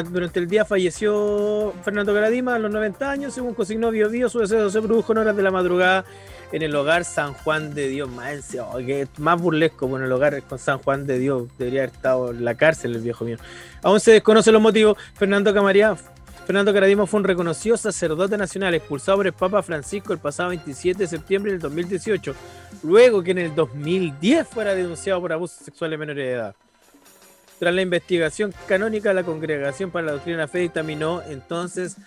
durante 0.10 0.40
el 0.40 0.48
día 0.48 0.66
falleció 0.66 1.74
Fernando 1.84 2.14
Caradima 2.14 2.56
a 2.56 2.60
los 2.60 2.72
90 2.72 3.10
años, 3.10 3.34
según 3.34 3.54
consignó 3.54 3.92
Bio 3.92 4.30
su 4.30 4.40
deseo 4.40 4.70
se 4.70 4.82
produjo 4.82 5.12
en 5.14 5.20
horas 5.20 5.36
de 5.36 5.44
la 5.44 5.52
madrugada 5.52 6.06
en 6.52 6.62
el 6.62 6.76
hogar 6.76 7.06
San 7.06 7.34
Juan 7.34 7.74
de 7.74 7.88
Dios. 7.88 8.10
Más, 8.10 8.56
oh, 8.56 8.80
más 9.18 9.42
burlesco, 9.42 9.88
bueno, 9.88 10.06
el 10.06 10.12
hogar 10.12 10.42
con 10.44 10.60
San 10.60 10.80
Juan 10.80 11.06
de 11.06 11.20
Dios. 11.20 11.48
Debería 11.58 11.84
haber 11.84 11.94
estado 11.94 12.32
en 12.32 12.46
la 12.46 12.56
cárcel 12.56 12.96
el 12.96 13.02
viejo 13.02 13.26
mío. 13.26 13.38
Aún 13.84 14.00
se 14.00 14.12
desconocen 14.12 14.54
los 14.54 14.62
motivos. 14.62 14.98
Fernando 15.16 15.54
Camaría, 15.54 15.96
Fernando 16.46 16.74
Caradima 16.74 17.06
fue 17.06 17.20
un 17.20 17.26
reconocido 17.26 17.76
sacerdote 17.76 18.38
nacional 18.38 18.74
expulsado 18.74 19.18
por 19.18 19.28
el 19.28 19.34
Papa 19.34 19.62
Francisco 19.62 20.14
el 20.14 20.20
pasado 20.20 20.50
27 20.50 21.00
de 21.00 21.08
septiembre 21.08 21.52
del 21.52 21.60
2018, 21.60 22.34
luego 22.84 23.22
que 23.22 23.32
en 23.32 23.40
el 23.40 23.56
2010 23.56 24.48
fuera 24.48 24.74
denunciado 24.74 25.20
por 25.20 25.34
abusos 25.34 25.58
sexuales 25.58 26.00
de 26.00 26.06
menores 26.06 26.26
de 26.26 26.34
edad. 26.34 26.56
Tras 27.60 27.74
la 27.74 27.82
investigación 27.82 28.54
canónica, 28.68 29.14
la 29.14 29.24
Congregación 29.24 29.90
para 29.90 30.06
la 30.06 30.12
Doctrina 30.14 30.48
Fe 30.48 30.60
dictaminó 30.60 31.24
entonces 31.24 31.98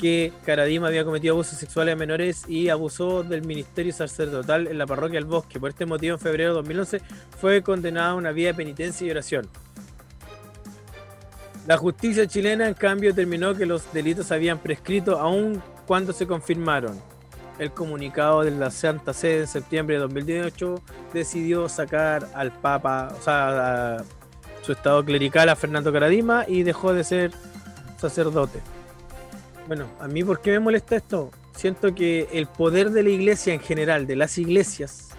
que 0.00 0.32
Caradima 0.44 0.88
había 0.88 1.04
cometido 1.04 1.34
abusos 1.34 1.58
sexuales 1.58 1.94
a 1.94 1.96
menores 1.96 2.44
y 2.48 2.68
abusó 2.68 3.22
del 3.22 3.42
ministerio 3.42 3.92
sacerdotal 3.92 4.66
en 4.66 4.78
la 4.78 4.86
parroquia 4.86 5.18
del 5.18 5.26
Bosque. 5.26 5.60
Por 5.60 5.70
este 5.70 5.86
motivo, 5.86 6.14
en 6.14 6.20
febrero 6.20 6.50
de 6.50 6.54
2011 6.56 7.00
fue 7.38 7.62
condenado 7.62 8.12
a 8.12 8.14
una 8.14 8.32
vía 8.32 8.48
de 8.48 8.54
penitencia 8.54 9.06
y 9.06 9.10
oración. 9.10 9.48
La 11.66 11.76
justicia 11.76 12.26
chilena, 12.26 12.66
en 12.66 12.74
cambio, 12.74 13.10
determinó 13.10 13.54
que 13.54 13.66
los 13.66 13.92
delitos 13.92 14.32
habían 14.32 14.58
prescrito 14.58 15.18
aún 15.18 15.62
cuando 15.86 16.12
se 16.12 16.26
confirmaron. 16.26 17.00
El 17.58 17.70
comunicado 17.70 18.42
de 18.42 18.50
la 18.50 18.70
Santa 18.70 19.12
Sede 19.14 19.42
en 19.42 19.46
septiembre 19.46 19.94
de 19.94 20.02
2018 20.02 20.82
decidió 21.12 21.68
sacar 21.68 22.28
al 22.34 22.52
Papa, 22.52 23.14
o 23.18 23.22
sea, 23.22 23.98
su 24.64 24.72
estado 24.72 25.04
clerical 25.04 25.48
a 25.50 25.56
Fernando 25.56 25.92
Caradima 25.92 26.44
y 26.48 26.62
dejó 26.62 26.94
de 26.94 27.04
ser 27.04 27.32
sacerdote. 27.98 28.60
Bueno, 29.66 29.86
a 30.00 30.08
mí, 30.08 30.24
¿por 30.24 30.40
qué 30.40 30.52
me 30.52 30.60
molesta 30.60 30.96
esto? 30.96 31.30
Siento 31.54 31.94
que 31.94 32.28
el 32.32 32.46
poder 32.46 32.90
de 32.90 33.02
la 33.02 33.10
iglesia 33.10 33.52
en 33.52 33.60
general, 33.60 34.06
de 34.06 34.16
las 34.16 34.38
iglesias, 34.38 35.10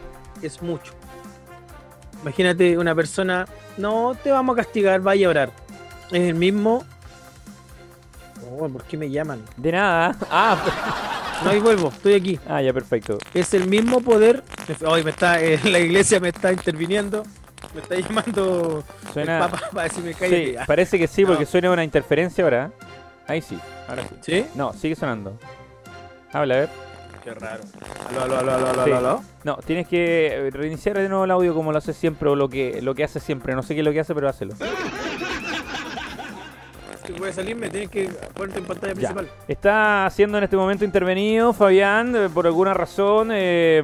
es 0.41 0.61
mucho. 0.61 0.93
Imagínate 2.21 2.77
una 2.77 2.95
persona, 2.95 3.47
no 3.77 4.15
te 4.21 4.31
vamos 4.31 4.55
a 4.55 4.63
castigar, 4.63 5.01
vaya 5.01 5.27
a 5.27 5.29
orar. 5.29 5.51
Es 6.11 6.21
el 6.21 6.35
mismo. 6.35 6.83
Oh, 8.51 8.67
¿Por 8.67 8.83
qué 8.83 8.97
me 8.97 9.09
llaman? 9.09 9.43
De 9.57 9.71
nada. 9.71 10.15
Ah, 10.29 11.39
no, 11.43 11.51
ahí 11.51 11.59
vuelvo, 11.59 11.89
estoy 11.89 12.15
aquí. 12.15 12.39
Ah, 12.47 12.61
ya, 12.61 12.73
perfecto. 12.73 13.19
Es 13.33 13.53
el 13.53 13.67
mismo 13.67 14.01
poder. 14.01 14.43
Hoy 14.85 15.03
me 15.03 15.11
está, 15.11 15.41
eh, 15.41 15.59
la 15.63 15.79
iglesia 15.79 16.19
me 16.19 16.29
está 16.29 16.51
interviniendo. 16.51 17.23
Me 17.73 17.81
está 17.81 17.95
llamando 17.95 18.83
suena... 19.13 19.49
para 19.49 19.83
decirme 19.83 20.13
Sí, 20.13 20.55
parece 20.65 20.99
que 20.99 21.07
sí, 21.07 21.25
porque 21.25 21.45
suena 21.45 21.71
una 21.71 21.83
interferencia 21.83 22.43
ahora. 22.43 22.71
Ahí 23.27 23.41
sí, 23.41 23.59
ahora 23.87 24.03
sí. 24.03 24.15
¿Sí? 24.21 24.45
No, 24.55 24.73
sigue 24.73 24.95
sonando. 24.95 25.37
Habla, 26.31 26.55
a 26.55 26.59
ver. 26.59 26.69
Qué 27.23 27.33
raro. 27.33 27.63
Aló, 28.09 28.21
aló, 28.21 28.39
aló, 28.39 28.81
aló, 28.81 28.95
aló, 28.97 29.23
No, 29.43 29.57
tienes 29.65 29.87
que 29.87 30.51
reiniciar 30.53 30.95
de 30.97 31.09
nuevo 31.09 31.25
el 31.25 31.31
audio 31.31 31.55
como 31.55 31.71
lo 31.71 31.79
hace 31.79 31.91
siempre 31.91 32.29
o 32.29 32.35
lo 32.35 32.49
que, 32.49 32.83
lo 32.83 32.93
que 32.93 33.03
hace 33.03 33.19
siempre. 33.19 33.55
No 33.55 33.63
sé 33.63 33.73
qué 33.73 33.79
es 33.79 33.85
lo 33.85 33.91
que 33.91 33.99
hace, 34.01 34.13
pero 34.13 34.29
hácelo. 34.29 34.53
que 37.03 37.13
voy 37.13 37.29
a 37.29 37.33
salir, 37.33 37.55
me 37.55 37.69
tienes 37.69 37.89
que 37.89 38.09
ponerte 38.33 38.59
en 38.59 38.65
pantalla 38.65 38.93
principal. 38.93 39.27
Está 39.47 40.07
siendo 40.11 40.37
en 40.37 40.43
este 40.43 40.55
momento 40.55 40.85
intervenido 40.85 41.51
Fabián, 41.51 42.15
eh, 42.15 42.29
por 42.31 42.45
alguna 42.45 42.75
razón. 42.75 43.29
Eh, 43.31 43.81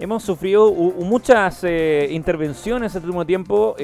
hemos 0.00 0.22
sufrido 0.22 0.72
muchas 0.72 1.62
eh, 1.62 2.08
intervenciones 2.10 2.94
este 2.94 3.06
último 3.06 3.24
tiempo. 3.24 3.76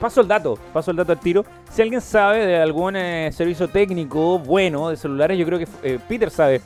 paso 0.00 0.20
el 0.20 0.28
dato, 0.28 0.58
paso 0.72 0.92
el 0.92 0.96
dato 0.96 1.12
al 1.12 1.20
tiro. 1.20 1.44
Si 1.70 1.82
alguien 1.82 2.00
sabe 2.00 2.46
de 2.46 2.56
algún 2.56 2.94
servicio 3.32 3.68
técnico 3.68 4.38
bueno 4.38 4.88
de 4.88 4.96
celulares, 4.96 5.36
yo 5.38 5.44
creo 5.44 5.58
que 5.58 5.98
Peter 6.08 6.30
sabe. 6.30 6.62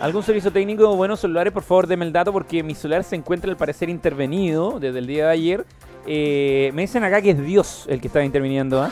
¿Algún 0.00 0.22
servicio 0.22 0.50
técnico 0.50 0.94
bueno 0.96 1.16
celulares? 1.16 1.52
Por 1.52 1.62
favor, 1.62 1.86
deme 1.86 2.04
el 2.04 2.12
dato 2.12 2.32
porque 2.32 2.62
mi 2.62 2.74
celular 2.74 3.04
se 3.04 3.16
encuentra 3.16 3.50
al 3.50 3.56
parecer 3.56 3.88
intervenido 3.88 4.78
desde 4.80 4.98
el 4.98 5.06
día 5.06 5.26
de 5.26 5.32
ayer. 5.32 5.66
me 6.06 6.82
dicen 6.82 7.04
acá 7.04 7.22
que 7.22 7.30
es 7.30 7.40
Dios 7.40 7.84
el 7.88 8.00
que 8.00 8.08
está 8.08 8.24
interviniendo. 8.24 8.84
¿eh? 8.84 8.88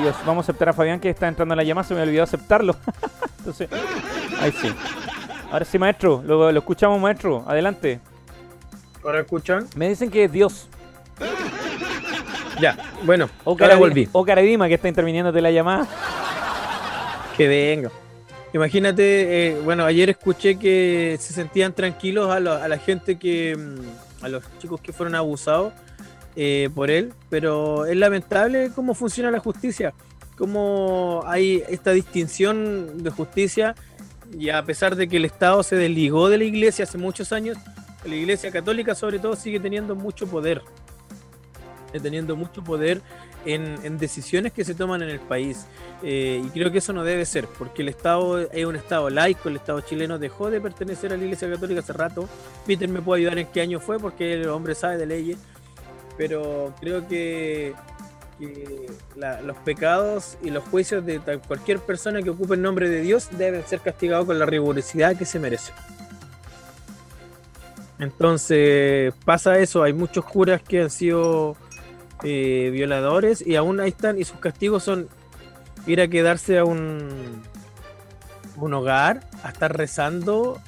Dios. 0.00 0.16
Vamos 0.26 0.44
a 0.44 0.52
aceptar 0.52 0.68
a 0.68 0.72
Fabián 0.72 1.00
que 1.00 1.10
está 1.10 1.28
entrando 1.28 1.54
en 1.54 1.58
la 1.58 1.64
llamada. 1.64 1.86
Se 1.86 1.94
me 1.94 2.02
olvidó 2.02 2.22
aceptarlo. 2.22 2.76
Entonces, 3.38 3.68
ahí 4.40 4.52
sí. 4.52 4.68
Ahora 5.50 5.64
sí, 5.64 5.78
maestro. 5.78 6.22
Lo, 6.26 6.50
escuchamos, 6.50 7.00
maestro. 7.00 7.44
Adelante. 7.46 8.00
¿Ahora 9.02 9.20
escuchan? 9.20 9.66
Me 9.76 9.88
dicen 9.88 10.10
que 10.10 10.24
es 10.24 10.32
Dios. 10.32 10.68
Ya, 12.60 12.76
bueno. 13.04 13.28
O 13.44 13.56
ahora 13.60 13.76
volví. 13.76 14.08
O 14.12 14.24
Caradima 14.24 14.68
que 14.68 14.74
está 14.74 14.88
interviniendo 14.88 15.32
de 15.32 15.40
la 15.40 15.50
llamada. 15.50 15.86
Que 17.36 17.48
venga. 17.48 17.90
Imagínate, 18.52 19.48
eh, 19.48 19.60
bueno, 19.62 19.84
ayer 19.84 20.10
escuché 20.10 20.58
que 20.58 21.16
se 21.20 21.32
sentían 21.32 21.72
tranquilos 21.72 22.30
a, 22.30 22.36
a 22.36 22.68
la 22.68 22.78
gente 22.78 23.18
que. 23.18 23.56
Mm, 23.56 24.08
a 24.24 24.28
los 24.28 24.44
chicos 24.58 24.80
que 24.80 24.92
fueron 24.92 25.14
abusados 25.14 25.72
eh, 26.36 26.70
por 26.74 26.90
él, 26.90 27.12
pero 27.28 27.86
es 27.86 27.96
lamentable 27.96 28.70
cómo 28.74 28.94
funciona 28.94 29.30
la 29.30 29.40
justicia, 29.40 29.92
cómo 30.36 31.22
hay 31.26 31.62
esta 31.68 31.92
distinción 31.92 33.02
de 33.02 33.10
justicia 33.10 33.74
y 34.32 34.50
a 34.50 34.64
pesar 34.64 34.96
de 34.96 35.08
que 35.08 35.16
el 35.16 35.24
Estado 35.24 35.62
se 35.62 35.76
desligó 35.76 36.28
de 36.28 36.38
la 36.38 36.44
iglesia 36.44 36.84
hace 36.84 36.98
muchos 36.98 37.32
años, 37.32 37.56
la 38.04 38.14
iglesia 38.14 38.50
católica 38.50 38.94
sobre 38.94 39.18
todo 39.18 39.36
sigue 39.36 39.60
teniendo 39.60 39.94
mucho 39.94 40.26
poder, 40.26 40.62
teniendo 42.02 42.36
mucho 42.36 42.62
poder 42.62 43.00
en, 43.44 43.98
decisiones 43.98 44.52
que 44.52 44.64
se 44.64 44.74
toman 44.74 45.02
en 45.02 45.10
el 45.10 45.20
país. 45.20 45.66
Eh, 46.02 46.42
y 46.44 46.48
creo 46.50 46.70
que 46.70 46.78
eso 46.78 46.92
no 46.92 47.04
debe 47.04 47.24
ser, 47.24 47.46
porque 47.58 47.82
el 47.82 47.88
Estado 47.88 48.40
es 48.40 48.64
un 48.64 48.76
Estado 48.76 49.10
laico, 49.10 49.48
el 49.48 49.56
Estado 49.56 49.80
chileno 49.80 50.18
dejó 50.18 50.50
de 50.50 50.60
pertenecer 50.60 51.12
a 51.12 51.16
la 51.16 51.24
Iglesia 51.24 51.50
Católica 51.50 51.80
hace 51.80 51.92
rato. 51.92 52.28
Peter 52.66 52.88
me 52.88 53.02
puede 53.02 53.22
ayudar 53.22 53.38
en 53.38 53.46
qué 53.48 53.60
año 53.60 53.80
fue, 53.80 53.98
porque 53.98 54.34
el 54.34 54.48
hombre 54.48 54.74
sabe 54.74 54.96
de 54.96 55.06
leyes 55.06 55.38
pero 56.18 56.74
creo 56.80 57.06
que, 57.08 57.72
los 59.16 59.56
pecados 59.58 60.38
y 60.42 60.50
los 60.50 60.64
juicios 60.64 61.04
de 61.04 61.20
cualquier 61.46 61.80
persona 61.80 62.22
que 62.22 62.30
ocupe 62.30 62.54
el 62.54 62.62
nombre 62.62 62.88
de 62.88 63.00
Dios 63.00 63.28
deben 63.32 63.64
ser 63.66 63.80
castigados 63.80 64.26
con 64.26 64.38
la 64.38 64.46
rigurosidad 64.46 65.16
que 65.16 65.24
se 65.24 65.38
merece. 65.38 65.72
Entonces 67.98 69.12
pasa 69.24 69.58
eso, 69.58 69.82
hay 69.82 69.92
muchos 69.92 70.24
curas 70.24 70.62
que 70.62 70.82
han 70.82 70.90
sido 70.90 71.56
eh, 72.22 72.70
violadores 72.72 73.44
y 73.44 73.56
aún 73.56 73.80
ahí 73.80 73.88
están 73.88 74.18
y 74.18 74.24
sus 74.24 74.38
castigos 74.38 74.84
son 74.84 75.08
ir 75.86 76.00
a 76.00 76.08
quedarse 76.08 76.58
a 76.58 76.64
un, 76.64 77.42
un 78.56 78.74
hogar, 78.74 79.28
a 79.42 79.48
estar 79.48 79.76
rezando 79.76 80.60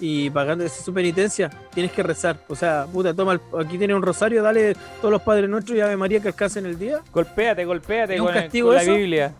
y 0.00 0.30
pagando 0.30 0.66
su 0.68 0.92
penitencia, 0.92 1.50
tienes 1.74 1.92
que 1.92 2.02
rezar. 2.02 2.38
O 2.48 2.56
sea, 2.56 2.86
puta, 2.90 3.14
toma, 3.14 3.40
aquí 3.58 3.78
tiene 3.78 3.94
un 3.94 4.02
rosario, 4.02 4.42
dale 4.42 4.74
todos 5.00 5.12
los 5.12 5.22
Padres 5.22 5.48
Nuestros 5.48 5.76
y 5.76 5.80
Ave 5.80 5.96
María 5.96 6.20
que 6.20 6.28
alcancen 6.28 6.66
el 6.66 6.78
día. 6.78 7.00
Golpéate, 7.12 7.64
golpéate 7.64 8.18
con, 8.18 8.32
castigo 8.32 8.72
la 8.72 8.82
Biblia. 8.82 9.32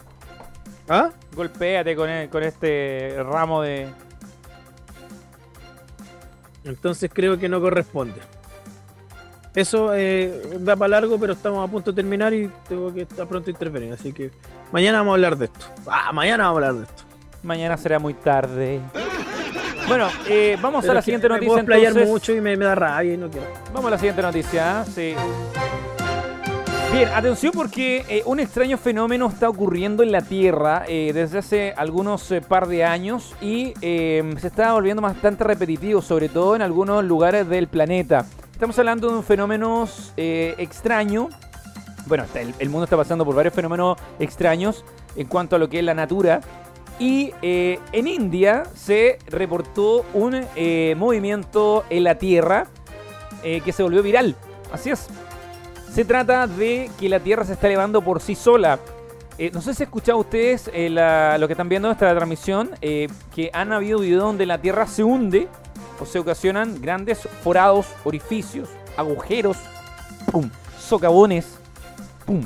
¿Ah? 0.88 1.10
Golpéate 1.34 1.96
con, 1.96 2.08
con 2.28 2.42
este 2.42 3.16
ramo 3.22 3.62
de... 3.62 3.88
Entonces 6.64 7.10
creo 7.12 7.38
que 7.38 7.48
no 7.48 7.60
corresponde. 7.60 8.20
Eso 9.54 9.94
eh, 9.94 10.58
da 10.60 10.76
para 10.76 11.00
largo, 11.00 11.18
pero 11.18 11.32
estamos 11.32 11.66
a 11.66 11.70
punto 11.70 11.90
de 11.90 11.96
terminar 11.96 12.32
y 12.34 12.50
tengo 12.68 12.92
que 12.92 13.02
estar 13.02 13.26
pronto 13.26 13.50
a 13.50 13.52
intervenir. 13.52 13.92
Así 13.92 14.12
que 14.12 14.30
mañana 14.72 14.98
vamos 14.98 15.12
a 15.12 15.14
hablar 15.14 15.36
de 15.38 15.46
esto. 15.46 15.66
Ah, 15.86 16.12
mañana 16.12 16.44
vamos 16.44 16.62
a 16.62 16.68
hablar 16.68 16.86
de 16.86 16.92
esto. 16.92 17.02
Mañana 17.42 17.76
será 17.76 17.98
muy 17.98 18.14
tarde. 18.14 18.80
Bueno, 19.90 20.06
eh, 20.28 20.56
vamos 20.62 20.88
a 20.88 20.94
la 20.94 21.02
siguiente 21.02 21.28
noticia. 21.28 21.56
Me 21.56 21.64
puedo 21.64 21.78
entonces. 21.80 22.08
mucho 22.08 22.32
y 22.32 22.40
me, 22.40 22.56
da 22.56 22.76
rabia 22.76 23.14
y 23.14 23.16
no 23.16 23.28
quiero. 23.28 23.48
Vamos 23.74 23.88
a 23.88 23.90
la 23.90 23.98
siguiente 23.98 24.22
noticia, 24.22 24.84
sí. 24.84 25.16
Bien, 26.92 27.08
atención 27.08 27.52
porque 27.52 28.04
eh, 28.08 28.22
un 28.24 28.38
extraño 28.38 28.78
fenómeno 28.78 29.26
está 29.26 29.48
ocurriendo 29.48 30.04
en 30.04 30.12
la 30.12 30.22
Tierra 30.22 30.84
eh, 30.86 31.10
desde 31.12 31.38
hace 31.38 31.74
algunos 31.76 32.32
par 32.48 32.68
de 32.68 32.84
años 32.84 33.34
y 33.40 33.74
se 33.80 34.46
está 34.46 34.74
volviendo 34.74 35.02
bastante 35.02 35.42
repetitivo, 35.42 36.00
sobre 36.02 36.28
todo 36.28 36.54
en 36.54 36.62
algunos 36.62 37.04
lugares 37.04 37.48
del 37.48 37.66
planeta. 37.66 38.26
Estamos 38.52 38.78
hablando 38.78 39.08
de 39.08 39.16
un 39.16 39.24
fenómeno 39.24 39.88
extraño. 40.16 41.30
Bueno, 42.06 42.26
el 42.60 42.70
mundo 42.70 42.84
está 42.84 42.96
pasando 42.96 43.24
por 43.24 43.34
varios 43.34 43.54
fenómenos 43.54 43.98
extraños 44.20 44.84
en 45.16 45.26
cuanto 45.26 45.56
a 45.56 45.58
lo 45.58 45.68
que 45.68 45.80
es 45.80 45.84
la 45.84 45.94
natura. 45.94 46.42
Y 47.00 47.32
eh, 47.40 47.80
en 47.92 48.06
India 48.06 48.64
se 48.76 49.18
reportó 49.26 50.04
un 50.12 50.38
eh, 50.54 50.94
movimiento 50.98 51.82
en 51.88 52.04
la 52.04 52.16
Tierra 52.16 52.66
eh, 53.42 53.62
que 53.62 53.72
se 53.72 53.82
volvió 53.82 54.02
viral. 54.02 54.36
Así 54.70 54.90
es. 54.90 55.08
Se 55.90 56.04
trata 56.04 56.46
de 56.46 56.90
que 57.00 57.08
la 57.08 57.18
Tierra 57.18 57.44
se 57.44 57.54
está 57.54 57.68
elevando 57.68 58.02
por 58.02 58.20
sí 58.20 58.34
sola. 58.34 58.78
no 59.52 59.62
sé 59.62 59.72
si 59.72 59.82
han 59.82 59.86
escuchado 59.88 60.18
ustedes 60.18 60.66
lo 60.66 61.46
que 61.46 61.52
están 61.54 61.70
viendo 61.70 61.88
en 61.88 61.92
esta 61.92 62.14
transmisión, 62.14 62.70
que 62.80 63.50
han 63.54 63.72
habido 63.72 64.00
videos 64.00 64.22
donde 64.22 64.44
la 64.44 64.60
Tierra 64.60 64.86
se 64.86 65.02
hunde 65.02 65.48
o 65.98 66.04
se 66.04 66.18
ocasionan 66.18 66.80
grandes 66.82 67.26
forados, 67.42 67.86
orificios, 68.04 68.68
agujeros, 68.96 69.56
pum, 70.30 70.48
socavones, 70.78 71.58
pum. 72.26 72.42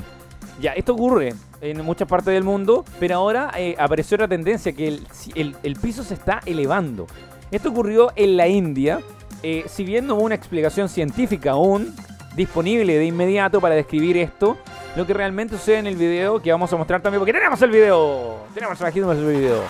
Ya, 0.59 0.71
esto 0.71 0.93
ocurre 0.93 1.35
en 1.61 1.83
muchas 1.83 2.07
partes 2.07 2.33
del 2.33 2.43
mundo, 2.43 2.85
pero 2.99 3.15
ahora 3.15 3.51
eh, 3.57 3.75
apareció 3.79 4.15
otra 4.15 4.27
tendencia, 4.27 4.73
que 4.73 4.87
el, 4.87 5.75
piso 5.81 6.03
se 6.03 6.13
está 6.13 6.41
elevando. 6.45 7.07
Esto 7.51 7.69
ocurrió 7.69 8.11
en 8.15 8.37
la 8.37 8.47
India, 8.47 8.99
eh, 9.43 9.65
si 9.67 9.83
bien 9.83 10.07
no 10.07 10.15
hubo 10.15 10.23
una 10.23 10.35
explicación 10.35 10.89
científica 10.89 11.51
aún 11.51 11.93
disponible 12.35 12.97
de 12.97 13.05
inmediato 13.05 13.61
para 13.61 13.75
describir 13.75 14.17
esto, 14.17 14.57
lo 14.95 15.05
que 15.05 15.13
realmente 15.13 15.57
sucede 15.57 15.79
en 15.79 15.87
el 15.87 15.95
video, 15.95 16.41
que 16.41 16.51
vamos 16.51 16.71
a 16.71 16.75
mostrar 16.77 17.01
también, 17.01 17.19
porque 17.19 17.33
tenemos 17.33 17.61
el 17.61 17.69
video, 17.69 18.37
tenemos 18.53 18.81
aquí 18.81 18.99
el 18.99 19.25
video. 19.25 19.61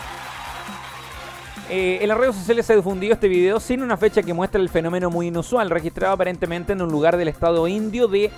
Eh, 1.70 1.98
en 2.02 2.08
las 2.08 2.18
redes 2.18 2.36
sociales 2.36 2.66
se 2.66 2.74
ha 2.74 2.76
difundido 2.76 3.14
este 3.14 3.28
video 3.28 3.60
sin 3.60 3.82
una 3.82 3.98
fecha 3.98 4.22
que 4.22 4.34
muestra 4.36 4.62
el 4.62 4.70
fenómeno 4.70 5.10
muy 5.10 5.28
inusual, 5.28 5.72
registrado 5.72 6.14
aparentemente 6.14 6.74
en 6.74 6.82
un 6.82 6.92
lugar 6.92 7.18
del 7.18 7.28
estado 7.28 7.68
indio 7.68 8.08
de 8.08 8.30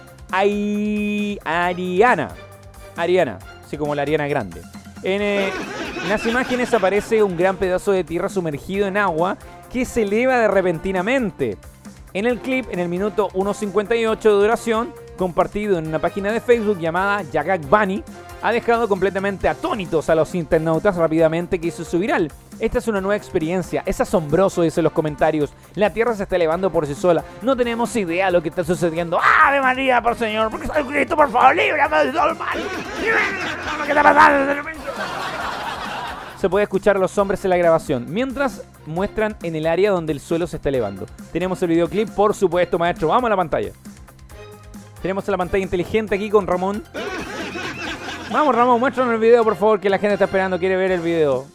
Ariana. 1.43 2.29
Ariana, 2.97 3.39
así 3.65 3.77
como 3.77 3.95
la 3.95 4.01
Ariana 4.01 4.27
Grande. 4.27 4.61
Eh, 5.03 5.51
en, 6.03 6.09
las 6.09 6.25
imágenes 6.25 6.73
aparece 6.73 7.23
un 7.23 7.37
gran 7.37 7.57
pedazo 7.57 7.91
de 7.91 8.03
tierra 8.03 8.29
sumergido 8.29 8.87
en 8.87 8.97
agua 8.97 9.37
que 9.71 9.85
se 9.85 10.03
eleva 10.03 10.39
de 10.39 10.47
repentinamente. 10.47 11.57
En 12.13 12.25
el 12.25 12.39
clip, 12.39 12.65
en 12.71 12.79
el 12.79 12.89
minuto 12.89 13.29
1.58 13.29 14.19
de 14.19 14.29
duración, 14.29 14.93
compartido 15.17 15.77
en 15.77 15.87
una 15.87 15.99
página 15.99 16.31
de 16.31 16.39
Facebook 16.39 16.79
llamada 16.79 17.23
Jagak 17.31 17.67
Bunny, 17.69 18.03
ha 18.41 18.51
dejado 18.51 18.87
completamente 18.87 19.47
atónitos 19.47 20.09
a 20.09 20.15
los 20.15 20.35
internautas 20.35 20.95
rápidamente 20.95 21.59
que 21.59 21.67
hizo 21.67 21.83
su 21.83 21.99
viral. 21.99 22.31
Esta 22.59 22.79
es 22.79 22.87
una 22.87 23.01
nueva 23.01 23.15
experiencia, 23.15 23.83
es 23.85 24.01
asombroso, 24.01 24.63
dice 24.63 24.81
los 24.81 24.91
comentarios. 24.91 25.51
La 25.75 25.91
Tierra 25.91 26.15
se 26.15 26.23
está 26.23 26.35
elevando 26.35 26.71
por 26.71 26.87
sí 26.87 26.95
sola. 26.95 27.23
No 27.41 27.55
tenemos 27.55 27.95
idea 27.95 28.27
de 28.27 28.31
lo 28.31 28.41
que 28.41 28.49
está 28.49 28.63
sucediendo. 28.63 29.19
¡Ave 29.21 29.61
María, 29.61 30.01
por 30.01 30.15
Señor! 30.15 30.49
¿Por 30.49 30.59
qué 30.59 30.65
está 30.65 30.83
Cristo, 30.83 31.15
por 31.15 31.31
favor? 31.31 31.55
¡Líbrame 31.55 32.05
de 32.05 32.11
todo 32.11 32.35
mal! 32.35 32.57
¿Qué 33.85 33.91
está 33.91 34.03
pasando? 34.03 34.69
Se 36.39 36.49
puede 36.49 36.63
escuchar 36.63 36.95
a 36.97 36.99
los 36.99 37.17
hombres 37.17 37.43
en 37.43 37.49
la 37.49 37.57
grabación, 37.57 38.05
mientras 38.09 38.63
muestran 38.85 39.35
en 39.41 39.55
el 39.55 39.65
área 39.65 39.91
donde 39.91 40.13
el 40.13 40.19
suelo 40.19 40.47
se 40.47 40.57
está 40.57 40.69
elevando. 40.69 41.05
Tenemos 41.31 41.61
el 41.63 41.69
videoclip, 41.69 42.09
por 42.09 42.35
supuesto, 42.35 42.77
maestro. 42.77 43.07
Vamos 43.07 43.25
a 43.25 43.29
la 43.29 43.35
pantalla. 43.35 43.71
Tenemos 45.01 45.27
la 45.27 45.37
pantalla 45.37 45.63
inteligente 45.63 46.15
aquí 46.15 46.29
con 46.29 46.47
Ramón. 46.47 46.83
Vamos, 48.31 48.55
Ramón, 48.55 48.79
muéstranos 48.79 49.13
el 49.13 49.19
video, 49.19 49.43
por 49.43 49.55
favor, 49.55 49.79
que 49.79 49.89
la 49.89 49.97
gente 49.97 50.13
está 50.13 50.25
esperando, 50.25 50.59
quiere 50.59 50.75
ver 50.75 50.91
el 50.91 50.99
video. 50.99 51.45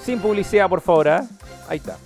Sin 0.00 0.20
publicidad, 0.20 0.68
por 0.68 0.80
favor, 0.80 1.06
¿eh? 1.08 1.20
Ahí 1.68 1.78
está. 1.78 1.96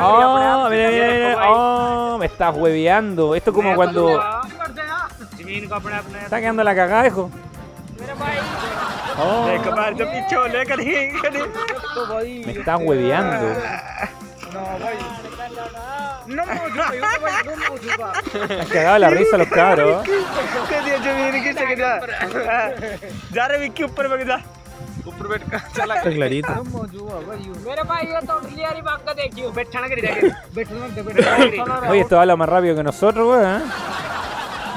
Oh, 0.00 0.68
mira, 0.70 0.90
mira, 0.90 1.08
mira. 1.08 1.50
Oh, 1.50 2.18
me 2.18 2.26
estás 2.26 2.56
hueveando. 2.56 3.34
Esto 3.34 3.50
es 3.50 3.54
como 3.54 3.74
cuando. 3.74 4.20
Está 6.22 6.40
quedando 6.40 6.64
la 6.64 6.74
cagada, 6.74 7.06
hijo. 7.06 7.30
Oh. 9.20 9.46
Me 12.44 12.52
estás 12.52 12.80
hueveando. 12.82 13.46
No 16.26 16.44
cagado 18.70 18.98
la 18.98 19.10
risa 19.10 19.38
los 19.38 19.48
cabros. 19.48 20.06
Está 25.96 26.10
clarito. 26.10 26.48
Oye, 31.88 32.00
esto 32.00 32.20
habla 32.20 32.36
más 32.36 32.48
rápido 32.48 32.76
que 32.76 32.82
nosotros, 32.82 33.26
weón. 33.26 33.62
¿eh? 33.62 33.64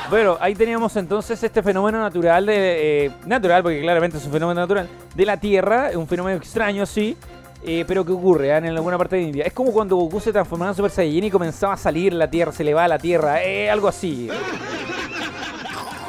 Bueno, 0.09 0.37
ahí 0.41 0.55
teníamos 0.55 0.95
entonces 0.97 1.41
este 1.41 1.63
fenómeno 1.63 1.99
natural 1.99 2.45
de. 2.45 3.05
Eh, 3.05 3.11
natural, 3.25 3.63
porque 3.63 3.81
claramente 3.81 4.17
es 4.17 4.25
un 4.25 4.31
fenómeno 4.31 4.59
natural. 4.59 4.89
De 5.15 5.25
la 5.25 5.37
Tierra, 5.37 5.91
un 5.95 6.07
fenómeno 6.07 6.37
extraño, 6.37 6.85
sí. 6.85 7.17
Eh, 7.63 7.85
pero 7.87 8.03
que 8.03 8.11
ocurre 8.11 8.49
¿eh? 8.49 8.57
en 8.57 8.65
alguna 8.67 8.97
parte 8.97 9.17
de 9.17 9.23
India. 9.23 9.43
Es 9.45 9.53
como 9.53 9.71
cuando 9.71 9.95
Goku 9.95 10.19
se 10.19 10.31
transformaba 10.31 10.71
en 10.71 10.75
Super 10.75 10.91
Saiyajin 10.91 11.25
y 11.25 11.31
comenzaba 11.31 11.73
a 11.73 11.77
salir 11.77 12.13
la 12.13 12.29
Tierra, 12.29 12.51
se 12.51 12.63
le 12.63 12.73
va 12.73 12.85
a 12.85 12.87
la 12.87 12.97
Tierra. 12.97 13.37
algo 13.71 13.87
así. 13.87 14.29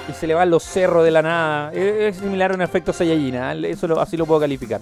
Y 0.09 0.13
se 0.13 0.27
le 0.27 0.35
van 0.35 0.51
los 0.51 0.63
cerros 0.63 1.05
de 1.05 1.11
la 1.11 1.23
nada. 1.23 1.73
Es 1.73 2.17
similar 2.17 2.53
a 2.53 2.55
un 2.55 2.63
efecto 2.63 2.93
Saiyajin. 2.93 3.65
Eso 3.65 4.01
así 4.01 4.17
lo 4.17 4.27
puedo 4.27 4.41
calificar. 4.41 4.81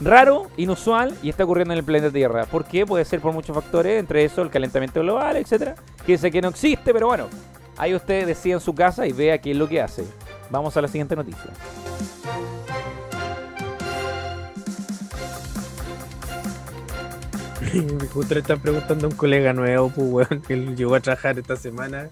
Raro, 0.00 0.48
inusual 0.56 1.14
y 1.22 1.28
está 1.28 1.44
ocurriendo 1.44 1.74
en 1.74 1.78
el 1.78 1.84
planeta 1.84 2.10
Tierra. 2.10 2.46
¿Por 2.46 2.64
qué? 2.64 2.86
Puede 2.86 3.04
ser 3.04 3.20
por 3.20 3.32
muchos 3.32 3.54
factores, 3.54 4.00
entre 4.00 4.24
eso 4.24 4.42
el 4.42 4.50
calentamiento 4.50 5.00
global, 5.00 5.36
etcétera. 5.36 5.74
Que 6.06 6.18
sé 6.18 6.30
que 6.30 6.40
no 6.40 6.48
existe, 6.48 6.92
pero 6.92 7.06
bueno, 7.08 7.28
Ahí 7.76 7.94
usted 7.94 8.26
decide 8.26 8.54
en 8.54 8.60
su 8.60 8.74
casa 8.74 9.06
y 9.06 9.12
vea 9.12 9.38
qué 9.38 9.52
es 9.52 9.56
lo 9.56 9.68
que 9.68 9.80
hace. 9.80 10.04
Vamos 10.50 10.76
a 10.76 10.82
la 10.82 10.88
siguiente 10.88 11.16
noticia. 11.16 11.50
Justo 18.12 18.34
le 18.34 18.40
están 18.40 18.60
preguntando 18.60 19.06
a 19.06 19.10
un 19.10 19.16
colega 19.16 19.52
nuevo, 19.52 19.90
pues, 19.90 20.08
weón, 20.30 20.42
que 20.42 20.56
llegó 20.56 20.94
a 20.94 21.00
trabajar 21.00 21.38
esta 21.38 21.56
semana 21.56 22.08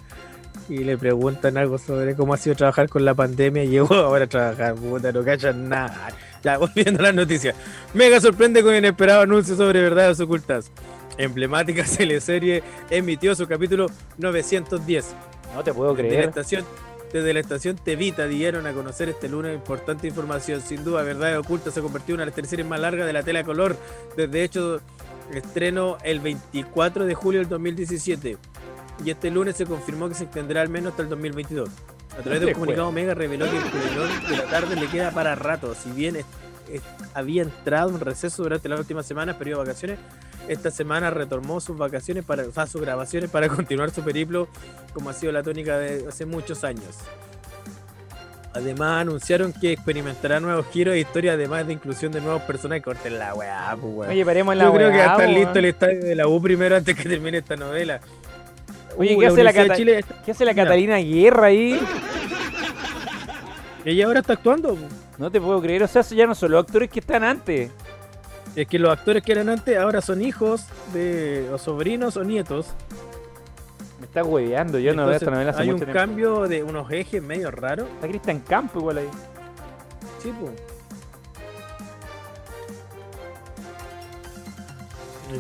y 0.69 0.79
le 0.79 0.97
preguntan 0.97 1.57
algo 1.57 1.79
sobre 1.79 2.15
cómo 2.15 2.33
ha 2.35 2.37
sido 2.37 2.55
trabajar 2.55 2.89
con 2.89 3.05
la 3.05 3.15
pandemia 3.15 3.65
y 3.65 3.69
llegó 3.71 3.95
ahora 3.95 4.25
a 4.25 4.29
trabajar, 4.29 4.75
puta, 4.75 5.13
no 5.13 5.25
cachan 5.25 5.69
nada. 5.69 6.09
Ya, 6.43 6.59
volviendo 6.59 7.01
a 7.01 7.05
las 7.05 7.15
noticias. 7.15 7.55
Mega 7.93 8.21
sorprende 8.21 8.63
con 8.63 8.75
inesperado 8.75 9.23
anuncio 9.23 9.57
sobre 9.57 9.81
verdades 9.81 10.21
ocultas. 10.21 10.71
Emblemática 11.19 11.85
teleserie 11.85 12.63
emitió 12.89 13.35
su 13.35 13.47
capítulo 13.47 13.87
910. 14.19 15.15
No 15.55 15.63
te 15.63 15.75
puedo 15.75 15.95
creer. 15.95 16.11
Desde 16.13 16.23
la 16.23 16.29
estación, 16.29 16.65
desde 17.13 17.35
la 17.35 17.41
estación 17.41 17.77
Tevita 17.77 18.27
dieron 18.27 18.67
a 18.67 18.73
conocer 18.73 19.11
este 19.11 19.29
lunes 19.29 19.55
importante 19.55 20.07
información. 20.07 20.63
Sin 20.63 20.83
duda, 20.85 21.03
Verdad 21.03 21.39
Oculta 21.39 21.71
se 21.71 21.83
convirtió 21.83 22.15
en 22.15 22.21
una 22.21 22.23
de 22.23 22.31
las 22.31 22.37
teleseries 22.37 22.67
más 22.67 22.81
largas 22.81 23.07
de 23.07 23.13
la 23.13 23.23
tela 23.23 23.45
color. 23.45 23.77
Desde 24.17 24.45
hecho, 24.45 24.81
estreno 25.35 25.99
el 26.03 26.21
24 26.21 27.05
de 27.07 27.15
julio 27.15 27.41
del 27.41 27.49
2017. 27.49 28.37
Y 29.05 29.11
este 29.11 29.31
lunes 29.31 29.57
se 29.57 29.67
confirmó 29.67 30.09
que 30.09 30.15
se 30.15 30.25
extenderá 30.25 30.63
al 30.63 30.69
menos 30.69 30.93
hasta 30.93 31.03
el 31.03 31.09
2022. 31.09 31.69
A 32.19 32.23
través 32.23 32.41
de 32.41 32.47
un 32.49 32.53
comunicado, 32.53 32.93
Mega 32.93 33.15
reveló 33.15 33.47
que 33.51 33.57
el 33.57 34.29
de 34.29 34.37
la 34.37 34.51
tarde 34.51 34.77
le 34.77 34.89
queda 34.89 35.11
para 35.11 35.35
rato. 35.35 35.75
Si 35.75 35.91
bien 35.91 36.19
había 37.15 37.43
entrado 37.43 37.91
en 37.91 38.01
receso 38.01 38.43
durante 38.43 38.69
las 38.69 38.79
últimas 38.79 39.07
semanas, 39.07 39.37
periodo 39.37 39.61
de 39.61 39.69
vacaciones, 39.69 39.99
esta 40.49 40.71
semana 40.71 41.11
retomó 41.11 41.61
sus 41.61 41.77
vacaciones 41.77 42.25
para, 42.25 42.45
o 42.45 42.67
sus 42.67 42.81
grabaciones 42.81 43.31
para 43.31 43.49
continuar 43.55 43.91
su 43.91 44.03
periplo, 44.03 44.49
como 44.93 45.11
ha 45.11 45.13
sido 45.13 45.33
la 45.33 45.43
tónica 45.43 45.79
de 45.79 46.09
hace 46.09 46.27
muchos 46.27 46.65
años. 46.65 46.97
Además, 48.53 49.03
anunciaron 49.03 49.53
que 49.53 49.73
experimentará 49.73 50.41
nuevos 50.41 50.67
giros 50.73 50.95
de 50.95 51.01
historia, 51.01 51.35
además 51.35 51.67
de 51.69 51.73
inclusión 51.73 52.11
de 52.11 52.21
nuevos 52.21 52.43
personajes. 52.43 52.83
Corten 52.83 53.19
la 53.19 53.33
weá, 53.35 53.77
pues 53.81 54.11
Oye, 54.11 54.25
paremos 54.25 54.57
la 54.57 54.65
Yo 54.65 54.73
creo 54.73 54.91
que 54.91 54.99
va 54.99 55.05
a 55.05 55.13
estar 55.13 55.29
listo 55.29 55.59
el 55.61 55.65
estadio 55.67 56.01
de 56.01 56.15
la 56.17 56.27
U 56.27 56.43
primero 56.43 56.77
antes 56.77 56.97
que 56.97 57.09
termine 57.09 57.39
esta 57.39 57.55
novela. 57.57 58.01
Oye, 58.97 59.17
¿qué, 59.17 59.27
uh, 59.27 59.33
hace 59.33 59.45
la 59.45 59.53
¿qué 59.53 60.31
hace 60.31 60.45
la 60.45 60.55
Catalina 60.55 60.99
Guerra 60.99 61.47
ahí? 61.47 61.79
Ella 63.85 64.07
ahora 64.07 64.21
está 64.21 64.33
actuando. 64.33 64.77
No 65.17 65.31
te 65.31 65.41
puedo 65.41 65.61
creer, 65.63 65.85
o 65.85 65.89
sea, 65.89 66.03
ya 66.03 66.27
no 66.27 66.35
son 66.35 66.51
los 66.53 66.65
actores 66.65 66.91
que 66.91 67.01
están 67.01 67.23
antes. 67.23 67.71
Es 68.57 68.67
que 68.67 68.79
los 68.79 68.91
actores 68.91 69.23
que 69.23 69.33
eran 69.33 69.49
antes 69.49 69.79
ahora 69.79 70.01
son 70.01 70.23
hijos 70.23 70.65
de 70.93 71.49
o 71.53 71.59
sobrinos 71.59 72.17
o 72.17 72.25
nietos. 72.25 72.75
Está 74.11 74.25
hueveando, 74.25 74.81
yo 74.81 74.93
no 74.93 75.07
veo 75.07 75.15
esta 75.15 75.31
novela 75.31 75.55
Hay 75.57 75.71
un 75.71 75.79
cambio 75.79 76.49
de 76.49 76.65
unos 76.65 76.91
ejes 76.91 77.23
medio 77.23 77.53
raros. 77.53 77.87
Está 77.95 78.09
Cristian 78.09 78.41
Campo 78.41 78.81
igual 78.81 78.99
ahí. 78.99 79.09
Sí, 80.21 80.33
pues. 80.41 80.51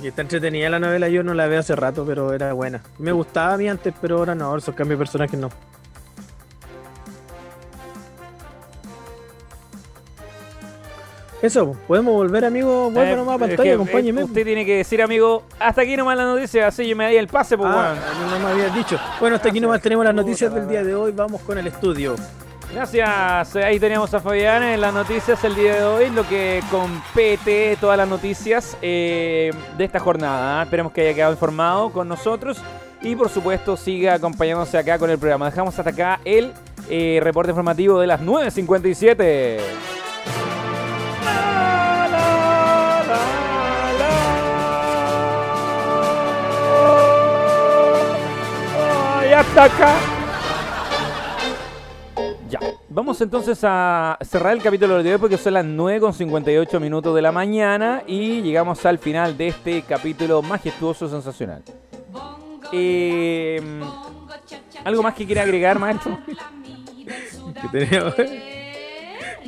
Está 0.05 0.23
entretenida 0.23 0.71
la 0.71 0.79
novela, 0.79 1.09
yo 1.09 1.25
no 1.25 1.35
la 1.35 1.49
veo 1.49 1.59
hace 1.59 1.75
rato, 1.75 2.05
pero 2.07 2.33
era 2.33 2.53
buena. 2.53 2.81
Me 2.99 3.11
gustaba 3.11 3.55
a 3.55 3.57
mí 3.57 3.69
antes, 3.69 3.93
pero 4.01 4.19
ahora 4.19 4.37
no, 4.37 4.57
esos 4.57 4.73
cambios 4.77 5.01
de 5.01 5.05
personajes 5.05 5.41
no. 5.41 5.51
Eso, 11.43 11.75
podemos 11.87 12.15
volver, 12.15 12.45
amigo. 12.45 12.91
Vuelve 12.91 13.13
eh, 13.13 13.17
nomás 13.17 13.37
a 13.37 13.39
pantalla, 13.39 13.75
acompáñeme. 13.75 14.25
Usted 14.25 14.45
tiene 14.45 14.67
que 14.67 14.77
decir, 14.79 15.01
amigo, 15.01 15.45
hasta 15.59 15.83
aquí 15.83 15.97
nomás 15.97 16.17
la 16.17 16.25
noticia, 16.25 16.67
así 16.67 16.87
yo 16.87 16.95
me 16.95 17.09
di 17.09 17.17
el 17.17 17.29
pase, 17.29 17.57
pues, 17.57 17.71
ah, 17.73 17.95
No 18.31 18.39
me 18.39 18.53
habías 18.53 18.75
dicho. 18.75 18.99
Bueno, 19.19 19.37
hasta 19.37 19.49
aquí 19.49 19.61
nomás 19.61 19.81
tenemos 19.81 20.05
las 20.05 20.15
noticias 20.15 20.53
del 20.53 20.69
día 20.69 20.85
de 20.85 20.95
hoy. 20.95 21.13
Vamos 21.13 21.41
con 21.43 21.57
el 21.57 21.67
estudio. 21.67 22.17
Gracias. 22.73 23.57
Ahí 23.57 23.81
tenemos 23.81 24.13
a 24.15 24.21
Fabián 24.21 24.63
en 24.63 24.81
las 24.81 24.95
noticias 24.95 25.43
el 25.43 25.57
día 25.57 25.77
de 25.77 25.85
hoy, 25.85 26.11
lo 26.11 26.29
que 26.29 26.63
compete 26.71 27.77
todas 27.81 27.97
las 27.97 28.09
noticias 28.09 28.77
eh, 28.81 29.51
de 29.77 29.85
esta 29.85 29.99
jornada. 29.99 30.63
Esperemos 30.63 30.93
que 30.93 31.01
haya 31.01 31.15
quedado 31.15 31.33
informado 31.33 31.91
con 31.91 32.07
nosotros 32.07 32.59
y 33.03 33.17
por 33.17 33.29
supuesto 33.29 33.77
siga 33.77 34.15
acompañándose 34.15 34.79
acá 34.79 34.99
con 34.99 35.11
el 35.11 35.19
programa. 35.19 35.47
Dejamos 35.47 35.77
hasta 35.79 35.91
acá 35.91 36.21
el 36.25 36.53
eh, 36.89 37.19
reporte 37.23 37.51
informativo 37.51 37.99
de 37.99 38.07
las 38.07 38.21
9.57. 38.21 40.00
Ya, 52.51 52.59
vamos 52.91 53.19
entonces 53.23 53.59
a 53.63 54.19
cerrar 54.21 54.53
el 54.53 54.63
capítulo 54.63 55.03
de 55.03 55.15
hoy 55.15 55.19
porque 55.19 55.39
son 55.39 55.55
las 55.55 55.65
9 55.65 56.01
con 56.01 56.13
58 56.13 56.79
minutos 56.79 57.15
de 57.15 57.23
la 57.23 57.33
mañana 57.33 58.03
y 58.07 58.43
llegamos 58.43 58.85
al 58.85 58.99
final 58.99 59.39
de 59.39 59.49
este 59.49 59.83
capítulo 59.83 60.43
majestuoso, 60.43 61.09
sensacional. 61.09 61.63
Em, 62.71 63.81
¿Algo 64.85 65.03
más 65.03 65.15
que 65.15 65.25
quiera 65.25 65.43
agregar, 65.43 65.79
maestro? 65.79 66.19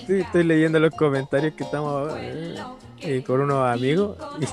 estoy 0.09 0.45
leyendo 0.45 0.79
los 0.81 0.95
comentarios 0.95 1.55
que 1.55 1.65
estamos 1.65 2.13
eh, 2.19 2.55
eh, 3.01 3.23
con 3.27 3.41
unos 3.41 3.67
amigos. 3.69 4.17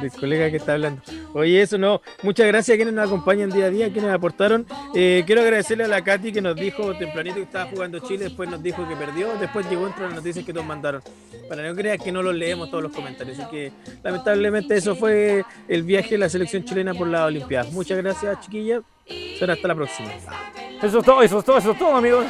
del 0.00 0.12
colega 0.12 0.50
que 0.50 0.56
está 0.56 0.74
hablando. 0.74 1.02
Oye, 1.32 1.60
eso 1.60 1.78
no. 1.78 2.00
Muchas 2.22 2.46
gracias 2.46 2.74
a 2.74 2.76
quienes 2.76 2.94
nos 2.94 3.06
acompañan 3.06 3.50
día 3.50 3.66
a 3.66 3.70
día, 3.70 3.92
quienes 3.92 4.10
aportaron. 4.10 4.66
Eh, 4.94 5.22
quiero 5.26 5.42
agradecerle 5.42 5.84
a 5.84 5.88
la 5.88 6.02
Katy 6.02 6.32
que 6.32 6.40
nos 6.40 6.56
dijo 6.56 6.94
tempranito 6.96 7.36
que 7.36 7.42
estaba 7.42 7.70
jugando 7.70 7.98
Chile, 8.00 8.24
después 8.24 8.48
nos 8.48 8.62
dijo 8.62 8.86
que 8.88 8.96
perdió, 8.96 9.36
después 9.38 9.68
llegó 9.68 9.86
entre 9.86 10.04
las 10.04 10.14
noticias 10.14 10.44
que 10.44 10.52
nos 10.52 10.64
mandaron. 10.64 11.02
Para 11.48 11.68
no 11.68 11.74
creas 11.74 12.02
que 12.02 12.12
no 12.12 12.22
los 12.22 12.34
leemos 12.34 12.70
todos 12.70 12.82
los 12.82 12.92
comentarios. 12.92 13.38
Así 13.38 13.48
que 13.50 13.72
lamentablemente 14.02 14.76
eso 14.76 14.96
fue 14.96 15.44
el 15.68 15.82
viaje 15.82 16.10
de 16.10 16.18
la 16.18 16.28
selección 16.28 16.64
chilena 16.64 16.94
por 16.94 17.06
la 17.06 17.26
Olimpiada. 17.26 17.70
Muchas 17.70 17.98
gracias, 17.98 18.40
chiquillas. 18.40 18.82
Será 19.38 19.54
hasta 19.54 19.68
la 19.68 19.74
próxima. 19.74 20.10
Eso 20.82 20.98
es 20.98 21.04
todo, 21.04 21.22
eso 21.22 21.38
es 21.38 21.44
todo, 21.44 21.58
eso 21.58 21.70
es 21.72 21.78
todo, 21.78 21.96
amigos. 21.96 22.26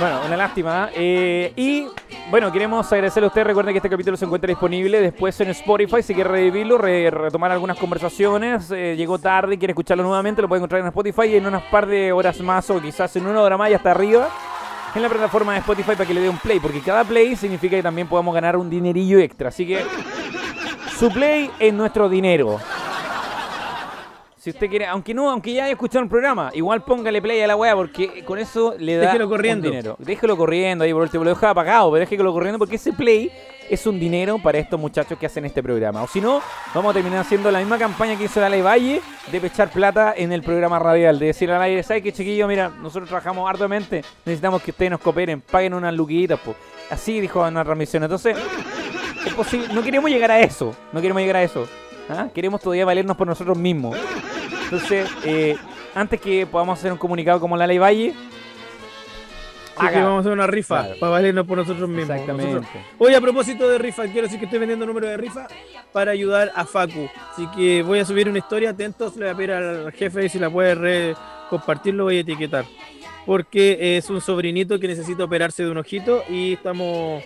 Bueno, 0.00 0.22
una 0.24 0.34
lástima. 0.34 0.88
¿eh? 0.94 1.52
y 1.56 1.86
bueno, 2.30 2.50
queremos 2.50 2.90
agradecerle 2.90 3.26
a 3.26 3.28
usted. 3.28 3.44
Recuerden 3.44 3.74
que 3.74 3.78
este 3.78 3.90
capítulo 3.90 4.16
se 4.16 4.24
encuentra 4.24 4.48
disponible 4.48 4.98
después 4.98 5.38
en 5.42 5.50
Spotify. 5.50 6.02
Si 6.02 6.14
quiere 6.14 6.30
revivirlo, 6.30 6.78
retomar 6.78 7.52
algunas 7.52 7.76
conversaciones, 7.76 8.70
eh, 8.70 8.94
llegó 8.96 9.18
tarde 9.18 9.58
quiere 9.58 9.72
escucharlo 9.72 10.02
nuevamente, 10.02 10.40
lo 10.40 10.48
puede 10.48 10.60
encontrar 10.60 10.80
en 10.80 10.86
Spotify 10.86 11.24
y 11.24 11.36
en 11.36 11.44
unas 11.44 11.64
par 11.64 11.86
de 11.86 12.12
horas 12.12 12.40
más 12.40 12.70
o 12.70 12.80
quizás 12.80 13.14
en 13.16 13.26
una 13.26 13.42
hora 13.42 13.58
más 13.58 13.68
y 13.68 13.74
hasta 13.74 13.90
arriba 13.90 14.30
en 14.94 15.02
la 15.02 15.08
plataforma 15.10 15.52
de 15.52 15.58
Spotify 15.58 15.92
para 15.92 16.06
que 16.06 16.14
le 16.14 16.22
dé 16.22 16.30
un 16.30 16.38
play, 16.38 16.60
porque 16.60 16.80
cada 16.80 17.04
play 17.04 17.36
significa 17.36 17.76
que 17.76 17.82
también 17.82 18.08
podamos 18.08 18.34
ganar 18.34 18.56
un 18.56 18.70
dinerillo 18.70 19.18
extra. 19.18 19.50
Así 19.50 19.66
que 19.66 19.84
su 20.98 21.12
play 21.12 21.50
es 21.58 21.74
nuestro 21.74 22.08
dinero. 22.08 22.58
Si 24.40 24.48
usted 24.48 24.70
quiere, 24.70 24.86
aunque 24.86 25.12
no, 25.12 25.30
aunque 25.30 25.52
ya 25.52 25.64
haya 25.64 25.72
escuchado 25.72 26.02
un 26.02 26.08
programa, 26.08 26.50
igual 26.54 26.82
póngale 26.82 27.20
play 27.20 27.42
a 27.42 27.46
la 27.46 27.56
weá 27.56 27.76
porque 27.76 28.24
con 28.24 28.38
eso 28.38 28.74
le 28.78 28.96
da 28.96 29.08
déjelo 29.08 29.28
corriendo. 29.28 29.68
dinero. 29.68 29.96
Déjelo 29.98 30.34
corriendo 30.34 30.82
ahí 30.82 30.94
por 30.94 31.02
último, 31.02 31.24
lo 31.24 31.28
deja 31.28 31.50
apagado, 31.50 31.92
pero 31.92 32.00
déjelo 32.00 32.32
corriendo 32.32 32.58
porque 32.58 32.76
ese 32.76 32.94
play 32.94 33.30
es 33.68 33.86
un 33.86 34.00
dinero 34.00 34.38
para 34.38 34.56
estos 34.56 34.80
muchachos 34.80 35.18
que 35.18 35.26
hacen 35.26 35.44
este 35.44 35.62
programa. 35.62 36.02
O 36.02 36.06
si 36.06 36.22
no, 36.22 36.40
vamos 36.72 36.90
a 36.90 36.94
terminar 36.94 37.18
haciendo 37.18 37.50
la 37.50 37.58
misma 37.58 37.76
campaña 37.76 38.16
que 38.16 38.24
hizo 38.24 38.40
Dale 38.40 38.62
Valle 38.62 39.02
de 39.30 39.40
pechar 39.42 39.68
plata 39.70 40.14
en 40.16 40.32
el 40.32 40.42
programa 40.42 40.78
radial. 40.78 41.18
De 41.18 41.26
decir 41.26 41.50
al 41.50 41.60
aire, 41.60 41.82
¿sabes 41.82 42.02
qué 42.02 42.10
chiquillo? 42.10 42.48
Mira, 42.48 42.70
nosotros 42.70 43.10
trabajamos 43.10 43.46
arduamente, 43.46 44.02
necesitamos 44.24 44.62
que 44.62 44.70
ustedes 44.70 44.90
nos 44.90 45.00
cooperen, 45.00 45.42
paguen 45.42 45.74
unas 45.74 45.92
luquitas, 45.92 46.40
pues. 46.42 46.56
Así 46.88 47.20
dijo 47.20 47.46
en 47.46 47.52
la 47.52 47.62
transmisión. 47.62 48.04
Entonces, 48.04 48.38
es 49.26 49.34
posible, 49.34 49.68
no 49.74 49.82
queremos 49.82 50.10
llegar 50.10 50.30
a 50.30 50.40
eso, 50.40 50.74
no 50.94 51.02
queremos 51.02 51.20
llegar 51.20 51.36
a 51.36 51.42
eso. 51.42 51.68
¿Ah? 52.10 52.28
Queremos 52.34 52.60
todavía 52.60 52.84
valernos 52.84 53.16
por 53.16 53.26
nosotros 53.26 53.56
mismos. 53.56 53.96
Entonces, 54.64 55.08
eh, 55.24 55.56
antes 55.94 56.20
que 56.20 56.46
podamos 56.46 56.78
hacer 56.78 56.92
un 56.92 56.98
comunicado 56.98 57.40
como 57.40 57.56
la 57.56 57.66
Ley 57.66 57.78
Valle, 57.78 58.14
que 59.88 60.02
vamos 60.02 60.18
a 60.18 60.20
hacer 60.20 60.32
una 60.32 60.46
rifa 60.46 60.88
para 60.98 61.10
valernos 61.10 61.46
por 61.46 61.58
nosotros 61.58 61.88
mismos. 61.88 62.10
Exactamente. 62.10 62.66
Hoy 62.98 63.14
a 63.14 63.20
propósito 63.20 63.68
de 63.68 63.78
rifa, 63.78 64.04
quiero 64.04 64.22
decir 64.22 64.38
que 64.38 64.44
estoy 64.44 64.58
vendiendo 64.58 64.86
número 64.86 65.08
de 65.08 65.16
rifa 65.16 65.46
para 65.92 66.10
ayudar 66.10 66.52
a 66.54 66.64
Facu. 66.64 67.08
Así 67.32 67.46
que 67.56 67.82
voy 67.82 68.00
a 68.00 68.04
subir 68.04 68.28
una 68.28 68.38
historia, 68.38 68.70
atentos, 68.70 69.16
le 69.16 69.26
voy 69.26 69.34
a 69.34 69.36
pedir 69.36 69.52
al 69.52 69.92
jefe 69.92 70.28
si 70.28 70.38
la 70.38 70.50
puede 70.50 71.14
compartirlo, 71.48 72.04
voy 72.04 72.18
a 72.18 72.20
etiquetar. 72.20 72.64
Porque 73.26 73.96
es 73.96 74.10
un 74.10 74.20
sobrinito 74.20 74.78
que 74.78 74.88
necesita 74.88 75.24
operarse 75.24 75.62
de 75.62 75.70
un 75.70 75.78
ojito 75.78 76.24
y 76.28 76.54
estamos 76.54 77.22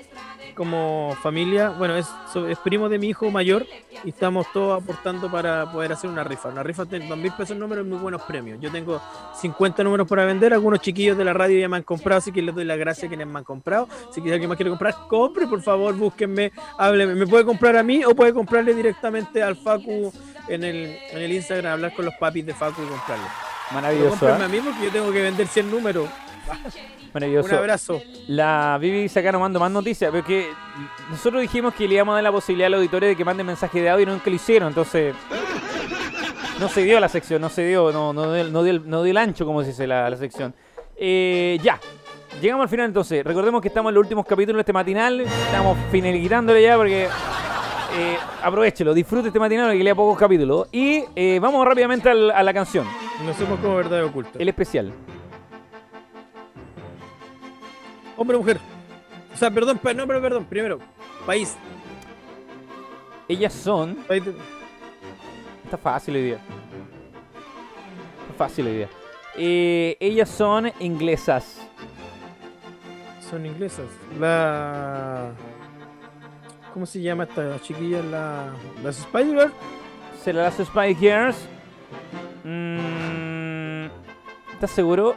como 0.55 1.17
familia, 1.23 1.71
bueno, 1.71 1.97
es, 1.97 2.09
es, 2.49 2.59
primo 2.59 2.89
de 2.89 2.99
mi 2.99 3.09
hijo 3.09 3.31
mayor 3.31 3.67
y 4.05 4.11
estamos 4.11 4.47
todos 4.53 4.83
aportando 4.83 5.31
para 5.31 5.71
poder 5.71 5.93
hacer 5.93 6.09
una 6.09 6.25
rifa. 6.25 6.49
Una 6.49 6.63
rifa 6.63 6.85
de 6.85 7.01
2 7.01 7.19
mil 7.19 7.33
pesos 7.33 7.57
números 7.57 7.87
muy 7.87 7.99
buenos 7.99 8.23
premios. 8.23 8.59
Yo 8.61 8.71
tengo 8.71 9.01
50 9.41 9.85
números 9.85 10.09
para 10.09 10.25
vender, 10.25 10.55
algunos 10.55 10.81
chiquillos 10.81 11.19
de 11.19 11.25
la 11.25 11.33
radio 11.33 11.59
ya 11.59 11.69
me 11.69 11.77
han 11.77 11.83
comprado, 11.83 12.19
así 12.19 12.33
que 12.33 12.43
les 12.43 12.55
doy 12.55 12.65
las 12.65 12.79
gracias 12.79 13.05
a 13.05 13.09
quienes 13.09 13.27
me 13.27 13.39
han 13.39 13.45
comprado. 13.45 13.89
Si 14.13 14.21
alguien 14.21 14.49
más 14.49 14.57
quiere 14.57 14.71
comprar, 14.71 14.95
compre, 15.09 15.47
por 15.47 15.63
favor, 15.63 15.95
búsquenme, 15.95 16.53
hábleme. 16.79 17.15
Me 17.15 17.27
puede 17.27 17.45
comprar 17.45 17.77
a 17.77 17.83
mí 17.83 18.05
o 18.05 18.15
puede 18.15 18.33
comprarle 18.33 18.75
directamente 18.75 19.43
al 19.43 19.57
Facu 19.57 20.13
en 20.49 20.65
el, 20.65 20.99
en 21.11 21.19
el 21.19 21.33
Instagram, 21.33 21.75
hablar 21.75 21.95
con 21.95 22.05
los 22.05 22.15
papis 22.15 22.47
de 22.47 22.55
Facu 22.55 22.83
y 22.83 22.87
comprarle. 22.87 23.27
Maravilloso. 23.73 24.29
¿eh? 24.29 24.33
a 24.33 24.49
mí 24.49 24.61
porque 24.61 24.85
yo 24.85 24.91
tengo 24.91 25.13
que 25.13 25.23
vender 25.23 25.47
100 25.47 25.71
números. 25.71 26.09
Maravilloso. 27.15 27.49
Un 27.49 27.55
abrazo. 27.55 28.03
La 28.27 28.77
Vivi 28.81 29.03
dice 29.03 29.21
acá 29.21 29.31
nos 29.31 29.41
mando 29.41 29.61
más 29.61 29.71
noticias, 29.71 30.11
porque 30.11 30.49
nosotros 31.11 31.41
dijimos 31.41 31.73
que 31.75 31.87
le 31.87 31.95
íbamos 31.95 32.13
a 32.13 32.17
dar 32.17 32.25
la 32.25 32.33
posibilidad 32.33 32.67
al 32.67 32.75
auditorio 32.75 33.09
de 33.09 33.17
que 33.17 33.25
manden 33.25 33.47
mensaje 33.47 33.81
de 33.81 33.89
audio 33.89 34.03
y 34.03 34.07
nunca 34.07 34.29
lo 34.29 34.35
hicieron, 34.37 34.69
entonces 34.69 35.15
no 36.59 36.69
se 36.69 36.83
dio 36.83 36.99
la 36.99 37.09
sección, 37.09 37.41
no 37.41 37.49
se 37.49 37.67
dio, 37.67 37.93
no, 37.93 38.13
no, 38.13 38.33
dio, 38.33 38.45
no 38.81 39.03
dio, 39.03 39.11
el 39.11 39.17
ancho, 39.17 39.47
como 39.47 39.63
se 39.63 39.69
dice 39.69 39.87
la, 39.87 40.11
la 40.11 40.17
sección. 40.17 40.53
Eh, 40.97 41.59
ya, 41.63 41.79
llegamos 42.41 42.65
al 42.65 42.69
final 42.69 42.87
entonces. 42.87 43.25
Recordemos 43.25 43.63
que 43.63 43.69
estamos 43.69 43.91
en 43.91 43.95
los 43.95 44.03
últimos 44.03 44.27
capítulos 44.27 44.57
de 44.57 44.63
este 44.63 44.73
matinal, 44.73 45.21
estamos 45.21 45.79
finalizándole 45.91 46.63
ya 46.63 46.77
porque... 46.77 47.09
Eh, 47.97 48.17
aprovechelo, 48.43 48.93
disfrute 48.93 49.29
este 49.29 49.39
matinal 49.39 49.71
que 49.71 49.85
lea 49.85 49.95
pocos 49.95 50.19
capítulos. 50.19 50.67
Y 50.73 51.05
eh, 51.15 51.39
vamos 51.41 51.65
rápidamente 51.65 52.11
a 52.11 52.43
la, 52.43 52.53
canción. 52.53 52.85
Nos 53.25 53.37
somos 53.37 53.61
como 53.61 53.77
verdad 53.77 54.03
oculta. 54.03 54.33
El 54.37 54.49
especial. 54.49 54.93
Hombre 58.17 58.37
o 58.37 58.41
mujer. 58.41 58.59
O 59.33 59.37
sea, 59.37 59.51
perdón, 59.51 59.81
no, 59.97 60.07
pero 60.07 60.23
perdón. 60.23 60.45
Primero, 60.45 60.79
país. 61.27 61.57
Ellas 63.29 63.53
son. 63.53 63.99
Está 65.65 65.77
fácil 65.77 66.17
hoy 66.17 66.23
día. 66.23 66.39
Está 68.23 68.35
fácil 68.37 68.67
hoy 68.67 68.77
día. 68.77 68.89
Eh, 69.37 69.97
ellas 69.99 70.29
son 70.29 70.71
inglesas. 70.79 71.67
Son 73.29 73.45
inglesas. 73.45 73.87
La. 74.21 75.33
¿Cómo 76.73 76.87
se 76.87 77.01
llama 77.01 77.25
esta 77.25 77.61
chiquilla? 77.61 78.03
La, 78.03 78.53
¿Las 78.83 78.99
Spider 78.99 79.27
Girls? 79.29 79.53
¿Será 80.23 80.43
las 80.45 80.61
Spider 80.61 80.97
Girls? 80.97 81.37
Mm, 82.45 83.87
¿Estás 84.53 84.71
seguro? 84.71 85.17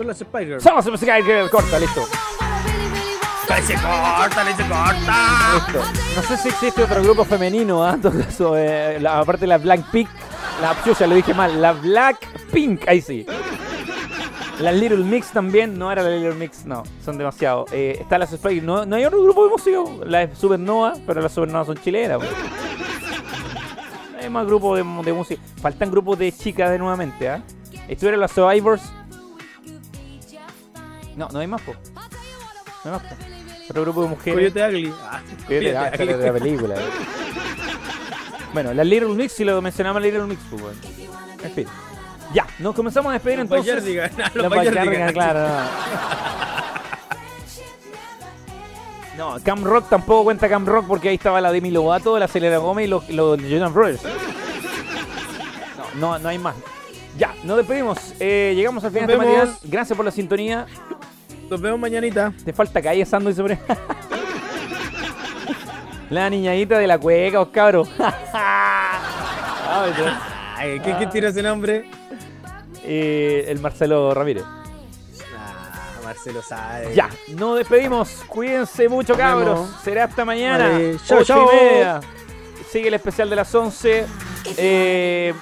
Son 0.00 0.06
las 0.06 0.18
Spider 0.18 0.46
Girls. 0.46 0.62
Son 0.62 0.74
las 0.76 0.86
Spider 0.86 1.22
Girls. 1.22 1.50
Corta, 1.50 1.78
listo. 1.78 2.06
¡Se 3.66 3.74
corta, 3.74 4.46
se 4.56 4.66
corta! 4.66 5.52
Listo. 5.52 5.82
No 6.16 6.22
sé 6.22 6.36
si 6.38 6.48
existe 6.48 6.84
otro 6.84 7.02
grupo 7.02 7.22
femenino, 7.26 7.84
¿ah? 7.84 7.98
¿eh? 8.56 9.04
aparte 9.06 9.42
de 9.42 9.46
la 9.48 9.58
Blackpink. 9.58 10.08
La, 10.62 10.74
yo 10.86 10.94
ya 10.94 11.06
lo 11.06 11.14
dije 11.16 11.34
mal. 11.34 11.60
La 11.60 11.72
Blackpink, 11.72 12.88
ahí 12.88 13.02
sí. 13.02 13.26
La 14.58 14.72
Little 14.72 15.04
Mix 15.04 15.32
también, 15.32 15.78
no 15.78 15.92
era 15.92 16.02
la 16.02 16.08
Little 16.08 16.32
Mix, 16.32 16.64
no, 16.64 16.82
son 17.04 17.18
demasiado. 17.18 17.66
Eh, 17.70 17.98
está 18.00 18.16
las 18.16 18.30
Spice, 18.30 18.62
no, 18.62 18.86
no 18.86 18.96
hay 18.96 19.04
otro 19.04 19.22
grupo 19.22 19.44
de 19.44 19.50
música, 19.50 19.78
la 20.06 20.34
Supernova, 20.34 20.94
pero 21.06 21.20
las 21.20 21.32
Supernova 21.32 21.66
son 21.66 21.76
chilenas. 21.76 22.16
Pues. 22.16 22.30
Hay 24.22 24.30
más 24.30 24.46
grupos 24.46 24.78
de, 24.78 25.12
música. 25.12 25.42
Faltan 25.60 25.90
grupos 25.90 26.18
de 26.18 26.32
chicas 26.32 26.70
de 26.70 26.78
nuevamente, 26.78 27.28
¿ah? 27.28 27.36
¿eh? 27.36 27.82
¿Estuvieron 27.88 28.20
las 28.20 28.32
Survivors? 28.32 28.80
No, 31.16 31.28
no 31.28 31.38
hay 31.38 31.46
más, 31.46 31.60
po. 31.62 31.74
No 31.94 32.00
hay 32.84 32.90
más, 32.92 33.02
po. 33.02 33.14
Otro 33.70 33.82
grupo 33.82 34.02
de 34.02 34.08
mujeres. 34.08 34.52
Coyote 34.52 34.68
Ugly. 34.68 34.94
Ah, 35.02 35.20
Coyote 35.46 36.02
Ugly 36.02 36.12
de 36.14 36.26
la 36.26 36.32
película. 36.32 36.74
Eh. 36.74 36.88
bueno, 38.52 38.74
la 38.74 38.82
Little 38.82 39.14
Mix, 39.14 39.32
si 39.32 39.44
lo 39.44 39.62
mencionamos, 39.62 40.02
la 40.02 40.08
Little 40.08 40.26
Mix, 40.26 40.40
pues, 40.50 40.62
bueno. 40.62 40.78
En 41.42 41.52
fin. 41.52 41.66
Ya, 42.34 42.46
nos 42.58 42.74
comenzamos 42.74 43.10
a 43.10 43.14
despedir 43.14 43.38
los 43.38 43.44
entonces. 43.44 43.84
los 44.34 44.50
los 44.50 45.12
claro. 45.12 45.40
No. 49.16 49.38
no, 49.38 49.44
Cam 49.44 49.64
Rock 49.64 49.88
tampoco 49.88 50.24
cuenta 50.24 50.48
Cam 50.48 50.66
Rock 50.66 50.86
porque 50.86 51.08
ahí 51.08 51.16
estaba 51.16 51.40
la 51.40 51.52
Demi 51.52 51.70
Lovato, 51.70 52.18
la 52.18 52.28
Selena 52.28 52.58
Gomez 52.58 52.86
y 52.86 52.88
los, 52.88 53.08
los 53.10 53.40
Jonas 53.40 53.72
Brothers. 53.72 54.02
No, 55.96 56.12
no, 56.12 56.18
no 56.18 56.28
hay 56.28 56.38
más. 56.38 56.54
Ya, 57.20 57.34
nos 57.44 57.58
despedimos. 57.58 57.98
Eh, 58.18 58.54
llegamos 58.56 58.82
al 58.82 58.92
final 58.92 59.06
de 59.06 59.42
este 59.42 59.68
Gracias 59.68 59.94
por 59.94 60.06
la 60.06 60.10
sintonía. 60.10 60.64
Nos 61.50 61.60
vemos 61.60 61.78
mañanita. 61.78 62.32
Te 62.46 62.54
falta 62.54 62.80
calle 62.80 63.04
Sando 63.04 63.28
y 63.28 63.34
sobre. 63.34 63.58
la 66.10 66.30
niñadita 66.30 66.78
de 66.78 66.86
la 66.86 66.98
cueca, 66.98 67.42
os 67.42 67.48
cabros. 67.48 67.90
¿Qué, 70.60 70.96
¿Qué 70.98 71.06
tira 71.12 71.28
ese 71.28 71.42
nombre? 71.42 71.90
Eh, 72.84 73.44
el 73.48 73.60
Marcelo 73.60 74.14
Ramírez. 74.14 74.44
Ah, 75.36 76.00
Marcelo 76.02 76.40
sabe. 76.40 76.94
Ya, 76.94 77.10
nos 77.36 77.58
despedimos. 77.58 78.24
Cuídense 78.28 78.88
mucho, 78.88 79.14
cabros. 79.14 79.68
Será 79.84 80.04
hasta 80.04 80.24
mañana. 80.24 80.70
Chao, 81.04 81.22
chao. 81.22 81.50
Sigue 82.70 82.88
el 82.88 82.94
especial 82.94 83.28
de 83.28 83.36
las 83.36 83.54
11. 83.54 84.06
Eh, 84.56 85.34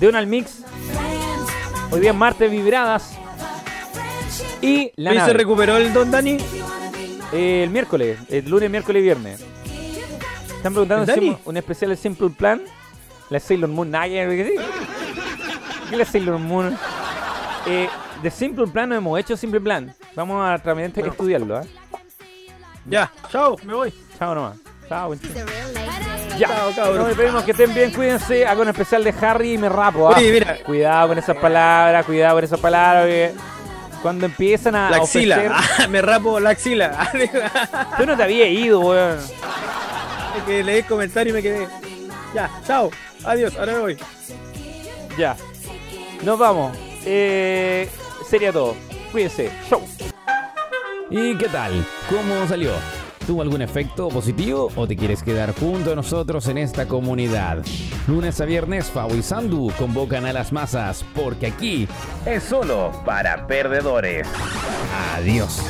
de 0.00 0.08
una 0.08 0.18
al 0.18 0.26
mix. 0.26 0.62
Hoy 1.90 2.00
día 2.00 2.12
martes 2.12 2.50
vibradas. 2.50 3.16
Y 4.62 4.92
la 4.96 5.26
se 5.26 5.32
recuperó 5.32 5.76
el 5.76 5.92
Don 5.92 6.10
Dani? 6.10 6.38
Eh, 7.32 7.62
el 7.64 7.70
miércoles, 7.70 8.18
el 8.28 8.48
lunes, 8.48 8.70
miércoles 8.70 9.00
y 9.00 9.04
viernes. 9.04 9.44
Están 10.56 10.72
preguntando 10.72 11.12
si 11.12 11.36
un 11.44 11.56
especial 11.56 11.90
de 11.90 11.96
Simple 11.96 12.30
Plan. 12.30 12.62
La 13.28 13.38
Sailor 13.38 13.70
Moon. 13.70 13.92
¿qué 13.92 14.56
¿Qué 15.88 15.96
la 15.96 16.04
Sailor 16.04 16.38
Moon? 16.38 16.76
Eh, 17.66 17.88
de 18.22 18.30
Simple 18.30 18.66
Plan 18.66 18.88
no 18.88 18.96
hemos 18.96 19.20
hecho 19.20 19.36
Simple 19.36 19.60
Plan. 19.60 19.94
Vamos 20.16 20.44
a 20.44 20.56
realmente 20.56 21.06
estudiarlo, 21.06 21.60
¿eh? 21.60 21.66
Ya, 22.86 23.12
chao, 23.30 23.56
me 23.64 23.74
voy. 23.74 23.92
Chao 24.18 24.34
nomás. 24.34 24.56
Chao, 24.88 25.14
ya, 26.40 26.92
nos 26.94 27.06
despedimos 27.06 27.44
que 27.44 27.50
estén 27.50 27.74
bien, 27.74 27.92
cuídense. 27.92 28.46
Hago 28.46 28.62
un 28.62 28.68
especial 28.68 29.04
de 29.04 29.14
Harry 29.20 29.54
y 29.54 29.58
me 29.58 29.68
rapo. 29.68 30.08
¿ah? 30.08 30.16
mira. 30.18 30.58
Cuidado 30.64 31.08
con 31.08 31.18
esas 31.18 31.36
palabras, 31.36 32.04
cuidado 32.06 32.36
con 32.36 32.44
esas 32.44 32.60
palabras. 32.60 33.32
cuando 34.02 34.26
empiezan 34.26 34.74
a. 34.74 34.90
La 34.90 34.96
axila, 34.98 35.52
ah, 35.54 35.86
me 35.88 36.00
rapo 36.00 36.40
la 36.40 36.50
axila. 36.50 37.10
Tú 37.98 38.06
no 38.06 38.16
te 38.16 38.22
había 38.22 38.48
ido, 38.48 38.80
weón. 38.80 39.18
Es 39.18 40.42
que 40.46 40.64
leí 40.64 40.82
comentario 40.82 41.32
y 41.32 41.34
me 41.34 41.42
quedé. 41.42 41.68
Ya, 42.34 42.48
chao, 42.66 42.90
adiós, 43.24 43.56
ahora 43.58 43.72
me 43.74 43.78
voy. 43.80 43.96
Ya, 45.18 45.36
nos 46.22 46.38
vamos. 46.38 46.76
Eh, 47.04 47.88
sería 48.28 48.52
todo. 48.52 48.76
Cuídense. 49.12 49.50
Show. 49.68 49.82
¿Y 51.10 51.36
qué 51.36 51.48
tal? 51.48 51.84
¿Cómo 52.08 52.46
salió? 52.46 52.70
¿Tuvo 53.30 53.42
algún 53.42 53.62
efecto 53.62 54.08
positivo 54.08 54.72
o 54.74 54.88
te 54.88 54.96
quieres 54.96 55.22
quedar 55.22 55.54
junto 55.54 55.92
a 55.92 55.94
nosotros 55.94 56.48
en 56.48 56.58
esta 56.58 56.88
comunidad? 56.88 57.64
Lunes 58.08 58.40
a 58.40 58.44
viernes, 58.44 58.90
Fau 58.90 59.14
y 59.14 59.22
Sandu 59.22 59.70
convocan 59.78 60.26
a 60.26 60.32
las 60.32 60.52
masas 60.52 61.04
porque 61.14 61.46
aquí 61.46 61.86
es 62.26 62.42
solo 62.42 62.90
para 63.04 63.46
perdedores. 63.46 64.26
Adiós. 65.14 65.62